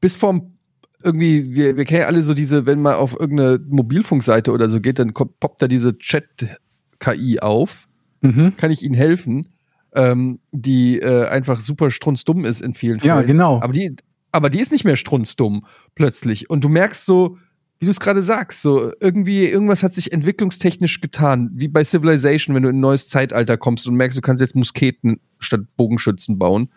bis 0.00 0.16
vom 0.16 0.54
irgendwie, 1.02 1.54
wir, 1.54 1.76
wir 1.76 1.84
kennen 1.84 2.00
ja 2.00 2.06
alle 2.08 2.22
so 2.22 2.34
diese, 2.34 2.66
wenn 2.66 2.82
man 2.82 2.94
auf 2.94 3.18
irgendeine 3.18 3.60
Mobilfunkseite 3.68 4.50
oder 4.50 4.68
so 4.68 4.80
geht, 4.80 4.98
dann 4.98 5.14
kommt, 5.14 5.38
poppt 5.38 5.62
da 5.62 5.68
diese 5.68 5.96
Chat-KI 5.96 7.38
auf. 7.40 7.86
mhm. 8.20 8.56
Kann 8.56 8.72
ich 8.72 8.82
Ihnen 8.82 8.96
helfen? 8.96 9.46
Ähm, 9.94 10.40
die 10.52 11.00
äh, 11.00 11.26
einfach 11.28 11.60
super 11.60 11.90
strunzdumm 11.90 12.44
ist 12.44 12.60
in 12.60 12.74
vielen 12.74 12.98
ja, 12.98 13.16
Fällen. 13.16 13.26
genau. 13.26 13.60
Aber 13.62 13.72
die, 13.72 13.96
aber 14.32 14.50
die 14.50 14.60
ist 14.60 14.70
nicht 14.70 14.84
mehr 14.84 14.96
strunzdumm 14.96 15.64
plötzlich. 15.94 16.50
Und 16.50 16.62
du 16.62 16.68
merkst 16.68 17.06
so, 17.06 17.36
wie 17.78 17.86
du 17.86 17.90
es 17.90 18.00
gerade 18.00 18.22
sagst, 18.22 18.62
so 18.62 18.92
irgendwie, 19.00 19.46
irgendwas 19.46 19.82
hat 19.82 19.94
sich 19.94 20.12
entwicklungstechnisch 20.12 21.00
getan, 21.00 21.50
wie 21.54 21.68
bei 21.68 21.84
Civilization, 21.84 22.54
wenn 22.54 22.64
du 22.64 22.68
in 22.68 22.76
ein 22.76 22.80
neues 22.80 23.08
Zeitalter 23.08 23.56
kommst 23.56 23.86
und 23.86 23.94
merkst, 23.94 24.18
du 24.18 24.22
kannst 24.22 24.40
jetzt 24.40 24.56
Musketen 24.56 25.20
statt 25.38 25.60
Bogenschützen 25.76 26.38
bauen. 26.38 26.70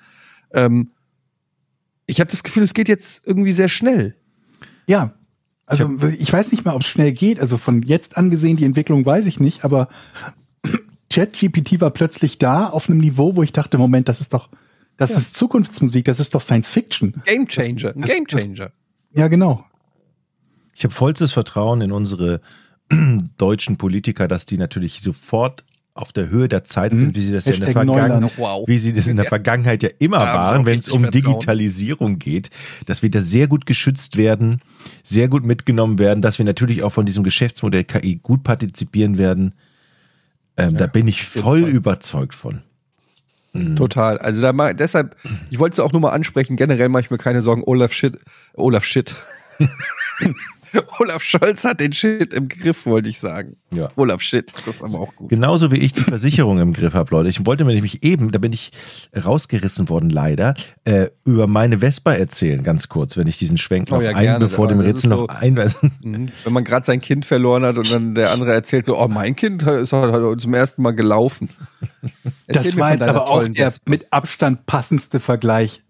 Ähm, 0.53 0.91
ich 2.05 2.19
habe 2.19 2.29
das 2.29 2.43
Gefühl, 2.43 2.63
es 2.63 2.73
geht 2.73 2.87
jetzt 2.87 3.25
irgendwie 3.25 3.53
sehr 3.53 3.69
schnell. 3.69 4.15
Ja. 4.85 5.13
Also 5.65 5.95
ich 6.19 6.31
weiß 6.31 6.51
nicht 6.51 6.65
mal, 6.65 6.75
ob 6.75 6.81
es 6.81 6.87
schnell 6.87 7.13
geht. 7.13 7.39
Also 7.39 7.57
von 7.57 7.81
jetzt 7.81 8.17
angesehen, 8.17 8.57
die 8.57 8.65
Entwicklung 8.65 9.05
weiß 9.05 9.25
ich 9.25 9.39
nicht, 9.39 9.63
aber 9.63 9.87
ChatGPT 11.11 11.81
war 11.81 11.91
plötzlich 11.91 12.37
da 12.37 12.67
auf 12.67 12.89
einem 12.89 12.99
Niveau, 12.99 13.35
wo 13.35 13.43
ich 13.43 13.51
dachte, 13.51 13.77
Moment, 13.77 14.07
das 14.07 14.21
ist 14.21 14.33
doch, 14.33 14.49
das 14.97 15.11
ist 15.11 15.35
Zukunftsmusik, 15.35 16.05
das 16.05 16.19
ist 16.19 16.33
doch 16.35 16.41
Science 16.41 16.71
Fiction. 16.71 17.13
Game 17.25 17.47
Changer, 17.47 17.93
ein 17.95 18.01
das- 18.01 18.09
Game 18.09 18.25
das- 18.29 18.41
Changer. 18.43 18.71
Ja, 19.13 19.27
genau. 19.27 19.65
Ich 20.75 20.83
habe 20.83 20.93
vollstes 20.93 21.31
Vertrauen 21.33 21.81
in 21.81 21.91
unsere 21.91 22.41
deutschen 23.37 23.77
Politiker, 23.77 24.27
dass 24.27 24.45
die 24.45 24.57
natürlich 24.57 25.01
sofort 25.01 25.63
auf 25.93 26.13
der 26.13 26.29
Höhe 26.29 26.47
der 26.47 26.63
Zeit 26.63 26.95
sind, 26.95 27.09
Mhm. 27.09 27.15
wie 27.15 27.19
sie 27.19 27.31
das 27.33 27.43
ja 27.45 27.53
in 27.53 27.59
der. 27.59 27.71
Vergangenheit, 27.73 28.37
Wow. 28.37 28.65
wie 28.67 28.77
sie 28.77 28.93
das 28.93 29.07
in 29.07 29.17
der 29.17 29.25
Vergangenheit 29.25 29.83
ja 29.83 29.89
immer 29.99 30.25
sie 30.25 30.33
waren, 30.33 30.65
wenn 30.65 30.79
es 30.79 30.87
um 30.87 31.01
Vertrauen. 31.03 31.11
Digitalisierung 31.11 32.17
geht, 32.17 32.49
dass 32.85 33.01
wir 33.03 33.11
da 33.11 33.19
sehr 33.19 33.49
gut 33.49 33.65
geschützt 33.65 34.15
werden, 34.15 34.61
sehr 35.03 35.27
gut 35.27 35.43
mitgenommen 35.43 35.99
werden, 35.99 36.21
dass 36.21 36.37
wir 36.37 36.45
natürlich 36.45 36.81
auch 36.83 36.93
von 36.93 37.05
diesem 37.05 37.25
Geschäftsmodell 37.25 37.83
KI 37.83 38.15
gut 38.23 38.43
partizipieren 38.43 39.17
werden. 39.17 39.53
Ähm, 40.57 40.77
da 40.77 40.87
bin 40.87 41.07
ich 41.07 41.23
voll 41.23 41.61
überzeugt 41.61 42.35
von. 42.35 42.61
Total. 43.75 44.17
Also 44.17 44.41
da 44.41 44.53
mal, 44.53 44.73
deshalb, 44.73 45.17
ich 45.49 45.59
wollte 45.59 45.73
es 45.73 45.79
auch 45.81 45.91
nur 45.91 45.99
mal 45.99 46.11
ansprechen, 46.11 46.55
generell 46.55 46.87
mache 46.87 47.03
ich 47.03 47.11
mir 47.11 47.17
keine 47.17 47.41
Sorgen, 47.41 47.63
Olaf 47.65 47.91
Shit, 47.91 48.17
Olaf 48.53 48.85
Shit. 48.85 49.13
Olaf 50.99 51.21
Scholz 51.23 51.63
hat 51.63 51.79
den 51.79 51.93
Shit 51.93 52.33
im 52.33 52.47
Griff, 52.47 52.85
wollte 52.85 53.09
ich 53.09 53.19
sagen. 53.19 53.57
Ja. 53.73 53.89
Olaf 53.95 54.21
Shit, 54.21 54.51
das 54.65 54.75
ist 54.75 54.83
aber 54.83 54.99
auch 54.99 55.15
gut. 55.15 55.29
Genauso 55.29 55.71
wie 55.71 55.77
ich 55.77 55.93
die 55.93 56.01
Versicherung 56.01 56.59
im 56.59 56.73
Griff 56.73 56.93
habe, 56.93 57.09
Leute. 57.11 57.29
Ich 57.29 57.45
wollte 57.45 57.63
mir 57.63 57.73
nämlich 57.73 58.03
eben, 58.03 58.31
da 58.31 58.39
bin 58.39 58.53
ich 58.53 58.71
rausgerissen 59.15 59.89
worden, 59.89 60.09
leider, 60.09 60.53
äh, 60.83 61.07
über 61.25 61.47
meine 61.47 61.79
Vespa 61.79 62.13
erzählen, 62.13 62.63
ganz 62.63 62.89
kurz, 62.89 63.17
wenn 63.17 63.27
ich 63.27 63.37
diesen 63.37 63.57
Schwenk 63.57 63.89
noch 63.91 63.99
Oh 63.99 64.01
ja, 64.01 64.11
ein, 64.11 64.23
gerne. 64.23 64.45
bevor 64.45 64.67
dem 64.67 64.79
Das 64.79 64.87
Rätsel 64.87 65.05
ist 65.05 65.09
noch 65.17 65.19
so- 65.21 65.27
einweisen. 65.27 65.91
Mhm. 66.03 66.29
Wenn 66.43 66.53
man 66.53 66.63
gerade 66.63 66.85
sein 66.85 67.01
Kind 67.01 67.25
verloren 67.25 67.63
hat 67.63 67.77
und 67.77 67.91
dann 67.91 68.15
der 68.15 68.31
andere 68.31 68.53
erzählt 68.53 68.85
so, 68.85 68.97
oh, 68.99 69.07
mein 69.07 69.35
Kind 69.35 69.63
ist 69.63 69.93
heute 69.93 70.37
zum 70.37 70.53
ersten 70.53 70.81
Mal 70.81 70.91
gelaufen. 70.91 71.49
Das 72.47 72.65
Erzähl 72.65 72.73
mir 72.75 72.79
war 72.81 72.91
jetzt 72.93 73.03
aber 73.03 73.29
auch 73.29 73.43
der 73.47 73.53
Vespa. 73.71 73.89
mit 73.89 74.07
Abstand 74.11 74.65
passendste 74.65 75.19
Vergleich. 75.19 75.81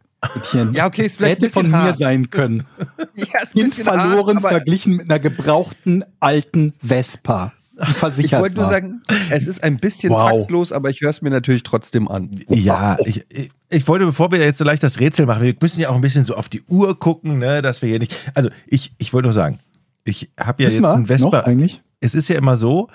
Ja, 0.74 0.86
okay, 0.86 1.06
ist 1.06 1.18
vielleicht 1.18 1.42
Hätte 1.42 1.50
von 1.50 1.64
bisschen 1.64 1.72
mir 1.72 1.78
hart. 1.88 1.98
sein 1.98 2.30
können. 2.30 2.66
Ja, 3.16 3.42
ist 3.44 3.54
Kind 3.54 3.74
verloren, 3.74 4.42
hart, 4.42 4.52
verglichen 4.54 4.96
mit 4.98 5.10
einer 5.10 5.20
gebrauchten 5.20 6.04
alten 6.20 6.74
Vespa, 6.80 7.52
die 7.76 7.92
Ich 7.92 7.98
versichert 7.98 8.42
wollte 8.42 8.56
nur 8.56 8.66
sagen, 8.66 9.02
es 9.32 9.48
ist 9.48 9.64
ein 9.64 9.78
bisschen 9.78 10.12
Wow. 10.12 10.30
taktlos, 10.32 10.72
aber 10.72 10.90
ich 10.90 11.02
höre 11.02 11.10
es 11.10 11.22
mir 11.22 11.30
natürlich 11.32 11.64
trotzdem 11.64 12.08
an. 12.08 12.30
Ja, 12.50 12.98
ich, 13.06 13.26
ich, 13.30 13.52
ich 13.70 13.88
wollte, 13.88 14.06
bevor 14.06 14.32
wir 14.32 14.40
jetzt 14.40 14.60
so 14.60 14.64
leicht 14.64 14.84
das 14.84 15.00
Rätsel 15.00 15.26
machen, 15.26 15.44
wir 15.44 15.56
müssen 15.60 15.80
ja 15.82 15.90
auch 15.90 15.96
ein 15.96 16.02
bisschen 16.02 16.24
so 16.24 16.36
auf 16.36 16.50
die 16.50 16.62
Uhr 16.68 16.98
gucken, 17.00 17.40
ne, 17.40 17.62
dass 17.62 17.82
wir 17.82 17.90
hier 17.90 18.00
nicht. 18.00 18.16
Also 18.34 18.50
ich, 18.68 18.94
ich 19.00 19.14
wollte 19.14 19.26
nur 19.28 19.34
sagen, 19.34 19.60
ich 20.04 20.32
habe 20.40 20.64
ja 20.64 20.70
Wissen 20.70 20.84
jetzt 20.84 20.94
ein 20.94 21.06
Vespa. 21.08 21.30
noch 21.40 21.46
eigentlich? 21.46 21.82
es 22.00 22.16
ist 22.16 22.28
ja 22.28 22.38
immer 22.38 22.58
so, 22.58 22.90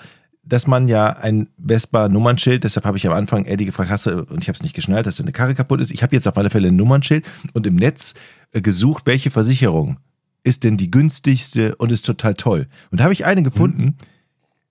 dass 0.47 0.67
man 0.67 0.87
ja 0.87 1.07
ein 1.07 1.49
Vespa-Nummernschild, 1.57 2.63
deshalb 2.63 2.85
habe 2.85 2.97
ich 2.97 3.05
am 3.07 3.13
Anfang 3.13 3.45
Eddie 3.45 3.65
gefragt, 3.65 3.89
hast 3.89 4.05
du, 4.05 4.23
und 4.23 4.41
ich 4.41 4.47
habe 4.47 4.55
es 4.55 4.63
nicht 4.63 4.75
geschnallt, 4.75 5.05
dass 5.05 5.17
deine 5.17 5.31
Karre 5.31 5.55
kaputt 5.55 5.81
ist. 5.81 5.91
Ich 5.91 6.03
habe 6.03 6.15
jetzt 6.15 6.27
auf 6.27 6.37
alle 6.37 6.49
Fälle 6.49 6.69
ein 6.69 6.75
Nummernschild 6.75 7.25
und 7.53 7.67
im 7.67 7.75
Netz 7.75 8.13
äh, 8.53 8.61
gesucht, 8.61 9.03
welche 9.05 9.29
Versicherung 9.29 9.97
ist 10.43 10.63
denn 10.63 10.77
die 10.77 10.89
günstigste 10.89 11.75
und 11.75 11.91
ist 11.91 12.05
total 12.05 12.33
toll. 12.33 12.67
Und 12.91 12.99
da 12.99 13.03
habe 13.03 13.13
ich 13.13 13.25
eine 13.25 13.43
gefunden 13.43 13.97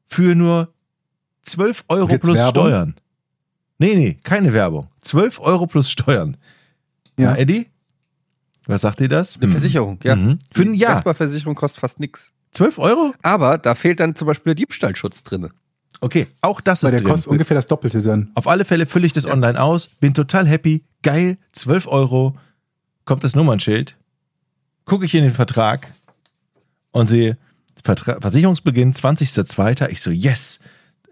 für 0.07 0.35
nur 0.35 0.73
12 1.43 1.85
Euro 1.89 2.11
Jetzt 2.11 2.23
plus 2.23 2.37
Werbung? 2.37 2.65
Steuern. 2.65 2.95
Nee, 3.79 3.95
nee, 3.95 4.19
keine 4.25 4.53
Werbung. 4.53 4.89
12 5.03 5.41
Euro 5.41 5.67
plus 5.67 5.91
Steuern. 5.91 6.37
Ja. 7.19 7.33
Na, 7.33 7.39
Eddie? 7.39 7.67
Was 8.65 8.81
sagt 8.81 9.01
ihr 9.01 9.09
das? 9.09 9.37
Eine 9.41 9.51
Versicherung, 9.51 9.99
ja. 10.03 10.17
Mhm. 10.17 10.39
Für 10.53 10.63
ein 10.63 10.75
Jahr. 10.75 10.97
Vespa-Versicherung 10.97 11.55
kostet 11.55 11.81
fast 11.81 12.01
nichts. 12.01 12.33
12 12.53 12.79
Euro? 12.79 13.15
Aber 13.23 13.59
da 13.59 13.75
fehlt 13.75 14.01
dann 14.01 14.15
zum 14.15 14.27
Beispiel 14.27 14.55
der 14.55 14.55
Diebstahlschutz 14.55 15.23
drin. 15.23 15.51
Okay, 16.01 16.27
auch 16.41 16.61
das 16.61 16.83
Weil 16.83 16.89
ist 16.89 16.93
der 16.93 17.01
drin. 17.01 17.11
kostet 17.13 17.33
ungefähr 17.33 17.55
das 17.55 17.67
Doppelte 17.67 18.01
dann. 18.03 18.31
Auf 18.35 18.47
alle 18.49 18.65
Fälle 18.65 18.87
fülle 18.87 19.07
ich 19.07 19.13
das 19.13 19.27
online 19.27 19.61
aus, 19.61 19.87
bin 19.87 20.15
total 20.15 20.47
happy, 20.47 20.85
geil, 21.03 21.39
12 21.53 21.87
Euro, 21.87 22.37
kommt 23.05 23.25
das 23.25 23.35
Nummernschild, 23.35 23.97
gucke 24.85 25.05
ich 25.07 25.15
in 25.15 25.25
den 25.25 25.35
Vertrag 25.35 25.89
und 26.93 27.09
sehe, 27.09 27.39
Vertra 27.83 28.19
Versicherungsbeginn 28.21 28.93
20.02. 28.93 29.89
Ich 29.91 30.01
so, 30.01 30.11
yes, 30.11 30.59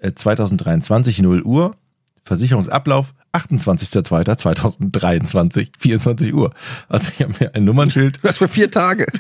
äh, 0.01 0.13
2023, 0.13 1.21
0 1.21 1.43
Uhr, 1.43 1.77
Versicherungsablauf 2.25 3.15
28.02.2023, 3.33 5.69
24 5.79 6.35
Uhr. 6.35 6.53
Also 6.89 7.11
ich 7.15 7.23
habe 7.23 7.35
mir 7.39 7.55
ein 7.55 7.65
Nummernschild 7.65 8.19
Du 8.23 8.29
hast 8.29 8.39
für 8.39 8.49
vier 8.49 8.71
Tage. 8.71 9.07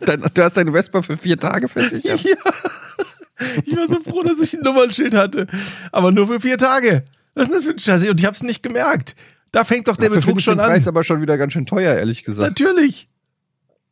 Dein, 0.00 0.24
du 0.32 0.42
hast 0.42 0.56
deine 0.56 0.72
Vespa 0.72 1.02
für 1.02 1.16
vier 1.16 1.38
Tage 1.38 1.68
versichert. 1.68 2.20
Ich 3.64 3.76
war 3.76 3.88
so 3.88 4.00
froh, 4.00 4.22
dass 4.22 4.40
ich 4.40 4.54
ein 4.54 4.62
Nummernschild 4.62 5.14
hatte. 5.14 5.46
Aber 5.92 6.12
nur 6.12 6.26
für 6.26 6.40
vier 6.40 6.58
Tage. 6.58 7.04
Was 7.34 7.46
ist 7.46 7.54
das 7.54 7.64
für 7.64 7.70
ein 7.72 7.78
Scheiße? 7.78 8.10
Und 8.10 8.20
ich 8.20 8.26
hab's 8.26 8.42
nicht 8.42 8.62
gemerkt. 8.62 9.14
Da 9.52 9.64
fängt 9.64 9.88
doch 9.88 9.96
der 9.96 10.08
Dafür 10.08 10.22
Betrug 10.22 10.40
schon 10.40 10.58
den 10.58 10.64
an. 10.64 10.70
Preis 10.70 10.88
aber 10.88 11.04
schon 11.04 11.20
wieder 11.20 11.38
ganz 11.38 11.52
schön 11.52 11.66
teuer, 11.66 11.94
ehrlich 11.94 12.24
gesagt. 12.24 12.48
Natürlich. 12.48 13.08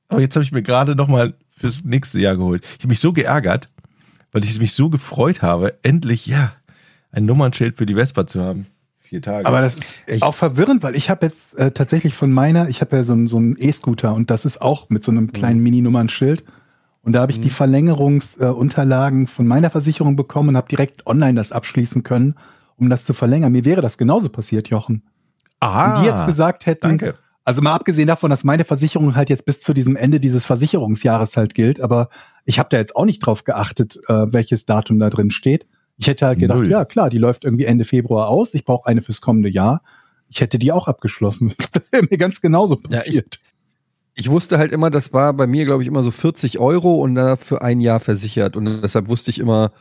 Aber 0.09 0.21
jetzt 0.21 0.35
habe 0.37 0.45
ich 0.45 0.53
mir 0.53 0.63
gerade 0.63 0.95
nochmal 0.95 1.35
fürs 1.49 1.85
nächste 1.85 2.21
Jahr 2.21 2.37
geholt. 2.37 2.65
Ich 2.65 2.81
habe 2.81 2.89
mich 2.89 3.01
so 3.01 3.13
geärgert, 3.13 3.67
weil 4.33 4.45
ich 4.45 4.59
mich 4.59 4.73
so 4.73 4.91
gefreut 4.91 5.43
habe, 5.43 5.75
endlich, 5.83 6.27
ja, 6.27 6.53
ein 7.13 7.25
Nummernschild 7.25 7.77
für 7.77 7.87
die 7.87 7.95
Vespa 7.95 8.27
zu 8.27 8.43
haben. 8.43 8.67
Vier 9.01 9.23
Tage. 9.23 9.47
Aber 9.47 9.61
das 9.61 9.77
ist 10.07 10.23
auch 10.23 10.35
verwirrend, 10.35 10.83
weil 10.83 10.97
ich 10.97 11.11
habe 11.11 11.27
jetzt 11.27 11.57
äh, 11.59 11.71
tatsächlich 11.71 12.15
von 12.15 12.33
meiner, 12.33 12.69
ich 12.69 12.81
habe 12.81 12.97
ja 12.97 13.03
so 13.03 13.27
so 13.27 13.37
einen 13.37 13.57
E-Scooter 13.59 14.15
und 14.15 14.31
das 14.31 14.45
ist 14.45 14.61
auch 14.61 14.89
mit 14.89 15.05
so 15.05 15.13
einem 15.13 15.33
kleinen 15.33 15.61
Mini-Nummernschild. 15.63 16.43
Und 17.05 17.13
da 17.13 17.21
habe 17.21 17.33
ich 17.33 17.39
die 17.41 17.51
Verlängerungsunterlagen 17.51 19.25
äh, 19.25 19.27
von 19.27 19.47
meiner 19.47 19.71
Versicherung 19.71 20.17
bekommen 20.17 20.51
und 20.51 20.57
habe 20.57 20.69
direkt 20.69 21.07
online 21.07 21.35
das 21.35 21.53
abschließen 21.53 22.03
können, 22.03 22.35
um 22.77 22.89
das 22.89 23.05
zu 23.05 23.13
verlängern. 23.13 23.53
Mir 23.53 23.65
wäre 23.65 23.83
das 23.83 23.99
genauso 23.99 24.31
passiert, 24.31 24.69
Jochen. 24.69 25.03
ah, 25.61 25.95
Wenn 25.97 26.03
die 26.03 26.09
jetzt 26.09 26.27
gesagt 26.27 26.67
hätten, 26.67 26.89
danke. 26.89 27.15
also 27.45 27.61
mal 27.61 27.75
abgesehen 27.75 28.09
davon, 28.09 28.31
dass 28.31 28.43
meine 28.43 28.65
Versicherung 28.65 29.15
halt 29.17 29.29
jetzt 29.29 29.45
bis 29.45 29.61
zu 29.61 29.75
diesem 29.75 29.97
Ende 29.97 30.19
dieses 30.19 30.47
Versicherungsjahres 30.47 31.37
halt 31.37 31.55
gilt, 31.55 31.81
aber 31.81 32.09
ich 32.47 32.59
habe 32.59 32.69
da 32.71 32.79
jetzt 32.79 32.97
auch 32.97 33.05
nicht 33.05 33.21
drauf 33.21 33.45
geachtet, 33.45 33.99
äh, 34.09 34.33
welches 34.33 34.65
Datum 34.67 34.99
da 34.99 35.11
drin 35.11 35.31
steht. 35.31 35.67
Ich 35.99 36.07
hätte 36.07 36.27
halt 36.27 36.39
gedacht, 36.41 36.59
Null. 36.59 36.71
ja 36.71 36.85
klar, 36.85 37.11
die 37.11 37.19
läuft 37.19 37.45
irgendwie 37.45 37.67
Ende 37.67 37.85
Februar 37.85 38.29
aus, 38.29 38.55
ich 38.55 38.65
brauche 38.65 38.89
eine 38.89 39.03
fürs 39.03 39.21
kommende 39.21 39.49
Jahr. 39.51 39.83
Ich 40.29 40.41
hätte 40.41 40.59
die 40.59 40.73
auch 40.73 40.89
abgeschlossen. 40.89 41.55
Das 41.73 41.83
wäre 41.93 42.07
mir 42.11 42.17
ganz 42.19 42.41
genauso 42.41 42.77
Ja, 42.77 42.89
passiert. 42.97 43.39
Ich 44.15 44.31
wusste 44.31 44.59
halt 44.59 44.73
immer, 44.73 44.91
das 44.91 45.13
war 45.13 45.33
bei 45.33 45.47
mir, 45.47 45.65
glaube 45.65 45.83
ich, 45.83 45.89
immer 45.89 46.03
so 46.03 46.11
40 46.11 46.59
Euro 46.59 47.01
und 47.03 47.15
da 47.17 47.37
für 47.37 47.63
ein 47.63 47.81
Jahr 47.81 48.01
versichert. 48.01 48.57
Und 48.57 48.83
deshalb 48.83 49.09
wusste 49.09 49.31
ich 49.31 49.41
immer, 49.41 49.73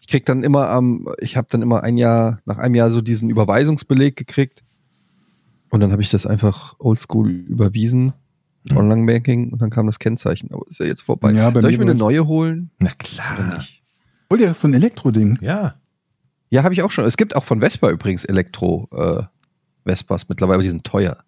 ich 0.00 0.08
krieg 0.08 0.26
dann 0.26 0.42
immer 0.42 0.68
am, 0.68 1.08
ich 1.20 1.36
habe 1.36 1.46
dann 1.50 1.62
immer 1.62 1.82
ein 1.84 1.96
Jahr, 1.96 2.40
nach 2.46 2.58
einem 2.58 2.74
Jahr 2.74 2.90
so 2.90 3.00
diesen 3.00 3.30
Überweisungsbeleg 3.30 4.16
gekriegt. 4.16 4.64
Und 5.70 5.80
dann 5.80 5.92
habe 5.92 6.02
ich 6.02 6.10
das 6.10 6.26
einfach 6.26 6.74
oldschool 6.78 7.30
überwiesen, 7.30 8.12
Mhm. 8.68 8.76
Online-Banking, 8.78 9.52
und 9.52 9.62
dann 9.62 9.70
kam 9.70 9.86
das 9.86 10.00
Kennzeichen. 10.00 10.50
Aber 10.52 10.64
ist 10.68 10.80
ja 10.80 10.86
jetzt 10.86 11.02
vorbei. 11.02 11.30
Ja, 11.32 11.52
Soll 11.60 11.70
ich 11.70 11.78
mir 11.78 11.84
eine 11.84 11.94
neue 11.94 12.26
holen? 12.26 12.70
Na 12.80 12.90
klar. 12.98 13.58
nicht? 13.58 13.80
Hol 14.28 14.38
dir 14.38 14.48
das 14.48 14.60
so 14.60 14.66
ein 14.66 14.74
Elektroding. 14.74 15.38
Ja. 15.40 15.76
Ja, 16.50 16.64
habe 16.64 16.74
ich 16.74 16.82
auch 16.82 16.90
schon. 16.90 17.04
Es 17.04 17.16
gibt 17.16 17.36
auch 17.36 17.44
von 17.44 17.60
Vespa 17.60 17.88
übrigens 17.90 18.24
Elektro-Vespas 18.24 20.28
mittlerweile, 20.28 20.54
aber 20.56 20.62
die 20.64 20.70
sind 20.70 20.82
teuer. 20.84 21.18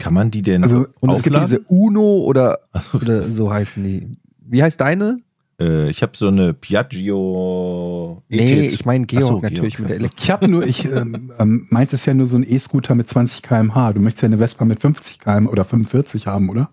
Kann 0.00 0.14
man 0.14 0.30
die 0.32 0.42
denn 0.42 0.62
Also, 0.64 0.86
Und 1.00 1.10
es 1.10 1.22
gibt 1.22 1.36
aufladen? 1.36 1.58
diese 1.58 1.72
Uno 1.72 2.18
oder, 2.24 2.58
oder 2.92 3.24
so 3.24 3.52
heißen 3.52 3.82
die. 3.84 4.08
Wie 4.44 4.62
heißt 4.62 4.80
deine? 4.80 5.20
Äh, 5.60 5.90
ich 5.90 6.02
habe 6.02 6.12
so 6.16 6.28
eine 6.28 6.54
Piaggio. 6.54 8.22
Nee, 8.28 8.46
ET2. 8.46 8.74
ich 8.74 8.84
meine 8.84 9.06
Georg 9.06 9.24
so, 9.24 9.40
natürlich 9.40 9.76
Georg, 9.76 9.80
mit 9.80 9.88
der. 9.90 9.96
Elektro. 9.98 10.18
Ich 10.22 10.30
habe 10.30 10.48
nur, 10.48 10.66
ich 10.66 10.84
ähm, 10.86 11.32
ähm, 11.38 11.66
meins 11.70 11.92
ist 11.92 12.06
ja 12.06 12.14
nur 12.14 12.26
so 12.26 12.36
ein 12.36 12.44
E-Scooter 12.44 12.94
mit 12.94 13.08
20 13.08 13.42
km/h. 13.42 13.92
Du 13.92 14.00
möchtest 14.00 14.22
ja 14.22 14.26
eine 14.26 14.38
Vespa 14.38 14.64
mit 14.64 14.80
50 14.80 15.18
km 15.18 15.46
oder 15.46 15.64
45 15.64 16.26
haben, 16.26 16.48
oder? 16.48 16.70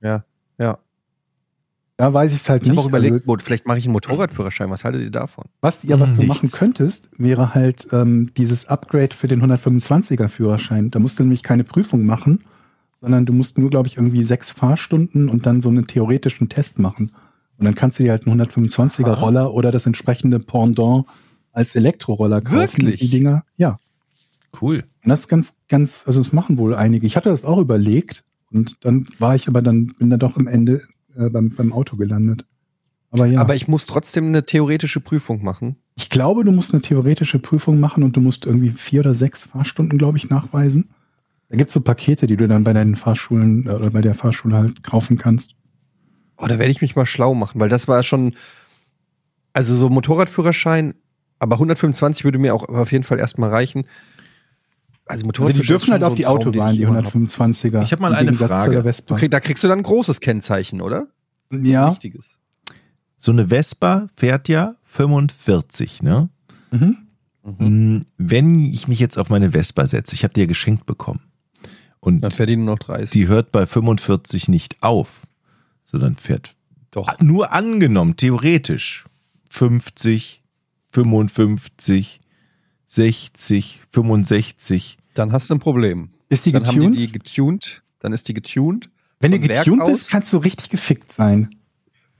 Ja, 0.00 0.24
ja. 0.58 0.78
Da 1.98 2.12
weiß 2.12 2.32
ich 2.32 2.38
es 2.40 2.48
halt 2.48 2.62
Ich 2.62 2.68
habe 2.68 2.76
nicht. 2.76 2.84
auch 2.84 2.88
überlegt, 2.88 3.28
Also, 3.28 3.36
vielleicht 3.44 3.66
mache 3.66 3.78
ich 3.78 3.84
einen 3.84 3.92
Motorradführerschein. 3.92 4.70
Was 4.70 4.84
haltet 4.84 5.02
ihr 5.02 5.10
davon? 5.10 5.44
was, 5.60 5.80
ja, 5.82 6.00
was 6.00 6.10
du 6.14 6.22
Nichts. 6.22 6.28
machen 6.28 6.50
könntest, 6.50 7.08
wäre 7.18 7.54
halt 7.54 7.86
ähm, 7.92 8.30
dieses 8.36 8.66
Upgrade 8.66 9.14
für 9.14 9.28
den 9.28 9.42
125er 9.42 10.28
Führerschein. 10.28 10.90
Da 10.90 10.98
musst 10.98 11.18
du 11.18 11.22
nämlich 11.22 11.42
keine 11.42 11.64
Prüfung 11.64 12.04
machen, 12.06 12.40
sondern 13.02 13.26
du 13.26 13.32
musst 13.32 13.58
nur, 13.58 13.68
glaube 13.68 13.88
ich, 13.88 13.96
irgendwie 13.96 14.22
sechs 14.22 14.52
Fahrstunden 14.52 15.28
und 15.28 15.44
dann 15.44 15.60
so 15.60 15.68
einen 15.68 15.88
theoretischen 15.88 16.48
Test 16.48 16.78
machen. 16.78 17.10
Und 17.58 17.64
dann 17.64 17.74
kannst 17.74 17.98
du 17.98 18.04
dir 18.04 18.12
halt 18.12 18.26
einen 18.26 18.40
125er 18.40 19.04
Aha. 19.04 19.14
Roller 19.14 19.52
oder 19.52 19.72
das 19.72 19.86
entsprechende 19.86 20.38
Pendant 20.38 21.06
als 21.50 21.74
Elektroroller 21.74 22.40
kaufen. 22.40 22.60
Wirklich? 22.60 23.00
Die 23.00 23.08
Dinger, 23.08 23.44
ja. 23.56 23.78
Cool. 24.60 24.84
Und 25.02 25.08
das 25.08 25.20
ist 25.20 25.28
ganz, 25.28 25.58
ganz, 25.68 26.04
also 26.06 26.20
das 26.20 26.32
machen 26.32 26.58
wohl 26.58 26.76
einige. 26.76 27.04
Ich 27.04 27.16
hatte 27.16 27.28
das 27.28 27.44
auch 27.44 27.58
überlegt 27.58 28.24
und 28.52 28.84
dann 28.84 29.06
war 29.18 29.34
ich 29.34 29.48
aber 29.48 29.62
dann, 29.62 29.86
bin 29.98 30.08
da 30.08 30.16
doch 30.16 30.36
am 30.36 30.46
Ende 30.46 30.82
äh, 31.16 31.28
beim, 31.28 31.50
beim 31.50 31.72
Auto 31.72 31.96
gelandet. 31.96 32.44
Aber 33.10 33.26
ja. 33.26 33.40
Aber 33.40 33.56
ich 33.56 33.66
muss 33.66 33.86
trotzdem 33.86 34.28
eine 34.28 34.46
theoretische 34.46 35.00
Prüfung 35.00 35.42
machen. 35.42 35.76
Ich 35.96 36.08
glaube, 36.08 36.44
du 36.44 36.52
musst 36.52 36.72
eine 36.72 36.82
theoretische 36.82 37.40
Prüfung 37.40 37.80
machen 37.80 38.04
und 38.04 38.16
du 38.16 38.20
musst 38.20 38.46
irgendwie 38.46 38.70
vier 38.70 39.00
oder 39.00 39.12
sechs 39.12 39.44
Fahrstunden, 39.44 39.98
glaube 39.98 40.18
ich, 40.18 40.30
nachweisen. 40.30 40.90
Da 41.52 41.58
gibt's 41.58 41.74
so 41.74 41.82
Pakete, 41.82 42.26
die 42.26 42.36
du 42.36 42.48
dann 42.48 42.64
bei 42.64 42.72
deinen 42.72 42.96
Fahrschulen 42.96 43.66
äh, 43.66 43.72
oder 43.72 43.90
bei 43.90 44.00
der 44.00 44.14
Fahrschule 44.14 44.56
halt 44.56 44.82
kaufen 44.82 45.18
kannst. 45.18 45.54
Oh, 46.38 46.46
da 46.46 46.58
werde 46.58 46.70
ich 46.72 46.80
mich 46.80 46.96
mal 46.96 47.04
schlau 47.04 47.34
machen, 47.34 47.60
weil 47.60 47.68
das 47.68 47.88
war 47.88 48.02
schon, 48.02 48.34
also 49.52 49.74
so 49.74 49.90
Motorradführerschein, 49.90 50.94
aber 51.38 51.56
125 51.56 52.24
würde 52.24 52.38
mir 52.38 52.54
auch 52.54 52.66
auf 52.70 52.90
jeden 52.90 53.04
Fall 53.04 53.18
erstmal 53.18 53.50
reichen. 53.50 53.84
Also, 55.04 55.26
Also 55.28 55.52
die 55.52 55.60
dürfen 55.60 55.92
halt 55.92 56.02
auf 56.04 56.12
so 56.12 56.16
die 56.16 56.22
Traum, 56.22 56.38
Autobahn, 56.38 56.70
ich 56.70 56.78
die 56.78 56.84
immer 56.84 57.04
hab. 57.04 57.12
125er. 57.14 57.82
Ich 57.82 57.92
hab 57.92 58.00
mal 58.00 58.14
eine 58.14 58.32
Frage. 58.32 58.82
Okay, 59.10 59.28
da 59.28 59.38
kriegst 59.38 59.62
du 59.62 59.68
dann 59.68 59.80
ein 59.80 59.84
großes 59.84 60.20
Kennzeichen, 60.20 60.80
oder? 60.80 61.08
Ja. 61.52 61.90
Wichtiges. 61.90 62.38
So 63.18 63.30
eine 63.30 63.48
Vespa 63.48 64.06
fährt 64.16 64.48
ja 64.48 64.76
45, 64.84 66.02
ne? 66.02 66.30
Mhm. 66.70 66.96
Mm, 67.44 68.00
Wenn 68.16 68.54
ich 68.54 68.88
mich 68.88 69.00
jetzt 69.00 69.18
auf 69.18 69.28
meine 69.28 69.50
Vespa 69.50 69.86
setze, 69.86 70.14
ich 70.14 70.24
habe 70.24 70.32
die 70.32 70.40
ja 70.40 70.46
geschenkt 70.46 70.86
bekommen. 70.86 71.20
Und 72.04 72.20
Dann 72.20 72.32
fährt 72.32 72.48
die 72.50 72.56
nur 72.56 72.74
noch 72.74 72.80
30. 72.80 73.10
die 73.10 73.28
hört 73.28 73.52
bei 73.52 73.64
45 73.64 74.48
nicht 74.48 74.82
auf, 74.82 75.22
sondern 75.84 76.16
fährt 76.16 76.56
Doch. 76.90 77.08
nur 77.20 77.52
angenommen, 77.52 78.16
theoretisch 78.16 79.04
50, 79.50 80.42
55, 80.90 82.18
60, 82.88 83.80
65. 83.90 84.98
Dann 85.14 85.30
hast 85.30 85.48
du 85.48 85.54
ein 85.54 85.60
Problem. 85.60 86.10
Ist 86.28 86.44
die 86.44 86.50
Dann 86.50 86.64
getuned? 86.64 86.84
haben 86.86 86.92
die 86.92 87.06
die 87.06 87.12
getuned, 87.12 87.82
dann 88.00 88.12
ist 88.12 88.26
die 88.26 88.34
getuned. 88.34 88.90
Wenn 89.20 89.30
du 89.30 89.38
getuned 89.38 89.80
aus. 89.80 89.92
bist, 89.92 90.10
kannst 90.10 90.32
du 90.32 90.38
richtig 90.38 90.70
gefickt 90.70 91.12
sein. 91.12 91.54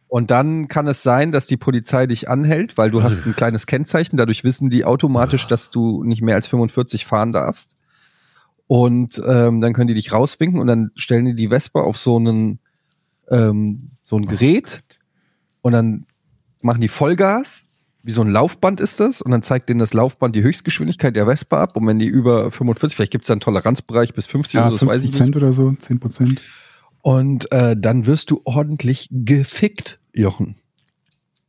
Und 0.06 0.30
dann 0.30 0.68
kann 0.68 0.86
es 0.86 1.02
sein, 1.02 1.32
dass 1.32 1.48
die 1.48 1.56
Polizei 1.56 2.06
dich 2.06 2.28
anhält, 2.28 2.78
weil 2.78 2.90
du 2.92 3.02
hast 3.02 3.26
ein 3.26 3.34
kleines 3.34 3.66
Kennzeichen. 3.66 4.16
Dadurch 4.16 4.44
wissen 4.44 4.70
die 4.70 4.84
automatisch, 4.84 5.46
dass 5.48 5.70
du 5.70 6.04
nicht 6.04 6.22
mehr 6.22 6.36
als 6.36 6.46
45 6.46 7.04
fahren 7.04 7.32
darfst. 7.32 7.74
Und 8.72 9.20
ähm, 9.26 9.60
dann 9.60 9.74
können 9.74 9.88
die 9.88 9.94
dich 9.94 10.12
rauswinken 10.12 10.58
und 10.58 10.66
dann 10.66 10.92
stellen 10.96 11.26
die 11.26 11.34
die 11.34 11.48
Vespa 11.48 11.82
auf 11.82 11.98
so 11.98 12.16
einen 12.16 12.58
ähm, 13.28 13.90
so 14.00 14.16
ein 14.16 14.24
Gerät 14.24 14.82
und 15.60 15.72
dann 15.72 16.06
machen 16.62 16.80
die 16.80 16.88
Vollgas. 16.88 17.66
Wie 18.02 18.12
so 18.12 18.22
ein 18.22 18.30
Laufband 18.30 18.80
ist 18.80 18.98
das 18.98 19.20
und 19.20 19.30
dann 19.30 19.42
zeigt 19.42 19.68
denen 19.68 19.78
das 19.78 19.92
Laufband 19.92 20.34
die 20.34 20.42
Höchstgeschwindigkeit 20.42 21.14
der 21.14 21.26
Vespa 21.26 21.62
ab 21.62 21.76
und 21.76 21.86
wenn 21.86 21.98
die 21.98 22.06
über 22.06 22.50
45, 22.50 22.96
vielleicht 22.96 23.12
gibt 23.12 23.24
es 23.24 23.26
da 23.26 23.34
einen 23.34 23.42
Toleranzbereich 23.42 24.14
bis 24.14 24.24
50 24.26 24.54
Ja, 24.54 24.62
oder 24.62 24.70
so, 24.70 24.86
das 24.86 24.88
weiß 24.88 25.04
ich 25.04 25.20
nicht. 25.20 25.34
5% 25.34 25.36
oder 25.36 25.52
so, 25.52 25.68
10%. 25.68 26.38
Und 27.02 27.52
äh, 27.52 27.76
dann 27.78 28.06
wirst 28.06 28.30
du 28.30 28.40
ordentlich 28.46 29.10
gefickt, 29.10 30.00
Jochen. 30.14 30.56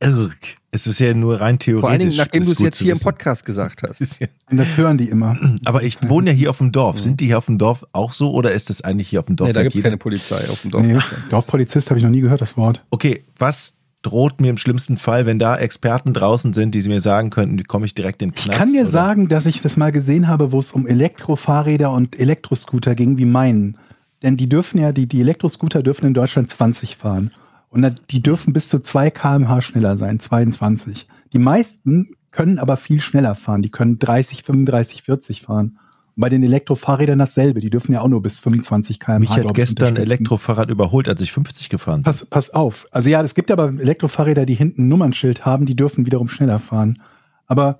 Irk. 0.04 0.56
Es 0.70 0.86
ist 0.88 0.98
ja 0.98 1.14
nur 1.14 1.40
rein 1.40 1.58
theoretisch. 1.58 1.80
Vor 1.82 1.90
allen 1.90 2.00
Dingen, 2.00 2.16
nachdem 2.16 2.44
du 2.44 2.50
es 2.52 2.58
jetzt 2.58 2.78
hier 2.78 2.88
im 2.90 2.96
wissen. 2.96 3.04
Podcast 3.04 3.44
gesagt 3.44 3.82
hast. 3.88 4.18
Ja- 4.20 4.26
Und 4.50 4.56
das 4.56 4.76
hören 4.76 4.98
die 4.98 5.08
immer. 5.08 5.38
Aber 5.64 5.82
ich 5.84 5.98
wohne 6.08 6.30
ja 6.30 6.36
hier 6.36 6.50
auf 6.50 6.58
dem 6.58 6.72
Dorf. 6.72 6.98
Sind 6.98 7.20
die 7.20 7.26
hier 7.26 7.38
auf 7.38 7.46
dem 7.46 7.58
Dorf 7.58 7.84
auch 7.92 8.12
so 8.12 8.32
oder 8.32 8.52
ist 8.52 8.70
das 8.70 8.80
eigentlich 8.82 9.08
hier 9.08 9.20
auf 9.20 9.26
dem 9.26 9.36
Dorf? 9.36 9.48
Nee, 9.48 9.52
da 9.52 9.62
gibt 9.62 9.76
es 9.76 9.82
keine 9.82 9.96
Polizei 9.98 10.36
auf 10.50 10.62
dem 10.62 10.70
Dorf. 10.72 10.82
Nee, 10.84 10.98
Dorfpolizist 11.30 11.90
habe 11.90 11.98
ich 11.98 12.04
noch 12.04 12.10
nie 12.10 12.20
gehört, 12.22 12.40
das 12.40 12.56
Wort. 12.56 12.82
Okay, 12.90 13.22
was 13.38 13.74
droht 14.02 14.40
mir 14.40 14.50
im 14.50 14.58
schlimmsten 14.58 14.96
Fall, 14.98 15.24
wenn 15.26 15.38
da 15.38 15.56
Experten 15.56 16.12
draußen 16.12 16.52
sind, 16.52 16.74
die 16.74 16.82
mir 16.88 17.00
sagen 17.00 17.30
könnten, 17.30 17.58
wie 17.58 17.62
komme 17.62 17.86
ich 17.86 17.94
direkt 17.94 18.20
in 18.20 18.30
den 18.30 18.34
Ich 18.36 18.44
Knast? 18.44 18.58
kann 18.58 18.72
dir 18.72 18.82
oder? 18.82 18.90
sagen, 18.90 19.28
dass 19.28 19.46
ich 19.46 19.62
das 19.62 19.76
mal 19.78 19.92
gesehen 19.92 20.28
habe, 20.28 20.52
wo 20.52 20.58
es 20.58 20.72
um 20.72 20.86
Elektrofahrräder 20.86 21.90
und 21.90 22.18
Elektroscooter 22.18 22.94
ging, 22.96 23.16
wie 23.16 23.24
meinen. 23.24 23.78
Denn 24.22 24.36
die 24.36 24.48
dürfen 24.48 24.78
ja, 24.78 24.92
die, 24.92 25.06
die 25.06 25.20
Elektroscooter 25.20 25.82
dürfen 25.82 26.06
in 26.06 26.14
Deutschland 26.14 26.50
20 26.50 26.96
fahren. 26.96 27.30
Und 27.74 28.02
die 28.10 28.22
dürfen 28.22 28.52
bis 28.52 28.68
zu 28.68 28.78
2 28.78 29.10
kmh 29.10 29.60
schneller 29.60 29.96
sein, 29.96 30.20
22. 30.20 31.08
Die 31.32 31.38
meisten 31.38 32.10
können 32.30 32.58
aber 32.58 32.76
viel 32.76 33.00
schneller 33.00 33.34
fahren. 33.34 33.62
Die 33.62 33.70
können 33.70 33.98
30, 33.98 34.42
35, 34.42 35.02
40 35.02 35.42
fahren. 35.42 35.78
Bei 36.16 36.28
den 36.28 36.44
Elektrofahrrädern 36.44 37.18
dasselbe. 37.18 37.58
Die 37.58 37.70
dürfen 37.70 37.92
ja 37.92 38.00
auch 38.00 38.08
nur 38.08 38.22
bis 38.22 38.38
25 38.38 39.00
km/h. 39.00 39.18
Mich 39.18 39.30
hat 39.30 39.54
gestern 39.54 39.96
ein. 39.96 40.02
Elektrofahrrad 40.02 40.70
überholt, 40.70 41.08
als 41.08 41.20
ich 41.20 41.32
50 41.32 41.68
gefahren 41.68 41.96
bin. 41.96 42.04
Pass, 42.04 42.24
pass 42.26 42.50
auf. 42.50 42.86
Also 42.92 43.10
ja, 43.10 43.20
es 43.22 43.34
gibt 43.34 43.50
aber 43.50 43.68
Elektrofahrräder, 43.68 44.46
die 44.46 44.54
hinten 44.54 44.84
ein 44.84 44.88
Nummernschild 44.88 45.44
haben, 45.44 45.66
die 45.66 45.74
dürfen 45.74 46.06
wiederum 46.06 46.28
schneller 46.28 46.60
fahren. 46.60 47.02
Aber 47.46 47.78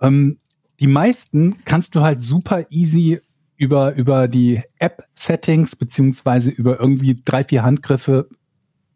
ähm, 0.00 0.38
die 0.80 0.86
meisten 0.86 1.56
kannst 1.66 1.94
du 1.94 2.00
halt 2.00 2.22
super 2.22 2.64
easy 2.70 3.20
über, 3.56 3.94
über 3.94 4.28
die 4.28 4.62
App-Settings 4.78 5.76
beziehungsweise 5.76 6.50
über 6.50 6.80
irgendwie 6.80 7.20
drei, 7.22 7.44
vier 7.44 7.62
Handgriffe 7.62 8.28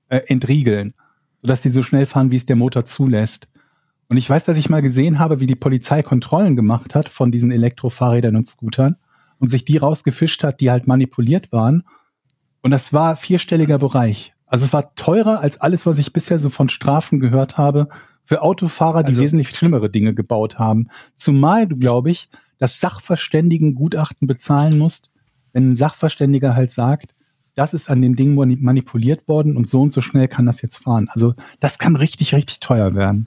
äh, 0.09 0.21
entriegeln, 0.27 0.95
sodass 1.43 1.61
die 1.61 1.71
so 1.71 1.83
schnell 1.83 2.07
fahren, 2.07 2.31
wie 2.31 2.37
es 2.37 2.47
der 2.47 2.57
Motor 2.57 2.85
zulässt. 2.85 3.47
Und 4.09 4.17
ich 4.17 4.29
weiß, 4.29 4.45
dass 4.45 4.57
ich 4.57 4.71
mal 4.71 4.83
gesehen 4.83 5.19
habe, 5.19 5.41
wie 5.41 5.47
die 5.47 5.55
Polizei 5.55 6.03
Kontrollen 6.03 6.57
gemacht 6.57 6.95
hat 6.95 7.09
von 7.09 7.31
diesen 7.31 7.51
Elektrofahrrädern 7.51 8.37
und 8.37 8.47
Scootern 8.47 8.97
und 9.39 9.49
sich 9.51 9.65
die 9.65 9.77
rausgefischt 9.77 10.43
hat, 10.43 10.61
die 10.61 10.71
halt 10.71 10.87
manipuliert 10.87 11.53
waren. 11.53 11.85
Und 12.63 12.71
das 12.71 12.93
war 12.93 13.17
vierstelliger 13.17 13.79
Bereich. 13.79 14.35
Also 14.47 14.65
es 14.65 14.73
war 14.73 14.95
teurer 14.95 15.41
als 15.41 15.61
alles, 15.61 15.85
was 15.85 15.99
ich 15.99 16.13
bisher 16.15 16.39
so 16.39 16.49
von 16.49 16.71
Strafen 16.71 17.21
gehört 17.21 17.59
habe, 17.59 17.89
für 18.25 18.43
Autofahrer, 18.43 19.03
die 19.03 19.11
Also- 19.11 19.23
wesentlich 19.23 19.51
schlimmere 19.51 19.91
Dinge 19.91 20.15
gebaut 20.15 20.59
haben. 20.59 20.89
Zumal 21.15 21.67
du, 21.67 21.77
glaube 21.77 22.11
ich, 22.11 22.31
das 22.59 22.81
Sachverständigengutachten 22.81 24.27
bezahlen 24.27 24.79
musst, 24.79 25.11
wenn 25.53 25.71
ein 25.71 25.77
Sachverständiger 25.77 26.55
halt 26.55 26.73
sagt, 26.73 27.15
das 27.59 27.75
ist 27.75 27.91
an 27.91 28.01
dem 28.01 28.15
Ding 28.17 28.35
mani- 28.37 28.57
manipuliert 28.61 29.27
worden 29.29 29.57
und 29.57 29.69
so 29.69 29.83
und 29.83 29.93
so 29.93 30.01
schnell 30.01 30.29
kann 30.29 30.47
das 30.47 30.63
jetzt 30.63 30.79
fahren. 30.79 31.09
Also 31.11 31.35
das 31.61 31.79
kann 31.79 31.97
richtig, 31.97 32.35
richtig 32.35 32.61
teuer 32.61 32.95
werden. 32.95 33.27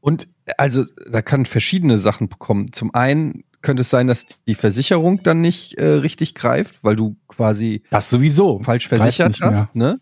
Und 0.00 0.26
also 0.58 0.84
da 1.08 1.22
kann 1.22 1.46
verschiedene 1.46 1.98
Sachen 1.98 2.28
bekommen. 2.28 2.72
Zum 2.72 2.92
einen 2.94 3.44
könnte 3.60 3.82
es 3.82 3.90
sein, 3.90 4.08
dass 4.08 4.26
die 4.48 4.56
Versicherung 4.56 5.22
dann 5.22 5.40
nicht 5.40 5.74
äh, 5.74 5.84
richtig 5.86 6.34
greift, 6.34 6.82
weil 6.82 6.96
du 6.96 7.16
quasi 7.28 7.82
Das 7.90 8.10
sowieso. 8.10 8.60
falsch 8.64 8.88
versichert 8.88 9.38
hast. 9.40 9.76
Ne? 9.76 10.00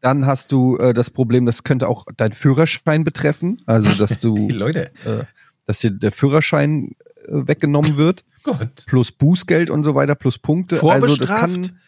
Dann 0.00 0.24
hast 0.26 0.52
du 0.52 0.76
äh, 0.76 0.92
das 0.94 1.10
Problem, 1.10 1.44
das 1.46 1.64
könnte 1.64 1.88
auch 1.88 2.06
dein 2.16 2.32
Führerschein 2.32 3.02
betreffen, 3.02 3.60
also 3.66 3.90
dass 3.92 4.20
du, 4.20 4.36
Hey, 4.48 4.50
Leute, 4.56 4.86
äh, 5.04 5.24
dass 5.66 5.80
dir 5.80 5.90
der 5.90 6.12
Führerschein 6.12 6.92
äh, 7.26 7.32
weggenommen 7.48 7.96
wird, 7.96 8.24
Gott. 8.44 8.84
plus 8.86 9.10
Bußgeld 9.10 9.68
und 9.68 9.82
so 9.82 9.96
weiter, 9.96 10.14
plus 10.14 10.38
Punkte. 10.38 10.76
Also 10.76 11.08
das 11.08 11.16
Vorbestraft? 11.16 11.40
kann, 11.40 11.78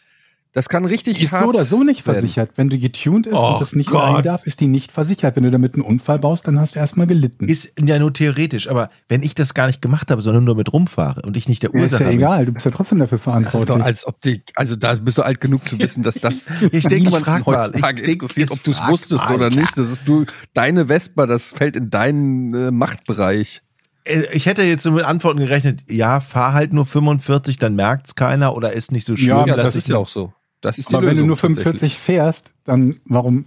das 0.53 0.69
kann 0.69 0.85
richtig 0.85 1.17
Die 1.17 1.23
ist 1.25 1.31
hart 1.33 1.43
so 1.43 1.49
oder 1.49 1.65
so 1.65 1.83
nicht 1.83 2.05
werden. 2.05 2.15
versichert. 2.19 2.51
Wenn 2.55 2.69
die 2.69 2.79
getuned 2.79 3.25
ist 3.27 3.33
Oh 3.35 3.53
und 3.53 3.61
das 3.61 3.73
nicht 3.75 3.89
Gott. 3.89 4.01
sein 4.13 4.23
darf, 4.23 4.45
ist 4.45 4.59
die 4.59 4.67
nicht 4.67 4.91
versichert. 4.91 5.35
Wenn 5.35 5.43
du 5.43 5.51
damit 5.51 5.73
einen 5.73 5.83
Unfall 5.83 6.19
baust, 6.19 6.47
dann 6.47 6.59
hast 6.59 6.75
du 6.75 6.79
erstmal 6.79 7.07
gelitten. 7.07 7.47
Ist 7.47 7.73
ja 7.83 7.97
nur 7.99 8.13
theoretisch, 8.13 8.69
aber 8.69 8.89
wenn 9.09 9.23
ich 9.23 9.33
das 9.35 9.53
gar 9.55 9.67
nicht 9.67 9.81
gemacht 9.81 10.11
habe, 10.11 10.21
sondern 10.21 10.43
nur 10.43 10.55
mit 10.55 10.71
rumfahre 10.71 11.23
und 11.23 11.35
ich 11.37 11.47
nicht 11.49 11.63
der 11.63 11.71
Ja, 11.73 11.77
ist 11.77 11.91
Ursache 11.93 12.03
ja 12.03 12.09
bin, 12.11 12.19
egal, 12.19 12.45
du 12.45 12.51
bist 12.51 12.65
ja 12.67 12.71
trotzdem 12.71 12.99
dafür 12.99 13.17
Das 13.17 13.19
ist 13.19 13.23
verantwortlich. 13.23 13.67
doch, 13.77 13.83
als 13.85 14.07
ob 14.07 14.19
die, 14.19 14.43
also 14.55 14.75
da 14.75 14.93
bist 14.95 15.17
du 15.17 15.23
alt 15.23 15.41
genug 15.41 15.67
zu 15.67 15.79
wissen, 15.79 16.03
dass 16.03 16.15
das 16.15 16.51
Ich 16.71 16.85
denke, 16.85 17.11
frag 17.19 17.45
mal. 17.47 17.57
heutzutage 17.57 18.01
Ich 18.01 18.05
denke, 18.07 18.25
interessiert, 18.25 18.51
ob 18.51 18.63
du 18.63 18.71
es 18.71 18.87
wusstest 18.87 19.25
mal. 19.29 19.35
oder 19.35 19.49
nicht. 19.49 19.75
Das 19.77 19.89
ist 19.91 20.07
du, 20.07 20.25
deine 20.53 20.85
Vespa, 20.87 21.25
das 21.25 21.51
fällt 21.53 21.75
in 21.75 21.89
deinen 21.89 22.53
äh, 22.53 22.69
Machtbereich. 22.71 23.61
Äh, 24.05 24.23
ich 24.33 24.45
hätte 24.45 24.61
jetzt 24.63 24.83
so 24.83 24.91
mit 24.91 25.03
Antworten 25.05 25.39
gerechnet, 25.39 25.81
ja, 25.89 26.19
fahr 26.19 26.53
halt 26.53 26.73
nur 26.73 26.85
45, 26.85 27.57
dann 27.57 27.75
merkt's 27.75 28.15
keiner 28.15 28.55
oder 28.55 28.73
ist 28.73 28.91
nicht 28.91 29.05
so 29.05 29.15
schlimm. 29.15 29.45
Ja, 29.47 29.55
das 29.55 29.73
ich 29.75 29.79
ist 29.83 29.87
ja 29.89 29.97
auch 29.97 30.07
so. 30.07 30.31
Das 30.63 30.77
ist 30.77 30.89
die 30.89 30.95
Aber 30.95 31.05
wenn 31.05 31.17
du 31.17 31.23
Lösung 31.23 31.27
nur 31.27 31.37
45 31.37 31.99
fährst, 31.99 32.53
dann 32.63 32.95
warum? 33.05 33.45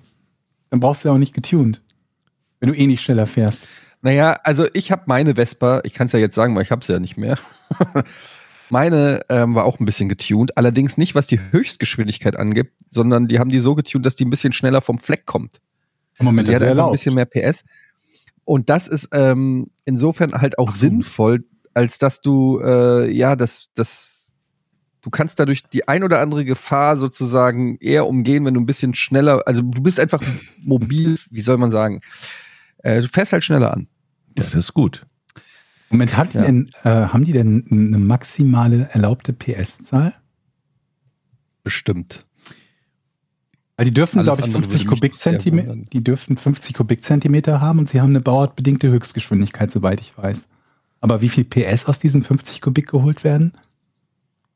Dann 0.70 0.80
brauchst 0.80 1.04
du 1.04 1.08
ja 1.08 1.14
auch 1.14 1.18
nicht 1.18 1.34
getuned. 1.34 1.80
Wenn 2.60 2.70
du 2.70 2.76
eh 2.76 2.86
nicht 2.86 3.02
schneller 3.02 3.26
fährst. 3.26 3.66
Naja, 4.02 4.38
also 4.44 4.66
ich 4.74 4.92
habe 4.92 5.04
meine 5.06 5.34
Vespa, 5.34 5.80
ich 5.84 5.94
kann 5.94 6.06
es 6.06 6.12
ja 6.12 6.18
jetzt 6.18 6.34
sagen, 6.34 6.54
weil 6.54 6.62
ich 6.62 6.70
habe 6.70 6.84
sie 6.84 6.92
ja 6.92 7.00
nicht 7.00 7.16
mehr. 7.16 7.38
meine 8.70 9.20
ähm, 9.30 9.54
war 9.54 9.64
auch 9.64 9.80
ein 9.80 9.86
bisschen 9.86 10.10
getuned, 10.10 10.56
allerdings 10.58 10.98
nicht, 10.98 11.14
was 11.14 11.26
die 11.26 11.40
Höchstgeschwindigkeit 11.50 12.36
angibt, 12.36 12.72
sondern 12.90 13.28
die 13.28 13.38
haben 13.38 13.50
die 13.50 13.60
so 13.60 13.74
getuned, 13.74 14.04
dass 14.04 14.16
die 14.16 14.26
ein 14.26 14.30
bisschen 14.30 14.52
schneller 14.52 14.82
vom 14.82 14.98
Fleck 14.98 15.24
kommt. 15.24 15.60
Moment, 16.18 16.46
sie 16.46 16.52
das 16.52 16.62
hat 16.62 16.68
einfach 16.68 16.86
ein 16.86 16.92
bisschen 16.92 17.14
mehr 17.14 17.26
PS. 17.26 17.64
Und 18.44 18.68
das 18.68 18.88
ist 18.88 19.08
ähm, 19.12 19.70
insofern 19.86 20.34
halt 20.34 20.58
auch 20.58 20.70
Ach 20.70 20.76
sinnvoll, 20.76 21.44
als 21.72 21.98
dass 21.98 22.20
du, 22.20 22.60
äh, 22.62 23.10
ja, 23.10 23.36
das, 23.36 23.70
das, 23.74 24.15
du 25.06 25.10
kannst 25.10 25.38
dadurch 25.38 25.62
die 25.62 25.86
ein 25.86 26.02
oder 26.02 26.20
andere 26.20 26.44
Gefahr 26.44 26.96
sozusagen 26.96 27.78
eher 27.78 28.08
umgehen, 28.08 28.44
wenn 28.44 28.54
du 28.54 28.60
ein 28.60 28.66
bisschen 28.66 28.92
schneller, 28.92 29.40
also 29.46 29.62
du 29.62 29.80
bist 29.80 30.00
einfach 30.00 30.20
mobil, 30.64 31.16
wie 31.30 31.40
soll 31.40 31.58
man 31.58 31.70
sagen? 31.70 32.00
Äh, 32.78 33.02
du 33.02 33.06
fährst 33.06 33.32
halt 33.32 33.44
schneller 33.44 33.72
an. 33.72 33.86
Ja, 34.36 34.42
das 34.42 34.54
ist 34.54 34.74
gut. 34.74 35.06
Moment, 35.90 36.16
hat 36.16 36.32
die 36.34 36.38
Ja. 36.38 36.42
denn, 36.44 36.68
äh, 36.82 36.88
haben 36.90 37.24
die 37.24 37.30
denn 37.30 37.64
eine 37.70 37.98
maximale 38.00 38.88
erlaubte 38.90 39.32
PS-Zahl? 39.32 40.12
Bestimmt. 41.62 42.26
Weil 43.76 43.86
die 43.86 43.94
dürfen, 43.94 44.18
Alles 44.18 44.26
glaube 44.34 44.40
ich, 44.40 44.46
andere 44.46 44.62
50 44.62 44.86
würde 44.90 45.06
mich 45.06 45.14
sehr 45.18 45.34
Kubikzentimeter, 45.34 45.76
die 45.92 46.02
dürfen 46.02 46.36
50 46.36 46.74
Kubikzentimeter 46.74 47.60
haben 47.60 47.78
und 47.78 47.88
sie 47.88 48.00
haben 48.00 48.08
eine 48.10 48.20
bauartbedingte 48.20 48.88
Höchstgeschwindigkeit, 48.88 49.70
soweit 49.70 50.00
ich 50.00 50.18
weiß. 50.18 50.48
Aber 51.00 51.20
wie 51.20 51.28
viel 51.28 51.44
PS 51.44 51.84
aus 51.86 52.00
diesen 52.00 52.22
50 52.22 52.60
Kubik 52.60 52.88
geholt 52.88 53.22
werden? 53.22 53.52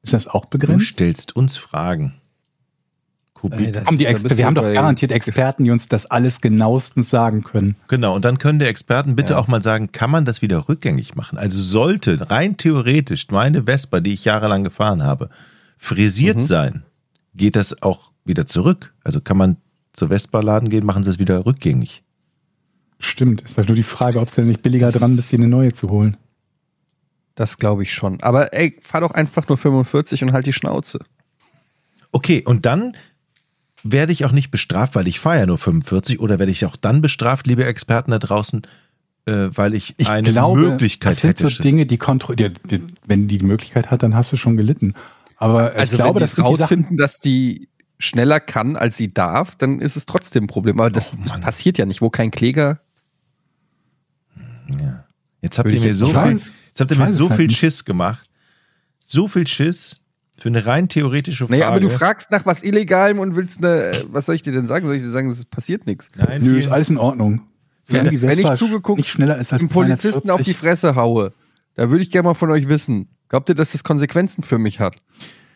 Ist 0.02 0.12
das 0.14 0.26
auch 0.28 0.44
Du 0.46 0.58
begrenzt? 0.58 0.86
stellst 0.88 1.36
uns 1.36 1.56
Fragen. 1.56 2.14
Kubik. 3.34 3.72
Die 3.96 4.04
bist 4.04 4.22
wir 4.28 4.36
du 4.36 4.44
haben 4.44 4.54
doch 4.54 4.62
garantiert 4.72 5.12
Experten, 5.12 5.64
die 5.64 5.70
uns 5.70 5.88
das 5.88 6.04
alles 6.06 6.42
genauestens 6.42 7.08
sagen 7.08 7.42
können. 7.42 7.74
Genau, 7.88 8.14
und 8.14 8.24
dann 8.24 8.36
können 8.38 8.58
der 8.58 8.68
Experten 8.68 9.16
bitte 9.16 9.32
Ja. 9.32 9.38
auch 9.38 9.48
mal 9.48 9.62
sagen, 9.62 9.92
kann 9.92 10.10
man 10.10 10.26
das 10.26 10.42
wieder 10.42 10.68
rückgängig 10.68 11.14
machen? 11.16 11.38
Also 11.38 11.62
sollte 11.62 12.30
rein 12.30 12.58
theoretisch 12.58 13.28
meine 13.30 13.64
Vespa, 13.64 14.00
die 14.00 14.12
ich 14.12 14.26
jahrelang 14.26 14.62
gefahren 14.62 15.02
habe, 15.02 15.30
frisiert 15.78 16.36
Mhm. 16.38 16.42
sein, 16.42 16.82
geht 17.34 17.56
das 17.56 17.82
auch 17.82 18.10
wieder 18.26 18.44
zurück? 18.44 18.92
Also 19.04 19.22
kann 19.22 19.38
man 19.38 19.56
zur 19.94 20.08
Vespa-Laden 20.08 20.68
gehen, 20.68 20.84
machen 20.84 21.02
sie 21.02 21.10
es 21.10 21.18
wieder 21.18 21.46
rückgängig? 21.46 22.02
Stimmt. 22.98 23.40
Ist 23.40 23.56
halt 23.56 23.68
nur 23.68 23.76
die 23.76 23.82
Frage, 23.82 24.20
ob 24.20 24.28
es 24.28 24.34
denn 24.34 24.48
nicht 24.48 24.60
billiger 24.62 24.90
Das- 24.90 25.00
dran 25.00 25.16
ist, 25.16 25.32
dir 25.32 25.38
eine 25.38 25.48
neue 25.48 25.72
zu 25.72 25.88
holen. 25.88 26.18
Das 27.34 27.58
glaube 27.58 27.82
ich 27.82 27.94
schon. 27.94 28.20
Aber 28.22 28.52
ey, 28.52 28.76
fahr 28.82 29.00
doch 29.00 29.12
einfach 29.12 29.48
nur 29.48 29.56
45 29.58 30.22
und 30.24 30.32
halt 30.32 30.46
die 30.46 30.52
Schnauze. 30.52 30.98
Okay, 32.12 32.42
und 32.44 32.66
dann 32.66 32.96
werde 33.82 34.12
ich 34.12 34.24
auch 34.24 34.32
nicht 34.32 34.50
bestraft, 34.50 34.94
weil 34.94 35.08
ich 35.08 35.20
fahre 35.20 35.38
ja 35.38 35.46
nur 35.46 35.58
45, 35.58 36.20
oder 36.20 36.38
werde 36.38 36.52
ich 36.52 36.66
auch 36.66 36.76
dann 36.76 37.00
bestraft, 37.00 37.46
liebe 37.46 37.64
Experten 37.64 38.10
da 38.10 38.18
draußen, 38.18 38.62
äh, 39.26 39.48
weil 39.54 39.74
ich, 39.74 39.94
Ich 39.96 40.08
eine 40.08 40.30
glaube, 40.30 40.60
Möglichkeit 40.60 41.12
das 41.14 41.20
sind 41.22 41.30
hätte. 41.40 41.48
so 41.48 41.62
Dinge, 41.62 41.86
die 41.86 41.96
kontrollieren. 41.96 42.54
Wenn 43.06 43.26
die 43.28 43.38
die 43.38 43.44
Möglichkeit 43.46 43.90
hat, 43.90 44.02
dann 44.02 44.14
hast 44.14 44.32
du 44.32 44.36
schon 44.36 44.56
gelitten. 44.56 44.92
Aber 45.36 45.72
Also 45.72 45.92
ich 45.94 45.98
glaube, 45.98 46.16
wenn 46.16 46.20
das 46.20 46.34
die 46.34 46.36
sind 46.36 46.48
die 46.48 46.56
Sachen, 46.56 46.60
rausfinden, 46.80 46.96
dass 46.98 47.20
die 47.20 47.68
schneller 47.98 48.40
kann, 48.40 48.76
als 48.76 48.96
sie 48.96 49.12
darf, 49.14 49.56
dann 49.56 49.78
ist 49.80 49.96
es 49.96 50.04
trotzdem 50.04 50.44
ein 50.44 50.46
Problem. 50.48 50.78
Aber 50.80 50.90
das 50.90 51.12
Oh, 51.14 51.40
passiert 51.40 51.78
ja 51.78 51.86
nicht, 51.86 52.02
wo 52.02 52.10
kein 52.10 52.30
Kläger. 52.30 52.80
Ja. 54.80 55.04
Jetzt 55.42 55.58
habt 55.58 55.68
ihr 55.70 55.76
ich 55.76 55.82
mir 55.82 55.94
so 55.94 56.08
viel, 56.08 56.40
ihr 56.88 56.92
Ich 56.92 56.98
mir 56.98 57.12
so 57.12 57.28
halt 57.28 57.36
viel 57.36 57.46
nicht. 57.48 57.58
Schiss 57.58 57.84
gemacht. 57.84 58.28
So 59.02 59.28
viel 59.28 59.46
Schiss 59.46 59.96
für 60.38 60.48
eine 60.48 60.64
rein 60.64 60.88
theoretische 60.88 61.46
Frage. 61.46 61.58
Naja, 61.58 61.70
aber 61.70 61.80
du 61.80 61.90
fragst 61.90 62.30
nach 62.30 62.46
was 62.46 62.62
Illegalem 62.62 63.18
und 63.18 63.36
willst 63.36 63.62
eine, 63.62 63.92
was 64.10 64.26
soll 64.26 64.36
ich 64.36 64.42
dir 64.42 64.52
denn 64.52 64.66
sagen? 64.66 64.86
Soll 64.86 64.96
ich 64.96 65.02
dir 65.02 65.10
sagen, 65.10 65.28
es 65.28 65.44
passiert 65.44 65.86
nichts? 65.86 66.08
Nein, 66.16 66.42
nö, 66.42 66.58
ist 66.58 66.70
alles 66.70 66.88
in 66.88 66.96
Ordnung. 66.96 67.42
Wenn, 67.86 68.08
die 68.08 68.22
wenn 68.22 68.38
ich 68.38 68.50
zugeguckt 68.52 68.98
nicht 68.98 69.10
schneller 69.10 69.36
ist 69.36 69.52
als 69.52 69.60
dem 69.60 69.68
Polizisten 69.68 70.30
auf 70.30 70.42
die 70.42 70.54
240. 70.54 70.56
Fresse 70.56 70.94
haue, 70.94 71.32
da 71.74 71.90
würde 71.90 72.02
ich 72.02 72.10
gerne 72.10 72.28
mal 72.28 72.34
von 72.34 72.50
euch 72.50 72.68
wissen. 72.68 73.08
Glaubt 73.28 73.48
ihr, 73.48 73.54
dass 73.54 73.72
das 73.72 73.84
Konsequenzen 73.84 74.42
für 74.42 74.58
mich 74.58 74.80
hat? 74.80 74.96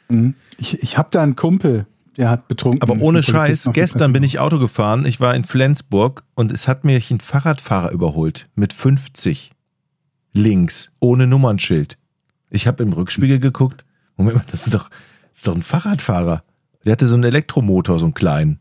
Mhm. 0.09 0.35
Ich, 0.59 0.83
ich 0.83 0.99
habe 0.99 1.09
da 1.11 1.23
einen 1.23 1.37
Kumpel, 1.37 1.87
der 2.17 2.29
hat 2.31 2.49
betrunken. 2.49 2.83
aber 2.83 3.01
ohne 3.01 3.23
Scheiß, 3.23 3.71
gestern 3.73 4.13
bin 4.13 4.23
ich 4.23 4.39
Auto 4.39 4.59
gefahren. 4.59 5.07
Ich 5.07 5.21
war 5.21 5.35
in 5.35 5.45
Flensburg 5.45 6.25
und 6.35 6.53
es 6.53 6.69
hat 6.69 6.85
mich 6.85 7.11
ein 7.11 7.21
Fahrradfahrer 7.21 7.91
überholt 7.93 8.47
mit 8.55 8.73
50 8.73 9.51
links 10.35 10.93
ohne 11.01 11.27
Nummernschild. 11.27 11.97
Ich 12.51 12.67
habe 12.67 12.83
im 12.83 12.93
Rückspiegel 12.93 13.39
geguckt. 13.41 13.85
Moment 14.17 14.37
mal, 14.37 14.45
das 14.51 14.67
ist 14.67 14.75
doch, 14.75 14.91
das 14.91 15.39
ist 15.39 15.47
doch 15.47 15.55
ein 15.55 15.63
Fahrradfahrer. 15.63 16.45
Der 16.85 16.93
hatte 16.93 17.07
so 17.07 17.15
einen 17.15 17.25
Elektromotor, 17.25 17.99
so 17.99 18.05
einen 18.05 18.15
kleinen. 18.15 18.61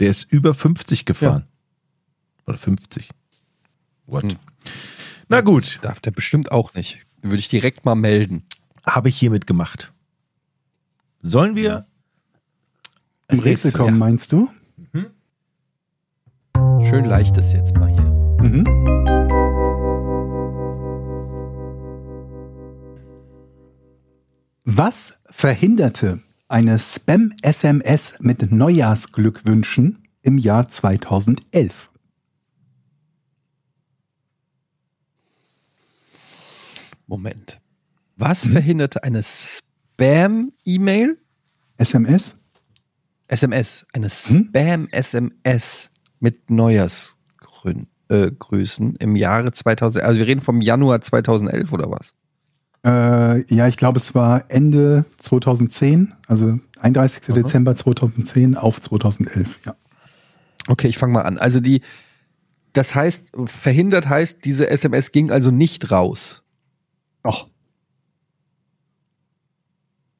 Der 0.00 0.10
ist 0.10 0.30
über 0.32 0.54
50 0.54 1.04
gefahren. 1.04 1.46
Oder 2.46 2.56
50. 2.56 3.08
What? 4.06 4.22
Hm. 4.22 4.36
Na 5.28 5.40
gut, 5.40 5.78
Darf 5.82 6.00
der 6.00 6.10
bestimmt 6.10 6.52
auch 6.52 6.74
nicht. 6.74 6.98
Den 7.22 7.30
würde 7.30 7.40
ich 7.40 7.48
direkt 7.48 7.84
mal 7.84 7.94
melden. 7.94 8.44
habe 8.86 9.08
ich 9.08 9.16
hiermit 9.18 9.46
gemacht. 9.46 9.92
Sollen 11.22 11.56
wir 11.56 11.86
Im 13.28 13.38
Rätsel 13.38 13.72
kommen, 13.72 13.98
meinst 13.98 14.30
du? 14.32 14.50
Schön 16.84 17.06
leicht 17.06 17.36
ist 17.38 17.52
jetzt 17.52 17.74
mal 17.76 17.88
hier. 17.90 18.04
Mhm. 18.42 19.43
Was 24.64 25.20
verhinderte 25.26 26.22
eine 26.48 26.78
Spam-SMS 26.78 28.20
mit 28.20 28.50
Neujahrsglückwünschen 28.50 30.08
im 30.22 30.38
Jahr 30.38 30.68
2011? 30.68 31.90
Moment. 37.06 37.60
Was 38.16 38.46
verhinderte 38.46 39.04
eine 39.04 39.22
Spam-E-Mail? 39.22 41.18
SMS? 41.76 42.38
SMS. 43.28 43.84
Eine 43.92 44.08
Hm? 44.08 44.48
Spam-SMS 44.48 45.90
mit 46.20 46.48
Neujahrsgrüßen 46.48 48.96
äh, 48.96 49.04
im 49.04 49.16
Jahre 49.16 49.52
2000. 49.52 50.02
Also 50.02 50.20
wir 50.20 50.26
reden 50.26 50.40
vom 50.40 50.62
Januar 50.62 51.02
2011 51.02 51.70
oder 51.70 51.90
was? 51.90 52.14
Äh, 52.84 53.54
ja, 53.54 53.66
ich 53.66 53.76
glaube, 53.76 53.98
es 53.98 54.14
war 54.14 54.44
Ende 54.48 55.06
2010, 55.18 56.12
also 56.26 56.58
31. 56.80 57.22
Aha. 57.24 57.32
Dezember 57.32 57.74
2010 57.74 58.56
auf 58.56 58.80
2011. 58.80 59.60
Ja. 59.64 59.74
Okay, 60.68 60.88
ich 60.88 60.98
fange 60.98 61.14
mal 61.14 61.22
an. 61.22 61.38
Also 61.38 61.60
die, 61.60 61.80
das 62.74 62.94
heißt, 62.94 63.32
verhindert 63.46 64.08
heißt, 64.08 64.44
diese 64.44 64.68
SMS 64.68 65.12
ging 65.12 65.30
also 65.30 65.50
nicht 65.50 65.90
raus. 65.90 66.42
Doch. 67.22 67.48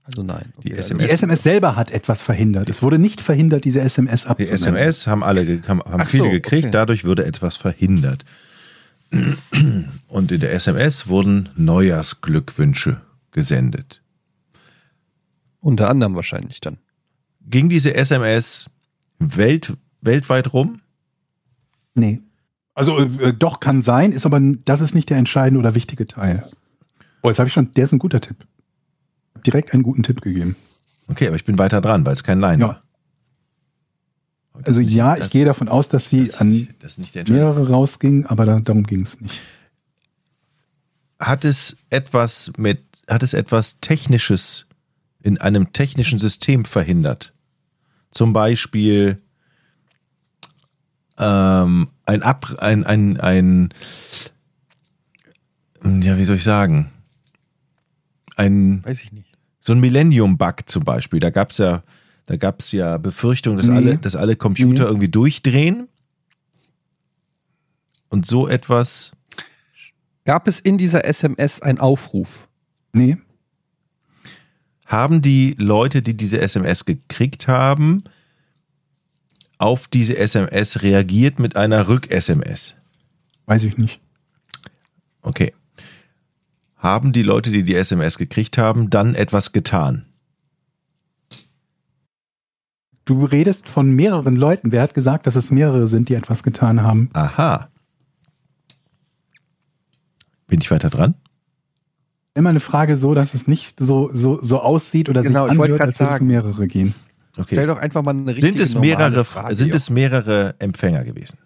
Also 0.05 0.23
nein. 0.23 0.53
Die 0.63 0.73
Okay, 0.73 0.81
SMS 0.81 1.07
Die 1.07 1.13
SMS 1.13 1.43
selber 1.43 1.77
hat 1.77 1.91
etwas 1.91 2.23
verhindert. 2.23 2.69
Es 2.69 2.83
wurde 2.83 2.99
nicht 2.99 3.21
verhindert, 3.21 3.65
diese 3.65 3.81
SMS 3.81 4.23
Die 4.25 4.29
abzusenden. 4.29 4.77
SMS 4.77 5.07
haben 5.07 5.23
alle 5.23 5.63
haben, 5.67 5.81
haben 5.81 6.01
Ach 6.01 6.09
viele 6.09 6.25
so, 6.25 6.31
gekriegt, 6.31 6.65
okay. 6.65 6.71
dadurch 6.71 7.05
wurde 7.05 7.25
etwas 7.27 7.57
verhindert. 7.57 8.25
Und 10.09 10.33
in 10.33 10.41
der 10.41 10.53
SMS 10.53 11.09
wurden 11.09 11.49
Neujahrsglückwünsche 11.57 13.01
gesendet. 13.31 14.03
Unter 15.61 15.89
anderem 15.91 16.15
wahrscheinlich 16.15 16.61
dann. 16.61 16.79
Ging 17.47 17.69
diese 17.69 17.95
SMS 17.95 18.71
welt, 19.19 19.73
weltweit 20.01 20.53
rum? 20.53 20.81
Nee. 21.95 22.21
Also 22.75 22.99
äh, 22.99 23.33
doch 23.33 23.61
kann 23.61 23.83
sein, 23.83 24.13
ist 24.13 24.27
aber 24.27 24.41
das 24.41 24.81
ist 24.81 24.95
nicht 24.95 25.11
der 25.11 25.19
entscheidende 25.19 25.61
oder 25.61 25.75
wichtige 25.75 26.07
Teil. 26.07 26.45
Oh, 27.23 27.29
jetzt 27.29 27.39
habe 27.39 27.47
ich 27.49 27.53
schon, 27.55 27.73
der 27.75 27.85
ist 27.85 27.93
ein 27.93 27.99
guter 27.99 28.21
Tipp. 28.21 28.47
Direkt 29.47 29.73
einen 29.73 29.83
guten 29.83 30.03
Tipp 30.03 30.21
gegeben. 30.21 30.57
Okay, 31.09 31.27
aber 31.27 31.37
ich 31.37 31.45
bin 31.45 31.59
weiter 31.59 31.81
dran, 31.81 32.05
weil 32.05 32.15
es 32.15 32.25
kein 32.25 32.41
Line 32.41 32.61
Ja. 32.63 32.69
war. 32.69 32.83
Also 34.63 34.81
nicht- 34.81 34.93
ja, 34.93 35.17
ich 35.17 35.31
gehe 35.31 35.45
davon 35.45 35.69
aus, 35.69 35.89
dass 35.89 36.09
sie 36.09 36.25
das 36.27 36.41
an 36.41 36.51
nicht, 36.51 36.83
das 36.83 36.93
ist 36.93 36.99
nicht 36.99 37.15
der 37.15 37.21
entscheidende. 37.21 37.53
mehrere 37.55 37.71
rausging, 37.73 38.25
aber 38.27 38.45
da, 38.47 38.61
darum 38.61 38.85
ging 38.85 39.03
es 39.03 39.21
nicht. 39.21 39.41
Hat 41.19 41.45
es 41.45 41.77
etwas 41.91 42.53
mit, 42.57 42.83
hat 43.09 43.23
es 43.23 43.33
etwas 43.35 43.81
Technisches 43.81 44.67
in 45.23 45.41
einem 45.41 45.73
technischen 45.73 46.19
System 46.19 46.65
verhindert? 46.65 47.33
Zum 48.11 48.33
Beispiel 48.33 49.21
ähm, 51.19 51.89
ein 52.07 52.23
Ab, 52.23 52.55
ein, 52.59 52.85
ein, 52.85 53.19
ein, 53.21 53.69
ja, 55.85 56.17
wie 56.19 56.25
soll 56.25 56.37
ich 56.37 56.45
sagen? 56.45 56.91
Ein, 58.37 58.85
Weiß 58.85 59.03
ich 59.03 59.13
nicht. 59.13 59.37
so 59.61 59.73
ein 59.73 59.81
Millennium-Bug 59.81 60.63
zum 60.67 60.85
Beispiel. 60.85 61.21
Da 61.21 61.31
gab's 61.31 61.59
ja, 61.59 61.83
da 62.27 62.37
gab's 62.37 62.73
ja 62.73 62.99
Befürchtungen, 62.99 63.57
dass 63.57 63.67
Nee. 63.69 63.77
alle, 63.77 63.99
dass 63.99 64.17
alle 64.17 64.37
Computer 64.37 64.85
Nee. 64.85 64.89
irgendwie 64.89 65.09
durchdrehen. 65.09 65.89
Und 68.09 68.27
so 68.27 68.47
etwas. 68.49 69.13
Gab 70.25 70.47
es 70.49 70.61
in 70.61 70.79
dieser 70.79 71.05
SMS 71.05 71.61
einen 71.61 71.79
Aufruf? 71.79 72.49
Nee, 72.93 73.17
Haben 74.87 75.23
die 75.23 75.57
Leute, 75.59 76.03
die 76.03 76.15
diese 76.15 76.41
SMS 76.41 76.85
gekriegt 76.85 77.49
haben, 77.49 78.05
auf 79.59 79.89
diese 79.89 80.17
SMS 80.19 80.83
reagiert 80.83 81.39
mit 81.39 81.57
einer 81.57 81.89
Rück-SMS? 81.89 82.75
weiß 83.47 83.65
ich 83.65 83.77
nicht. 83.79 84.01
Okay. 85.23 85.53
Haben 86.77 87.13
die 87.13 87.23
Leute, 87.23 87.51
die 87.51 87.63
die 87.65 87.75
SMS 87.75 88.19
gekriegt 88.19 88.59
haben, 88.59 88.91
dann 88.91 89.15
etwas 89.15 89.53
getan? 89.53 90.05
Du 93.05 93.25
redest 93.25 93.69
von 93.69 93.91
mehreren 93.91 94.37
Leuten. 94.37 94.73
Wer 94.73 94.83
hat 94.83 94.95
gesagt, 94.95 95.27
dass 95.27 95.37
es 95.37 95.51
mehrere 95.51 95.87
sind, 95.87 96.09
die 96.09 96.15
etwas 96.15 96.43
getan 96.43 96.83
haben? 96.83 97.11
Aha. 97.13 97.69
Bin 100.47 100.61
ich 100.61 100.71
weiter 100.71 100.91
dran? 100.91 101.15
Immer 102.35 102.51
eine 102.51 102.61
Frage 102.61 102.97
so, 102.97 103.15
dass 103.15 103.35
es 103.35 103.47
nicht 103.47 103.79
so, 103.79 104.11
so, 104.13 104.43
so 104.43 104.61
aussieht 104.61 105.09
oder 105.09 105.23
Genau, 105.23 105.47
ich 105.47 105.53
sich 105.53 105.61
anhört, 105.61 105.81
als 105.81 106.01
würde 106.01 106.15
es 106.15 106.21
mehrere 106.21 106.67
gehen. 106.67 106.95
Okay. 107.37 107.55
Stell 107.55 107.67
doch 107.67 107.79
einfach 107.79 108.03
mal 108.03 108.13
eine 108.13 108.27
richtige 108.35 108.47
Sind 108.47 108.61
es 108.61 108.75
mehrere, 108.75 109.25
Frage. 109.25 109.55
sind 109.57 109.75
es 109.75 109.91
mehrere 109.91 110.55
Empfänger 110.59 111.05
gewesen? 111.05 111.39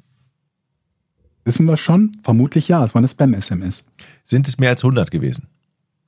Wissen 1.45 1.67
wir 1.67 1.77
schon? 1.77 2.13
Vermutlich 2.23 2.69
ja. 2.69 2.85
Es 2.85 2.95
war 2.95 3.01
eine 3.01 3.09
Spam-SMS. 3.09 3.85
Sind 4.23 4.49
es 4.49 4.59
mehr 4.59 4.71
als 4.71 4.85
100 4.85 5.11
gewesen? 5.11 5.47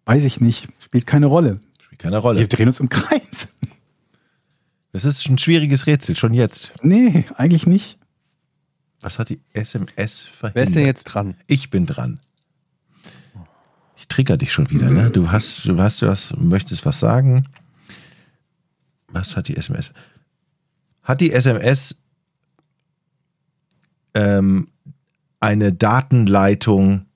Weiß 0.05 0.25
ich 0.25 0.41
nicht. 0.41 0.69
Spielt 0.81 1.07
keine 1.07 1.27
Rolle. 1.27 1.61
Spielt 1.79 2.01
keine 2.01 2.19
Rolle. 2.19 2.41
Wir 2.41 2.47
drehen 2.49 2.67
uns 2.67 2.81
im 2.81 2.89
Kreis. 2.91 3.40
Das 4.93 5.05
ist 5.05 5.29
ein 5.29 5.39
schwieriges 5.39 5.87
Rätsel, 5.87 6.17
schon 6.17 6.35
jetzt. 6.35 6.73
Nee, 6.83 7.25
eigentlich 7.37 7.67
nicht. 7.67 7.99
Was 9.01 9.19
hat 9.19 9.29
die 9.29 9.41
SMS 9.53 10.25
verhindert? 10.25 10.55
Wer 10.55 10.65
ist 10.65 10.75
denn 10.75 10.87
jetzt 10.87 11.05
dran? 11.05 11.37
Ich 11.47 11.71
bin 11.71 11.87
dran. 11.87 12.21
Ich 13.97 14.09
trigger 14.09 14.37
dich 14.37 14.53
schon 14.53 14.71
wieder, 14.71 14.91
ne? 14.91 15.11
Du 15.11 15.31
hast, 15.31 15.67
du 15.67 15.79
hast 15.79 16.03
was, 16.03 16.35
möchtest 16.37 16.85
was 16.85 16.99
sagen. 16.99 17.49
Was 19.09 19.37
hat 19.37 19.49
die 19.49 19.57
SMS? 19.57 19.93
Hat 21.03 21.21
die 21.21 21.33
SMS 21.33 21.97
ähm, 24.15 24.69
eine 25.39 25.73
Datenleitung, 25.73 27.07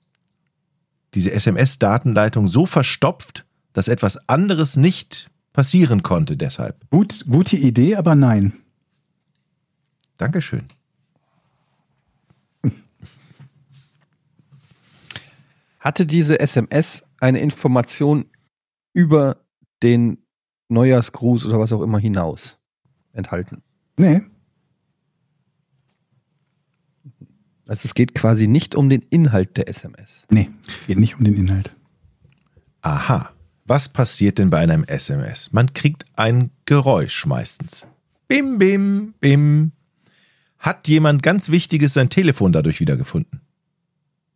diese 1.13 1.31
SMS-Datenleitung 1.31 2.47
so 2.47 2.65
verstopft, 2.65 3.45
dass 3.73 3.87
etwas 3.87 4.29
anderes 4.29 4.75
nicht 4.75 5.29
passieren 5.55 6.03
konnte 6.03 6.35
deshalb? 6.35 6.89
Gut, 6.89 7.25
gute 7.29 7.55
Idee, 7.55 7.95
aber 7.95 8.13
nein. 8.13 8.51
Dankeschön. 10.17 10.63
Hatte 15.79 16.05
diese 16.05 16.39
SMS 16.39 17.07
eine 17.19 17.39
Information 17.39 18.25
über 18.93 19.37
den 19.81 20.17
Neujahrsgruß 20.67 21.45
oder 21.45 21.59
was 21.59 21.71
auch 21.71 21.81
immer 21.81 21.99
hinaus 21.99 22.57
enthalten? 23.13 23.61
Nee. 23.97 24.23
Also 27.67 27.85
es 27.85 27.93
geht 27.93 28.13
quasi 28.13 28.47
nicht 28.47 28.75
um 28.75 28.89
den 28.89 29.03
Inhalt 29.03 29.57
der 29.57 29.69
SMS. 29.69 30.23
Nee. 30.29 30.49
Geht 30.87 30.99
nicht 30.99 31.17
um 31.17 31.23
den 31.23 31.35
Inhalt. 31.35 31.75
Aha. 32.81 33.34
Was 33.65 33.89
passiert 33.89 34.37
denn 34.37 34.51
bei 34.51 34.59
einem 34.59 34.83
SMS? 34.83 35.51
Man 35.51 35.73
kriegt 35.73 36.05
ein 36.15 36.51
Geräusch 36.65 37.25
meistens. 37.25 37.87
Bim, 38.27 38.59
bim, 38.59 39.15
bim. 39.19 39.71
Hat 40.59 40.87
jemand 40.87 41.23
ganz 41.23 41.49
Wichtiges 41.49 41.93
sein 41.93 42.09
Telefon 42.09 42.51
dadurch 42.51 42.79
wiedergefunden? 42.79 43.41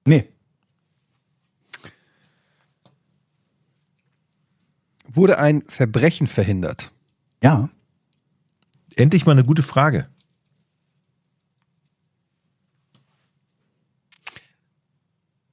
Nee. 0.06 0.30
Wurde 5.06 5.38
ein 5.38 5.64
Verbrechen 5.68 6.28
verhindert? 6.28 6.92
Ja. 7.44 7.70
Endlich 8.96 9.26
mal 9.28 9.34
eine 9.34 9.46
gute 9.46 9.64
Frage. 9.64 10.10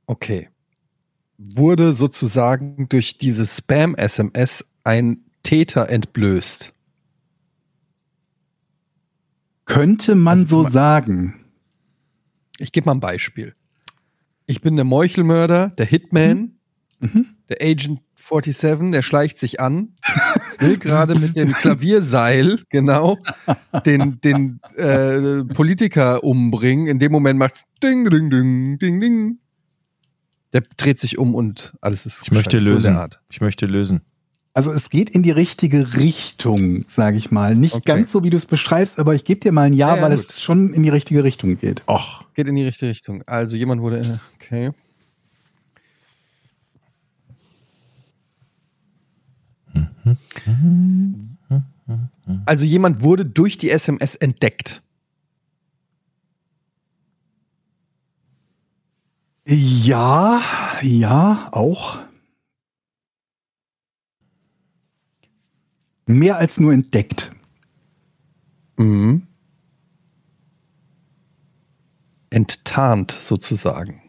Okay. 0.06 0.48
Wurde 1.38 1.92
sozusagen 1.92 2.88
durch 2.88 3.18
diese 3.18 3.46
Spam-SMS 3.46 4.64
ein 4.84 5.18
Täter 5.42 5.88
entblößt? 5.90 6.72
Könnte 9.64 10.14
man 10.14 10.40
Also 10.40 10.64
so 10.64 10.68
sagen. 10.70 11.44
Ich 12.58 12.72
gebe 12.72 12.86
mal 12.86 12.94
ein 12.94 13.00
Beispiel. 13.00 13.54
Ich 14.46 14.60
bin 14.60 14.76
der 14.76 14.84
Meuchelmörder, 14.84 15.70
der 15.70 15.86
Hitman, 15.86 16.52
Mhm. 16.98 17.26
der 17.50 17.58
Agent 17.60 18.00
47, 18.14 18.90
der 18.90 19.02
schleicht 19.02 19.36
sich 19.38 19.60
an, 19.60 19.94
will 20.60 20.78
gerade 20.78 21.12
mit 21.18 21.36
dem 21.36 21.52
Klavierseil, 21.52 22.62
genau, 22.70 23.18
den, 23.84 24.18
den 24.22 24.60
äh, 24.76 25.44
Politiker 25.44 26.24
umbringen. 26.24 26.86
In 26.86 26.98
dem 26.98 27.12
Moment 27.12 27.38
macht's 27.38 27.64
ding, 27.82 28.08
ding, 28.08 28.30
ding, 28.30 28.78
ding, 28.78 29.00
ding. 29.00 29.38
Der 30.56 30.64
dreht 30.78 30.98
sich 31.00 31.18
um 31.18 31.34
und 31.34 31.74
alles 31.82 32.06
ist 32.06 32.22
Ich 32.22 32.32
möchte. 32.32 32.58
So 32.58 32.64
lösen. 32.64 32.96
Art. 32.96 33.20
Ich 33.28 33.42
möchte 33.42 33.66
lösen. 33.66 34.00
Also 34.54 34.72
es 34.72 34.88
geht 34.88 35.10
in 35.10 35.22
die 35.22 35.30
richtige 35.30 35.96
Richtung, 35.98 36.80
sage 36.88 37.18
ich 37.18 37.30
mal. 37.30 37.54
Nicht 37.54 37.74
Okay. 37.74 37.84
ganz 37.84 38.10
so, 38.10 38.24
wie 38.24 38.30
du 38.30 38.38
es 38.38 38.46
beschreibst, 38.46 38.98
aber 38.98 39.14
ich 39.14 39.24
gebe 39.24 39.38
dir 39.38 39.52
mal 39.52 39.64
ein 39.66 39.74
Ja, 39.74 39.88
Ja, 39.90 39.96
ja, 39.96 40.02
weil 40.04 40.16
gut. 40.16 40.30
es 40.30 40.40
schon 40.40 40.72
in 40.72 40.82
die 40.82 40.88
richtige 40.88 41.22
Richtung 41.24 41.58
geht. 41.58 41.82
Och, 41.86 42.24
Geht 42.32 42.46
in 42.48 42.56
die 42.56 42.64
richtige 42.64 42.90
Richtung. 42.90 43.22
Also 43.26 43.54
jemand 43.58 43.82
wurde, 43.82 43.98
äh, 44.00 44.18
okay. 44.36 44.70
Also 52.44 52.64
jemand 52.64 53.02
wurde 53.02 53.24
durch 53.24 53.58
die 53.58 53.70
SMS 53.70 54.14
entdeckt. 54.16 54.82
Ja, 59.48 60.42
ja, 60.82 61.48
auch. 61.52 62.00
Mehr 66.06 66.38
als 66.38 66.58
nur 66.58 66.72
entdeckt. 66.72 67.30
Mhm. 68.76 69.28
Enttarnt 72.30 73.12
sozusagen. 73.12 74.02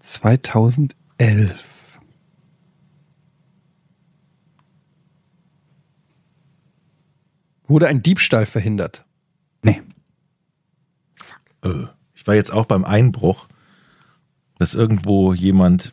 2011. 0.00 1.98
Wurde 7.66 7.86
ein 7.88 8.02
Diebstahl 8.02 8.44
verhindert? 8.44 9.06
Nee. 9.62 9.82
Äh, 11.64 11.68
Ich 12.14 12.26
war 12.26 12.34
jetzt 12.34 12.52
auch 12.52 12.66
beim 12.66 12.84
Einbruch, 12.84 13.46
dass 14.58 14.74
irgendwo 14.74 15.32
jemand 15.34 15.92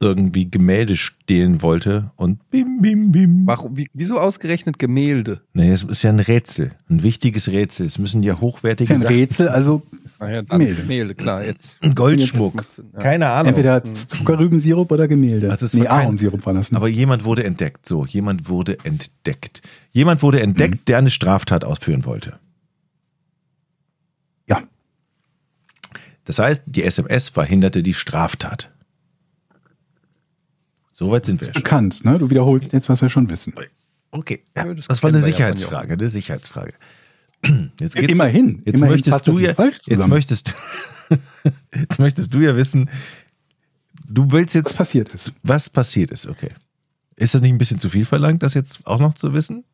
irgendwie 0.00 0.50
Gemälde 0.50 0.96
stehlen 0.96 1.62
wollte 1.62 2.10
und 2.16 2.50
bim, 2.50 2.80
bim, 2.82 3.12
bim. 3.12 3.46
Warum, 3.46 3.76
wie, 3.76 3.88
wieso 3.94 4.18
ausgerechnet 4.18 4.80
Gemälde? 4.80 5.42
Nee, 5.52 5.70
es 5.70 5.84
ist 5.84 6.02
ja 6.02 6.10
ein 6.10 6.18
Rätsel, 6.18 6.72
ein 6.90 7.04
wichtiges 7.04 7.48
Rätsel. 7.52 7.86
Es 7.86 8.00
müssen 8.00 8.24
ja 8.24 8.40
hochwertige 8.40 8.90
ja 8.92 8.96
ein 8.96 9.02
Sachen, 9.02 9.14
Rätsel, 9.14 9.48
also 9.48 9.82
Ah 10.18 10.28
ja, 10.28 10.40
Gemälde. 10.42 10.74
Gemälde, 10.82 11.14
klar. 11.14 11.44
Jetzt. 11.44 11.78
Goldschmuck. 11.94 12.54
Jetzt 12.56 12.78
ja. 12.92 12.98
Keine 13.00 13.28
Ahnung. 13.28 13.50
entweder 13.50 13.84
Zuckerrübensirup 13.84 14.90
oder 14.90 15.06
Gemälde. 15.06 15.50
Also 15.52 15.66
es 15.66 15.74
nee, 15.74 15.80
war 15.82 15.86
kein- 15.88 16.06
Ahornsirup 16.06 16.44
war 16.46 16.54
das. 16.54 16.72
Ne? 16.72 16.78
Aber 16.78 16.88
jemand 16.88 17.24
wurde 17.24 17.44
entdeckt. 17.44 17.86
So, 17.86 18.04
jemand 18.04 18.48
wurde 18.48 18.78
entdeckt. 18.84 19.62
Jemand 19.92 20.22
wurde 20.24 20.40
entdeckt, 20.40 20.74
Mhm. 20.80 20.84
der 20.86 20.98
eine 20.98 21.10
Straftat 21.10 21.64
ausführen 21.64 22.04
wollte. 22.04 22.40
Das 26.24 26.38
heißt, 26.38 26.64
die 26.66 26.84
SMS 26.84 27.28
verhinderte 27.28 27.82
die 27.82 27.94
Straftat. 27.94 28.70
Soweit 30.92 31.26
sind 31.26 31.40
wir 31.40 31.46
schon. 31.46 31.54
Bekannt, 31.54 32.04
ne? 32.04 32.18
Du 32.18 32.30
wiederholst 32.30 32.72
jetzt, 32.72 32.88
was 32.88 33.00
wir 33.00 33.08
schon 33.08 33.28
wissen. 33.28 33.54
Okay, 34.10 34.44
ja, 34.56 34.72
das, 34.72 34.86
das 34.86 35.02
war 35.02 35.08
eine 35.08 35.20
Sicherheitsfrage, 35.20 35.94
eine 35.94 36.08
Sicherheitsfrage. 36.08 36.74
Jetzt 37.80 37.96
Immerhin, 37.96 38.62
Jetzt 38.64 38.76
immerhin 38.76 38.94
möchtest 38.94 39.26
du 39.26 39.32
das 39.32 39.40
ja, 39.40 39.96
jetzt 39.96 40.06
möchtest, 40.06 40.54
jetzt 41.74 41.98
möchtest 41.98 42.32
du 42.32 42.38
ja 42.38 42.54
wissen, 42.54 42.88
du 44.06 44.30
willst 44.30 44.54
Was 44.54 44.62
jetzt, 44.62 44.76
passiert 44.76 45.12
ist. 45.12 45.32
was 45.42 45.68
passiert 45.68 46.12
ist, 46.12 46.28
okay. 46.28 46.50
Ist 47.16 47.34
das 47.34 47.42
nicht 47.42 47.50
ein 47.50 47.58
bisschen 47.58 47.80
zu 47.80 47.88
viel 47.90 48.04
verlangt, 48.04 48.44
das 48.44 48.54
jetzt 48.54 48.86
auch 48.86 49.00
noch 49.00 49.14
zu 49.14 49.34
wissen? 49.34 49.64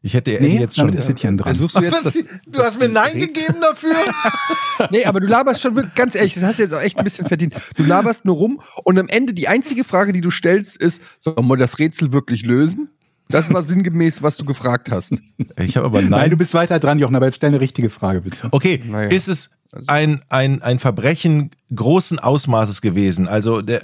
Ich 0.00 0.14
hätte 0.14 0.32
ja 0.32 0.40
Nee, 0.40 0.58
jetzt 0.60 0.76
schon. 0.76 0.86
damit 0.86 1.00
ist 1.00 1.08
Etienne 1.10 1.36
dran. 1.38 1.46
Versuchst 1.54 1.76
du 1.76 1.82
jetzt 1.82 2.04
das, 2.04 2.14
du 2.46 2.62
hast 2.62 2.78
mir 2.78 2.88
Nein 2.88 3.18
gegeben 3.18 3.56
dafür? 3.60 3.94
Nee, 4.90 5.04
aber 5.06 5.18
du 5.18 5.26
laberst 5.26 5.60
schon 5.60 5.74
wirklich, 5.74 5.94
ganz 5.96 6.14
ehrlich, 6.14 6.34
das 6.34 6.44
hast 6.44 6.58
du 6.60 6.62
jetzt 6.62 6.72
auch 6.72 6.80
echt 6.80 6.96
ein 6.98 7.02
bisschen 7.04 7.26
verdient. 7.26 7.54
Du 7.76 7.82
laberst 7.82 8.24
nur 8.24 8.36
rum 8.36 8.60
und 8.84 8.96
am 8.96 9.08
Ende 9.08 9.34
die 9.34 9.48
einzige 9.48 9.82
Frage, 9.82 10.12
die 10.12 10.20
du 10.20 10.30
stellst, 10.30 10.76
ist, 10.76 11.02
sollen 11.18 11.46
wir 11.48 11.56
das 11.56 11.80
Rätsel 11.80 12.12
wirklich 12.12 12.44
lösen? 12.44 12.88
Das 13.28 13.52
war 13.52 13.62
sinngemäß, 13.64 14.22
was 14.22 14.36
du 14.36 14.44
gefragt 14.44 14.90
hast. 14.92 15.14
Ich 15.60 15.76
habe 15.76 15.86
aber 15.86 16.00
Nein. 16.00 16.10
Nein, 16.10 16.30
du 16.30 16.36
bist 16.36 16.54
weiter 16.54 16.78
dran, 16.78 17.00
Jochen, 17.00 17.16
aber 17.16 17.26
jetzt 17.26 17.34
stell 17.36 17.48
eine 17.48 17.60
richtige 17.60 17.90
Frage, 17.90 18.20
bitte. 18.20 18.46
Okay, 18.52 18.80
Naja. 18.86 19.10
ist 19.10 19.26
es 19.28 19.50
ein, 19.88 20.20
ein, 20.28 20.62
ein 20.62 20.78
Verbrechen 20.78 21.50
großen 21.74 22.20
Ausmaßes 22.20 22.80
gewesen, 22.80 23.26
also 23.26 23.60
der, 23.62 23.82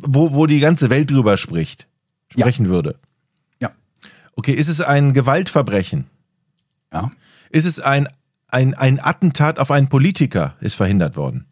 wo, 0.00 0.34
wo 0.34 0.46
die 0.46 0.58
ganze 0.58 0.90
Welt 0.90 1.10
drüber 1.10 1.36
spricht, 1.36 1.86
Ja. 2.34 2.40
sprechen 2.42 2.68
würde? 2.68 2.96
Okay, 4.38 4.52
ist 4.52 4.68
es 4.68 4.80
ein 4.80 5.14
Gewaltverbrechen? 5.14 6.06
Ja. 6.92 7.10
Ist 7.50 7.64
es 7.64 7.80
ein, 7.80 8.06
ein, 8.46 8.72
ein 8.74 9.00
Attentat 9.04 9.58
auf 9.58 9.72
einen 9.72 9.88
Politiker, 9.88 10.54
ist 10.60 10.74
verhindert 10.76 11.16
worden? 11.16 11.46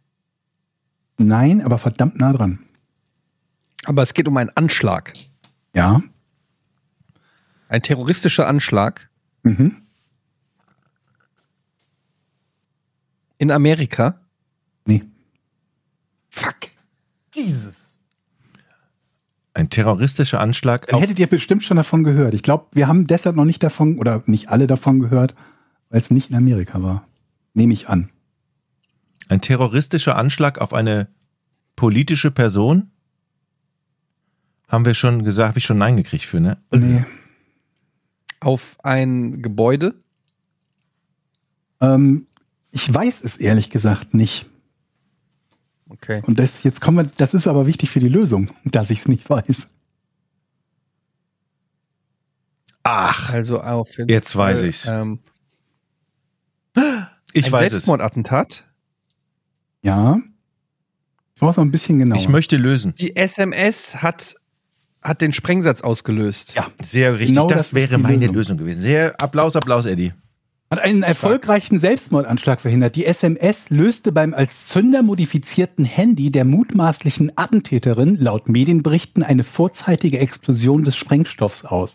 Nein, 1.19 1.63
aber 1.63 1.79
verdammt 1.79 2.17
nah 2.21 2.33
dran. 2.33 2.61
Aber 3.87 4.05
es 4.05 4.15
geht 4.15 4.29
um 4.29 4.37
einen 4.37 4.51
Anschlag. 4.51 5.15
Ja. 5.75 6.01
Ein 7.69 7.83
terroristischer 7.83 8.47
Anschlag 8.47 9.11
Mhm. 9.43 9.83
in 13.39 13.51
Amerika. 13.51 14.21
Nee. 14.87 15.03
Fuck. 16.31 16.69
Ein 19.57 19.71
terroristischer 19.71 20.39
Anschlag 20.39 20.87
Dann 20.87 20.97
auf, 20.97 21.03
hättet 21.03 21.19
ihr 21.19 21.29
bestimmt 21.29 21.65
schon 21.65 21.79
davon 21.79 22.05
gehört. 22.05 22.35
Ich 22.35 22.43
glaube, 22.43 22.67
wir 22.73 22.89
haben 22.89 23.07
deshalb 23.07 23.37
noch 23.37 23.47
nicht 23.47 23.63
davon, 23.63 23.97
oder 23.97 24.23
nicht 24.27 24.51
alle 24.51 24.67
davon 24.67 25.01
gehört, 25.01 25.35
weil 25.89 25.99
es 25.99 26.11
nicht 26.11 26.29
in 26.29 26.37
Amerika 26.37 26.83
war. 26.83 27.09
Nehme 27.55 27.73
ich 27.73 27.89
an. 27.89 28.11
ein 29.31 29.41
terroristischer 29.41 30.15
Anschlag 30.17 30.59
auf 30.59 30.75
eine 30.75 31.09
politische 31.75 32.31
Person? 32.31 32.91
Haben 34.69 34.85
wir 34.85 34.93
schon 34.93 35.25
gesagt, 35.25 35.49
habe 35.49 35.59
ich 35.59 35.65
schon 35.65 35.79
Nein 35.79 35.97
gekriegt 35.97 36.25
für, 36.25 36.39
ne? 36.39 36.59
Nee. 36.71 37.07
Auf 38.41 38.77
ein 38.83 39.41
Gebäude. 39.41 39.95
Ähm, 41.81 42.27
ich 42.73 42.93
weiß 42.93 43.25
es 43.25 43.39
ehrlich 43.39 43.71
gesagt 43.71 44.13
nicht. 44.13 44.51
Okay. 45.89 46.23
Und 46.27 46.39
das, 46.39 46.63
jetzt 46.63 46.81
kommen 46.81 46.97
wir, 46.99 47.05
das 47.17 47.33
ist 47.35 47.47
aber 47.47 47.67
wichtig 47.67 47.91
für 47.91 48.01
die 48.01 48.09
Lösung, 48.09 48.51
dass 48.65 48.91
ich 48.91 49.01
es 49.01 49.09
nicht 49.09 49.29
weiß. 49.29 49.73
Ach, 52.83 53.31
Also 53.33 53.61
auf 53.61 53.97
jeden 53.99 54.09
Jetzt 54.11 54.37
weiß 54.37 54.61
Fall, 54.61 54.69
ich's. 54.69 54.87
Ähm, 54.87 55.19
ich 57.33 57.47
ein 57.47 57.53
weiß 57.53 57.65
es. 57.67 57.71
Selbstmordattentat. 57.71 58.65
Ja. 59.83 60.19
Ich 61.35 61.41
brauche 61.41 61.61
noch 61.61 61.65
ein 61.67 61.71
bisschen 61.71 61.99
genauer. 61.99 62.19
Ich 62.19 62.29
möchte 62.29 62.57
lösen. 62.57 62.95
Die 62.97 63.17
SMS 63.17 64.03
hat, 64.03 64.37
hat 65.03 65.21
den 65.21 65.33
Sprengsatz 65.33 65.81
ausgelöst. 65.81 66.55
Ja. 66.55 66.71
Sehr 66.83 67.15
richtig. 67.15 67.29
Genau 67.29 67.49
das, 67.49 67.59
das 67.59 67.67
ist 67.69 67.75
wäre 67.75 67.99
meine 67.99 68.27
Lösung. 68.27 68.35
Lösung. 68.37 68.57
gewesen. 68.59 68.83
Sehr 68.83 69.21
Applaus, 69.21 69.57
Applaus, 69.57 69.85
Eddie. 69.87 70.13
Hat 70.69 70.81
einen 70.81 71.05
erfolgreichen 71.05 71.79
Selbstmordanschlag 71.79 72.61
verhindert. 72.61 72.97
Die 72.97 73.07
SMS 73.07 73.71
löste 73.71 74.11
beim 74.11 74.35
als 74.35 74.67
Zünder 74.67 75.03
modifizierten 75.03 75.85
Handy 75.85 76.33
der 76.33 76.45
mutmaßlichen 76.45 77.31
Attentäterin 77.37 78.17
laut 78.17 78.49
Medienberichten 78.49 79.23
eine 79.23 79.45
vorzeitige 79.45 80.19
Explosion 80.19 80.83
des 80.83 80.97
Sprengstoffs 80.97 81.65
aus. 81.65 81.95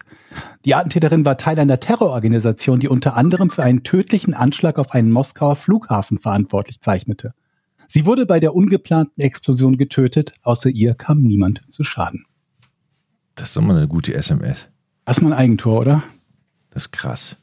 Die 0.64 0.74
Attentäterin 0.74 1.26
war 1.26 1.38
Teil 1.38 1.60
einer 1.60 1.82
Terrororganisation, 1.82 2.80
die 2.80 2.88
unter 2.88 3.18
anderem 3.18 3.50
für 3.50 3.64
einen 3.64 3.84
tödlichen 3.84 4.34
Anschlag 4.34 4.80
auf 4.80 4.92
einen 4.92 5.12
Moskauer 5.12 5.58
Flughafen 5.58 6.20
verantwortlich 6.20 6.80
zeichnete. 6.80 7.34
Sie 7.88 8.06
wurde 8.06 8.26
bei 8.26 8.40
der 8.40 8.56
ungeplanten 8.56 9.22
Explosion 9.22 9.78
getötet, 9.78 10.32
außer 10.44 10.70
ihr 10.70 10.94
kam 10.94 11.20
niemand 11.20 11.62
zu 11.68 11.84
Schaden. 11.84 12.24
Das 13.36 13.50
ist 13.50 13.58
doch 13.58 13.62
mal 13.64 13.76
eine 13.76 13.90
gute 13.90 14.14
SMS. 14.14 14.70
Das 15.04 15.18
ist 15.18 15.24
mal 15.24 15.34
ein 15.34 15.40
Eigentor, 15.40 15.82
oder? 15.82 16.04
Das 16.70 16.84
ist 16.84 16.92
krass. 16.94 17.36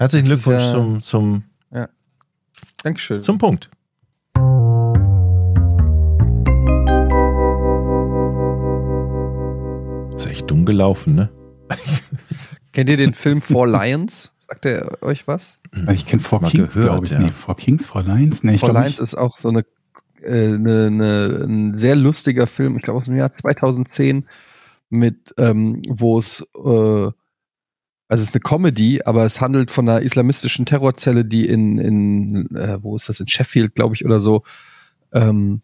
Herzlichen 0.00 0.30
Das 0.30 0.38
ist 0.38 0.44
Glückwunsch 0.44 0.62
ja- 0.64 0.72
zum, 0.72 1.00
zum, 1.02 1.44
Dankeschön. 2.82 3.20
zum 3.20 3.36
Punkt. 3.36 3.68
Ist 10.16 10.26
echt 10.26 10.50
dumm 10.50 10.64
gelaufen, 10.66 11.14
ne? 11.14 11.30
Kennt 12.72 12.88
ihr 12.90 12.96
den 12.96 13.14
Film 13.14 13.40
Four 13.40 13.66
Lions? 13.68 14.32
Sagt 14.38 14.66
er 14.66 15.02
euch 15.02 15.26
was? 15.28 15.60
Ich 15.92 16.06
kenne 16.06 16.20
Four 16.20 16.40
Mal 16.42 16.50
Kings, 16.50 16.74
glaube 16.74 17.06
ich. 17.06 17.12
ja. 17.12 17.20
Nee, 17.20 17.28
Four 17.30 17.56
Kings, 17.56 17.86
Four 17.86 18.02
Lions? 18.02 18.42
Nee, 18.42 18.58
Four 18.58 18.72
Lions 18.72 18.98
ist 18.98 19.14
auch 19.14 19.38
so 19.38 19.48
eine, 19.48 19.64
äh, 20.22 20.54
eine, 20.54 20.86
eine, 20.86 21.44
ein 21.46 21.78
sehr 21.78 21.96
lustiger 21.96 22.46
Film, 22.46 22.76
ich 22.76 22.82
glaube 22.82 22.98
aus 22.98 23.04
dem 23.06 23.16
Jahr 23.16 23.32
2010, 23.32 24.26
mit, 24.90 25.34
ähm, 25.38 25.80
wo 25.88 26.18
es, 26.18 26.46
äh, 26.56 27.10
also 28.10 28.22
es 28.22 28.30
ist 28.30 28.34
eine 28.34 28.40
Comedy, 28.40 29.02
aber 29.04 29.24
es 29.24 29.40
handelt 29.40 29.70
von 29.70 29.88
einer 29.88 30.02
islamistischen 30.02 30.66
Terrorzelle, 30.66 31.24
die 31.24 31.46
in, 31.46 31.78
in 31.78 32.56
äh, 32.56 32.82
wo 32.82 32.96
ist 32.96 33.08
das, 33.08 33.20
in 33.20 33.28
Sheffield, 33.28 33.76
glaube 33.76 33.94
ich, 33.94 34.04
oder 34.04 34.18
so, 34.18 34.42
ähm, 35.12 35.62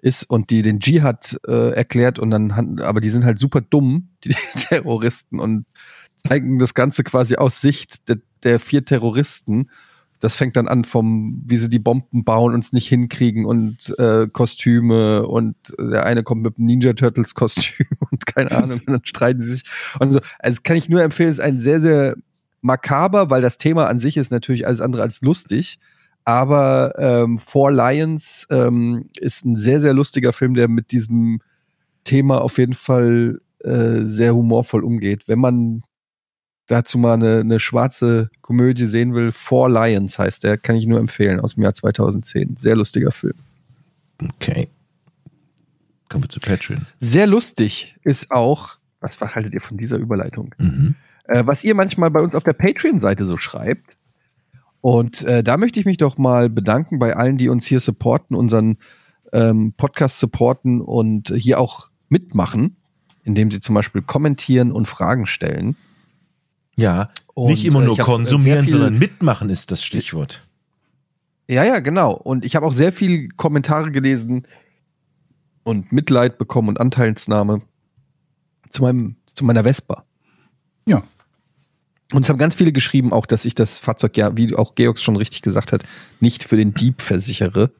ist 0.00 0.30
und 0.30 0.50
die 0.50 0.62
den 0.62 0.78
Dschihad 0.78 1.36
äh, 1.48 1.70
erklärt 1.70 2.20
und 2.20 2.30
dann, 2.30 2.78
aber 2.80 3.00
die 3.00 3.10
sind 3.10 3.24
halt 3.24 3.40
super 3.40 3.60
dumm, 3.60 4.10
die 4.24 4.36
Terroristen 4.68 5.40
und 5.40 5.66
zeigen 6.16 6.60
das 6.60 6.74
Ganze 6.74 7.02
quasi 7.02 7.34
aus 7.34 7.60
Sicht 7.60 8.08
der, 8.08 8.18
der 8.44 8.60
vier 8.60 8.84
Terroristen. 8.84 9.68
Das 10.20 10.36
fängt 10.36 10.56
dann 10.56 10.68
an 10.68 10.84
vom, 10.84 11.42
wie 11.46 11.56
sie 11.56 11.68
die 11.68 11.78
Bomben 11.78 12.24
bauen 12.24 12.54
und 12.54 12.64
es 12.64 12.72
nicht 12.72 12.88
hinkriegen 12.88 13.44
und 13.44 13.94
äh, 13.98 14.26
Kostüme 14.26 15.26
und 15.26 15.54
der 15.78 16.06
eine 16.06 16.22
kommt 16.22 16.42
mit 16.42 16.58
einem 16.58 16.66
Ninja 16.66 16.92
Turtles 16.92 17.34
Kostüm 17.34 17.86
und 18.10 18.26
keine 18.26 18.50
Ahnung 18.56 18.80
und 18.86 18.90
dann 18.90 19.04
streiten 19.04 19.42
sie 19.42 19.54
sich 19.54 19.64
und 20.00 20.12
so. 20.12 20.20
Also 20.38 20.60
kann 20.62 20.76
ich 20.76 20.88
nur 20.88 21.02
empfehlen, 21.02 21.30
es 21.30 21.38
ist 21.38 21.44
ein 21.44 21.60
sehr, 21.60 21.80
sehr 21.80 22.16
makaber, 22.60 23.30
weil 23.30 23.42
das 23.42 23.58
Thema 23.58 23.86
an 23.86 24.00
sich 24.00 24.16
ist 24.16 24.30
natürlich 24.30 24.66
alles 24.66 24.80
andere 24.80 25.02
als 25.02 25.22
lustig. 25.22 25.78
Aber 26.24 26.92
ähm, 26.98 27.38
Four 27.38 27.72
Lions 27.72 28.46
ähm, 28.50 29.08
ist 29.18 29.46
ein 29.46 29.56
sehr, 29.56 29.80
sehr 29.80 29.94
lustiger 29.94 30.34
Film, 30.34 30.52
der 30.52 30.68
mit 30.68 30.92
diesem 30.92 31.40
Thema 32.04 32.42
auf 32.42 32.58
jeden 32.58 32.74
Fall 32.74 33.40
äh, 33.60 34.02
sehr 34.04 34.34
humorvoll 34.34 34.84
umgeht. 34.84 35.22
Wenn 35.26 35.38
man 35.38 35.82
dazu 36.68 36.98
mal 36.98 37.14
eine, 37.14 37.40
eine 37.40 37.58
schwarze 37.58 38.30
Komödie 38.40 38.86
sehen 38.86 39.14
will, 39.14 39.32
Four 39.32 39.68
Lions 39.68 40.18
heißt 40.18 40.44
der, 40.44 40.56
kann 40.56 40.76
ich 40.76 40.86
nur 40.86 41.00
empfehlen, 41.00 41.40
aus 41.40 41.54
dem 41.54 41.64
Jahr 41.64 41.74
2010. 41.74 42.56
Sehr 42.56 42.76
lustiger 42.76 43.10
Film. 43.10 43.34
Okay. 44.22 44.68
Kommen 46.08 46.24
wir 46.24 46.28
zu 46.28 46.40
Patreon. 46.40 46.86
Sehr 46.98 47.26
lustig 47.26 47.96
ist 48.04 48.30
auch, 48.30 48.78
was 49.00 49.20
haltet 49.20 49.52
ihr 49.52 49.60
von 49.60 49.76
dieser 49.76 49.98
Überleitung? 49.98 50.54
Mhm. 50.58 50.94
Äh, 51.24 51.44
was 51.46 51.64
ihr 51.64 51.74
manchmal 51.74 52.10
bei 52.10 52.20
uns 52.20 52.34
auf 52.34 52.44
der 52.44 52.54
Patreon-Seite 52.54 53.24
so 53.24 53.36
schreibt. 53.36 53.96
Und 54.80 55.22
äh, 55.24 55.42
da 55.42 55.56
möchte 55.56 55.80
ich 55.80 55.86
mich 55.86 55.96
doch 55.96 56.16
mal 56.18 56.48
bedanken 56.48 56.98
bei 56.98 57.16
allen, 57.16 57.36
die 57.36 57.48
uns 57.48 57.66
hier 57.66 57.80
supporten, 57.80 58.36
unseren 58.36 58.78
ähm, 59.32 59.74
Podcast 59.76 60.18
supporten 60.20 60.80
und 60.80 61.32
hier 61.34 61.60
auch 61.60 61.88
mitmachen, 62.08 62.76
indem 63.24 63.50
sie 63.50 63.60
zum 63.60 63.74
Beispiel 63.74 64.02
kommentieren 64.02 64.72
und 64.72 64.86
Fragen 64.86 65.26
stellen. 65.26 65.76
Ja, 66.78 67.08
Und, 67.34 67.50
nicht 67.50 67.64
immer 67.64 67.82
äh, 67.82 67.86
nur 67.86 67.98
äh, 67.98 68.02
konsumieren, 68.02 68.68
sondern 68.68 68.98
mitmachen 68.98 69.50
ist 69.50 69.72
das 69.72 69.82
Stichwort. 69.82 70.40
Ja, 71.48 71.64
ja, 71.64 71.80
genau. 71.80 72.12
Und 72.12 72.44
ich 72.44 72.54
habe 72.54 72.64
auch 72.66 72.72
sehr 72.72 72.92
viele 72.92 73.28
Kommentare 73.30 73.90
gelesen 73.90 74.46
und 75.64 75.90
Mitleid 75.90 76.38
bekommen 76.38 76.68
und 76.68 76.80
Anteilsnahme 76.80 77.62
zu, 78.70 78.82
meinem, 78.82 79.16
zu 79.34 79.44
meiner 79.44 79.64
Vespa. 79.64 80.04
Ja. 80.86 81.02
Und 82.12 82.22
es 82.22 82.28
haben 82.28 82.38
ganz 82.38 82.54
viele 82.54 82.72
geschrieben, 82.72 83.12
auch, 83.12 83.26
dass 83.26 83.44
ich 83.44 83.56
das 83.56 83.80
Fahrzeug 83.80 84.16
ja, 84.16 84.36
wie 84.36 84.54
auch 84.54 84.76
Georgs 84.76 85.02
schon 85.02 85.16
richtig 85.16 85.42
gesagt 85.42 85.72
hat, 85.72 85.84
nicht 86.20 86.44
für 86.44 86.56
den 86.56 86.74
Dieb 86.74 87.02
versichere. 87.02 87.72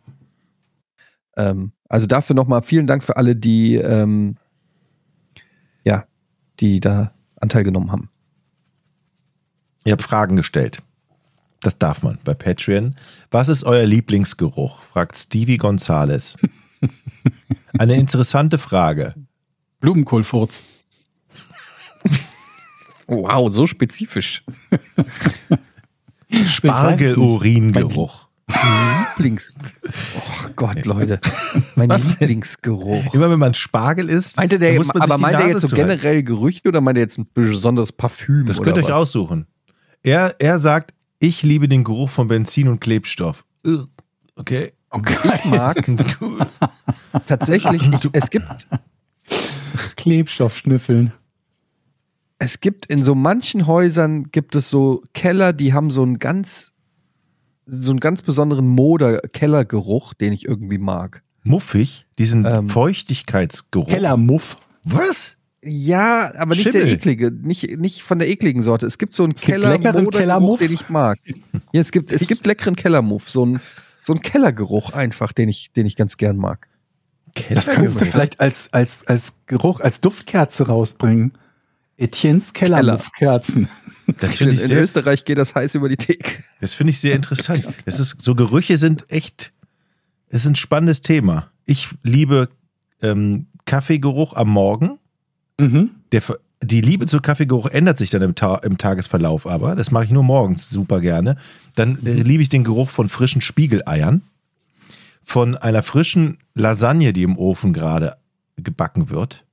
Ähm, 1.37 1.71
also 1.89 2.07
dafür 2.07 2.35
nochmal 2.35 2.63
vielen 2.63 2.89
Dank 2.89 3.05
für 3.05 3.17
alle, 3.17 3.37
die, 3.37 3.77
ähm, 3.77 4.37
ja, 5.85 6.05
die 6.59 6.81
da 6.81 7.15
Anteil 7.37 7.63
genommen 7.63 7.93
haben. 7.93 8.11
Ihr 9.89 9.93
habt 9.93 10.03
Fragen 10.03 10.37
gestellt. 10.37 10.83
Das 11.61 11.79
darf 11.79 12.03
man 12.03 12.19
bei 12.23 12.35
Patreon. 12.35 12.95
Was 13.31 13.49
ist 13.49 13.65
euer 13.65 13.87
Lieblingsgeruch? 13.87 14.83
fragt 14.83 15.17
Stevie 15.17 15.57
Gonzales. 15.57 16.37
Eine 17.79 17.95
interessante 17.95 18.59
Frage. 18.59 19.15
Blumenkohlfurz. 19.81 20.65
Wow, 23.07 23.51
so 23.51 23.67
spezifisch. 23.67 24.45
Spargeluringeruch. 26.31 28.29
Lieblings. 29.17 29.55
Oh 30.19 30.49
Gott, 30.55 30.85
Leute. 30.85 31.17
Mein 31.77 31.89
Lieblingsgeruch. 31.89 33.15
Immer 33.15 33.31
wenn 33.31 33.39
man 33.39 33.55
Spargel 33.55 34.11
isst, 34.11 34.37
Meinte 34.37 34.59
der, 34.59 34.69
dann 34.69 34.77
muss 34.77 34.89
man 34.89 35.03
sich 35.03 35.11
aber 35.11 35.19
meint 35.19 35.41
er 35.41 35.49
jetzt 35.49 35.63
so 35.63 35.75
generell 35.75 36.23
Gerüche 36.23 36.69
oder 36.69 36.83
meint 36.83 36.99
er 36.99 37.05
jetzt 37.05 37.17
ein 37.17 37.27
besonderes 37.33 37.93
Parfüm? 37.93 38.45
Das 38.45 38.61
könnt 38.61 38.77
ihr 38.77 38.83
euch 38.83 38.91
was? 38.91 39.09
aussuchen. 39.09 39.47
Er, 40.03 40.37
er 40.39 40.59
sagt, 40.59 40.95
ich 41.19 41.43
liebe 41.43 41.69
den 41.69 41.85
Geruch 41.85 42.11
von 42.11 42.29
Benzin 42.29 42.69
und 42.69 42.81
Klebstoff. 42.81 43.45
Ugh. 43.67 43.89
Okay. 44.37 44.73
Ich 45.35 45.45
mag 45.45 45.85
tatsächlich, 47.27 47.83
ich, 47.93 48.09
es 48.13 48.31
gibt 48.31 48.69
Klebstoff 49.97 50.57
schnüffeln. 50.57 51.13
es 52.39 52.61
gibt 52.61 52.87
in 52.87 53.03
so 53.03 53.15
manchen 53.15 53.67
Häusern 53.67 54.31
gibt 54.31 54.55
es 54.55 54.71
so 54.71 55.03
Keller, 55.13 55.53
die 55.53 55.75
haben 55.75 55.91
so 55.91 56.03
einen 56.03 56.19
ganz 56.19 56.73
so 57.67 57.91
einen 57.91 58.01
ganz 58.01 58.23
besonderen 58.23 58.67
Moder-Kellergeruch, 58.69 60.15
den 60.15 60.33
ich 60.33 60.47
irgendwie 60.47 60.79
mag. 60.79 61.23
Muffig, 61.43 62.07
diesen 62.19 62.47
Ähm. 62.47 62.71
Feuchtigkeitsgeruch. 62.71 63.89
Kellermuff. 63.89 64.57
Was? 64.85 65.37
Ja, 65.63 66.33
aber 66.37 66.55
nicht 66.55 66.65
Schimmel. 66.65 66.85
der 66.85 66.93
eklige, 66.93 67.31
nicht, 67.33 67.79
nicht 67.79 68.03
von 68.03 68.19
der 68.19 68.29
ekligen 68.29 68.63
Sorte. 68.63 68.87
Es 68.87 68.97
gibt 68.99 69.15
so 69.15 69.25
einen 69.25 69.33
Es 69.35 69.43
Keller 69.43 69.71
leckeren 69.71 70.09
Kellermuff. 70.11 70.61
den 70.61 70.73
ich 70.73 70.89
mag. 70.89 71.19
Ja, 71.73 71.81
es 71.81 71.91
gibt, 71.91 72.13
es 72.13 72.27
gibt 72.27 72.47
leckeren 72.47 72.77
Kellermuff, 72.77 73.29
so 73.29 73.45
ein 73.45 73.61
so 74.09 74.15
ein 74.15 74.23
Kellergeruch 74.23 74.95
einfach, 74.95 75.33
den 75.33 75.51
ich, 75.51 75.71
den 75.73 75.85
ich 75.85 75.95
ganz 75.95 76.17
gern 76.17 76.39
mag. 76.39 76.69
Das 77.51 77.67
kannst 77.67 78.01
du 78.01 78.07
vielleicht 78.07 78.41
als, 78.41 78.73
als, 78.73 79.07
als 79.07 79.41
Geruch, 79.47 79.81
als 79.81 80.01
Duftkerze 80.01 80.67
rausbringen. 80.67 81.33
Etiennes 81.99 82.55
Kellermuffkerzen. 82.55 83.69
Das 84.19 84.33
In, 84.33 84.37
finde 84.39 84.55
ich 84.55 84.63
in 84.63 84.69
sehr, 84.69 84.83
Österreich 84.83 85.27
geht 85.27 85.37
das 85.37 85.55
heiß 85.55 85.75
über 85.75 85.91
die 85.91 85.99
Theke. 85.99 86.43
das 86.61 86.73
finde 86.73 86.93
ich 86.93 87.01
sehr 87.01 87.15
interessant. 87.15 87.69
Das 87.85 88.01
ist, 88.01 88.23
so 88.23 88.35
Gerüche 88.35 88.79
sind 88.79 89.05
echt, 89.11 89.53
es 90.31 90.45
ist 90.47 90.51
ein 90.53 90.57
spannendes 90.57 91.03
Thema. 91.03 91.51
Ich 91.67 91.89
liebe 92.03 92.49
ähm, 93.03 93.49
Kaffeegeruch 93.67 94.33
am 94.33 94.49
Morgen. 94.49 94.99
Mhm. 95.59 95.91
Der, 96.13 96.23
die 96.63 96.81
Liebe 96.81 97.07
zu 97.07 97.21
Kaffeegeruch 97.21 97.67
ändert 97.67 97.99
sich 97.99 98.11
dann 98.11 98.23
im, 98.23 98.35
Ta 98.35 98.57
im 98.57 98.79
Tagesverlauf 98.79 99.47
aber. 99.47 99.77
Das 99.77 99.91
mache 99.91 100.05
ich 100.05 100.11
nur 100.11 100.23
morgens 100.23 100.71
super 100.71 101.01
gerne. 101.01 101.37
Dann 101.75 101.99
äh, 102.05 102.13
liebe 102.15 102.43
ich 102.43 102.49
den 102.49 102.65
Geruch 102.65 102.91
von 102.91 103.09
frischen 103.09 103.41
Spiegeleiern. 103.41 104.23
Von 105.23 105.57
einer 105.57 105.83
frischen 105.83 106.39
Lasagne, 106.55 107.13
die 107.13 107.23
im 107.23 107.37
Ofen 107.37 107.73
gerade 107.73 108.17
gebacken 108.57 109.11
wird. 109.11 109.45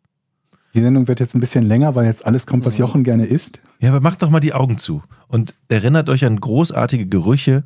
Die 0.74 0.82
Sendung 0.82 1.08
wird 1.08 1.20
jetzt 1.20 1.36
ein 1.36 1.39
bisschen 1.39 1.66
länger, 1.66 1.95
weil 1.95 2.06
jetzt 2.06 2.26
alles 2.26 2.45
kommt, 2.47 2.66
was 2.66 2.78
Jochen 2.78 3.03
gerne 3.03 3.26
isst. 3.26 3.62
Ja, 3.80 3.89
aber 3.89 3.99
macht 4.01 4.22
doch 4.22 4.30
mal 4.30 4.39
die 4.39 4.53
Augen 4.53 4.78
zu 4.78 5.03
und 5.28 5.53
erinnert 5.70 6.10
euch 6.10 6.26
an 6.26 6.39
großartige 6.39 7.08
Gerüche. 7.08 7.64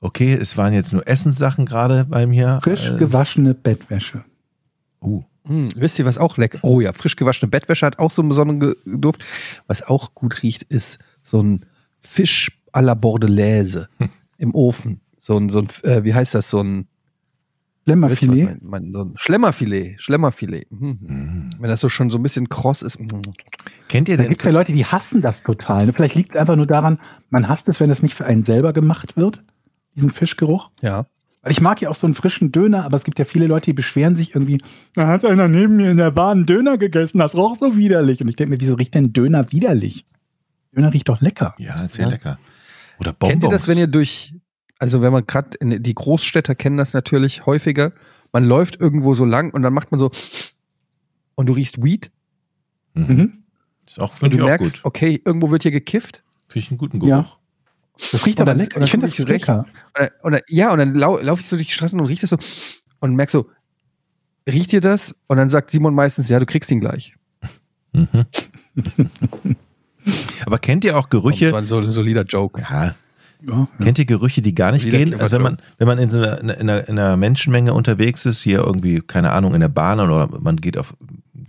Okay, 0.00 0.34
es 0.34 0.56
waren 0.56 0.72
jetzt 0.72 0.92
nur 0.92 1.06
Essenssachen 1.08 1.64
gerade 1.64 2.04
bei 2.04 2.26
mir. 2.26 2.60
Frisch 2.62 2.90
Äh, 2.90 2.96
gewaschene 2.96 3.54
Bettwäsche. 3.54 4.24
uh, 5.02 5.22
Hm, 5.46 5.68
wisst 5.76 5.98
ihr, 5.98 6.04
was 6.06 6.18
auch 6.18 6.36
lecker? 6.36 6.58
Oh 6.62 6.80
ja, 6.80 6.92
frisch 6.92 7.16
gewaschene 7.16 7.50
Bettwäsche 7.50 7.84
hat 7.86 7.98
auch 7.98 8.10
so 8.10 8.22
einen 8.22 8.28
besonderen 8.30 8.74
Duft. 8.86 9.22
Was 9.66 9.82
auch 9.82 10.14
gut 10.14 10.42
riecht, 10.42 10.62
ist 10.64 10.98
so 11.22 11.42
ein 11.42 11.66
Fisch 12.00 12.50
à 12.72 12.80
la 12.80 12.94
Bordelaise 12.94 13.88
im 14.38 14.54
Ofen. 14.54 15.00
So 15.18 15.36
ein, 15.38 15.48
so 15.48 15.58
ein 15.60 15.68
äh, 15.82 16.04
wie 16.04 16.14
heißt 16.14 16.34
das, 16.34 16.48
so 16.50 16.60
ein 16.62 16.86
Lämmerfilet. 17.86 18.44
mein- 18.46 18.60
mein- 18.62 18.92
so 18.94 19.04
ein 19.04 19.12
Schlemmerfilet. 19.16 20.00
Schlemmerfilet. 20.00 20.66
Mhm. 20.72 21.50
Wenn 21.58 21.68
das 21.68 21.80
so 21.80 21.90
schon 21.90 22.08
so 22.10 22.16
ein 22.18 22.22
bisschen 22.22 22.48
kross 22.48 22.80
ist. 22.82 22.98
mhm. 22.98 23.08
kennt 23.88 24.08
ihr 24.08 24.16
Da 24.16 24.22
denn? 24.22 24.30
gibt 24.30 24.40
es 24.42 24.46
ja 24.46 24.52
Leute, 24.52 24.72
die 24.72 24.86
hassen 24.86 25.20
das 25.20 25.42
total. 25.42 25.84
ne? 25.86 25.92
Vielleicht 25.92 26.14
liegt 26.14 26.30
es 26.34 26.36
einfach 26.40 26.56
nur 26.56 26.66
daran, 26.66 26.98
man 27.28 27.46
hasst 27.48 27.68
es, 27.68 27.80
wenn 27.80 27.90
es 27.90 28.02
nicht 28.02 28.14
für 28.14 28.24
einen 28.24 28.42
selber 28.44 28.72
gemacht 28.72 29.16
wird, 29.18 29.42
diesen 29.94 30.10
Fischgeruch. 30.10 30.70
Ja. 30.80 31.06
Weil 31.44 31.52
ich 31.52 31.60
mag 31.60 31.80
ja 31.82 31.90
auch 31.90 31.94
so 31.94 32.06
einen 32.06 32.14
frischen 32.14 32.50
Döner, 32.52 32.84
aber 32.84 32.96
es 32.96 33.04
gibt 33.04 33.18
ja 33.18 33.24
viele 33.26 33.46
Leute, 33.46 33.66
die 33.66 33.72
beschweren 33.74 34.16
sich 34.16 34.34
irgendwie, 34.34 34.58
da 34.94 35.06
hat 35.06 35.24
einer 35.24 35.46
neben 35.46 35.76
mir 35.76 35.90
in 35.90 35.98
der 35.98 36.10
Bahn 36.10 36.38
einen 36.38 36.46
Döner 36.46 36.78
gegessen, 36.78 37.18
das 37.18 37.36
roch 37.36 37.54
so 37.56 37.76
widerlich. 37.76 38.20
Und 38.22 38.28
ich 38.28 38.36
denke 38.36 38.50
mir, 38.54 38.60
wieso 38.60 38.74
riecht 38.74 38.94
denn 38.94 39.12
Döner 39.12 39.52
widerlich? 39.52 40.06
Döner 40.74 40.92
riecht 40.92 41.08
doch 41.08 41.20
lecker. 41.20 41.54
Ja, 41.58 41.84
ist 41.84 41.92
sehr 41.94 42.06
Ja. 42.06 42.10
lecker. 42.10 42.38
Oder 42.98 43.12
Bonbons. 43.12 43.30
Kennt 43.30 43.44
ihr 43.44 43.50
das, 43.50 43.68
wenn 43.68 43.76
ihr 43.78 43.86
durch, 43.86 44.34
also 44.78 45.02
wenn 45.02 45.12
man 45.12 45.26
gerade, 45.26 45.50
die 45.60 45.94
Großstädter 45.94 46.54
kennen 46.54 46.78
das 46.78 46.94
natürlich 46.94 47.44
häufiger, 47.46 47.92
man 48.32 48.44
läuft 48.44 48.80
irgendwo 48.80 49.14
so 49.14 49.24
lang 49.24 49.52
und 49.52 49.62
dann 49.62 49.74
macht 49.74 49.90
man 49.92 50.00
so 50.00 50.10
und 51.34 51.46
du 51.46 51.52
riechst 51.52 51.82
Weed 51.84 52.10
Mhm. 52.94 53.42
Ist 53.86 54.00
auch, 54.00 54.22
und 54.22 54.32
du 54.32 54.36
ich 54.36 54.42
auch 54.42 54.46
merkst, 54.46 54.76
gut. 54.76 54.84
okay, 54.84 55.20
irgendwo 55.24 55.50
wird 55.50 55.62
hier 55.62 55.72
gekifft 55.72 56.22
Finde 56.48 56.64
ich 56.64 56.70
einen 56.70 56.78
guten 56.78 57.00
Geruch. 57.00 57.08
Ja. 57.10 57.26
Das 58.12 58.26
riecht 58.26 58.38
Und 58.40 58.42
aber 58.42 58.52
dann- 58.52 58.58
lecker. 58.58 58.80
Ich 58.82 58.90
finde 58.90 59.06
das 59.06 59.16
lecker. 59.18 59.58
Und 59.60 59.66
dann, 59.94 60.08
und 60.22 60.32
dann, 60.32 60.40
ja, 60.48 60.72
und 60.72 60.78
dann 60.78 60.94
lau, 60.94 61.18
laufe 61.18 61.40
ich 61.40 61.48
so 61.48 61.56
durch 61.56 61.68
die 61.68 61.74
Straßen 61.74 61.98
und 62.00 62.06
riech 62.06 62.20
das 62.20 62.30
so 62.30 62.36
und 63.00 63.14
merk 63.14 63.30
so, 63.30 63.48
riecht 64.48 64.72
ihr 64.72 64.80
das? 64.80 65.14
Und 65.26 65.36
dann 65.36 65.48
sagt 65.48 65.70
Simon 65.70 65.94
meistens, 65.94 66.28
ja, 66.28 66.38
du 66.40 66.46
kriegst 66.46 66.70
ihn 66.70 66.80
gleich. 66.80 67.14
Mhm. 67.92 68.24
Aber 70.46 70.58
kennt 70.58 70.84
ihr 70.84 70.96
auch 70.98 71.04
Das 71.04 71.10
Gerüche? 71.10 71.52
war 71.52 71.60
ein 71.60 71.66
so, 71.66 71.82
solider 71.84 72.24
Joke. 72.24 72.60
Ja, 72.60 72.94
Ja, 73.46 73.68
Kennt 73.82 73.98
ihr 73.98 74.04
Gerüche, 74.04 74.42
die 74.42 74.54
gar 74.54 74.72
nicht 74.72 74.88
gehen? 74.90 75.18
Also 75.20 75.36
wenn 75.36 75.42
man, 75.42 75.58
wenn 75.78 75.86
man 75.86 75.98
in, 75.98 76.10
so 76.10 76.18
einer, 76.18 76.40
in, 76.40 76.50
einer, 76.50 76.88
in 76.88 76.98
einer 76.98 77.16
Menschenmenge 77.16 77.72
unterwegs 77.74 78.26
ist, 78.26 78.42
hier 78.42 78.58
irgendwie, 78.60 79.00
keine 79.00 79.30
Ahnung, 79.32 79.54
in 79.54 79.60
der 79.60 79.68
Bahn 79.68 80.00
oder 80.00 80.28
man 80.40 80.56
geht 80.56 80.76
auf, 80.76 80.94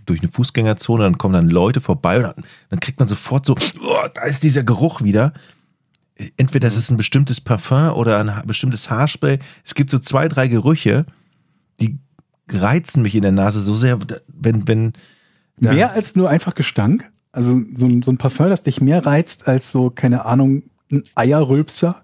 durch 0.06 0.20
eine 0.20 0.28
Fußgängerzone, 0.30 1.04
dann 1.04 1.18
kommen 1.18 1.34
dann 1.34 1.48
Leute 1.50 1.80
vorbei 1.80 2.18
und 2.18 2.22
dann, 2.22 2.34
dann 2.70 2.80
kriegt 2.80 2.98
man 2.98 3.08
sofort 3.08 3.44
so, 3.44 3.54
oh, 3.54 4.06
da 4.14 4.22
ist 4.24 4.42
dieser 4.42 4.62
Geruch 4.62 5.02
wieder. 5.02 5.32
Entweder 6.36 6.68
das 6.68 6.76
ist 6.76 6.90
ein 6.90 6.96
bestimmtes 6.96 7.40
Parfum 7.40 7.92
oder 7.92 8.18
ein 8.18 8.46
bestimmtes 8.46 8.90
Haarspray. 8.90 9.38
Es 9.64 9.74
gibt 9.74 9.90
so 9.90 9.98
zwei, 9.98 10.28
drei 10.28 10.48
Gerüche, 10.48 11.04
die 11.78 11.98
reizen 12.48 13.02
mich 13.02 13.14
in 13.14 13.22
der 13.22 13.32
Nase 13.32 13.60
so 13.60 13.74
sehr, 13.74 13.98
wenn, 14.28 14.66
wenn, 14.66 14.92
Mehr 15.58 15.92
als 15.92 16.16
nur 16.16 16.28
einfach 16.28 16.54
Gestank. 16.54 17.10
Also 17.32 17.60
so 17.74 17.86
ein, 17.86 18.02
so 18.02 18.10
ein 18.10 18.18
Parfum, 18.18 18.48
das 18.48 18.62
dich 18.62 18.80
mehr 18.80 19.04
reizt 19.04 19.46
als 19.48 19.72
so, 19.72 19.90
keine 19.90 20.24
Ahnung, 20.24 20.62
ein 20.90 21.02
Eierrülpser. 21.14 22.02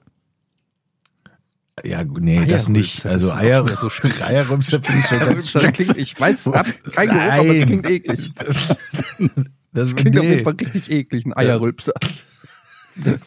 ja, 1.85 2.05
nee, 2.05 2.45
das 2.45 2.69
nicht. 2.69 3.07
Also 3.07 3.29
das 3.29 3.39
Eier, 3.39 3.67
so. 3.79 3.89
Eierrülpser 4.25 4.83
finde 4.83 5.01
ich 5.01 5.07
schon 5.07 5.19
ganz 5.21 5.53
Das 5.53 5.73
klingt, 5.73 5.97
ich 5.97 6.21
weiß, 6.21 6.49
ab, 6.49 6.67
kein 6.93 7.09
Geruch, 7.09 7.21
aber 7.21 7.47
es 7.47 7.67
klingt 7.67 7.87
eklig. 7.87 8.33
Das, 9.75 9.89
Das 9.93 9.97
klingt 9.97 10.19
auf 10.19 10.25
nee. 10.25 10.33
jeden 10.33 10.45
Fall 10.45 10.53
richtig 10.53 10.91
eklig, 10.91 11.25
ein 11.25 11.33
Eierrülpser. 11.33 11.95
Das, 12.97 13.27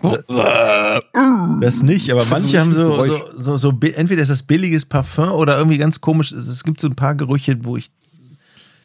Das 1.62 1.84
nicht, 1.84 2.12
aber 2.12 2.26
manche 2.26 2.60
haben 2.60 2.74
so, 2.74 3.04
so, 3.06 3.20
so, 3.38 3.58
so, 3.58 3.70
entweder 3.96 4.22
ist 4.22 4.30
das 4.30 4.44
billiges 4.44 4.86
Parfum 4.86 5.32
oder 5.32 5.58
irgendwie 5.58 5.78
ganz 5.78 6.02
komisch. 6.02 6.32
Es 6.32 6.64
gibt 6.64 6.80
so 6.82 6.88
ein 6.88 6.96
paar 6.96 7.16
Gerüche, 7.16 7.58
wo 7.64 7.78
ich, 7.78 7.92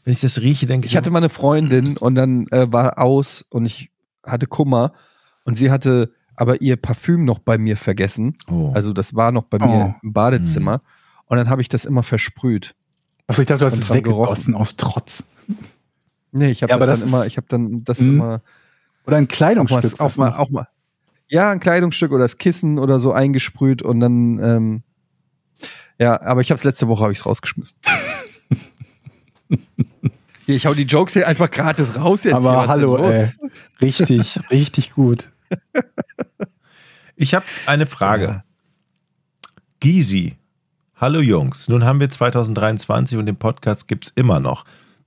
wenn 0.05 0.13
ich 0.13 0.21
das 0.21 0.41
rieche, 0.41 0.67
denke 0.67 0.87
ich, 0.87 0.93
Ich 0.93 0.97
hatte 0.97 1.11
mal 1.11 1.19
eine 1.19 1.29
Freundin 1.29 1.97
und 1.97 2.15
dann 2.15 2.47
äh, 2.49 2.73
war 2.73 2.99
aus 2.99 3.45
und 3.51 3.67
ich 3.67 3.91
hatte 4.25 4.47
Kummer 4.47 4.93
und 5.45 5.57
sie 5.59 5.71
hatte 5.71 6.13
aber 6.37 6.63
ihr 6.63 6.77
Parfüm 6.77 7.25
noch 7.25 7.39
bei 7.39 7.59
mir 7.59 7.77
vergessen. 7.77 8.37
oh, 8.51 8.73
Also 8.75 8.93
das 8.95 9.15
war 9.15 9.33
noch 9.33 9.45
bei 9.45 9.59
Oh. 9.61 9.67
mir 9.67 9.97
im 10.03 10.13
Badezimmer 10.13 10.81
und 11.27 11.37
dann 11.37 11.51
habe 11.51 11.61
ich 11.61 11.69
das 11.69 11.85
immer 11.85 12.03
versprüht. 12.03 12.75
Achso, 13.27 13.43
ich 13.43 13.49
dachte, 13.49 13.61
du 13.61 13.67
hast 13.71 13.79
es 13.79 13.89
dran 13.89 13.99
weggegossen 13.99 14.55
aus 14.55 14.77
Trotz. 14.77 15.29
Nee, 16.33 16.51
ich 16.51 16.63
habe 16.63 16.71
Ja, 16.71 16.77
aber 16.77 16.87
das, 16.87 17.01
das 17.01 17.11
dann 17.11 17.19
immer, 17.21 17.27
ich 17.27 17.37
habe 17.37 17.47
dann 17.51 17.85
das 17.85 17.99
Mhm. 18.01 18.09
immer 18.11 18.43
Oder 19.11 19.17
ein 19.19 19.25
auch 19.25 19.29
mal, 19.29 19.35
Kleidungsstück. 19.37 20.01
auch 20.01 20.05
was 20.07 20.17
mal, 20.17 20.31
noch- 20.31 20.39
auch 20.39 20.51
mal. 20.51 20.69
Ja, 21.29 21.51
ein 21.51 21.61
Kleidungsstück 21.61 22.11
oder 22.13 22.25
das 22.25 22.39
Kissen 22.39 22.79
oder 22.79 22.99
so 22.99 23.13
eingesprüht 23.13 23.83
und 23.83 24.01
dann, 24.01 24.39
ähm, 24.41 24.83
ja, 25.99 26.21
aber 26.23 26.41
ich 26.41 26.51
habe 26.51 26.59
es 26.59 26.65
letzte 26.65 26.89
Woche 26.89 27.03
habe 27.03 27.13
ich 27.13 27.19
es 27.21 27.27
rausgeschmissen. 27.27 27.79
Hier, 30.47 30.57
ich 30.57 30.67
hau 30.67 30.75
die 30.75 30.83
Jokes 30.83 31.13
hier 31.13 31.29
einfach 31.29 31.51
gratis 31.51 31.95
raus 31.97 32.25
jetzt. 32.25 32.33
hier. 32.33 32.37
Aber 32.37 32.57
Was 32.57 32.65
ist 32.65 32.71
hallo, 32.71 32.97
ey. 32.97 33.29
Richtig, 33.81 34.39
richtig 34.51 34.93
gut. 34.93 35.29
Ich 37.17 37.35
habe 37.35 37.45
eine 37.67 37.87
Frage. 37.87 38.25
Ja. 38.25 38.45
Gysi. 39.81 40.37
Hallo 40.97 41.21
Jungs, 41.21 41.69
nun 41.69 41.85
haben 41.85 42.01
wir 42.01 42.11
2023 42.11 43.17
und 43.19 43.27
den 43.27 43.37
Podcast 43.37 43.87
gibt's 43.89 44.11
immer 44.15 44.41
noch. 44.41 44.65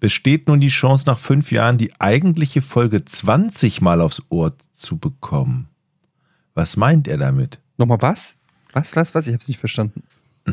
Besteht 0.08 0.50
nun 0.50 0.60
die 0.60 0.68
Chance, 0.68 1.06
nach 1.08 1.18
fünf 1.18 1.50
Jahren 1.50 1.78
die 1.78 1.94
eigentliche 2.02 2.62
Folge 2.62 3.06
20 3.06 3.80
Mal 3.80 4.02
aufs 4.02 4.22
Ohr 4.28 4.52
zu 4.74 4.98
bekommen? 4.98 5.70
Was 6.56 6.76
meint 6.76 7.08
er 7.08 7.18
damit? 7.18 7.60
Nochmal 7.78 8.02
was? 8.02 8.36
Was, 8.74 8.98
was, 8.98 9.16
was? 9.16 9.28
Ich 9.28 9.34
habe 9.34 9.42
es 9.42 9.48
nicht 9.48 9.62
verstanden. 9.62 10.04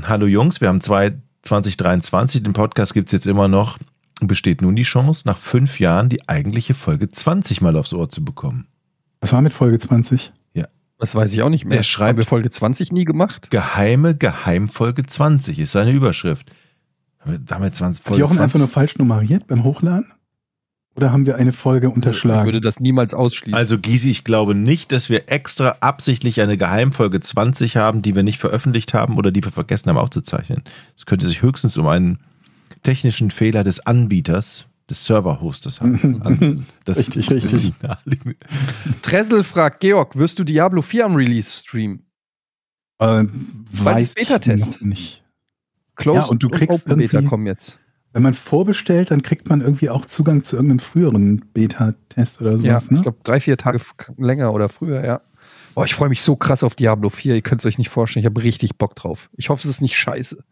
Hallo 0.06 0.26
Jungs, 0.26 0.60
wir 0.60 0.68
haben 0.68 0.80
zwei, 0.80 1.14
2023, 1.42 2.44
den 2.44 2.52
Podcast 2.52 2.94
gibt's 2.94 3.10
jetzt 3.10 3.26
immer 3.26 3.48
noch. 3.48 3.78
Besteht 4.20 4.62
nun 4.62 4.76
die 4.76 4.84
Chance, 4.84 5.26
nach 5.26 5.36
fünf 5.38 5.80
Jahren 5.80 6.08
die 6.08 6.28
eigentliche 6.28 6.74
Folge 6.74 7.08
20 7.08 7.60
Mal 7.60 7.74
aufs 7.76 7.92
Ohr 7.92 8.08
zu 8.08 8.24
bekommen? 8.24 8.68
Was 9.20 9.32
war 9.32 9.42
mit 9.42 9.52
Folge 9.52 9.80
20? 9.80 10.30
Das 11.00 11.14
weiß 11.14 11.32
ich 11.32 11.40
auch 11.40 11.48
nicht 11.48 11.64
mehr. 11.64 11.78
Er 11.78 11.82
schreibt- 11.82 12.10
Haben 12.10 12.18
wir 12.18 12.26
Folge 12.26 12.50
20 12.50 12.92
nie 12.92 13.06
gemacht? 13.06 13.50
Geheime 13.50 14.14
Geheimfolge 14.14 15.06
20 15.06 15.58
ist 15.58 15.72
seine 15.72 15.92
Überschrift. 15.92 16.52
Damit 17.24 17.76
20, 17.76 18.00
Hat 18.00 18.06
Folge 18.08 18.20
Jochen 18.20 18.32
einfach 18.38 18.52
20? 18.52 18.58
nur 18.60 18.68
falsch 18.68 18.96
nummeriert 18.98 19.46
beim 19.46 19.64
Hochladen? 19.64 20.10
Oder 20.96 21.12
haben 21.12 21.24
wir 21.26 21.36
eine 21.36 21.52
Folge 21.52 21.86
Ich 21.88 21.94
unterschlagen? 21.94 22.46
würde 22.46 22.60
das 22.60 22.80
niemals 22.80 23.14
ausschließen. 23.14 23.54
Also 23.54 23.78
Gysi, 23.78 24.10
ich 24.10 24.24
glaube 24.24 24.54
nicht, 24.54 24.90
dass 24.92 25.08
wir 25.08 25.30
extra 25.30 25.76
absichtlich 25.80 26.40
eine 26.40 26.56
Geheimfolge 26.56 27.20
20 27.20 27.76
haben, 27.76 28.02
die 28.02 28.14
wir 28.16 28.22
nicht 28.22 28.38
veröffentlicht 28.38 28.92
haben 28.92 29.16
oder 29.16 29.30
die 29.30 29.42
wir 29.44 29.52
vergessen 29.52 29.88
haben 29.88 29.98
aufzuzeichnen. 29.98 30.62
Es 30.96 31.06
könnte 31.06 31.26
sich 31.26 31.42
höchstens 31.42 31.78
um 31.78 31.86
einen 31.86 32.18
technischen 32.82 33.30
Fehler 33.30 33.62
des 33.62 33.86
Anbieters, 33.86 34.66
des 34.88 35.06
Server-Hosters 35.06 35.80
handeln. 35.80 36.66
Das 36.84 36.98
Richtig, 36.98 37.30
richtig. 37.30 37.72
Dressel 39.02 39.44
fragt, 39.44 39.80
Georg, 39.80 40.16
wirst 40.16 40.38
du 40.38 40.44
Diablo 40.44 40.82
4 40.82 41.04
am 41.06 41.14
Release 41.14 41.56
streamen? 41.62 42.02
äh, 42.98 43.24
Weil 43.24 43.94
weiß 43.94 44.08
es 44.08 44.14
Beta-Test. 44.14 44.76
ich 44.76 44.80
nicht. 44.82 45.22
Close 46.00 46.18
Ja, 46.18 46.24
und 46.26 46.42
du 46.42 46.48
kriegst 46.48 46.86
Open 46.86 46.98
Beta 46.98 47.22
kommen 47.22 47.46
jetzt. 47.46 47.78
Wenn 48.12 48.22
man 48.22 48.34
vorbestellt, 48.34 49.12
dann 49.12 49.22
kriegt 49.22 49.48
man 49.48 49.60
irgendwie 49.60 49.88
auch 49.88 50.04
Zugang 50.04 50.42
zu 50.42 50.56
irgendeinem 50.56 50.80
früheren 50.80 51.44
Beta-Test 51.54 52.40
oder 52.40 52.52
Ja, 52.52 52.56
sowas, 52.80 52.90
ne? 52.90 52.96
ich 52.96 53.02
glaube 53.04 53.18
drei, 53.22 53.40
vier 53.40 53.56
Tage 53.56 53.78
länger 54.16 54.52
oder 54.52 54.68
früher, 54.68 55.04
ja. 55.04 55.20
Boah, 55.74 55.84
ich 55.84 55.94
freue 55.94 56.08
mich 56.08 56.22
so 56.22 56.34
krass 56.34 56.64
auf 56.64 56.74
Diablo 56.74 57.10
4. 57.10 57.36
Ihr 57.36 57.42
könnt 57.42 57.60
es 57.60 57.66
euch 57.66 57.78
nicht 57.78 57.88
vorstellen. 57.88 58.22
Ich 58.22 58.26
habe 58.26 58.42
richtig 58.42 58.76
Bock 58.76 58.96
drauf. 58.96 59.30
Ich 59.36 59.48
hoffe, 59.50 59.62
es 59.62 59.70
ist 59.70 59.80
nicht 59.80 59.96
scheiße. 59.96 60.42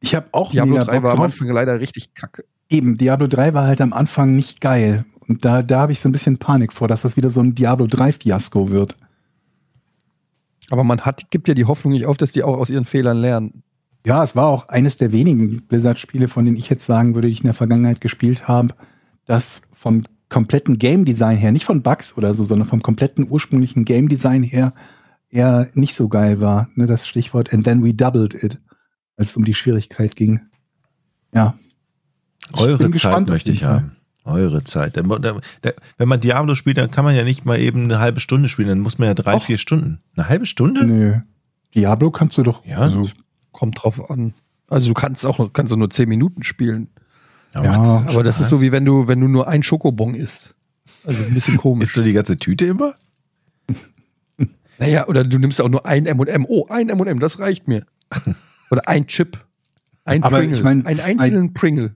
Ich 0.00 0.14
habe 0.14 0.26
auch 0.32 0.50
Diablo 0.50 0.74
mega 0.74 0.84
3 0.84 0.92
Bock 0.92 1.02
war 1.04 1.10
am 1.12 1.16
drauf. 1.16 1.24
Anfang 1.26 1.48
leider 1.48 1.80
richtig 1.80 2.14
kacke. 2.14 2.44
Eben, 2.68 2.96
Diablo 2.96 3.26
3 3.26 3.54
war 3.54 3.66
halt 3.66 3.80
am 3.80 3.94
Anfang 3.94 4.36
nicht 4.36 4.60
geil. 4.60 5.06
Und 5.26 5.44
da, 5.44 5.62
da 5.62 5.80
habe 5.80 5.92
ich 5.92 6.00
so 6.00 6.08
ein 6.08 6.12
bisschen 6.12 6.36
Panik 6.36 6.72
vor, 6.72 6.88
dass 6.88 7.02
das 7.02 7.16
wieder 7.16 7.30
so 7.30 7.40
ein 7.40 7.54
Diablo 7.54 7.86
3-Fiasko 7.86 8.70
wird. 8.70 8.96
Aber 10.70 10.84
man 10.84 11.00
hat, 11.02 11.30
gibt 11.30 11.48
ja 11.48 11.54
die 11.54 11.64
Hoffnung 11.64 11.92
nicht 11.92 12.06
auf, 12.06 12.16
dass 12.16 12.32
die 12.32 12.42
auch 12.42 12.58
aus 12.58 12.70
ihren 12.70 12.84
Fehlern 12.84 13.18
lernen. 13.18 13.62
Ja, 14.04 14.22
es 14.22 14.34
war 14.34 14.46
auch 14.46 14.68
eines 14.68 14.96
der 14.96 15.12
wenigen 15.12 15.62
Blizzard-Spiele, 15.62 16.28
von 16.28 16.44
denen 16.44 16.56
ich 16.56 16.68
jetzt 16.68 16.86
sagen 16.86 17.14
würde, 17.14 17.28
die 17.28 17.34
ich 17.34 17.40
in 17.40 17.46
der 17.46 17.54
Vergangenheit 17.54 18.00
gespielt 18.00 18.48
habe, 18.48 18.74
das 19.26 19.62
vom 19.72 20.02
kompletten 20.28 20.78
Game 20.78 21.04
Design 21.04 21.36
her, 21.36 21.52
nicht 21.52 21.64
von 21.64 21.82
Bugs 21.82 22.16
oder 22.16 22.34
so, 22.34 22.44
sondern 22.44 22.66
vom 22.66 22.82
kompletten 22.82 23.28
ursprünglichen 23.28 23.84
Game 23.84 24.08
Design 24.08 24.42
her 24.42 24.72
eher 25.28 25.68
nicht 25.74 25.94
so 25.94 26.08
geil 26.08 26.40
war. 26.40 26.68
Ne, 26.74 26.86
das 26.86 27.06
Stichwort 27.06 27.52
and 27.52 27.64
then 27.64 27.84
we 27.84 27.94
doubled 27.94 28.34
it, 28.34 28.60
als 29.16 29.30
es 29.30 29.36
um 29.36 29.44
die 29.44 29.54
Schwierigkeit 29.54 30.16
ging. 30.16 30.40
Ja. 31.34 31.54
Ich 32.54 32.60
Eure 32.60 32.90
Zeit 32.90 33.28
möchte 33.28 33.52
ich 33.52 33.64
haben. 33.64 33.96
Eure 34.24 34.64
Zeit. 34.64 34.96
Wenn 34.96 36.08
man 36.08 36.20
Diablo 36.20 36.54
spielt, 36.54 36.76
dann 36.78 36.90
kann 36.90 37.04
man 37.04 37.14
ja 37.14 37.24
nicht 37.24 37.44
mal 37.44 37.58
eben 37.58 37.84
eine 37.84 37.98
halbe 37.98 38.20
Stunde 38.20 38.48
spielen, 38.48 38.68
dann 38.68 38.80
muss 38.80 38.98
man 38.98 39.08
ja 39.08 39.14
drei, 39.14 39.34
Och. 39.34 39.42
vier 39.42 39.58
Stunden. 39.58 40.00
Eine 40.16 40.28
halbe 40.28 40.46
Stunde? 40.46 40.86
Nö. 40.86 41.14
Diablo 41.74 42.10
kannst 42.10 42.38
du 42.38 42.42
doch. 42.42 42.64
Ja. 42.64 42.78
Also, 42.78 43.08
Kommt 43.52 43.82
drauf 43.82 44.10
an. 44.10 44.34
Also 44.68 44.88
du 44.88 44.94
kannst 44.94 45.24
auch 45.26 45.38
noch, 45.38 45.52
kannst 45.52 45.72
du 45.72 45.76
nur 45.76 45.90
10 45.90 46.08
Minuten 46.08 46.42
spielen. 46.42 46.88
Aber 47.54 47.64
Ja, 47.66 47.78
macht 47.78 48.06
das 48.06 48.14
Aber 48.14 48.24
das 48.24 48.40
ist 48.40 48.48
so 48.48 48.60
wie 48.60 48.72
wenn 48.72 48.84
du, 48.84 49.06
wenn 49.06 49.20
du 49.20 49.28
nur 49.28 49.48
ein 49.48 49.62
Schokobon 49.62 50.14
isst. 50.14 50.54
Also 51.04 51.18
das 51.18 51.20
ist 51.20 51.28
ein 51.28 51.34
bisschen 51.34 51.56
komisch. 51.58 51.84
Isst 51.88 51.96
du 51.96 52.02
die 52.02 52.12
ganze 52.12 52.36
Tüte 52.36 52.64
immer? 52.66 52.94
naja, 54.78 55.06
oder 55.06 55.24
du 55.24 55.38
nimmst 55.38 55.60
auch 55.60 55.68
nur 55.68 55.86
ein 55.86 56.06
M&M. 56.06 56.46
Oh, 56.48 56.66
ein 56.68 56.88
M&M, 56.88 57.18
das 57.18 57.38
reicht 57.38 57.68
mir. 57.68 57.84
Oder 58.70 58.88
ein 58.88 59.06
Chip. 59.06 59.38
Ein 60.04 60.22
Aber 60.22 60.38
Pringle. 60.38 60.56
ich 60.56 60.62
mein, 60.62 60.86
einen 60.86 61.00
einzelnen 61.00 61.52
Pringle. 61.52 61.94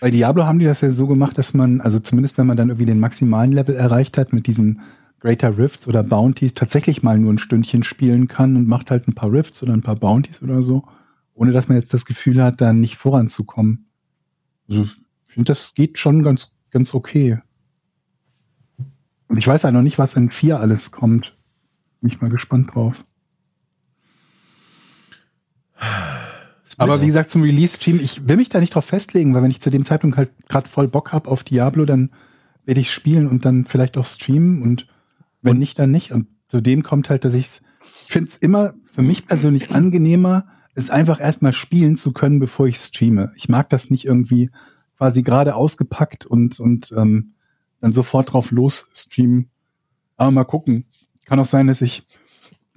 Bei 0.00 0.10
Diablo 0.10 0.44
haben 0.44 0.58
die 0.58 0.66
das 0.66 0.80
ja 0.80 0.90
so 0.90 1.06
gemacht, 1.06 1.38
dass 1.38 1.54
man, 1.54 1.80
also 1.80 2.00
zumindest 2.00 2.36
wenn 2.38 2.46
man 2.46 2.56
dann 2.56 2.68
irgendwie 2.68 2.86
den 2.86 3.00
maximalen 3.00 3.52
Level 3.52 3.76
erreicht 3.76 4.18
hat 4.18 4.32
mit 4.32 4.46
diesen 4.46 4.80
Greater 5.20 5.58
Rifts 5.58 5.86
oder 5.86 6.02
Bounties, 6.02 6.54
tatsächlich 6.54 7.02
mal 7.02 7.18
nur 7.18 7.32
ein 7.32 7.38
Stündchen 7.38 7.82
spielen 7.82 8.26
kann 8.26 8.56
und 8.56 8.66
macht 8.66 8.90
halt 8.90 9.06
ein 9.06 9.14
paar 9.14 9.30
Rifts 9.30 9.62
oder 9.62 9.74
ein 9.74 9.82
paar 9.82 9.96
Bounties 9.96 10.42
oder 10.42 10.62
so, 10.62 10.84
ohne 11.34 11.52
dass 11.52 11.68
man 11.68 11.78
jetzt 11.78 11.92
das 11.92 12.06
Gefühl 12.06 12.42
hat, 12.42 12.60
da 12.60 12.72
nicht 12.72 12.96
voranzukommen. 12.96 13.86
Also 14.68 14.82
ich 14.82 15.34
finde, 15.34 15.48
das 15.48 15.74
geht 15.74 15.98
schon 15.98 16.22
ganz, 16.22 16.56
ganz 16.70 16.94
okay. 16.94 17.38
Und 19.28 19.36
ich 19.36 19.46
weiß 19.46 19.62
ja 19.62 19.70
noch 19.70 19.82
nicht, 19.82 19.98
was 19.98 20.16
in 20.16 20.30
4 20.30 20.58
alles 20.58 20.90
kommt. 20.90 21.36
Bin 22.00 22.10
ich 22.10 22.20
mal 22.20 22.30
gespannt 22.30 22.74
drauf. 22.74 23.04
Aber 26.78 27.02
wie 27.02 27.06
gesagt, 27.06 27.30
zum 27.30 27.42
Release-Stream, 27.42 28.00
ich 28.00 28.26
will 28.26 28.36
mich 28.36 28.48
da 28.48 28.58
nicht 28.58 28.74
drauf 28.74 28.86
festlegen, 28.86 29.34
weil 29.34 29.42
wenn 29.42 29.50
ich 29.50 29.60
zu 29.60 29.70
dem 29.70 29.84
Zeitpunkt 29.84 30.16
halt 30.16 30.30
gerade 30.48 30.68
voll 30.68 30.88
Bock 30.88 31.12
hab 31.12 31.28
auf 31.28 31.44
Diablo, 31.44 31.84
dann 31.84 32.10
werde 32.64 32.80
ich 32.80 32.92
spielen 32.92 33.28
und 33.28 33.44
dann 33.44 33.66
vielleicht 33.66 33.98
auch 33.98 34.06
streamen 34.06 34.62
und 34.62 34.86
wenn 35.42 35.58
nicht, 35.58 35.78
dann 35.78 35.90
nicht. 35.90 36.12
Und 36.12 36.26
zudem 36.48 36.82
kommt 36.82 37.10
halt, 37.10 37.24
dass 37.24 37.34
ich's, 37.34 37.62
ich 38.06 38.12
finde 38.12 38.30
es 38.30 38.36
immer 38.36 38.74
für 38.84 39.02
mich 39.02 39.26
persönlich 39.26 39.70
angenehmer, 39.70 40.46
es 40.74 40.90
einfach 40.90 41.20
erstmal 41.20 41.52
spielen 41.52 41.96
zu 41.96 42.12
können, 42.12 42.38
bevor 42.38 42.66
ich 42.66 42.76
streame. 42.76 43.32
Ich 43.36 43.48
mag 43.48 43.68
das 43.70 43.90
nicht 43.90 44.04
irgendwie 44.04 44.50
quasi 44.96 45.22
gerade 45.22 45.54
ausgepackt 45.54 46.26
und, 46.26 46.60
und 46.60 46.92
ähm, 46.96 47.34
dann 47.80 47.92
sofort 47.92 48.32
drauf 48.32 48.50
los 48.50 48.88
streamen. 48.92 49.50
Aber 50.16 50.30
mal 50.30 50.44
gucken. 50.44 50.84
Kann 51.24 51.40
auch 51.40 51.46
sein, 51.46 51.66
dass 51.66 51.80
ich 51.80 52.06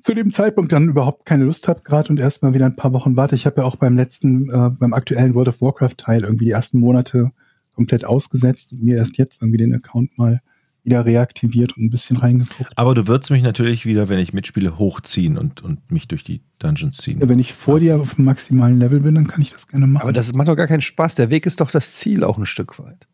zu 0.01 0.13
dem 0.13 0.33
Zeitpunkt 0.33 0.71
dann 0.71 0.89
überhaupt 0.89 1.25
keine 1.25 1.45
Lust 1.45 1.67
habe 1.67 1.81
gerade 1.81 2.09
und 2.09 2.19
erst 2.19 2.43
mal 2.43 2.53
wieder 2.53 2.65
ein 2.65 2.75
paar 2.75 2.93
Wochen 2.93 3.15
warte. 3.15 3.35
Ich 3.35 3.45
habe 3.45 3.61
ja 3.61 3.67
auch 3.67 3.77
beim 3.77 3.95
letzten, 3.95 4.49
äh, 4.49 4.69
beim 4.69 4.93
aktuellen 4.93 5.33
World 5.33 5.47
of 5.47 5.61
Warcraft 5.61 5.95
Teil 5.97 6.23
irgendwie 6.23 6.45
die 6.45 6.51
ersten 6.51 6.79
Monate 6.79 7.31
komplett 7.73 8.05
ausgesetzt 8.05 8.73
und 8.73 8.83
mir 8.83 8.97
erst 8.97 9.17
jetzt 9.17 9.41
irgendwie 9.41 9.57
den 9.57 9.73
Account 9.73 10.17
mal 10.17 10.41
wieder 10.83 11.05
reaktiviert 11.05 11.77
und 11.77 11.83
ein 11.85 11.89
bisschen 11.89 12.17
reingeguckt. 12.17 12.71
Aber 12.77 12.93
du 12.93 13.07
würdest 13.07 13.31
mich 13.31 13.41
natürlich 13.41 13.85
wieder, 13.85 14.09
wenn 14.09 14.19
ich 14.19 14.33
mitspiele, 14.33 14.77
hochziehen 14.77 15.37
und, 15.37 15.61
und 15.61 15.89
mich 15.91 16.07
durch 16.09 16.23
die 16.23 16.41
Dungeons 16.59 16.97
ziehen. 16.97 17.19
Ja, 17.21 17.29
wenn 17.29 17.39
ich 17.39 17.53
vor 17.53 17.79
dir 17.79 17.99
auf 17.99 18.15
dem 18.15 18.25
maximalen 18.25 18.79
Level 18.79 18.99
bin, 18.99 19.15
dann 19.15 19.27
kann 19.27 19.41
ich 19.41 19.51
das 19.53 19.67
gerne 19.67 19.87
machen. 19.87 20.03
Aber 20.03 20.13
das 20.13 20.33
macht 20.33 20.49
doch 20.49 20.55
gar 20.57 20.67
keinen 20.67 20.81
Spaß. 20.81 21.15
Der 21.15 21.29
Weg 21.29 21.45
ist 21.45 21.61
doch 21.61 21.71
das 21.71 21.95
Ziel 21.95 22.23
auch 22.23 22.37
ein 22.37 22.45
Stück 22.45 22.79
weit. 22.79 23.07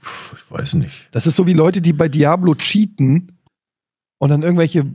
Puh, 0.00 0.36
ich 0.36 0.50
weiß 0.50 0.74
nicht. 0.74 1.08
Das 1.12 1.26
ist 1.26 1.34
so 1.36 1.46
wie 1.46 1.54
Leute, 1.54 1.80
die 1.82 1.92
bei 1.92 2.08
Diablo 2.08 2.54
cheaten 2.54 3.32
und 4.18 4.28
dann 4.30 4.42
irgendwelche 4.42 4.86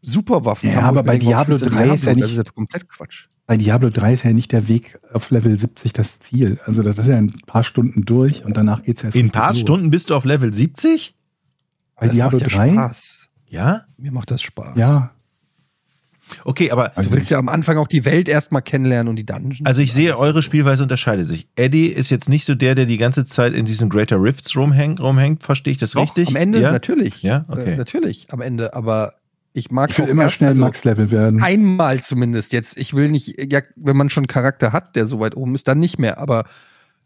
Superwaffen 0.00 0.70
Ja, 0.70 0.76
haben. 0.76 0.84
aber 0.98 1.00
Und 1.00 1.06
bei 1.06 1.12
warum 1.14 1.28
Diablo 1.28 1.56
spielst 1.58 1.74
du 1.74 1.78
3 1.78 1.94
ist 1.94 2.04
ja 2.04 2.12
Das 2.12 2.16
nicht- 2.22 2.30
ist 2.32 2.36
jetzt 2.38 2.54
komplett 2.54 2.88
Quatsch. 2.88 3.28
Bei 3.46 3.56
Diablo 3.58 3.90
3 3.90 4.14
ist 4.14 4.22
ja 4.24 4.32
nicht 4.32 4.52
der 4.52 4.68
Weg 4.68 4.98
auf 5.12 5.30
Level 5.30 5.56
70 5.56 5.92
das 5.92 6.18
Ziel. 6.18 6.58
Also 6.64 6.82
das 6.82 6.96
ist 6.98 7.08
ja 7.08 7.16
ein 7.16 7.30
paar 7.46 7.62
Stunden 7.62 8.04
durch 8.06 8.44
und 8.44 8.56
danach 8.56 8.82
geht's 8.82 9.02
ja 9.02 9.08
erst 9.08 9.16
In 9.18 9.26
ein 9.26 9.30
paar 9.30 9.50
los. 9.50 9.60
Stunden 9.60 9.90
bist 9.90 10.08
du 10.10 10.14
auf 10.14 10.24
Level 10.24 10.52
70? 10.52 11.14
Bei 11.96 12.06
Das 12.06 12.14
Diablo 12.14 12.38
macht 12.40 12.50
ja 12.52 12.58
3? 12.58 12.72
Spaß. 12.72 13.28
Ja? 13.48 13.84
Mir 13.98 14.12
macht 14.12 14.30
das 14.30 14.40
Spaß. 14.42 14.78
Ja. 14.78 15.10
Okay, 16.46 16.70
aber 16.70 16.90
Du 16.96 17.10
willst 17.12 17.30
ja 17.30 17.38
am 17.38 17.50
Anfang 17.50 17.76
auch 17.76 17.86
die 17.86 18.06
Welt 18.06 18.30
erstmal 18.30 18.62
kennenlernen 18.62 19.08
und 19.10 19.16
die 19.16 19.26
Dungeons. 19.26 19.66
also 19.66 19.82
ich 19.82 19.92
sehe, 19.92 20.16
eure 20.16 20.42
Spielweise 20.42 20.82
unterscheidet 20.82 21.28
sich. 21.28 21.46
Eddie 21.54 21.88
ist 21.88 22.08
jetzt 22.08 22.30
nicht 22.30 22.46
so 22.46 22.54
der, 22.54 22.74
der 22.74 22.86
die 22.86 22.96
ganze 22.96 23.26
Zeit 23.26 23.52
in 23.52 23.66
diesen 23.66 23.90
Greater 23.90 24.16
Rifts 24.22 24.56
rumhängt, 24.56 25.00
rumhängt. 25.00 25.42
verstehe 25.42 25.72
ich 25.72 25.78
das 25.78 25.90
Doch, 25.90 26.00
richtig? 26.02 26.28
Am 26.28 26.36
Ende, 26.36 26.62
ja? 26.62 26.72
natürlich. 26.72 27.22
Ja, 27.22 27.44
okay. 27.48 27.74
Äh, 27.74 27.76
natürlich, 27.76 28.28
am 28.32 28.40
Ende. 28.40 28.72
Aber 28.72 29.12
ich 29.54 29.70
mag 29.70 29.88
Ich 29.90 29.98
will 29.98 30.08
immer 30.08 30.24
erst- 30.24 30.34
schnell 30.34 30.50
also 30.50 30.62
Max-Level 30.62 31.10
werden. 31.10 31.40
Einmal 31.42 32.02
zumindest 32.02 32.52
jetzt. 32.52 32.76
Ich 32.76 32.92
will 32.92 33.08
nicht, 33.08 33.50
ja, 33.50 33.60
wenn 33.76 33.96
man 33.96 34.10
schon 34.10 34.22
einen 34.24 34.28
Charakter 34.28 34.72
hat, 34.72 34.94
der 34.96 35.06
so 35.06 35.20
weit 35.20 35.36
oben 35.36 35.54
ist, 35.54 35.66
dann 35.68 35.78
nicht 35.80 35.98
mehr. 35.98 36.18
Aber 36.18 36.44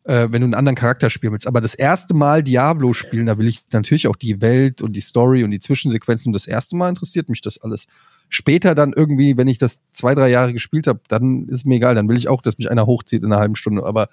äh, 0.04 0.28
wenn 0.30 0.40
du 0.40 0.46
einen 0.46 0.54
anderen 0.54 0.74
Charakter 0.76 1.10
spielen 1.10 1.32
willst. 1.34 1.46
Aber 1.46 1.60
das 1.60 1.74
erste 1.74 2.14
Mal 2.14 2.42
Diablo 2.42 2.94
spielen, 2.94 3.26
da 3.26 3.36
will 3.36 3.46
ich 3.46 3.60
natürlich 3.72 4.08
auch 4.08 4.16
die 4.16 4.40
Welt 4.40 4.80
und 4.80 4.92
die 4.94 5.02
Story 5.02 5.44
und 5.44 5.50
die 5.50 5.60
Zwischensequenzen. 5.60 6.32
Das 6.32 6.46
erste 6.46 6.74
Mal 6.76 6.88
interessiert 6.88 7.28
mich 7.28 7.42
das 7.42 7.58
alles. 7.58 7.86
Später 8.30 8.74
dann 8.74 8.94
irgendwie, 8.94 9.36
wenn 9.36 9.48
ich 9.48 9.58
das 9.58 9.80
zwei, 9.92 10.14
drei 10.14 10.30
Jahre 10.30 10.54
gespielt 10.54 10.86
habe, 10.86 11.00
dann 11.08 11.46
ist 11.48 11.66
mir 11.66 11.74
egal. 11.76 11.94
Dann 11.94 12.08
will 12.08 12.16
ich 12.16 12.28
auch, 12.28 12.40
dass 12.40 12.56
mich 12.56 12.70
einer 12.70 12.86
hochzieht 12.86 13.22
in 13.22 13.30
einer 13.32 13.40
halben 13.40 13.56
Stunde. 13.56 13.84
Aber 13.84 14.08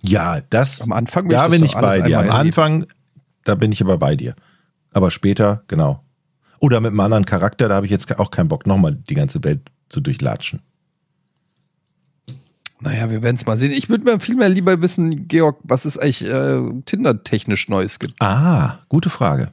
Ja, 0.00 0.40
das. 0.48 0.80
am 0.80 0.92
Anfang 0.92 1.24
will 1.24 1.32
da 1.32 1.42
das 1.48 1.50
bin 1.50 1.64
ich 1.64 1.74
bei 1.74 2.00
dir. 2.00 2.20
Am. 2.20 2.30
Anfang, 2.30 2.86
da 3.44 3.54
bin 3.54 3.70
ich 3.72 3.82
aber 3.82 3.98
bei 3.98 4.16
dir. 4.16 4.34
Aber 4.92 5.10
später, 5.10 5.64
genau. 5.68 6.03
Oder 6.60 6.80
mit 6.80 6.90
einem 6.90 7.00
anderen 7.00 7.24
Charakter, 7.24 7.68
da 7.68 7.76
habe 7.76 7.86
ich 7.86 7.92
jetzt 7.92 8.18
auch 8.18 8.30
keinen 8.30 8.48
Bock, 8.48 8.66
nochmal 8.66 8.94
die 8.94 9.14
ganze 9.14 9.42
Welt 9.44 9.60
zu 9.88 10.00
durchlatschen. 10.00 10.60
Naja, 12.80 13.10
wir 13.10 13.22
werden 13.22 13.36
es 13.36 13.46
mal 13.46 13.58
sehen. 13.58 13.72
Ich 13.72 13.88
würde 13.88 14.04
mir 14.04 14.20
viel 14.20 14.36
mehr 14.36 14.48
lieber 14.48 14.82
wissen, 14.82 15.26
Georg, 15.28 15.58
was 15.62 15.84
es 15.84 15.96
eigentlich 15.98 16.24
äh, 16.24 16.60
Tinder-technisch 16.84 17.68
Neues 17.68 17.98
gibt. 17.98 18.20
Ah, 18.20 18.78
gute 18.88 19.10
Frage. 19.10 19.52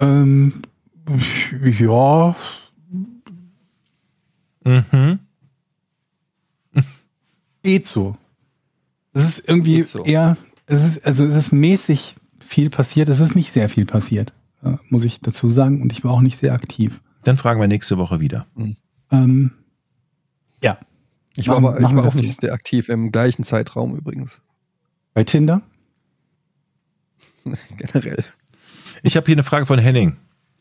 Ähm, 0.00 0.62
ja, 1.78 2.34
Mhm. 4.64 5.18
geht 7.62 7.86
so. 7.86 8.16
Es 9.12 9.24
ist 9.24 9.48
irgendwie 9.48 9.84
so. 9.84 10.02
eher, 10.04 10.36
es 10.66 10.84
ist, 10.84 11.06
also 11.06 11.24
es 11.24 11.34
ist 11.34 11.52
mäßig 11.52 12.16
viel 12.40 12.70
passiert. 12.70 13.08
Es 13.08 13.20
ist 13.20 13.36
nicht 13.36 13.52
sehr 13.52 13.68
viel 13.68 13.86
passiert, 13.86 14.32
muss 14.88 15.04
ich 15.04 15.20
dazu 15.20 15.48
sagen. 15.48 15.82
Und 15.82 15.92
ich 15.92 16.04
war 16.04 16.12
auch 16.12 16.20
nicht 16.20 16.36
sehr 16.38 16.52
aktiv. 16.52 17.00
Dann 17.24 17.36
fragen 17.36 17.60
wir 17.60 17.68
nächste 17.68 17.98
Woche 17.98 18.20
wieder. 18.20 18.46
Ähm, 19.10 19.50
ja. 20.62 20.78
Ich 21.36 21.48
war, 21.48 21.60
Machen- 21.60 21.76
aber, 21.76 21.88
ich 21.88 21.94
war 21.96 22.06
auch 22.06 22.14
nicht 22.14 22.40
sehr 22.40 22.52
aktiv 22.52 22.88
im 22.88 23.10
gleichen 23.12 23.44
Zeitraum 23.44 23.96
übrigens. 23.96 24.40
Bei 25.14 25.24
Tinder? 25.24 25.62
Generell. 27.76 28.24
Ich 29.02 29.16
habe 29.16 29.26
hier 29.26 29.34
eine 29.34 29.42
Frage 29.42 29.66
von 29.66 29.78
Henning. 29.78 30.16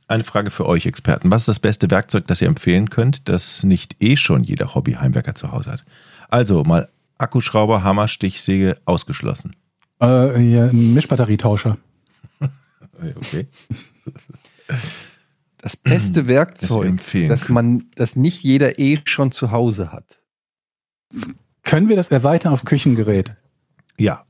Eine 0.07 0.23
Frage 0.23 0.51
für 0.51 0.65
euch 0.65 0.85
Experten. 0.85 1.31
Was 1.31 1.43
ist 1.43 1.47
das 1.47 1.59
beste 1.59 1.89
Werkzeug, 1.89 2.27
das 2.27 2.41
ihr 2.41 2.47
empfehlen 2.47 2.89
könnt, 2.89 3.29
das 3.29 3.63
nicht 3.63 4.01
eh 4.01 4.17
schon 4.17 4.43
jeder 4.43 4.75
Hobbyheimwerker 4.75 5.33
zu 5.35 5.51
Hause 5.51 5.71
hat? 5.71 5.85
Also 6.29 6.63
mal 6.63 6.89
Akkuschrauber, 7.17 7.83
Hammer, 7.83 8.07
Stichsäge 8.07 8.75
ausgeschlossen. 8.85 9.55
Äh, 10.01 10.05
ein 10.69 10.93
Mischbatterietauscher. 10.93 11.77
Okay. 12.99 13.47
Das 15.57 15.77
beste 15.77 16.27
Werkzeug, 16.27 16.99
das 17.29 17.47
man, 17.47 17.85
das 17.95 18.17
nicht 18.17 18.43
jeder 18.43 18.79
eh 18.79 18.99
schon 19.05 19.31
zu 19.31 19.51
Hause 19.51 19.93
hat. 19.93 20.19
Können 21.63 21.87
wir 21.87 21.95
das 21.95 22.11
erweitern 22.11 22.51
auf 22.51 22.65
Küchengerät? 22.65 23.37
Ja, 23.97 24.25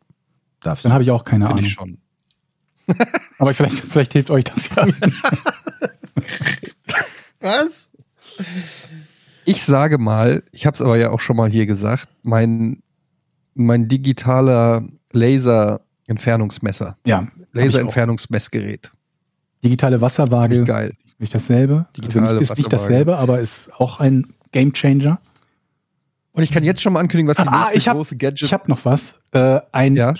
darfst 0.61 0.85
Dann 0.85 0.91
du. 0.91 0.93
habe 0.93 1.03
ich 1.03 1.09
auch 1.09 1.23
keine 1.23 1.47
Finde 1.47 1.53
Ahnung. 1.55 1.65
ich 1.65 1.73
schon. 1.73 1.97
Aber 3.39 3.51
vielleicht, 3.55 3.77
vielleicht 3.77 4.13
hilft 4.13 4.29
euch 4.29 4.43
das 4.43 4.69
ja. 4.75 4.85
Was? 7.39 7.89
Ich 9.45 9.63
sage 9.63 9.97
mal, 9.97 10.43
ich 10.51 10.67
habe 10.67 10.75
es 10.75 10.81
aber 10.81 10.97
ja 10.97 11.09
auch 11.09 11.19
schon 11.19 11.35
mal 11.35 11.49
hier 11.49 11.65
gesagt, 11.65 12.09
mein, 12.21 12.83
mein 13.55 13.87
digitaler 13.87 14.87
Laser-Entfernungsmesser, 15.11 16.97
ja. 17.05 17.27
Laser-Entfernungsmessgerät. 17.53 18.91
Digitale 19.63 20.01
Wasserwaage. 20.01 20.59
ich 20.59 20.65
geil. 20.65 20.93
Nicht 21.19 21.33
dasselbe. 21.33 21.85
Also 21.95 22.01
Digitale 22.01 22.33
nicht, 22.33 22.41
ist 22.41 22.57
nicht 22.57 22.73
dasselbe, 22.73 23.17
aber 23.17 23.39
ist 23.39 23.71
auch 23.79 23.99
ein 23.99 24.33
Gamechanger. 24.51 25.19
Und 26.33 26.43
ich 26.43 26.51
kann 26.51 26.63
jetzt 26.63 26.81
schon 26.81 26.93
mal 26.93 26.99
ankündigen, 26.99 27.29
was 27.29 27.37
die 27.37 27.43
Ah, 27.47 27.59
nächste 27.61 27.77
ich 27.77 27.87
hab- 27.87 27.95
große 27.95 28.17
Gadget 28.17 28.41
Ich 28.41 28.53
habe 28.53 28.69
noch 28.69 28.83
was. 28.85 29.21
Äh, 29.31 29.61
ein 29.71 29.95
Ja? 29.95 30.13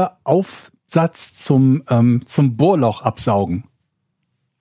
Staubsaugeraufsatz 0.00 1.34
zum, 1.34 1.82
ähm, 1.88 2.22
zum 2.26 2.56
Bohrloch 2.56 3.02
absaugen. 3.02 3.64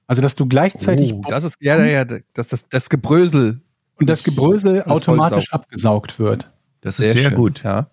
Also, 0.07 0.21
dass 0.21 0.35
du 0.35 0.45
gleichzeitig 0.47 1.13
Oh, 1.13 1.21
das 1.27 1.43
ist 1.43 1.55
ja, 1.59 1.77
ja, 1.77 1.85
ja, 1.85 2.05
das, 2.33 2.49
das, 2.49 2.67
das 2.69 2.89
Gebrösel. 2.89 3.61
und 3.95 4.09
das 4.09 4.23
Gebrösel 4.23 4.77
das 4.77 4.87
automatisch 4.87 5.53
abgesaugt 5.53 6.17
wird. 6.19 6.49
Das 6.81 6.99
ist 6.99 7.11
sehr, 7.13 7.23
schön, 7.29 7.35
gut. 7.35 7.63
Ja. 7.63 7.87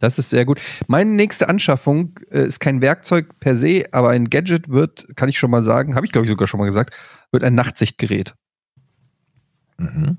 Das 0.00 0.18
ist 0.18 0.30
sehr 0.30 0.44
gut. 0.44 0.60
Meine 0.88 1.10
nächste 1.10 1.48
Anschaffung 1.48 2.18
äh, 2.30 2.44
ist 2.44 2.58
kein 2.58 2.80
Werkzeug 2.82 3.38
per 3.38 3.56
se, 3.56 3.84
aber 3.92 4.10
ein 4.10 4.28
Gadget 4.30 4.68
wird, 4.70 5.06
kann 5.16 5.28
ich 5.28 5.38
schon 5.38 5.50
mal 5.50 5.62
sagen, 5.62 5.94
habe 5.94 6.04
ich 6.06 6.12
glaube 6.12 6.24
ich 6.26 6.30
sogar 6.30 6.48
schon 6.48 6.58
mal 6.58 6.66
gesagt, 6.66 6.94
wird 7.30 7.44
ein 7.44 7.54
Nachtsichtgerät. 7.54 8.34
Mhm. 9.78 10.16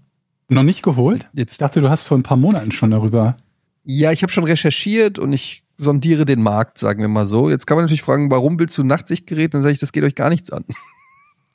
Noch 0.49 0.63
nicht 0.63 0.83
geholt? 0.83 1.29
Ich 1.33 1.39
Jetzt, 1.39 1.61
dachte, 1.61 1.81
du 1.81 1.89
hast 1.89 2.03
vor 2.03 2.17
ein 2.17 2.23
paar 2.23 2.37
Monaten 2.37 2.71
schon 2.71 2.91
darüber. 2.91 3.35
ja, 3.83 4.11
ich 4.11 4.21
habe 4.23 4.31
schon 4.31 4.43
recherchiert 4.43 5.17
und 5.19 5.33
ich 5.33 5.63
sondiere 5.77 6.25
den 6.25 6.43
Markt, 6.43 6.77
sagen 6.77 7.01
wir 7.01 7.07
mal 7.07 7.25
so. 7.25 7.49
Jetzt 7.49 7.65
kann 7.65 7.75
man 7.77 7.85
natürlich 7.85 8.03
fragen, 8.03 8.29
warum 8.29 8.59
willst 8.59 8.77
du 8.77 8.83
ein 8.83 8.87
Nachtsichtgerät? 8.87 9.53
Dann 9.53 9.61
sage 9.63 9.73
ich, 9.73 9.79
das 9.79 9.91
geht 9.91 10.03
euch 10.03 10.15
gar 10.15 10.29
nichts 10.29 10.51
an. 10.51 10.63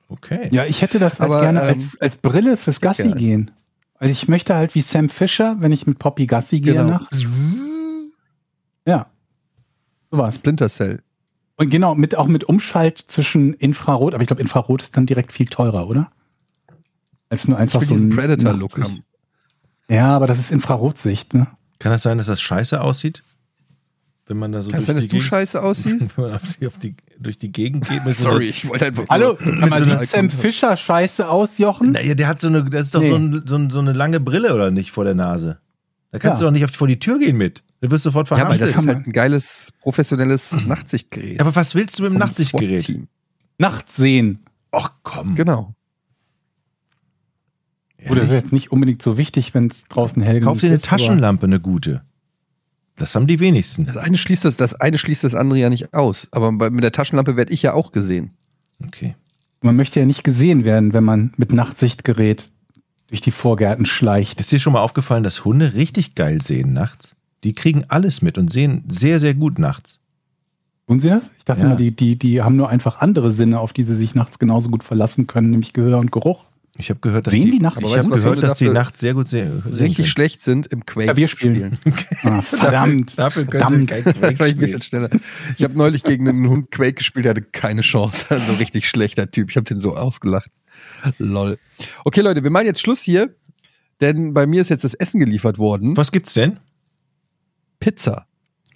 Okay. 0.09 0.49
Ja, 0.51 0.65
ich 0.65 0.83
hätte 0.83 0.99
das 0.99 1.21
halt 1.21 1.31
Aber, 1.31 1.43
gerne 1.43 1.61
ähm, 1.63 1.67
als, 1.69 2.01
als 2.01 2.17
Brille 2.17 2.57
fürs 2.57 2.81
Gassi 2.81 3.11
gehen. 3.13 3.51
Also 3.99 4.13
ich 4.13 4.29
möchte 4.29 4.55
halt 4.55 4.75
wie 4.75 4.83
Sam 4.83 5.09
Fisher, 5.09 5.57
wenn 5.61 5.73
ich 5.73 5.87
mit 5.87 5.99
Poppy 5.99 6.27
Gassi 6.27 6.61
gehe 6.61 6.75
Genau. 6.75 6.91
nachts. 6.91 7.19
Ja. 10.13 10.19
So 10.19 10.23
was. 10.23 10.35
Splinter 10.37 10.69
Cell. 10.69 11.01
Und 11.57 11.71
genau, 11.71 11.95
mit, 11.95 12.17
auch 12.17 12.27
mit 12.27 12.45
Umschalt 12.45 12.99
zwischen 12.99 13.55
Infrarot, 13.55 14.13
aber 14.15 14.23
ich 14.23 14.27
glaube, 14.27 14.43
Infrarot 14.43 14.83
ist 14.83 14.97
dann 14.97 15.07
direkt 15.07 15.33
viel 15.33 15.47
teurer, 15.47 15.89
oder? 15.89 16.11
Als 17.31 17.49
nur 17.49 17.59
einfach 17.59 17.81
Ich 17.83 17.89
so 17.89 17.95
ein 17.95 18.09
diesen 18.11 18.17
Predator-Look 18.17 18.79
haben. 18.79 19.03
Ja, 19.91 20.15
aber 20.17 20.27
das 20.27 20.39
ist 20.39 20.53
Infrarotsicht, 20.53 21.35
ne? 21.35 21.47
Kann 21.79 21.93
das 21.93 22.03
sein, 22.03 22.19
dass 22.19 22.27
das 22.27 22.41
scheiße 22.41 22.81
aussieht? 22.81 23.23
Wenn 24.27 24.39
man 24.39 24.51
da 24.53 24.61
so 24.61 24.71
Kann 24.73 24.81
es 24.81 24.87
sein, 24.87 24.97
dass 24.97 25.07
die 25.09 25.17
du 25.17 25.23
scheiße 25.23 25.63
aussiehst? 25.63 26.11
Wenn 26.17 26.25
man 26.25 26.35
auf 26.35 26.43
die, 26.61 26.67
auf 26.67 26.79
die, 26.79 26.97
durch 27.19 27.39
die 27.39 27.53
Gegend 27.53 27.89
geht. 27.89 28.05
Mit 28.05 28.15
so 28.17 28.25
Sorry, 28.25 28.37
einer- 28.47 28.51
ich 28.51 28.69
wollte 28.69 28.87
einfach. 28.87 29.05
Hallo, 29.09 29.39
nur- 29.43 29.63
aber 29.63 29.85
so 29.85 29.97
sieht 29.99 30.09
Sam 30.09 30.31
Fisher 30.31 30.77
scheiße 30.77 31.29
aus, 31.29 31.59
Jochen? 31.59 31.93
Naja, 31.93 32.15
der 32.15 32.27
hat 32.27 32.41
so 32.41 32.49
eine, 32.49 32.65
das 32.65 32.87
ist 32.87 32.95
doch 32.95 33.01
Nee. 33.01 33.09
so, 33.11 33.15
ein, 33.17 33.43
so, 33.47 33.57
ein, 33.57 33.71
so 33.71 33.79
eine 33.79 33.93
lange 33.93 34.19
Brille, 34.21 34.53
oder 34.55 34.71
nicht, 34.71 34.91
vor 34.91 35.05
der 35.05 35.15
Nase. 35.15 35.59
Da 36.11 36.19
kannst 36.19 36.41
Ja. 36.41 36.47
du 36.47 36.51
doch 36.51 36.53
nicht 36.53 36.65
auf, 36.65 36.73
vor 36.73 36.89
die 36.89 36.99
Tür 36.99 37.19
gehen 37.19 37.37
mit. 37.37 37.63
Du 37.81 37.91
wirst 37.91 38.05
sofort 38.05 38.29
Ja, 38.31 38.37
aber 38.37 38.55
verhaftet. 38.55 38.75
das 38.75 38.83
ist 38.83 38.89
halt 38.89 39.07
ein 39.07 39.13
geiles, 39.13 39.73
professionelles 39.81 40.65
Nachtsichtgerät. 40.67 41.41
aber 41.41 41.55
was 41.55 41.75
willst 41.75 41.99
du 41.99 42.05
mit 42.05 42.13
dem 42.13 42.19
Nachtsichtgerät? 42.19 43.01
Nachts 43.59 43.97
sehen. 43.97 44.45
Ach 44.73 44.93
komm. 45.03 45.35
Genau. 45.35 45.75
Gut, 48.07 48.19
das 48.19 48.25
ist 48.27 48.33
jetzt 48.33 48.53
nicht 48.53 48.71
unbedingt 48.71 49.03
so 49.03 49.19
wichtig, 49.19 49.53
wenn 49.55 49.67
es 49.67 49.85
draußen 49.85 50.23
hell 50.23 50.41
Kauf 50.41 50.53
genug 50.55 50.61
dir 50.61 50.67
eine 50.69 50.77
ist, 50.77 50.85
Taschenlampe, 50.85 51.47
eine 51.47 51.61
gute. 51.61 52.03
Das 52.97 53.15
haben 53.15 53.27
die 53.27 53.41
wenigsten. 53.41 53.85
Das 53.85 53.97
eine 53.97 54.17
schließt 54.17 54.45
das, 54.45 54.57
das 54.57 54.75
eine 54.75 54.97
schließt 54.97 55.25
das 55.25 55.35
andere 55.35 55.59
ja 55.59 55.71
nicht 55.71 55.93
aus. 55.93 56.29
Aber 56.31 56.53
bei, 56.53 56.71
mit 56.71 56.85
der 56.85 56.93
Taschenlampe 56.93 57.37
werde 57.37 57.53
ich 57.53 57.63
ja 57.63 57.75
auch 57.75 57.93
gesehen. 57.93 58.31
Okay. 58.85 59.17
Man 59.61 59.77
möchte 59.77 59.99
ja 60.01 60.07
nicht 60.07 60.23
gesehen 60.25 60.65
werden, 60.65 60.95
wenn 60.95 61.05
man 61.05 61.33
mit 61.37 61.53
Nachtsichtgerät 61.53 62.51
durch 63.09 63.21
die 63.21 63.31
Vorgärten 63.33 63.87
schleicht. 63.87 64.41
Ist 64.41 64.53
dir 64.53 64.61
schon 64.61 64.73
mal 64.75 64.81
aufgefallen, 64.83 65.25
dass 65.25 65.45
Hunde 65.45 65.75
richtig 65.75 66.15
geil 66.15 66.41
sehen 66.43 66.73
nachts? 66.73 67.17
Die 67.47 67.53
kriegen 67.55 67.85
alles 67.89 68.23
mit 68.23 68.39
und 68.39 68.53
sehen 68.53 68.83
sehr, 68.89 69.21
sehr 69.21 69.33
gut 69.35 69.59
nachts. 69.61 70.01
Tun 70.89 70.99
sie 70.99 71.09
das? 71.09 71.31
Ich 71.39 71.45
dachte 71.45 71.63
Ja. 71.63 71.69
mal, 71.69 71.77
die, 71.77 71.93
die, 71.95 72.17
die 72.17 72.43
haben 72.43 72.57
nur 72.57 72.69
einfach 72.69 73.01
andere 73.01 73.31
Sinne, 73.31 73.61
auf 73.61 73.73
die 73.73 73.85
sie 73.85 73.95
sich 73.97 74.15
nachts 74.17 74.39
genauso 74.39 74.69
gut 74.69 74.83
verlassen 74.83 75.27
können, 75.29 75.51
nämlich 75.51 75.73
Gehör 75.73 75.99
und 75.99 76.11
Geruch. 76.11 76.45
Ich 76.77 76.91
habe 76.91 77.01
gehört, 77.01 77.27
dass 77.27 77.33
Sehen 77.33 77.45
die, 77.45 77.51
die 77.53 77.59
nachts? 77.61 77.81
Ich 77.81 77.97
habe 77.97 78.11
gehört, 78.11 78.43
dass 78.43 78.59
die 78.59 78.65
dafür 78.67 78.75
nachts 78.75 79.01
sehr 79.01 79.15
gut 79.15 79.29
sehen. 79.29 79.63
Richtig 79.65 79.97
können. 79.97 80.07
schlecht 80.07 80.43
sind 80.43 80.67
im 80.67 80.85
Quake. 80.85 81.07
Klavier 81.07 81.29
spielen. 81.29 81.77
Ah, 82.23 82.43
verdammt. 82.43 83.19
Dafür 83.19 83.47
können 83.47 83.87
sie 83.87 83.87
verdammt. 83.87 83.91
kein 83.91 84.05
Da 84.15 84.21
war 84.23 84.33
Quake 84.33 84.47
ich 84.49 84.55
ein 84.55 84.59
bisschen 84.59 84.83
schneller. 84.83 85.11
Ich 85.57 85.65
habe 85.65 85.79
neulich 85.79 86.03
gegen 86.03 86.29
einen 86.29 86.49
Hund 86.49 86.71
Quake 86.73 86.95
gespielt, 86.95 87.25
der 87.25 87.31
hatte 87.31 87.43
keine 87.43 87.81
Chance. 87.83 88.27
Also 88.35 88.55
richtig 88.55 88.89
schlechter 88.89 89.31
Typ. 89.31 89.51
Ich 89.51 89.57
habe 89.57 89.65
den 89.65 89.81
so 89.81 89.95
ausgelacht. 89.97 90.51
Lol. 91.19 91.59
Okay, 92.05 92.21
Leute, 92.21 92.43
wir 92.43 92.51
machen 92.51 92.67
jetzt 92.67 92.81
Schluss 92.81 93.01
hier, 93.01 93.35
denn 94.01 94.35
bei 94.35 94.47
mir 94.47 94.61
ist 94.61 94.69
jetzt 94.69 94.85
das 94.85 94.95
Essen 94.95 95.21
geliefert 95.21 95.59
worden. 95.59 95.97
Was 95.97 96.13
gibt's 96.13 96.35
denn? 96.35 96.59
Pizza. 97.81 98.27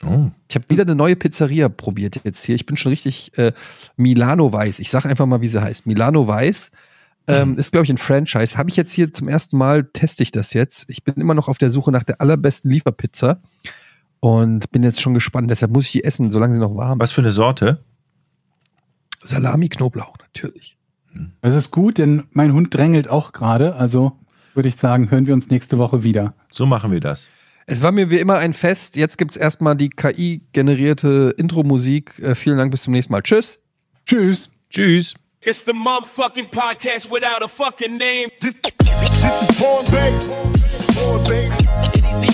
Oh. 0.04 0.30
Ich 0.48 0.56
habe 0.56 0.68
wieder 0.68 0.82
eine 0.82 0.94
neue 0.94 1.16
Pizzeria 1.16 1.68
probiert 1.68 2.20
jetzt 2.24 2.44
hier. 2.44 2.54
Ich 2.54 2.66
bin 2.66 2.76
schon 2.76 2.90
richtig 2.90 3.36
äh, 3.36 3.52
Milano 3.96 4.52
Weiß. 4.52 4.78
Ich 4.80 4.90
sage 4.90 5.08
einfach 5.08 5.26
mal, 5.26 5.42
wie 5.42 5.48
sie 5.48 5.60
heißt. 5.60 5.86
Milano 5.86 6.26
Weiß 6.26 6.70
ähm, 7.26 7.56
ist, 7.58 7.72
glaube 7.72 7.84
ich, 7.84 7.90
ein 7.90 7.98
Franchise. 7.98 8.56
Habe 8.56 8.70
ich 8.70 8.76
jetzt 8.76 8.92
hier 8.92 9.12
zum 9.12 9.28
ersten 9.28 9.56
Mal, 9.56 9.84
teste 9.84 10.22
ich 10.22 10.32
das 10.32 10.52
jetzt. 10.54 10.88
Ich 10.88 11.04
bin 11.04 11.14
immer 11.14 11.34
noch 11.34 11.48
auf 11.48 11.58
der 11.58 11.70
Suche 11.70 11.92
nach 11.92 12.04
der 12.04 12.20
allerbesten 12.20 12.70
Lieferpizza 12.70 13.40
und 14.20 14.70
bin 14.72 14.82
jetzt 14.82 15.00
schon 15.00 15.14
gespannt. 15.14 15.50
Deshalb 15.50 15.72
muss 15.72 15.86
ich 15.86 15.92
die 15.92 16.04
essen, 16.04 16.30
solange 16.30 16.54
sie 16.54 16.60
noch 16.60 16.76
warm 16.76 16.98
ist. 16.98 17.02
Was 17.02 17.12
für 17.12 17.20
eine 17.20 17.30
Sorte? 17.30 17.84
Salami, 19.22 19.68
Knoblauch, 19.68 20.16
natürlich. 20.18 20.76
Das 21.42 21.54
ist 21.54 21.70
gut, 21.70 21.98
denn 21.98 22.24
mein 22.32 22.52
Hund 22.52 22.74
drängelt 22.74 23.08
auch 23.08 23.32
gerade. 23.32 23.76
Also 23.76 24.12
würde 24.54 24.68
ich 24.68 24.76
sagen, 24.76 25.10
hören 25.10 25.26
wir 25.26 25.34
uns 25.34 25.50
nächste 25.50 25.78
Woche 25.78 26.02
wieder. 26.02 26.34
So 26.50 26.66
machen 26.66 26.90
wir 26.90 27.00
das. 27.00 27.28
Es 27.70 27.82
war 27.82 27.92
mir 27.92 28.10
wie 28.10 28.18
immer 28.18 28.36
ein 28.36 28.52
Fest. 28.52 28.96
Jetzt 28.96 29.16
gibt 29.16 29.30
es 29.30 29.36
erstmal 29.36 29.76
die 29.76 29.90
KI-generierte 29.90 31.36
Intro-Musik. 31.38 32.18
Äh, 32.18 32.34
vielen 32.34 32.58
Dank, 32.58 32.72
bis 32.72 32.82
zum 32.82 32.92
nächsten 32.92 33.12
Mal. 33.12 33.22
Tschüss. 33.22 33.60
Tschüss. 34.06 34.50
Tschüss. 34.70 35.14
It's 35.42 35.64
the 35.64 35.72
motherfucking 35.72 36.50
podcast 36.50 37.08
without 37.12 37.44
a 37.44 37.46
fucking 37.46 37.96
name. 37.96 38.28
This 38.40 38.54
is 38.56 39.56
Porn 39.56 39.86
Bay. 39.92 40.12
Porn 40.96 41.22
Bay. 41.28 41.48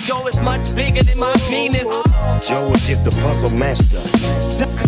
Joe 0.07 0.25
is 0.27 0.41
much 0.41 0.73
bigger 0.73 1.03
than 1.03 1.19
my 1.19 1.31
penis. 1.47 1.85
Joe 2.41 2.71
is 2.73 2.87
just 2.87 3.05
a 3.05 3.11
puzzle 3.21 3.51
master. 3.51 4.01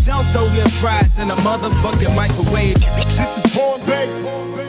Don't 0.04 0.26
throw 0.34 0.48
your 0.56 0.70
fries 0.82 1.20
in 1.20 1.30
a 1.30 1.36
motherfucking 1.36 2.16
microwave. 2.16 2.74
This 2.74 3.46
is. 3.46 3.56
Porn 3.56 3.80
Bay. 3.86 4.69